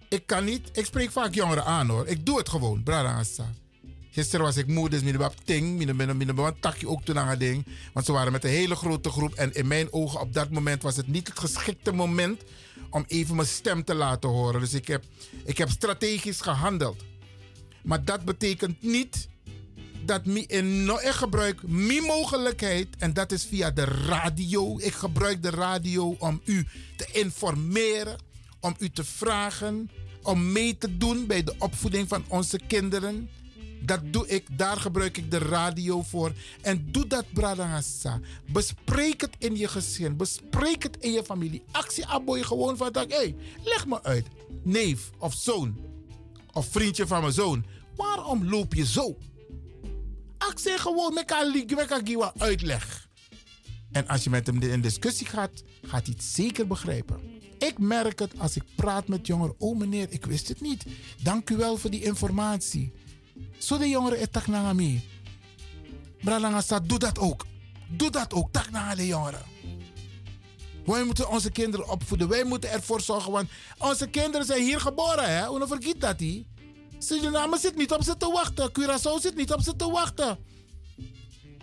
ik 0.09 0.27
kan 0.27 0.45
niet, 0.45 0.71
ik 0.73 0.85
spreek 0.85 1.11
vaak 1.11 1.35
jongeren 1.35 1.65
aan 1.65 1.89
hoor. 1.89 2.07
Ik 2.07 2.27
doe 2.27 2.39
het 2.39 2.49
gewoon, 2.49 2.83
brarangasa. 2.83 3.53
Gisteren 4.11 4.45
was 4.45 4.57
ik 4.57 4.67
moe, 4.67 4.89
dus 4.89 5.03
mijn 5.03 5.17
bab 5.17 5.35
ting, 5.45 5.97
mijn 5.97 6.55
takje 6.61 6.89
ook 6.89 7.05
toen 7.05 7.19
aan 7.19 7.29
het 7.29 7.41
ding. 7.41 7.67
Want 7.93 8.07
ze 8.07 8.13
waren 8.13 8.33
met 8.33 8.45
een 8.45 8.51
hele 8.51 8.75
grote 8.75 9.11
groep. 9.11 9.35
En 9.35 9.55
in 9.55 9.67
mijn 9.67 9.93
ogen 9.93 10.21
op 10.21 10.33
dat 10.33 10.51
moment 10.51 10.83
was 10.83 10.97
het 10.97 11.07
niet 11.07 11.29
het 11.29 11.39
geschikte 11.39 11.93
moment 11.93 12.43
om 12.91 13.05
even 13.07 13.37
mijn 13.37 13.49
stem 13.49 13.85
te 13.85 13.95
laten 13.95 14.31
horen. 14.31 14.61
Dus 14.61 14.75
ik 14.75 14.87
heb, 14.87 15.05
ik 15.45 15.59
heb 15.59 15.71
strategisch 15.71 16.41
gehandeld. 16.41 17.03
Maar 17.83 18.05
dat 18.05 18.25
betekent 18.25 18.83
niet 18.83 19.29
dat 20.05 20.27
ik 20.27 21.11
gebruik 21.11 21.63
mijn 21.63 22.03
mogelijkheid 22.03 22.89
en 22.99 23.13
dat 23.13 23.33
is 23.33 23.45
via 23.45 23.71
de 23.71 23.85
radio. 23.85 24.79
Ik 24.79 24.93
gebruik 24.93 25.43
de 25.43 25.51
radio 25.51 26.17
om 26.19 26.41
u 26.45 26.67
te 26.97 27.07
informeren, 27.13 28.19
om 28.61 28.75
u 28.79 28.91
te 28.91 29.05
vragen, 29.05 29.91
om 30.23 30.53
mee 30.53 30.79
te 30.79 30.97
doen 30.97 31.27
bij 31.27 31.45
de 31.45 31.55
opvoeding 31.59 32.09
van 32.09 32.25
onze 32.29 32.61
kinderen. 32.67 33.29
Dat 33.85 34.01
doe 34.13 34.27
ik, 34.29 34.59
daar 34.59 34.77
gebruik 34.77 35.17
ik 35.17 35.31
de 35.31 35.39
radio 35.39 36.03
voor. 36.03 36.33
En 36.61 36.89
doe 36.91 37.07
dat, 37.07 37.25
Bradangasa. 37.33 38.21
Bespreek 38.53 39.21
het 39.21 39.37
in 39.39 39.57
je 39.57 39.69
gezin, 39.69 40.17
bespreek 40.17 40.83
het 40.83 40.97
in 41.01 41.13
je 41.13 41.25
familie. 41.25 41.63
Actie 41.71 42.07
aboy 42.07 42.43
gewoon 42.43 42.77
van 42.77 42.93
dat, 42.93 43.11
hé, 43.11 43.17
hey, 43.17 43.37
leg 43.65 43.87
me 43.87 44.03
uit. 44.03 44.27
Neef 44.63 45.11
of 45.19 45.35
zoon 45.35 45.91
of 46.53 46.67
vriendje 46.67 47.07
van 47.07 47.21
mijn 47.21 47.33
zoon. 47.33 47.65
Waarom 47.97 48.49
loop 48.49 48.75
je 48.75 48.87
zo? 48.87 49.17
Actie 50.49 50.79
gewoon 50.79 51.15
met 51.15 51.31
elkaar 51.31 52.33
uitleg. 52.39 53.09
En 53.93 54.09
als 54.09 54.25
je 54.25 54.31
met 54.31 54.47
hem 54.47 54.63
in 54.63 54.81
discussie 54.81 55.27
gaat, 55.27 55.63
gaat 55.83 56.07
hij 56.07 56.15
het 56.17 56.25
zeker 56.25 56.67
begrijpen. 56.67 57.21
Ik 57.59 57.79
merk 57.79 58.19
het 58.19 58.39
als 58.39 58.57
ik 58.57 58.63
praat 58.77 59.09
met 59.09 59.27
jongeren. 59.27 59.55
Oh 59.59 59.79
meneer, 59.79 60.07
ik 60.11 60.25
wist 60.25 60.49
het 60.49 60.61
niet. 60.61 60.85
Dank 61.23 61.51
u 61.51 61.57
wel 61.57 61.77
voor 61.77 61.91
die 61.91 62.03
informatie. 62.03 62.93
Zo 63.59 63.79
de 63.79 63.89
jongeren 63.89 64.21
het 64.21 64.33
tak 64.33 64.47
naar 64.47 64.75
me. 64.75 65.01
Bralangasa, 66.19 66.81
doe 66.81 66.99
dat 66.99 67.19
ook. 67.19 67.47
Doe 67.91 68.11
dat 68.11 68.33
ook. 68.33 68.53
Tak 68.53 68.71
naar 68.71 68.97
de 68.97 69.07
jongeren. 69.07 69.43
Wij 70.85 71.05
moeten 71.05 71.29
onze 71.29 71.51
kinderen 71.51 71.89
opvoeden. 71.89 72.29
Wij 72.29 72.45
moeten 72.45 72.71
ervoor 72.71 73.01
zorgen, 73.01 73.33
want 73.33 73.51
onze 73.79 74.07
kinderen 74.07 74.47
zijn 74.47 74.63
hier 74.63 74.81
geboren. 74.81 75.37
Hè? 75.37 75.47
Hoe 75.47 75.67
vergeet 75.67 76.01
dat 76.01 76.19
die? 76.19 76.47
Suriname 77.03 77.59
zit 77.59 77.77
niet 77.77 77.93
op 77.93 78.03
ze 78.03 78.17
te 78.17 78.31
wachten. 78.31 78.71
Curaçao 78.71 79.21
zit 79.21 79.37
niet 79.37 79.53
op 79.53 79.61
ze 79.61 79.77
te 79.77 79.91
wachten. 79.91 80.39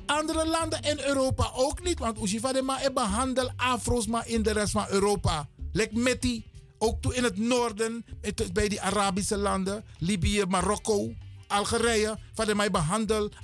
Andere 0.06 0.48
landen 0.48 0.82
in 0.82 0.99
Europa 0.99 1.52
ook 1.53 1.84
niet. 1.84 1.99
Want 1.99 2.22
Ushifa 2.22 2.53
de 2.53 2.61
ma 2.61 2.91
behandel 2.94 3.52
Afro's 3.56 4.07
maar 4.07 4.28
in 4.28 4.44
de 4.44 4.52
rest 4.52 4.72
van 4.72 4.86
Europa. 4.90 5.49
Lek 5.72 5.94
Metti. 5.94 6.45
Ook 6.78 7.02
toe 7.02 7.16
in 7.16 7.24
het 7.24 7.38
noorden, 7.38 8.06
bij 8.53 8.68
die 8.68 8.82
Arabische 8.82 9.38
landen. 9.38 9.84
Libië, 9.98 10.45
Marokko, 10.48 11.14
Algerije. 11.48 12.18
Van 12.34 12.45
de 12.45 12.56
mij 12.56 12.70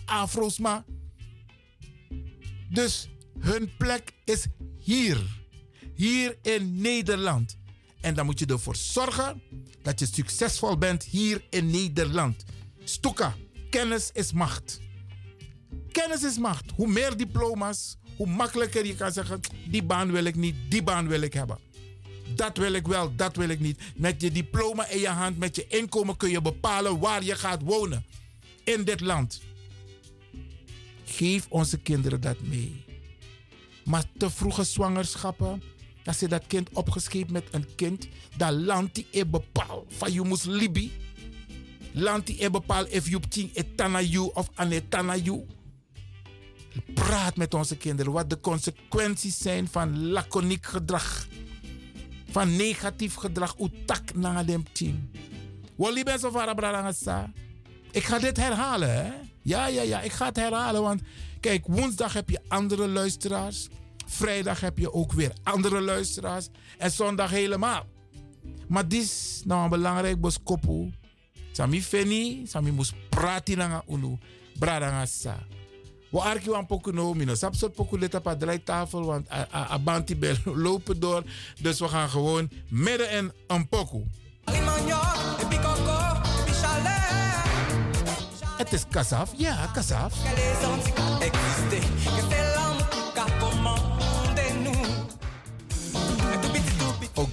Afro's 0.05 0.59
maar. 0.59 0.83
Dus 2.69 3.09
hun 3.39 3.71
plek 3.77 4.11
is 4.23 4.45
hier. 4.77 5.43
Hier 5.95 6.37
in 6.41 6.81
Nederland. 6.81 7.57
En 8.05 8.13
dan 8.13 8.25
moet 8.25 8.39
je 8.39 8.45
ervoor 8.45 8.75
zorgen 8.75 9.41
dat 9.81 9.99
je 9.99 10.05
succesvol 10.05 10.77
bent 10.77 11.03
hier 11.03 11.43
in 11.49 11.69
Nederland. 11.69 12.43
Stoeka, 12.83 13.35
kennis 13.69 14.09
is 14.13 14.31
macht. 14.31 14.79
Kennis 15.91 16.23
is 16.23 16.37
macht. 16.37 16.71
Hoe 16.75 16.87
meer 16.87 17.17
diploma's, 17.17 17.97
hoe 18.17 18.27
makkelijker 18.27 18.85
je 18.85 18.95
kan 18.95 19.11
zeggen: 19.11 19.39
die 19.69 19.83
baan 19.83 20.11
wil 20.11 20.23
ik 20.23 20.35
niet, 20.35 20.55
die 20.69 20.83
baan 20.83 21.07
wil 21.07 21.21
ik 21.21 21.33
hebben. 21.33 21.59
Dat 22.35 22.57
wil 22.57 22.73
ik 22.73 22.87
wel, 22.87 23.15
dat 23.15 23.35
wil 23.35 23.49
ik 23.49 23.59
niet. 23.59 23.81
Met 23.95 24.21
je 24.21 24.31
diploma 24.31 24.87
in 24.87 24.99
je 24.99 25.07
hand, 25.07 25.37
met 25.37 25.55
je 25.55 25.67
inkomen 25.67 26.17
kun 26.17 26.29
je 26.29 26.41
bepalen 26.41 26.99
waar 26.99 27.23
je 27.23 27.35
gaat 27.35 27.61
wonen 27.61 28.05
in 28.63 28.83
dit 28.83 29.01
land. 29.01 29.41
Geef 31.05 31.45
onze 31.49 31.77
kinderen 31.77 32.21
dat 32.21 32.41
mee. 32.41 32.85
Maar 33.83 34.03
te 34.17 34.29
vroege 34.29 34.63
zwangerschappen, 34.63 35.61
dat 36.05 36.15
ze 36.15 36.27
dat 36.27 36.47
kind 36.47 36.69
opgescheept 36.73 37.31
met 37.31 37.43
een 37.51 37.75
kind, 37.75 38.07
dat 38.37 38.53
land 38.53 38.95
die 38.95 39.07
je 39.11 39.25
bepaalt 39.25 39.93
van 39.97 40.13
je 40.13 40.21
moest 40.21 40.45
Libi. 40.45 40.91
Land 41.91 42.27
die 42.27 42.49
bepaalt 42.49 42.91
of 42.91 43.09
je 43.09 43.19
ting 43.19 43.49
etana 43.53 44.01
you 44.01 44.31
of 44.33 44.49
anetana 44.55 45.15
you. 45.15 45.45
Praat 46.93 47.35
met 47.35 47.53
onze 47.53 47.77
kinderen 47.77 48.11
wat 48.11 48.29
de 48.29 48.39
consequenties 48.39 49.37
zijn 49.37 49.67
van 49.67 50.07
laconiek 50.07 50.65
gedrag. 50.65 51.27
Van 52.29 52.55
negatief 52.55 53.15
gedrag. 53.15 53.55
Utak 53.59 54.13
na 54.15 54.43
dem 54.43 54.63
ting. 54.71 55.09
Wali 55.75 56.03
ben 56.03 56.19
zo. 56.19 56.31
Ik 57.91 58.03
ga 58.03 58.19
dit 58.19 58.37
herhalen, 58.37 58.93
hè? 58.93 59.11
Ja, 59.41 59.67
ja, 59.67 59.81
ja, 59.81 60.01
ik 60.01 60.11
ga 60.11 60.25
het 60.25 60.35
herhalen. 60.35 60.81
Want 60.81 61.01
kijk, 61.39 61.67
woensdag 61.67 62.13
heb 62.13 62.29
je 62.29 62.39
andere 62.47 62.87
luisteraars. 62.87 63.67
Vrijdag 64.05 64.59
heb 64.59 64.77
je 64.77 64.93
ook 64.93 65.11
weer 65.11 65.31
andere 65.43 65.81
luisteraars. 65.81 66.49
En 66.77 66.91
zondag 66.91 67.29
helemaal. 67.29 67.85
Maar 68.67 68.87
dit 68.87 69.03
is 69.03 69.41
nou 69.45 69.63
een 69.63 69.69
belangrijk 69.69 70.21
boskopu. 70.21 70.93
Sami 71.51 71.83
feni, 71.83 72.47
sami 72.47 72.71
moest 72.71 72.93
praten 73.09 73.57
na 73.57 73.83
unu. 73.89 74.17
Bradangasa. 74.59 75.37
We 76.09 76.21
arki 76.21 76.49
wan 76.49 76.65
poku 76.65 76.91
no, 76.91 77.13
mino 77.13 77.35
sap 77.35 77.55
soort 77.55 77.73
poku 77.75 77.97
leta 77.99 78.19
pa 78.19 78.35
draaitafel, 78.35 79.05
want 79.05 79.31
a, 79.31 79.47
a, 79.51 79.73
a 79.73 79.79
banti 79.79 80.15
bel 80.21 80.35
lopen 80.43 80.99
door. 80.99 81.23
Dus 81.61 81.79
we 81.79 81.87
gaan 81.87 82.09
gewoon 82.09 82.49
midden 82.69 83.11
in 83.11 83.31
een 83.47 83.67
poku. 83.69 84.03
Het 88.57 88.73
is 88.73 88.83
kasaf, 88.89 89.31
ja, 89.37 89.69
kasaf. 89.73 90.13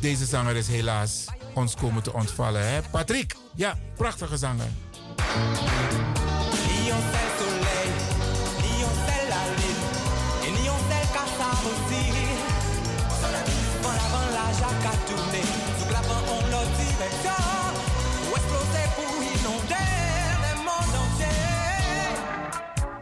Deze 0.02 0.26
zanger 0.26 0.56
is 0.56 0.68
helaas 0.68 1.24
ons 1.54 1.74
komen 1.74 2.02
te 2.02 2.12
ontvallen. 2.12 2.72
Hè? 2.72 2.80
Patrick, 2.90 3.36
ja, 3.54 3.78
prachtige 3.96 4.36
zanger. 4.36 4.66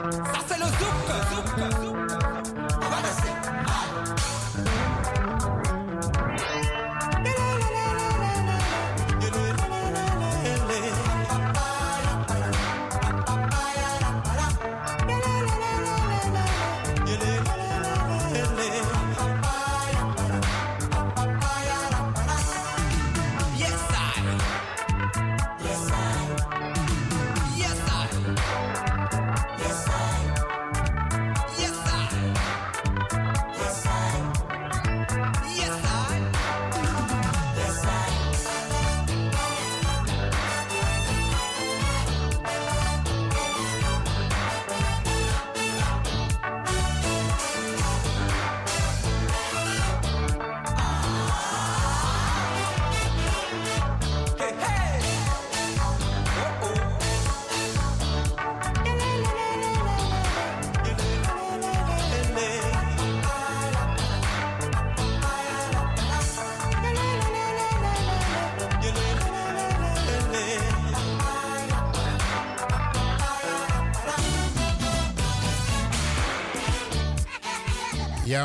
On 0.02 0.48
sait 0.48 0.58
le 0.58 0.66
soleil, 0.66 1.94
ni 1.94 1.99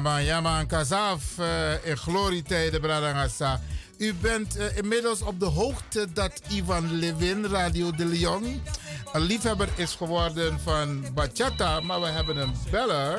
Man, 0.01 0.24
ja 0.24 0.41
man, 0.41 0.67
Kazaf 0.67 1.38
eh, 1.40 1.90
in 1.90 1.98
glorietijden, 1.98 2.82
Bradangasa. 2.82 3.59
U 3.98 4.14
bent 4.22 4.57
eh, 4.57 4.77
inmiddels 4.77 5.22
op 5.24 5.40
de 5.40 5.45
hoogte 5.45 6.14
dat 6.14 6.41
Ivan 6.51 6.91
Levin, 6.99 7.45
Radio 7.45 7.91
de 7.91 8.06
Leon, 8.06 8.43
een 9.14 9.22
liefhebber 9.22 9.67
is 9.77 9.95
geworden 9.95 10.59
van 10.59 11.06
bachata. 11.14 11.80
Maar 11.80 12.01
we 12.01 12.07
hebben 12.07 12.38
een 12.38 12.53
beller. 12.72 13.17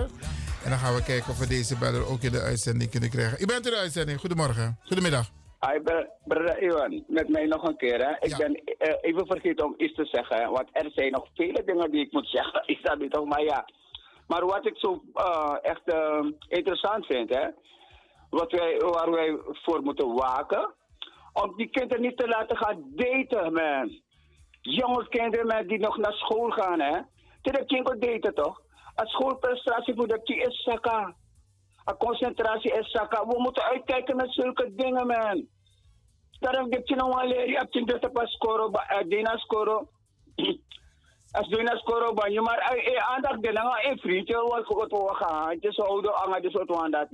En 0.64 0.70
dan 0.70 0.78
gaan 0.78 0.94
we 0.94 1.02
kijken 1.02 1.30
of 1.30 1.38
we 1.38 1.46
deze 1.46 1.76
beller 1.76 2.06
ook 2.08 2.22
in 2.22 2.32
de 2.32 2.40
uitzending 2.40 2.90
kunnen 2.90 3.10
krijgen. 3.10 3.42
U 3.42 3.46
bent 3.46 3.66
in 3.66 3.72
de 3.72 3.78
uitzending. 3.78 4.20
Goedemorgen. 4.20 4.78
Goedemiddag. 4.84 5.30
Hi, 5.60 5.80
br- 5.80 6.08
brother 6.24 6.62
Iwan, 6.62 7.04
met 7.08 7.28
mij 7.28 7.46
nog 7.46 7.62
een 7.62 7.76
keer. 7.76 7.98
Hè. 8.06 8.26
Ik 8.28 8.36
ben 8.36 8.54
eh, 8.54 8.94
even 9.00 9.26
vergeten 9.26 9.64
om 9.64 9.74
iets 9.76 9.94
te 9.94 10.04
zeggen, 10.12 10.50
want 10.50 10.68
er 10.72 10.90
zijn 10.94 11.12
nog 11.12 11.26
vele 11.34 11.62
dingen 11.66 11.90
die 11.90 12.00
ik 12.00 12.12
moet 12.12 12.28
zeggen. 12.28 12.62
Ik 12.66 12.78
snap 12.78 13.00
het 13.00 13.12
toch, 13.12 13.24
maar 13.26 13.42
ja. 13.42 13.64
Maar 14.26 14.46
wat 14.46 14.66
ik 14.66 14.76
zo 14.76 15.02
eh, 15.14 15.56
echt 15.62 15.82
eh, 15.84 16.24
interessant 16.48 17.06
vind, 17.06 17.34
hè, 17.34 17.48
wat 18.30 18.52
wij, 18.52 18.78
waar 18.78 19.10
wij 19.10 19.38
voor 19.44 19.82
moeten 19.82 20.14
waken, 20.14 20.74
om 21.32 21.56
die 21.56 21.70
kinderen 21.70 22.02
niet 22.02 22.16
te 22.16 22.28
laten 22.28 22.56
gaan 22.56 22.84
daten, 22.94 23.52
man. 23.52 24.00
Jonge 24.60 25.08
kinderen 25.08 25.46
man, 25.46 25.66
die 25.66 25.78
nog 25.78 25.96
naar 25.96 26.12
school 26.12 26.50
gaan, 26.50 26.80
hè. 26.80 27.00
Heb 27.42 27.68
je 27.68 27.96
daten 27.98 28.34
toch? 28.34 28.60
Een 28.94 29.06
schoolprestatie 29.06 29.94
moet 29.94 30.08
dat 30.08 30.28
is 30.28 30.62
zakken. 30.62 31.16
Een 31.84 31.96
concentratie 31.96 32.72
is 32.72 32.90
zakken. 32.90 33.28
We 33.28 33.38
moeten 33.38 33.62
uitkijken 33.62 34.16
met 34.16 34.32
zulke 34.32 34.74
dingen, 34.74 35.06
man. 35.06 35.46
Daarom 36.38 36.72
heb 36.72 36.88
je 36.88 36.94
nog 36.94 37.14
wel 37.14 37.28
leren. 37.28 37.48
Je 37.48 37.56
hebt 37.56 37.74
je 37.74 38.10
pas 38.12 38.32
scoren, 38.32 39.08
Dina 39.08 39.36
scoren. 39.36 39.88
Als 41.36 41.48
Dina 41.48 41.76
scoren, 41.76 42.14
ben 42.14 42.32
je 42.32 42.40
maar 42.40 42.58
eh, 42.58 42.96
eh, 42.96 43.10
aandacht 43.10 43.42
de 43.42 43.52
lange 43.52 43.88
een 43.88 43.98
vriendje 43.98 44.34
wat 44.34 44.64
goed 44.64 44.90
we 44.90 45.14
gaan. 45.14 45.56
Is 45.60 45.78
oude 45.78 46.10
anga, 46.10 46.40
dus 46.40 46.52
wat 46.52 46.68
we 46.68 46.90
dat 46.90 47.08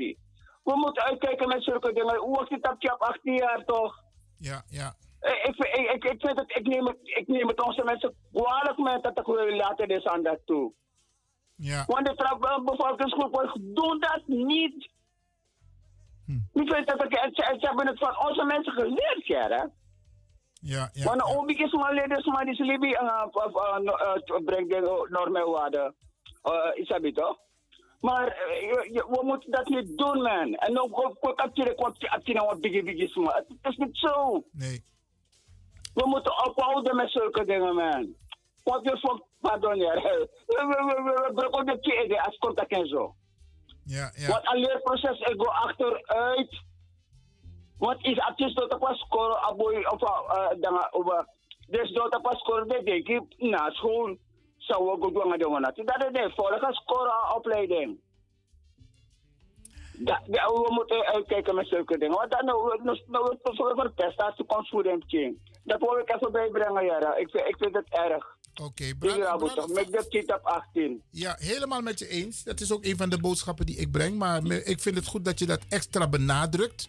We 0.65 0.73
moeten 0.75 1.03
uitkijken 1.03 1.49
met 1.49 1.63
zulke 1.63 1.93
dingen. 1.93 2.17
Hoe 2.17 2.37
was 2.37 2.49
het 2.49 2.71
op 2.71 2.83
je 2.83 2.93
op 2.93 3.01
18 3.01 3.35
jaar 3.35 3.65
toch? 3.65 4.03
Ja, 4.39 4.63
ja. 4.69 4.95
Ik, 5.21 5.57
ik, 5.57 5.57
ik, 5.57 5.93
ik, 5.93 6.05
ik 6.05 6.21
vind 6.21 6.39
het, 6.39 6.57
ik 6.57 6.67
neem 6.67 6.87
het, 6.87 6.97
ik 7.03 7.29
neem 7.29 7.49
het 7.49 7.65
onze 7.65 7.85
mensen 7.85 8.15
kwalijk 8.33 8.79
met 8.79 9.03
dat 9.03 9.19
ik 9.19 9.27
wil 9.27 9.57
laten 9.57 9.89
dus 9.89 10.05
aan 10.05 10.23
dat 10.23 10.39
toe. 10.45 10.73
Ja. 11.57 11.85
Want 11.87 12.07
de 12.07 12.15
eh, 12.15 12.65
bevolkingsgroep 12.65 13.51
doen 13.61 14.01
dat 14.01 14.23
niet. 14.27 14.91
Hm. 16.27 16.61
Ik 16.61 16.75
vind 16.75 16.87
dat 16.87 17.05
ik, 17.05 17.15
ze, 17.15 17.57
ze 17.61 17.67
hebben 17.67 17.87
het 17.87 17.99
van 17.99 18.29
onze 18.29 18.45
mensen 18.45 18.73
geleerd, 18.73 19.27
ja, 19.27 19.49
hè? 19.49 19.65
Ja, 20.65 20.91
ja. 20.93 21.05
Want 21.05 21.21
een 21.21 21.37
obi 21.37 21.55
is 21.55 21.73
maar 21.73 21.95
leden, 21.95 22.23
maar 22.33 22.45
die 22.45 22.55
slibi 22.55 22.93
brengt 24.45 24.71
de 24.71 25.07
normen 25.11 25.51
waarde. 25.51 25.95
Is 26.75 26.89
dat 26.89 27.03
toch? 27.15 27.39
Maar 28.01 28.27
eh, 28.29 28.61
je- 28.61 28.89
je- 28.93 29.07
we 29.11 29.21
moeten 29.25 29.51
dat 29.51 29.69
niet 29.69 29.97
doen, 29.99 30.23
man. 30.23 30.55
En 30.55 30.81
ook 30.81 31.17
ook 31.21 31.41
acteren, 31.41 31.77
acteren 32.11 32.45
wat 32.47 32.61
biggie 32.61 32.83
biggie 32.83 33.21
maar 33.21 33.35
Het 33.35 33.47
is 33.73 33.77
niet 33.77 33.97
zo. 33.99 34.45
Nee. 34.53 34.85
We 35.95 36.07
moeten 36.07 36.47
ophouden 36.47 36.97
met 36.97 37.11
zulke 37.11 37.45
dingen, 37.45 37.75
man. 37.75 38.15
Wat 38.65 38.81
je 38.83 38.99
voor, 39.01 39.27
pardon, 39.41 39.77
ja. 39.77 39.95
We 40.47 41.31
breken 41.35 41.67
de 41.67 41.79
keer 41.81 42.21
als 42.21 42.39
contact 42.39 42.71
en 42.73 42.87
zo. 42.87 43.15
Ja, 43.85 44.11
ja. 44.15 44.29
Want 44.29 44.53
een 44.53 44.59
leerproces, 44.61 45.19
ik 45.19 45.35
go 45.37 45.45
achteruit. 45.51 46.63
Want 47.87 48.05
is 48.05 48.19
artiest 48.19 48.57
dat 48.57 48.79
pas 48.79 48.99
scoren, 48.99 49.43
aboy, 49.43 49.85
of 49.85 49.99
dan, 50.61 50.89
of, 50.91 51.25
dus 51.67 51.93
dat 51.93 52.23
pas 52.23 52.39
scoren, 52.39 52.69
dat 52.69 52.85
denk 52.85 53.09
ik, 53.09 53.23
na 53.39 53.71
school, 53.71 54.17
zou 54.57 54.85
we 54.85 54.97
goed 55.01 55.15
doen, 55.15 55.39
doen 55.39 55.63
dat. 55.63 55.77
Dat 55.77 56.05
is 56.05 56.13
de 56.13 56.33
volgende 56.35 56.75
scoren 56.75 57.37
opleiding. 57.37 57.99
We 60.27 60.69
moeten 60.69 61.05
uitkijken 61.05 61.55
met 61.55 61.67
zulke 61.67 61.99
dingen. 61.99 62.17
Want 62.17 62.31
dan 62.31 62.45
nou, 62.45 63.39
voor 63.43 63.73
voor 63.75 63.93
prestatie 63.93 64.45
komt 64.45 64.69
voor 64.69 64.85
hem 64.85 65.07
king. 65.07 65.39
Dat 65.65 65.81
wil 65.81 65.99
ik 65.99 66.15
even 66.15 66.33
bijbrengen, 66.33 66.85
ja. 66.85 67.17
Ik 67.17 67.31
vind, 67.31 67.47
ik 67.47 67.57
vind 67.59 67.75
het 67.75 67.89
erg. 67.89 68.37
Oké, 68.63 68.85
de 68.99 70.07
kind 70.09 70.33
op 70.33 70.41
18. 70.43 71.03
Ja, 71.11 71.37
helemaal 71.39 71.81
met 71.81 71.99
je 71.99 72.09
eens. 72.09 72.43
Dat 72.43 72.61
is 72.61 72.73
ook 72.73 72.85
een 72.85 72.97
van 72.97 73.11
de 73.11 73.21
boodschappen 73.21 73.67
die 73.67 73.77
ik 73.77 73.91
breng. 73.91 74.19
Maar 74.19 74.45
ik 74.47 74.81
vind 74.81 74.97
het 74.97 75.07
goed 75.07 75.25
dat 75.25 75.39
je 75.39 75.47
dat 75.47 75.61
extra 75.69 76.09
benadrukt. 76.09 76.89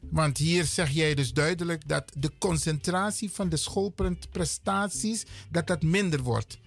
Want 0.00 0.38
hier 0.38 0.64
zeg 0.64 0.90
jij 0.90 1.14
dus 1.14 1.32
duidelijk 1.32 1.88
dat 1.88 2.12
de 2.18 2.30
concentratie 2.38 3.32
van 3.32 3.48
de 3.48 3.56
schoolprestaties 3.56 5.26
dat 5.50 5.66
dat 5.66 5.82
minder 5.82 6.22
wordt. 6.22 6.58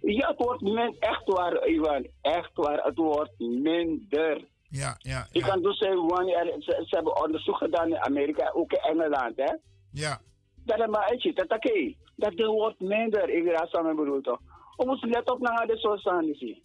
Ja, 0.00 0.28
het 0.28 0.38
wordt 0.38 0.62
min, 0.62 0.96
echt 0.98 1.24
waar, 1.24 1.68
Ivan. 1.68 2.06
Echt 2.20 2.50
waar, 2.54 2.84
het 2.84 2.96
wordt 2.96 3.38
minder. 3.38 4.44
Ja, 4.68 4.96
ja. 4.98 5.26
Je 5.30 5.40
kan 5.40 5.62
dus 5.62 5.78
zeggen, 5.78 6.06
wanneer 6.06 6.54
ze, 6.58 6.82
ze 6.86 6.94
hebben 6.94 7.22
onderzoek 7.24 7.56
gedaan 7.56 7.88
in 7.88 7.98
Amerika, 7.98 8.50
ook 8.54 8.72
in 8.72 8.78
Engeland, 8.78 9.36
hè? 9.36 9.54
Ja. 9.92 10.20
Dat 10.64 10.78
is 10.78 10.86
maar 10.86 11.14
iets, 11.14 11.34
dat 11.34 11.52
oké. 11.52 11.94
Dat 12.16 12.34
wordt 12.34 12.80
minder, 12.80 13.28
ik 13.30 13.46
raad 13.46 13.68
samen 13.68 13.96
bedoel 13.96 14.20
toch. 14.20 14.40
We 14.76 14.86
moeten 14.86 15.08
let 15.08 15.30
op 15.30 15.40
naar 15.40 15.66
de 15.66 15.76
sociatie. 15.76 16.62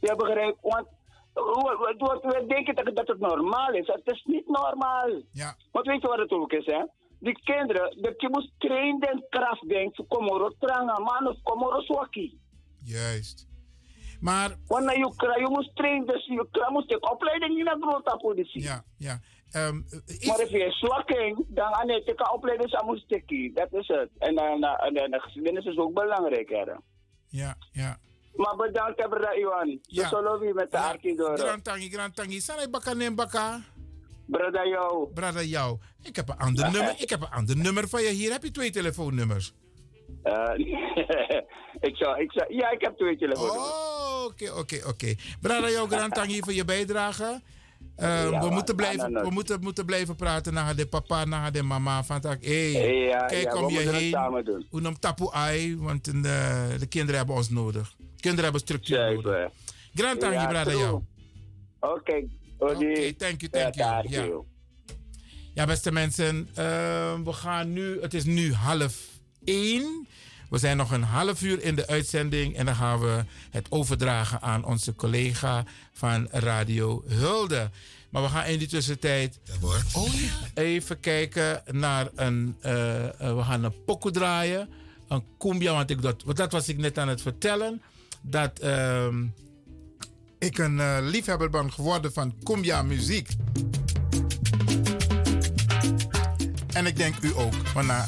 Je 0.00 0.14
begrijpt, 0.16 0.58
want 0.60 0.86
we, 1.44 1.94
we, 1.98 2.18
we- 2.22 2.46
denken 2.46 2.74
dat, 2.74 2.96
dat 2.96 3.06
het 3.08 3.18
normaal 3.20 3.72
is. 3.72 3.86
Het 3.86 4.00
is 4.04 4.22
niet 4.24 4.48
normaal. 4.48 5.22
Ja. 5.32 5.56
Want 5.72 5.86
weet 5.86 6.02
je 6.02 6.08
wat 6.08 6.18
het 6.18 6.30
ook 6.30 6.52
is, 6.52 6.66
hè? 6.66 6.84
Die 7.20 7.40
kinderen, 7.42 8.02
de 8.02 8.14
je 8.16 8.28
moet 8.28 8.50
trainen 8.58 9.00
en 9.10 9.24
kracht 9.28 9.68
denken, 9.68 10.06
komoro 10.06 10.50
tranga, 10.58 10.98
man 10.98 11.28
of 11.28 11.36
komoro 11.42 11.80
swaki. 11.80 12.38
Juist. 12.84 13.48
Maar. 14.20 14.56
Wanneer 14.66 14.98
je 14.98 15.12
krijgt, 15.16 15.40
je 15.40 15.48
moet 15.48 15.70
trainen, 15.74 16.06
dus 16.06 16.26
je 16.26 16.68
moet 16.72 16.88
je 16.90 17.10
opleiding 17.10 17.58
in 17.58 17.64
de 17.64 17.76
grote 17.80 18.16
politie. 18.16 18.62
Ja, 18.62 18.84
ja. 18.98 19.18
Ehm, 19.50 19.74
Maar 20.26 20.40
als 20.40 20.50
je 20.50 20.70
zwak 20.70 21.06
bent, 21.06 21.44
dan 21.48 21.72
aan 21.74 21.90
het 21.90 22.14
kan 22.14 22.32
opleiding 22.32 22.74
aan 22.74 22.86
moet 22.86 22.98
steken. 23.00 23.54
Dat 23.54 23.72
is 23.72 23.88
het. 23.88 24.10
En 24.18 24.34
dan 24.34 24.64
en, 24.64 24.94
en, 24.94 25.10
de 25.10 25.20
geschiedenis 25.20 25.64
is 25.64 25.76
ook 25.76 25.94
belangrijk, 25.94 26.48
hè? 26.48 26.64
Ja, 27.28 27.56
ja. 27.72 27.98
Maar 28.36 28.56
bedankt, 28.56 29.00
hebben 29.00 29.20
we 29.20 29.38
Iwan. 29.38 29.78
Ja. 29.82 30.08
Ja. 30.10 30.38
Wie 30.38 30.54
met 30.54 30.70
de 30.70 30.78
arki 30.78 31.14
door. 31.14 31.38
Grand 31.38 31.64
tangi, 31.64 31.90
grand 31.90 32.16
tangi. 32.16 32.40
Sanai 32.40 32.68
baka 32.68 32.92
nem 32.94 33.14
baka. 33.14 33.60
Brada 34.26 34.64
jou. 34.66 35.08
Brada 35.14 35.42
jou. 35.42 35.78
Ik 36.02 36.16
heb 36.16 36.28
een 36.28 36.36
ander 36.38 36.70
nummer. 36.70 36.94
Ik 36.98 37.10
heb 37.10 37.20
een 37.20 37.30
ander 37.30 37.56
nummer 37.56 37.88
van 37.88 38.02
je. 38.02 38.08
Hier 38.08 38.32
heb 38.32 38.42
je 38.42 38.50
twee 38.50 38.70
telefoonnummers. 38.70 39.52
Ik 41.80 41.96
zou, 41.96 42.20
ik 42.20 42.32
zou, 42.32 42.54
ja, 42.54 42.70
ik 42.70 42.80
heb 42.80 42.96
twee 42.96 43.16
telefoons. 43.16 43.56
Oh, 43.56 44.24
oké, 44.24 44.50
oké, 44.52 44.80
oké. 44.86 45.14
Brada 45.40 45.70
jou, 45.70 45.88
grand 45.88 46.14
tangi 46.14 46.40
voor 46.40 46.52
je 46.52 46.64
bijdrage. 46.64 47.40
Ehm, 47.96 48.30
Ja, 48.30 48.40
we 48.40 48.50
moeten 48.50 48.76
blijven, 48.76 49.12
we 49.12 49.30
moeten, 49.30 49.60
moeten 49.60 49.86
blijven 49.86 50.16
praten 50.16 50.52
naar 50.54 50.76
de 50.76 50.86
papa, 50.86 51.24
naar 51.24 51.52
de 51.52 51.62
mama. 51.62 52.04
Van 52.04 52.20
tak, 52.20 52.44
hey, 52.44 52.70
Ja, 53.06 53.26
kijk 53.26 53.42
ja, 53.44 53.50
we 53.52 53.58
om 53.58 53.68
je 53.70 53.78
heen. 53.78 54.10
samen 54.10 54.44
doen. 54.44 54.66
Hoe 54.70 54.80
noemt 54.80 55.00
tapu 55.00 55.28
ai? 55.32 55.76
Want 55.78 56.06
eh, 56.08 56.12
de 56.78 56.86
kinderen 56.88 57.16
hebben 57.16 57.34
ons 57.36 57.50
nodig. 57.50 57.94
Kinderen 58.26 58.44
hebben 58.44 58.60
structuur 58.60 59.14
nodig. 59.14 59.50
Grand 59.94 60.18
brada 60.18 60.62
true. 60.62 60.78
jou. 60.78 61.02
Oké, 61.80 62.24
Oké, 62.58 63.12
thank 63.16 63.40
you, 63.40 63.50
thank 63.50 63.74
Ja, 63.74 64.02
you. 64.02 64.30
Ja. 64.30 64.42
Ja, 65.54 65.66
beste 65.66 65.92
mensen, 65.92 66.48
ehm, 66.54 67.22
we 67.22 67.32
gaan 67.32 67.72
nu, 67.72 68.00
het 68.00 68.14
is 68.14 68.24
nu 68.24 68.52
half 68.52 68.96
één. 69.44 70.06
We 70.50 70.58
zijn 70.58 70.76
nog 70.76 70.90
een 70.90 71.02
half 71.02 71.42
uur 71.42 71.62
in 71.62 71.74
de 71.74 71.86
uitzending 71.86 72.56
en 72.56 72.66
dan 72.66 72.74
gaan 72.74 73.00
we 73.00 73.24
het 73.50 73.66
overdragen 73.70 74.42
aan 74.42 74.64
onze 74.64 74.94
collega 74.94 75.64
van 75.92 76.28
Radio 76.30 77.02
Hulde. 77.06 77.70
Maar 78.10 78.22
we 78.22 78.28
gaan 78.28 78.46
in 78.46 78.58
die 78.58 78.68
tussentijd 78.68 79.40
even 80.54 81.00
kijken 81.00 81.62
naar 81.70 82.08
een, 82.14 82.56
eh, 82.60 83.04
eh, 83.04 83.36
we 83.36 83.42
gaan 83.42 83.64
een 83.64 83.84
pokoe 83.84 84.10
draaien, 84.10 84.68
een 85.08 85.22
cumbia, 85.38 85.72
want 85.72 85.90
ik 85.90 86.02
dat, 86.02 86.22
want 86.22 86.36
dat 86.36 86.52
was 86.52 86.68
ik 86.68 86.76
net 86.78 86.98
aan 86.98 87.08
het 87.08 87.22
vertellen, 87.22 87.82
dat 88.28 88.58
ehm, 88.58 89.26
ik 90.38 90.58
een 90.58 90.80
eh, 90.80 90.96
liefhebber 91.00 91.50
ben 91.50 91.72
geworden 91.72 92.12
van 92.12 92.34
cumbia 92.44 92.82
muziek. 92.82 93.28
En 96.72 96.86
ik 96.86 96.96
denk 96.96 97.14
u 97.20 97.32
ook. 97.36 97.54
Want 97.74 97.86
na 97.86 98.06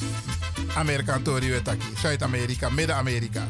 Amerika 0.74 1.20
Tori 1.22 1.62
Zuid-Amerika, 1.96 2.68
Midden-Amerika. 2.68 3.46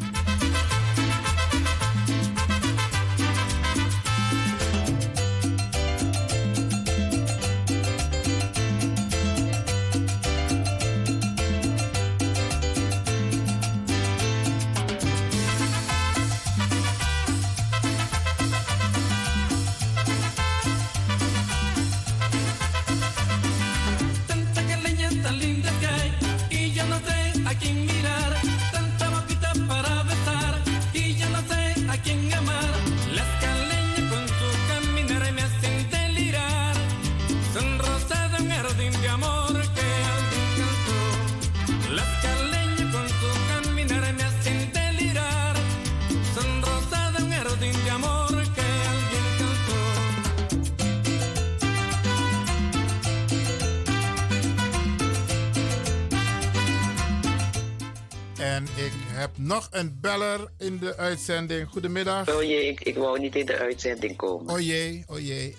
Heb 59.19 59.31
nog 59.39 59.69
een 59.71 59.99
beller 60.01 60.51
in 60.59 60.79
de 60.79 60.97
uitzending. 60.97 61.69
Goedemiddag. 61.69 62.29
Oh 62.35 62.43
jee, 62.43 62.69
ik, 62.69 62.81
ik 62.81 62.97
wou 62.97 63.19
niet 63.21 63.37
in 63.37 63.47
de 63.47 63.59
uitzending 63.59 64.17
komen. 64.17 64.55
Oh 64.55 64.61
jee, 64.61 65.05
oh 65.07 65.19
jee. 65.19 65.57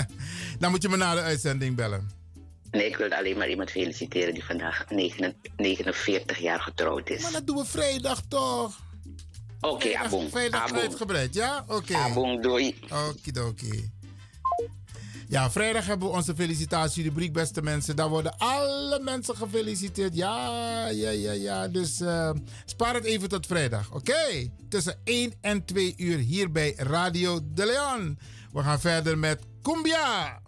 Dan 0.60 0.70
moet 0.70 0.82
je 0.82 0.88
me 0.88 0.96
na 0.96 1.14
de 1.14 1.20
uitzending 1.20 1.76
bellen. 1.76 2.10
Nee, 2.70 2.86
ik 2.86 2.96
wilde 2.96 3.16
alleen 3.18 3.36
maar 3.36 3.48
iemand 3.48 3.70
feliciteren 3.70 4.34
die 4.34 4.44
vandaag 4.44 4.84
9 4.88 5.34
49 5.56 6.38
jaar 6.38 6.60
getrouwd 6.60 7.10
is. 7.10 7.22
Maar 7.22 7.32
dat 7.32 7.46
doen 7.46 7.56
we 7.56 7.64
vrijdag 7.64 8.22
toch? 8.28 8.84
Oké, 9.60 9.96
abong. 9.96 10.30
Vrijdag 10.30 10.62
Abong. 10.62 10.80
uitgebreid, 10.80 11.34
ja? 11.34 11.64
Oké. 11.68 11.94
Abong, 11.94 12.42
doei. 12.42 12.78
Okidoki. 13.08 13.90
Ja, 15.28 15.50
vrijdag 15.50 15.86
hebben 15.86 16.08
we 16.08 16.14
onze 16.14 16.34
felicitatierubriek, 16.34 17.32
beste 17.32 17.62
mensen. 17.62 17.96
Daar 17.96 18.08
worden 18.08 18.38
alle 18.38 19.00
mensen 19.02 19.36
gefeliciteerd. 19.36 20.14
Ja, 20.14 20.88
ja, 20.88 21.10
ja, 21.10 21.32
ja. 21.32 21.68
Dus 21.68 22.00
eh, 22.00 22.30
spaar 22.64 22.94
het 22.94 23.04
even 23.04 23.28
tot 23.28 23.46
vrijdag, 23.46 23.92
oké? 23.92 24.50
Tussen 24.68 24.98
1 25.04 25.32
en 25.40 25.64
2 25.64 25.94
uur 25.96 26.18
hier 26.18 26.52
bij 26.52 26.74
Radio 26.76 27.40
De 27.44 27.66
Leon. 27.66 28.18
We 28.52 28.62
gaan 28.62 28.80
verder 28.80 29.18
met 29.18 29.40
Cumbia. 29.62 30.40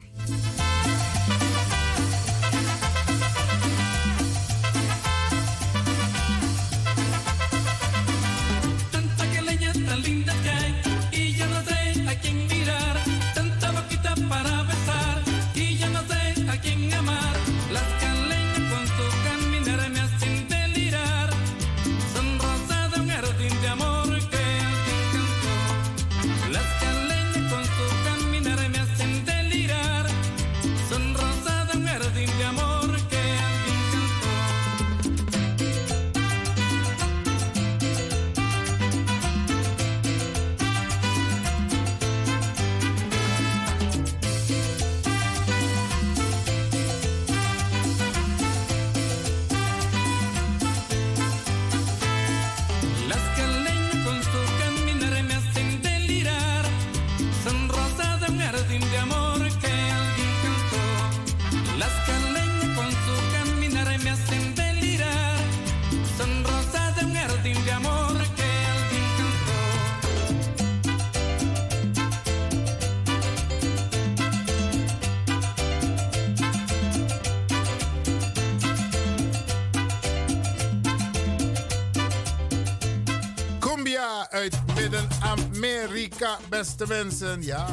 Midden-Amerika, 85.36 86.38
beste 86.48 86.84
mensen. 86.86 87.42
Ja. 87.42 87.66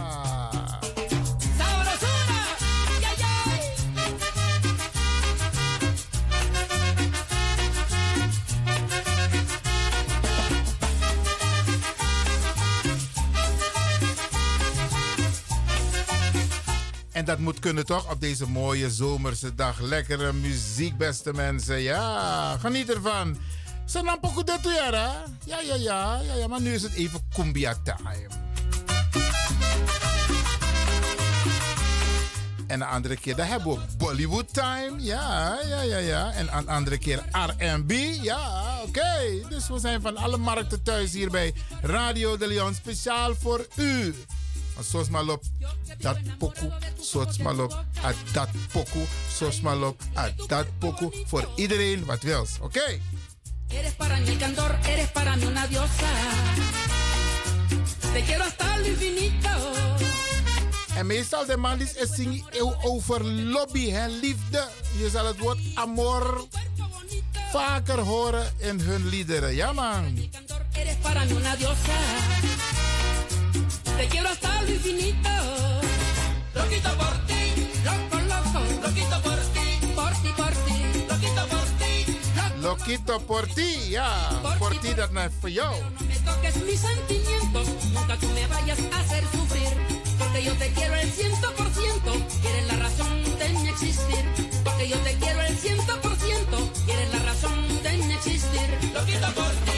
En 17.11 17.25
dat 17.25 17.40
moet 17.40 17.59
kunnen 17.59 17.85
toch 17.85 18.11
op 18.11 18.22
deze 18.22 18.50
mooie 18.50 18.90
zomerse 18.90 19.56
dag. 19.56 19.80
Lekkere 19.80 20.34
muziek, 20.34 20.98
beste 20.98 21.34
mensen. 21.34 21.82
Ja, 21.82 22.58
geniet 22.58 22.90
ervan. 22.90 23.38
Sanam 23.95 24.19
poco 24.19 24.43
de 24.43 24.57
tuyara. 24.61 25.24
Ja, 25.45 25.59
ja, 25.59 25.75
ja, 25.75 26.22
ja, 26.22 26.33
ja. 26.35 26.48
Maar 26.48 26.61
nu 26.61 26.74
is 26.74 26.82
het 26.82 26.93
even 26.93 27.22
cumbia 27.33 27.75
time. 27.83 28.27
En 32.67 32.82
een 32.82 32.88
andere 32.88 33.15
keer, 33.17 33.35
dan 33.35 33.45
hebben 33.45 33.74
we 33.74 33.80
Bollywood 33.98 34.53
time. 34.53 34.95
Ja, 34.98 35.59
ja, 35.67 35.82
ja, 35.82 35.98
ja. 35.98 36.32
En 36.32 36.57
een 36.57 36.67
andere 36.67 36.98
keer 36.98 37.24
R&B. 37.32 37.91
Ja, 38.22 38.64
oké. 38.85 39.48
Dus 39.49 39.67
we 39.67 39.80
zijn 39.80 40.01
van 40.01 40.17
alle 40.17 40.38
markten 40.38 40.83
thuis 40.83 41.14
hier 41.14 41.30
bij 41.30 41.53
Radio 41.82 42.38
de 42.38 42.48
Leon. 42.48 42.74
Speciaal 42.74 43.35
voor 43.35 43.67
u. 43.75 44.15
Maar 45.09 45.27
op 45.27 45.43
dat 45.98 46.17
pokoe, 46.38 46.72
maar 47.43 47.59
op 47.59 47.83
at 48.01 48.15
dat 48.33 48.49
pokoe, 48.72 49.06
maar 49.61 49.82
op 49.82 50.01
at 50.14 50.33
dat 50.48 50.65
pokoe. 50.77 51.11
Voor 51.25 51.49
iedereen 51.56 52.06
wat 52.06 52.22
wils, 52.22 52.57
oké? 52.61 52.99
Eres 53.69 53.93
para 53.95 54.17
mí 54.17 54.29
el 54.29 54.37
candor, 54.37 54.75
eres 54.87 55.09
para 55.09 55.35
mí 55.35 55.45
una 55.45 55.67
diosa. 55.67 56.09
Te 58.13 58.23
quiero 58.23 58.43
hasta 58.43 58.77
lo 58.77 58.87
infinito. 58.87 59.49
En 60.95 61.07
meestal 61.07 61.45
de 61.45 61.57
man 61.57 61.81
is 61.81 61.95
zingen 62.15 62.43
over 62.83 63.23
lobby 63.25 63.89
en 63.89 64.19
liefde. 64.19 64.67
Je 64.97 65.09
zal 65.09 65.25
het 65.25 65.39
woord 65.39 65.59
amor 65.73 66.47
vaker 67.51 67.99
horen 67.99 68.53
in 68.57 68.79
hun 68.79 69.07
liederen. 69.09 69.55
Ja 69.55 69.73
man. 69.73 70.29
Eres 70.73 70.95
para 71.01 71.25
mí 71.25 71.33
una 71.33 71.55
diosa. 71.55 71.97
Te 73.97 74.07
quiero 74.07 74.29
hasta 74.29 74.61
lo 74.61 74.69
infinito. 74.69 75.29
Loquito 76.53 76.89
por 76.97 77.25
ti, 77.27 77.67
loco, 77.83 78.17
loco. 78.31 78.59
Loquito 78.81 79.21
por 79.21 79.35
ti, 79.35 79.44
ti, 82.65 82.69
Loquito 82.69 83.19
por 83.19 83.47
ti, 83.47 83.91
ja. 83.91 84.09
Por 84.57 84.79
ti 84.79 84.95
dat 84.95 85.11
naar 85.11 85.31
voor 85.39 85.49
jou. 85.49 85.75
me 86.07 86.15
toques 86.23 86.55
mis 86.63 86.79
sentimientos. 86.79 87.67
Nunca 87.93 88.17
tú 88.17 88.27
me 88.33 88.47
vayas 88.47 88.79
a 88.91 88.99
hacer 88.99 89.23
sufrir. 89.33 89.73
Porque 90.17 90.43
yo 90.43 90.53
te 90.53 90.71
quiero 90.71 90.95
el 90.95 91.11
ciento 91.11 91.51
por 91.57 91.67
ciento. 91.73 92.11
Y 92.43 92.47
eres 92.47 92.67
la 92.67 92.77
razón 92.77 93.23
de 93.39 93.49
mi 93.49 93.69
existir. 93.69 94.23
Porque 94.63 94.87
yo 94.87 94.97
te 94.97 95.13
quiero 95.15 95.41
el 95.41 95.55
ciento 95.57 96.01
por 96.01 96.15
ciento. 96.15 96.57
Y 96.87 96.91
eres 96.91 97.09
la 97.13 97.19
razón 97.19 97.83
de 97.83 97.91
mi 97.97 98.13
existir. 98.13 98.67
Loquito 98.93 99.27
por 99.33 99.51
ti, 99.65 99.74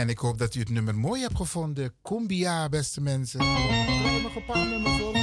En 0.00 0.08
ik 0.08 0.18
hoop 0.18 0.38
dat 0.38 0.54
u 0.54 0.60
het 0.60 0.68
nummer 0.68 0.94
mooi 0.94 1.22
hebt 1.22 1.36
gevonden. 1.36 1.94
Cumbia, 2.02 2.68
beste 2.68 3.00
mensen. 3.00 3.40
Ik 3.40 4.22
nog 4.22 4.36
een 4.36 4.44
paar 4.44 4.66
nummers 4.66 4.96
voor. 4.96 5.18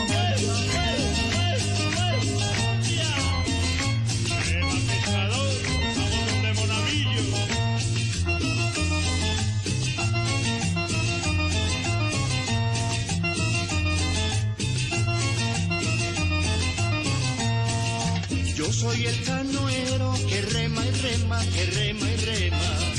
Yo 18.56 18.72
soy 18.72 19.06
el 19.06 19.24
canoero 19.26 20.14
que 20.30 20.42
rema 20.42 20.82
y 20.86 20.92
rema, 21.02 21.40
que 21.54 21.66
rema 21.66 22.06
y 22.12 22.16
rema. 22.26 22.98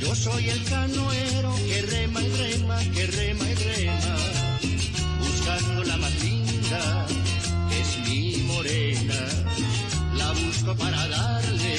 Yo 0.00 0.14
soy 0.14 0.48
el 0.50 0.62
canoero. 0.64 1.13
Para 10.78 11.08
darle 11.08 11.76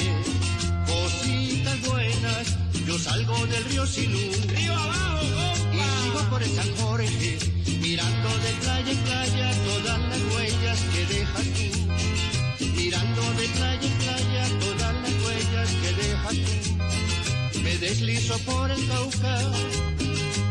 cositas 0.86 1.80
buenas. 1.88 2.56
Yo 2.86 2.98
salgo 2.98 3.46
del 3.46 3.64
río 3.64 3.86
Sinú. 3.86 4.18
¡Río 4.48 4.74
abajo, 4.74 5.26
Y 5.72 6.02
sigo 6.02 6.20
por 6.30 6.42
el 6.42 6.50
San 6.50 6.76
Jorge, 6.76 7.38
mirando 7.80 8.28
de 8.28 8.52
playa 8.62 8.92
en 8.92 8.98
playa 8.98 9.50
todas 9.64 10.00
las 10.10 10.20
huellas 10.34 10.78
que 10.92 11.06
dejas 11.14 11.46
tú. 11.56 12.64
Mirando 12.76 13.22
de 13.38 13.48
playa 13.56 13.86
en 13.86 13.98
playa 13.98 14.44
todas 14.60 14.94
las 15.02 15.12
huellas 15.24 15.70
que 15.82 15.90
dejas 16.02 16.34
tú. 16.34 17.60
Me 17.62 17.78
deslizo 17.78 18.38
por 18.40 18.70
el 18.70 18.86
Cauca 18.86 19.40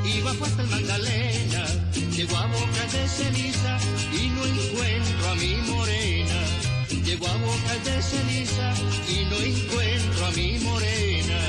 y 0.04 0.22
bajo 0.22 0.46
hasta 0.46 0.62
el 0.62 0.68
Magdalena. 0.70 1.66
Llego 2.16 2.38
a 2.38 2.48
boca 2.48 2.84
de 2.92 3.08
ceniza 3.08 3.78
y 4.14 4.28
no 4.30 4.46
encuentro 4.46 5.30
a 5.30 5.36
mi 5.36 5.56
morena. 5.70 6.25
Llego 7.16 7.27
a 7.27 7.38
boca 7.38 7.74
de 7.85 8.02
ceniza 8.02 8.74
y 9.08 9.24
no 9.30 9.38
encuentro 9.38 10.26
a 10.26 10.32
mi 10.32 10.60
morena. 10.60 11.40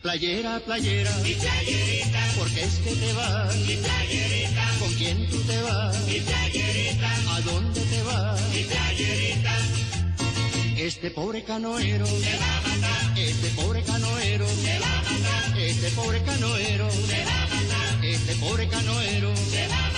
Playera, 0.00 0.60
playera, 0.60 1.10
mi 1.24 1.34
playerita, 1.34 2.20
porque 2.38 2.62
es 2.62 2.74
que 2.74 2.94
te 2.94 3.12
vas, 3.14 3.56
mi 3.66 3.74
playerita, 3.74 4.64
con 4.78 4.92
quién 4.94 5.28
tú 5.28 5.38
te 5.40 5.60
vas, 5.60 5.98
mi 6.06 6.20
playerita, 6.20 7.34
a 7.34 7.40
dónde 7.40 7.80
te 7.80 8.02
vas, 8.04 8.40
mi 8.50 8.62
playerita. 8.62 9.58
Este 10.76 11.10
pobre 11.10 11.42
canoero 11.42 12.06
se 12.06 12.38
va 12.38 12.56
a 12.56 12.60
matar, 12.60 13.18
este 13.18 13.48
pobre 13.60 13.82
canoero 13.82 14.46
se 14.46 14.78
va 14.78 14.98
a 15.00 15.02
matar, 15.02 15.58
este 15.58 15.90
pobre 15.90 16.22
canoero 16.22 16.88
se 16.92 17.24
va 17.24 17.42
a 17.42 17.48
matar, 17.48 18.04
este 18.04 18.34
pobre 18.36 18.68
canoero 18.68 19.34
se 19.34 19.66
va 19.66 19.78
a 19.78 19.82
matar. 19.88 19.93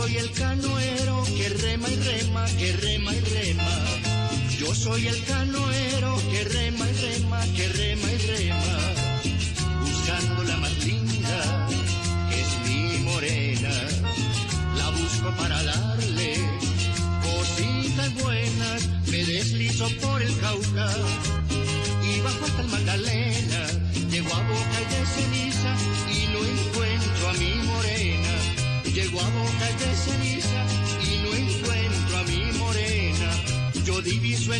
Soy 0.00 0.16
el 0.16 0.30
canoero 0.32 1.22
que 1.36 1.48
rema 1.50 1.88
y 1.90 1.96
rema, 1.96 2.46
que 2.58 2.72
rema 2.72 3.14
y 3.14 3.20
rema. 3.20 3.68
Yo 4.58 4.74
soy 4.74 5.06
el 5.06 5.24
canoero 5.24 6.16
que 6.30 6.44
rema 6.44 6.86
y 6.88 6.94
rema, 6.94 7.40
que 7.54 7.68
rema. 7.68 7.89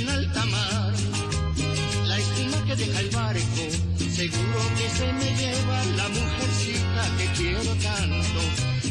En 0.00 0.08
alta 0.08 0.44
mar 0.46 0.92
la 2.06 2.18
estima 2.18 2.64
que 2.66 2.76
deja 2.76 3.00
el 3.00 3.10
barco. 3.10 3.64
Seguro 4.20 4.60
que 4.76 4.88
se 4.98 5.12
me 5.12 5.28
lleva 5.40 5.84
la 5.96 6.08
mujercita 6.08 7.02
que 7.18 7.26
quiero 7.38 7.72
tanto. 7.88 8.40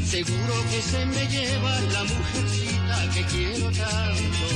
Seguro 0.06 0.54
que 0.72 0.82
se 0.82 1.06
me 1.06 1.24
lleva 1.28 1.74
la 1.96 2.04
mujercita 2.04 2.98
que 3.14 3.24
quiero 3.34 3.66
tanto. 3.72 4.48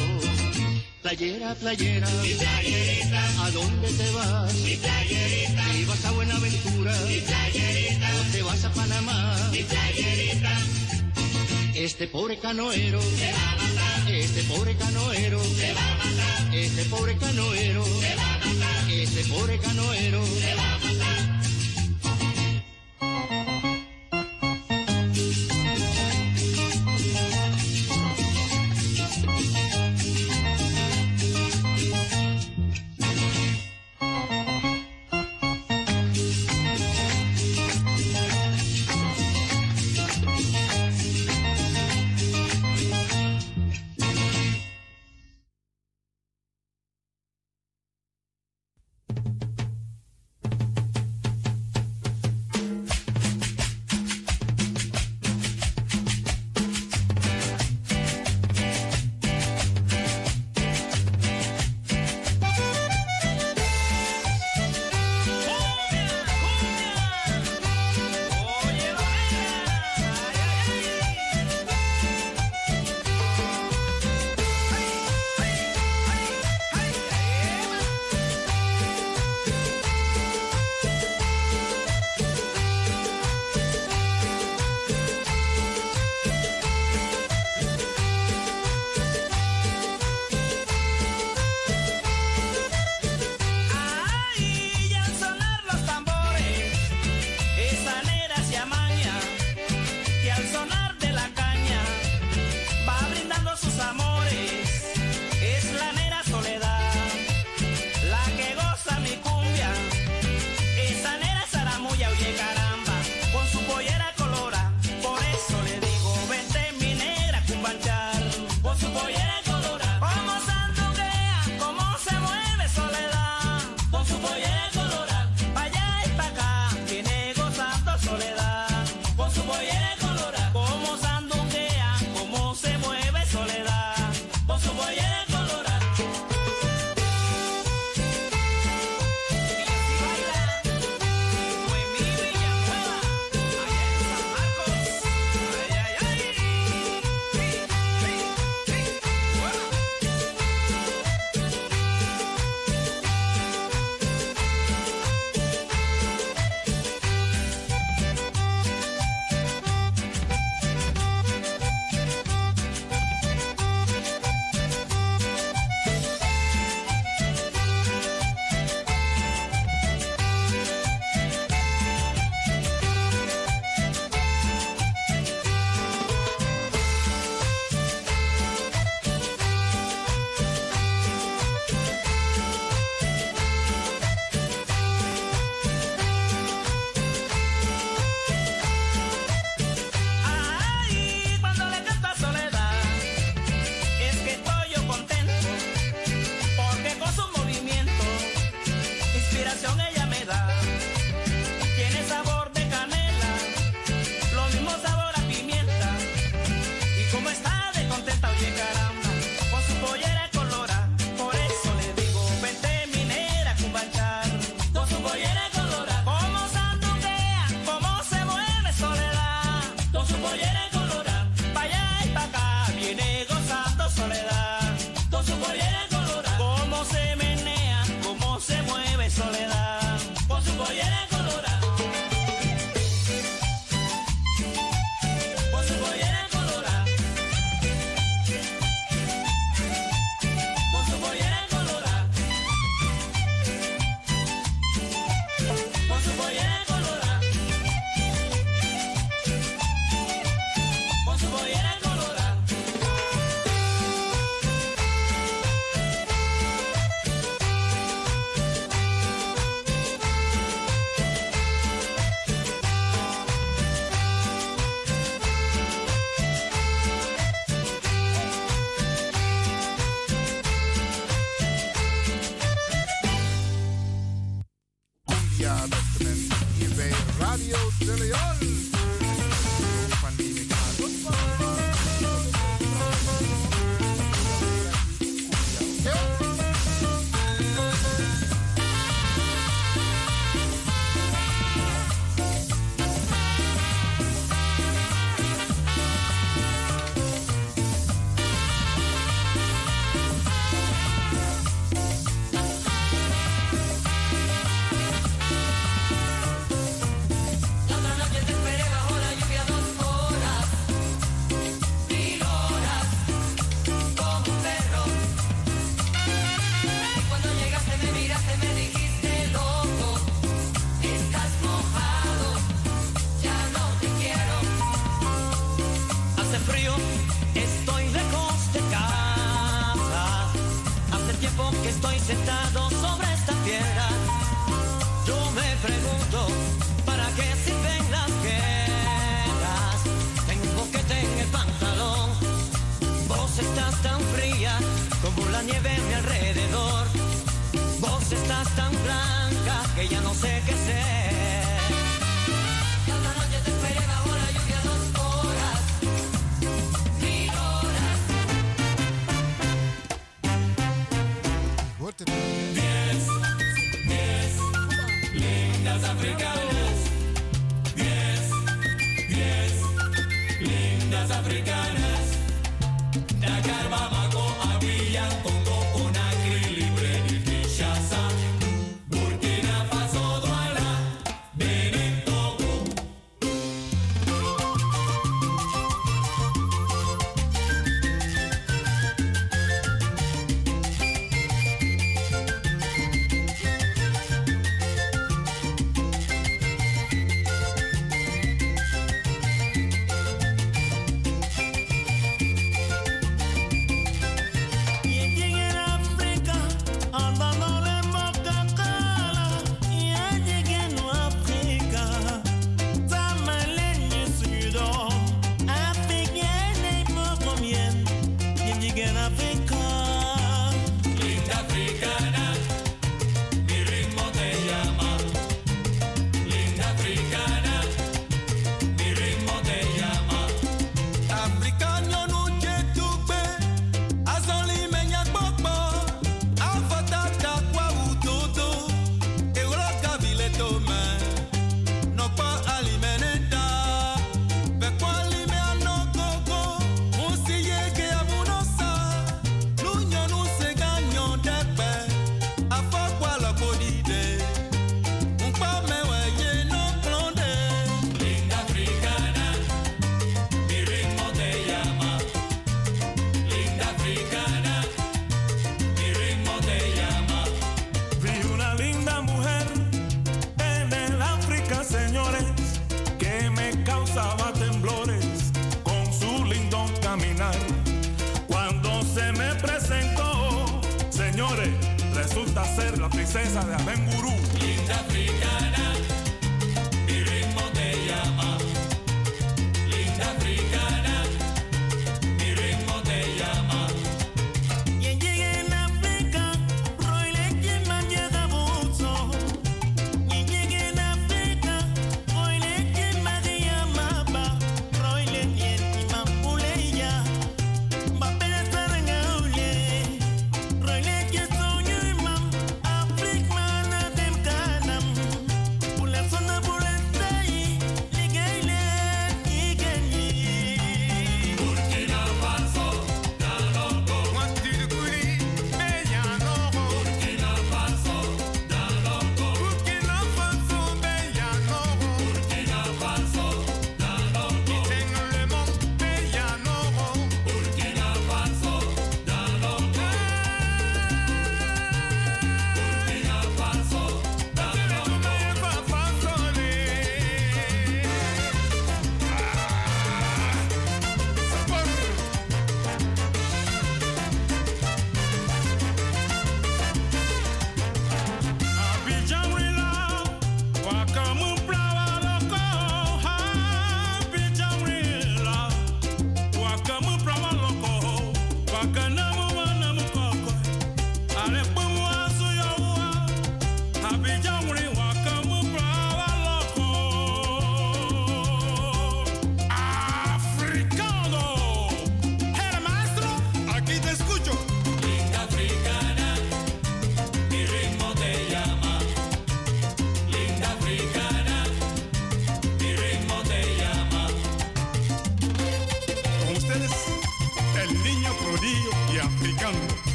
Playera, 1.02 1.54
playera, 1.56 2.08
mi 2.22 2.34
playerita, 2.34 3.46
¿a 3.46 3.52
dónde 3.52 3.90
te 4.00 4.12
vas? 4.12 4.54
Mi 4.54 4.76
playerita, 4.78 5.64
¿te 5.72 5.86
vas 5.86 6.06
a 6.06 6.12
Buenaventura? 6.12 6.94
Mi 7.08 7.20
playerita, 7.20 8.08
¿o 8.20 8.32
te 8.32 8.42
vas 8.42 8.64
a 8.64 8.70
Panamá? 8.72 9.50
Mi 9.52 9.64
playerita, 9.64 10.54
este 11.76 12.08
pobre 12.08 12.38
canoero 12.38 13.02
se 13.02 13.32
va 13.32 13.52
a 13.52 13.56
matar, 13.56 14.12
este 14.12 14.44
pobre 14.44 14.76
canoero 14.76 15.44
se 15.44 15.74
va 15.74 15.82
a 15.82 15.96
matar, 15.96 16.56
este 16.56 16.86
pobre 16.86 17.18
canoero 17.18 17.84
se 17.86 18.16
va 18.16 18.34
a 18.34 18.38
matar, 18.38 18.92
este 18.92 19.24
pobre 19.24 19.58
canoero 19.58 20.26
se 20.26 20.56
va 20.56 20.74
a 20.76 20.80
matar. 20.80 21.43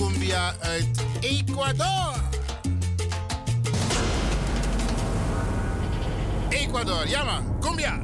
Cumbia 0.00 0.54
uit 0.60 1.04
Ecuador. 1.20 2.14
Ecuador, 6.48 7.08
ja 7.08 7.24
man, 7.24 7.60
cumbia. 7.60 7.98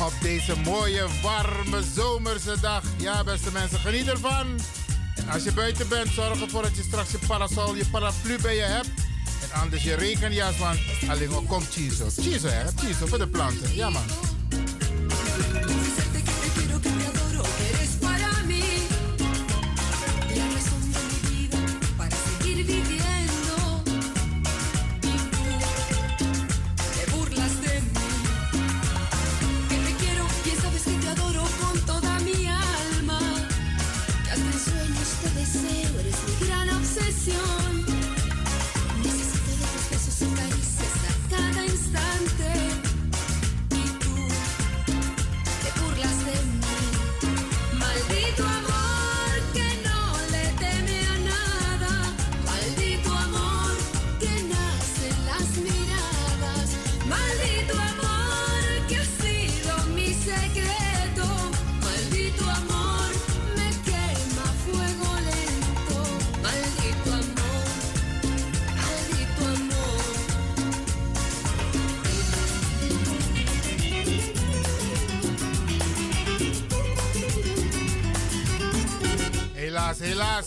Op 0.00 0.12
deze 0.22 0.56
mooie, 0.64 1.06
warme, 1.22 1.82
zomerse 1.94 2.60
dag. 2.60 2.82
Ja, 2.96 3.24
beste 3.24 3.52
mensen, 3.52 3.78
geniet 3.78 4.08
ervan. 4.08 4.58
Als 5.32 5.42
je 5.42 5.52
buiten 5.52 5.88
bent, 5.88 6.08
zorg 6.10 6.40
ervoor 6.40 6.62
dat 6.62 6.76
je 6.76 6.82
straks 6.82 7.10
je 7.10 7.18
parasol, 7.26 7.74
je 7.74 7.86
paraplu 7.90 8.38
bij 8.42 8.54
je 8.54 8.62
hebt. 8.62 8.88
En 9.42 9.60
anders 9.60 9.82
je 9.82 9.94
regenjas, 9.94 10.58
want 10.58 10.78
alleen 11.08 11.30
maar 11.30 11.40
komt 11.40 11.68
chiso. 11.70 12.08
Chiso, 12.16 12.48
hè? 12.48 12.64
Chiso 12.76 13.06
voor 13.06 13.18
de 13.18 13.28
planten. 13.28 13.74
Ja, 13.74 13.90
man. 13.90 14.02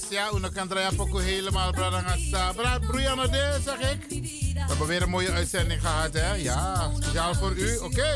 Ja, 0.10 0.32
uno 0.34 0.50
kan 0.50 0.70
poco 0.96 1.18
helemaal. 1.18 1.72
Bradangasa. 1.72 2.54
Brad, 2.54 2.88
Brianna 2.88 3.28
de, 3.28 3.60
zeg 3.64 3.92
ik. 3.92 4.06
We 4.10 4.60
hebben 4.68 4.88
weer 4.88 5.02
een 5.02 5.10
mooie 5.10 5.32
uitzending 5.32 5.82
gehad, 5.82 6.14
hè? 6.14 6.34
Ja, 6.34 6.92
speciaal 7.00 7.36
voor 7.36 7.56
u. 7.56 7.78
Oké. 7.78 8.16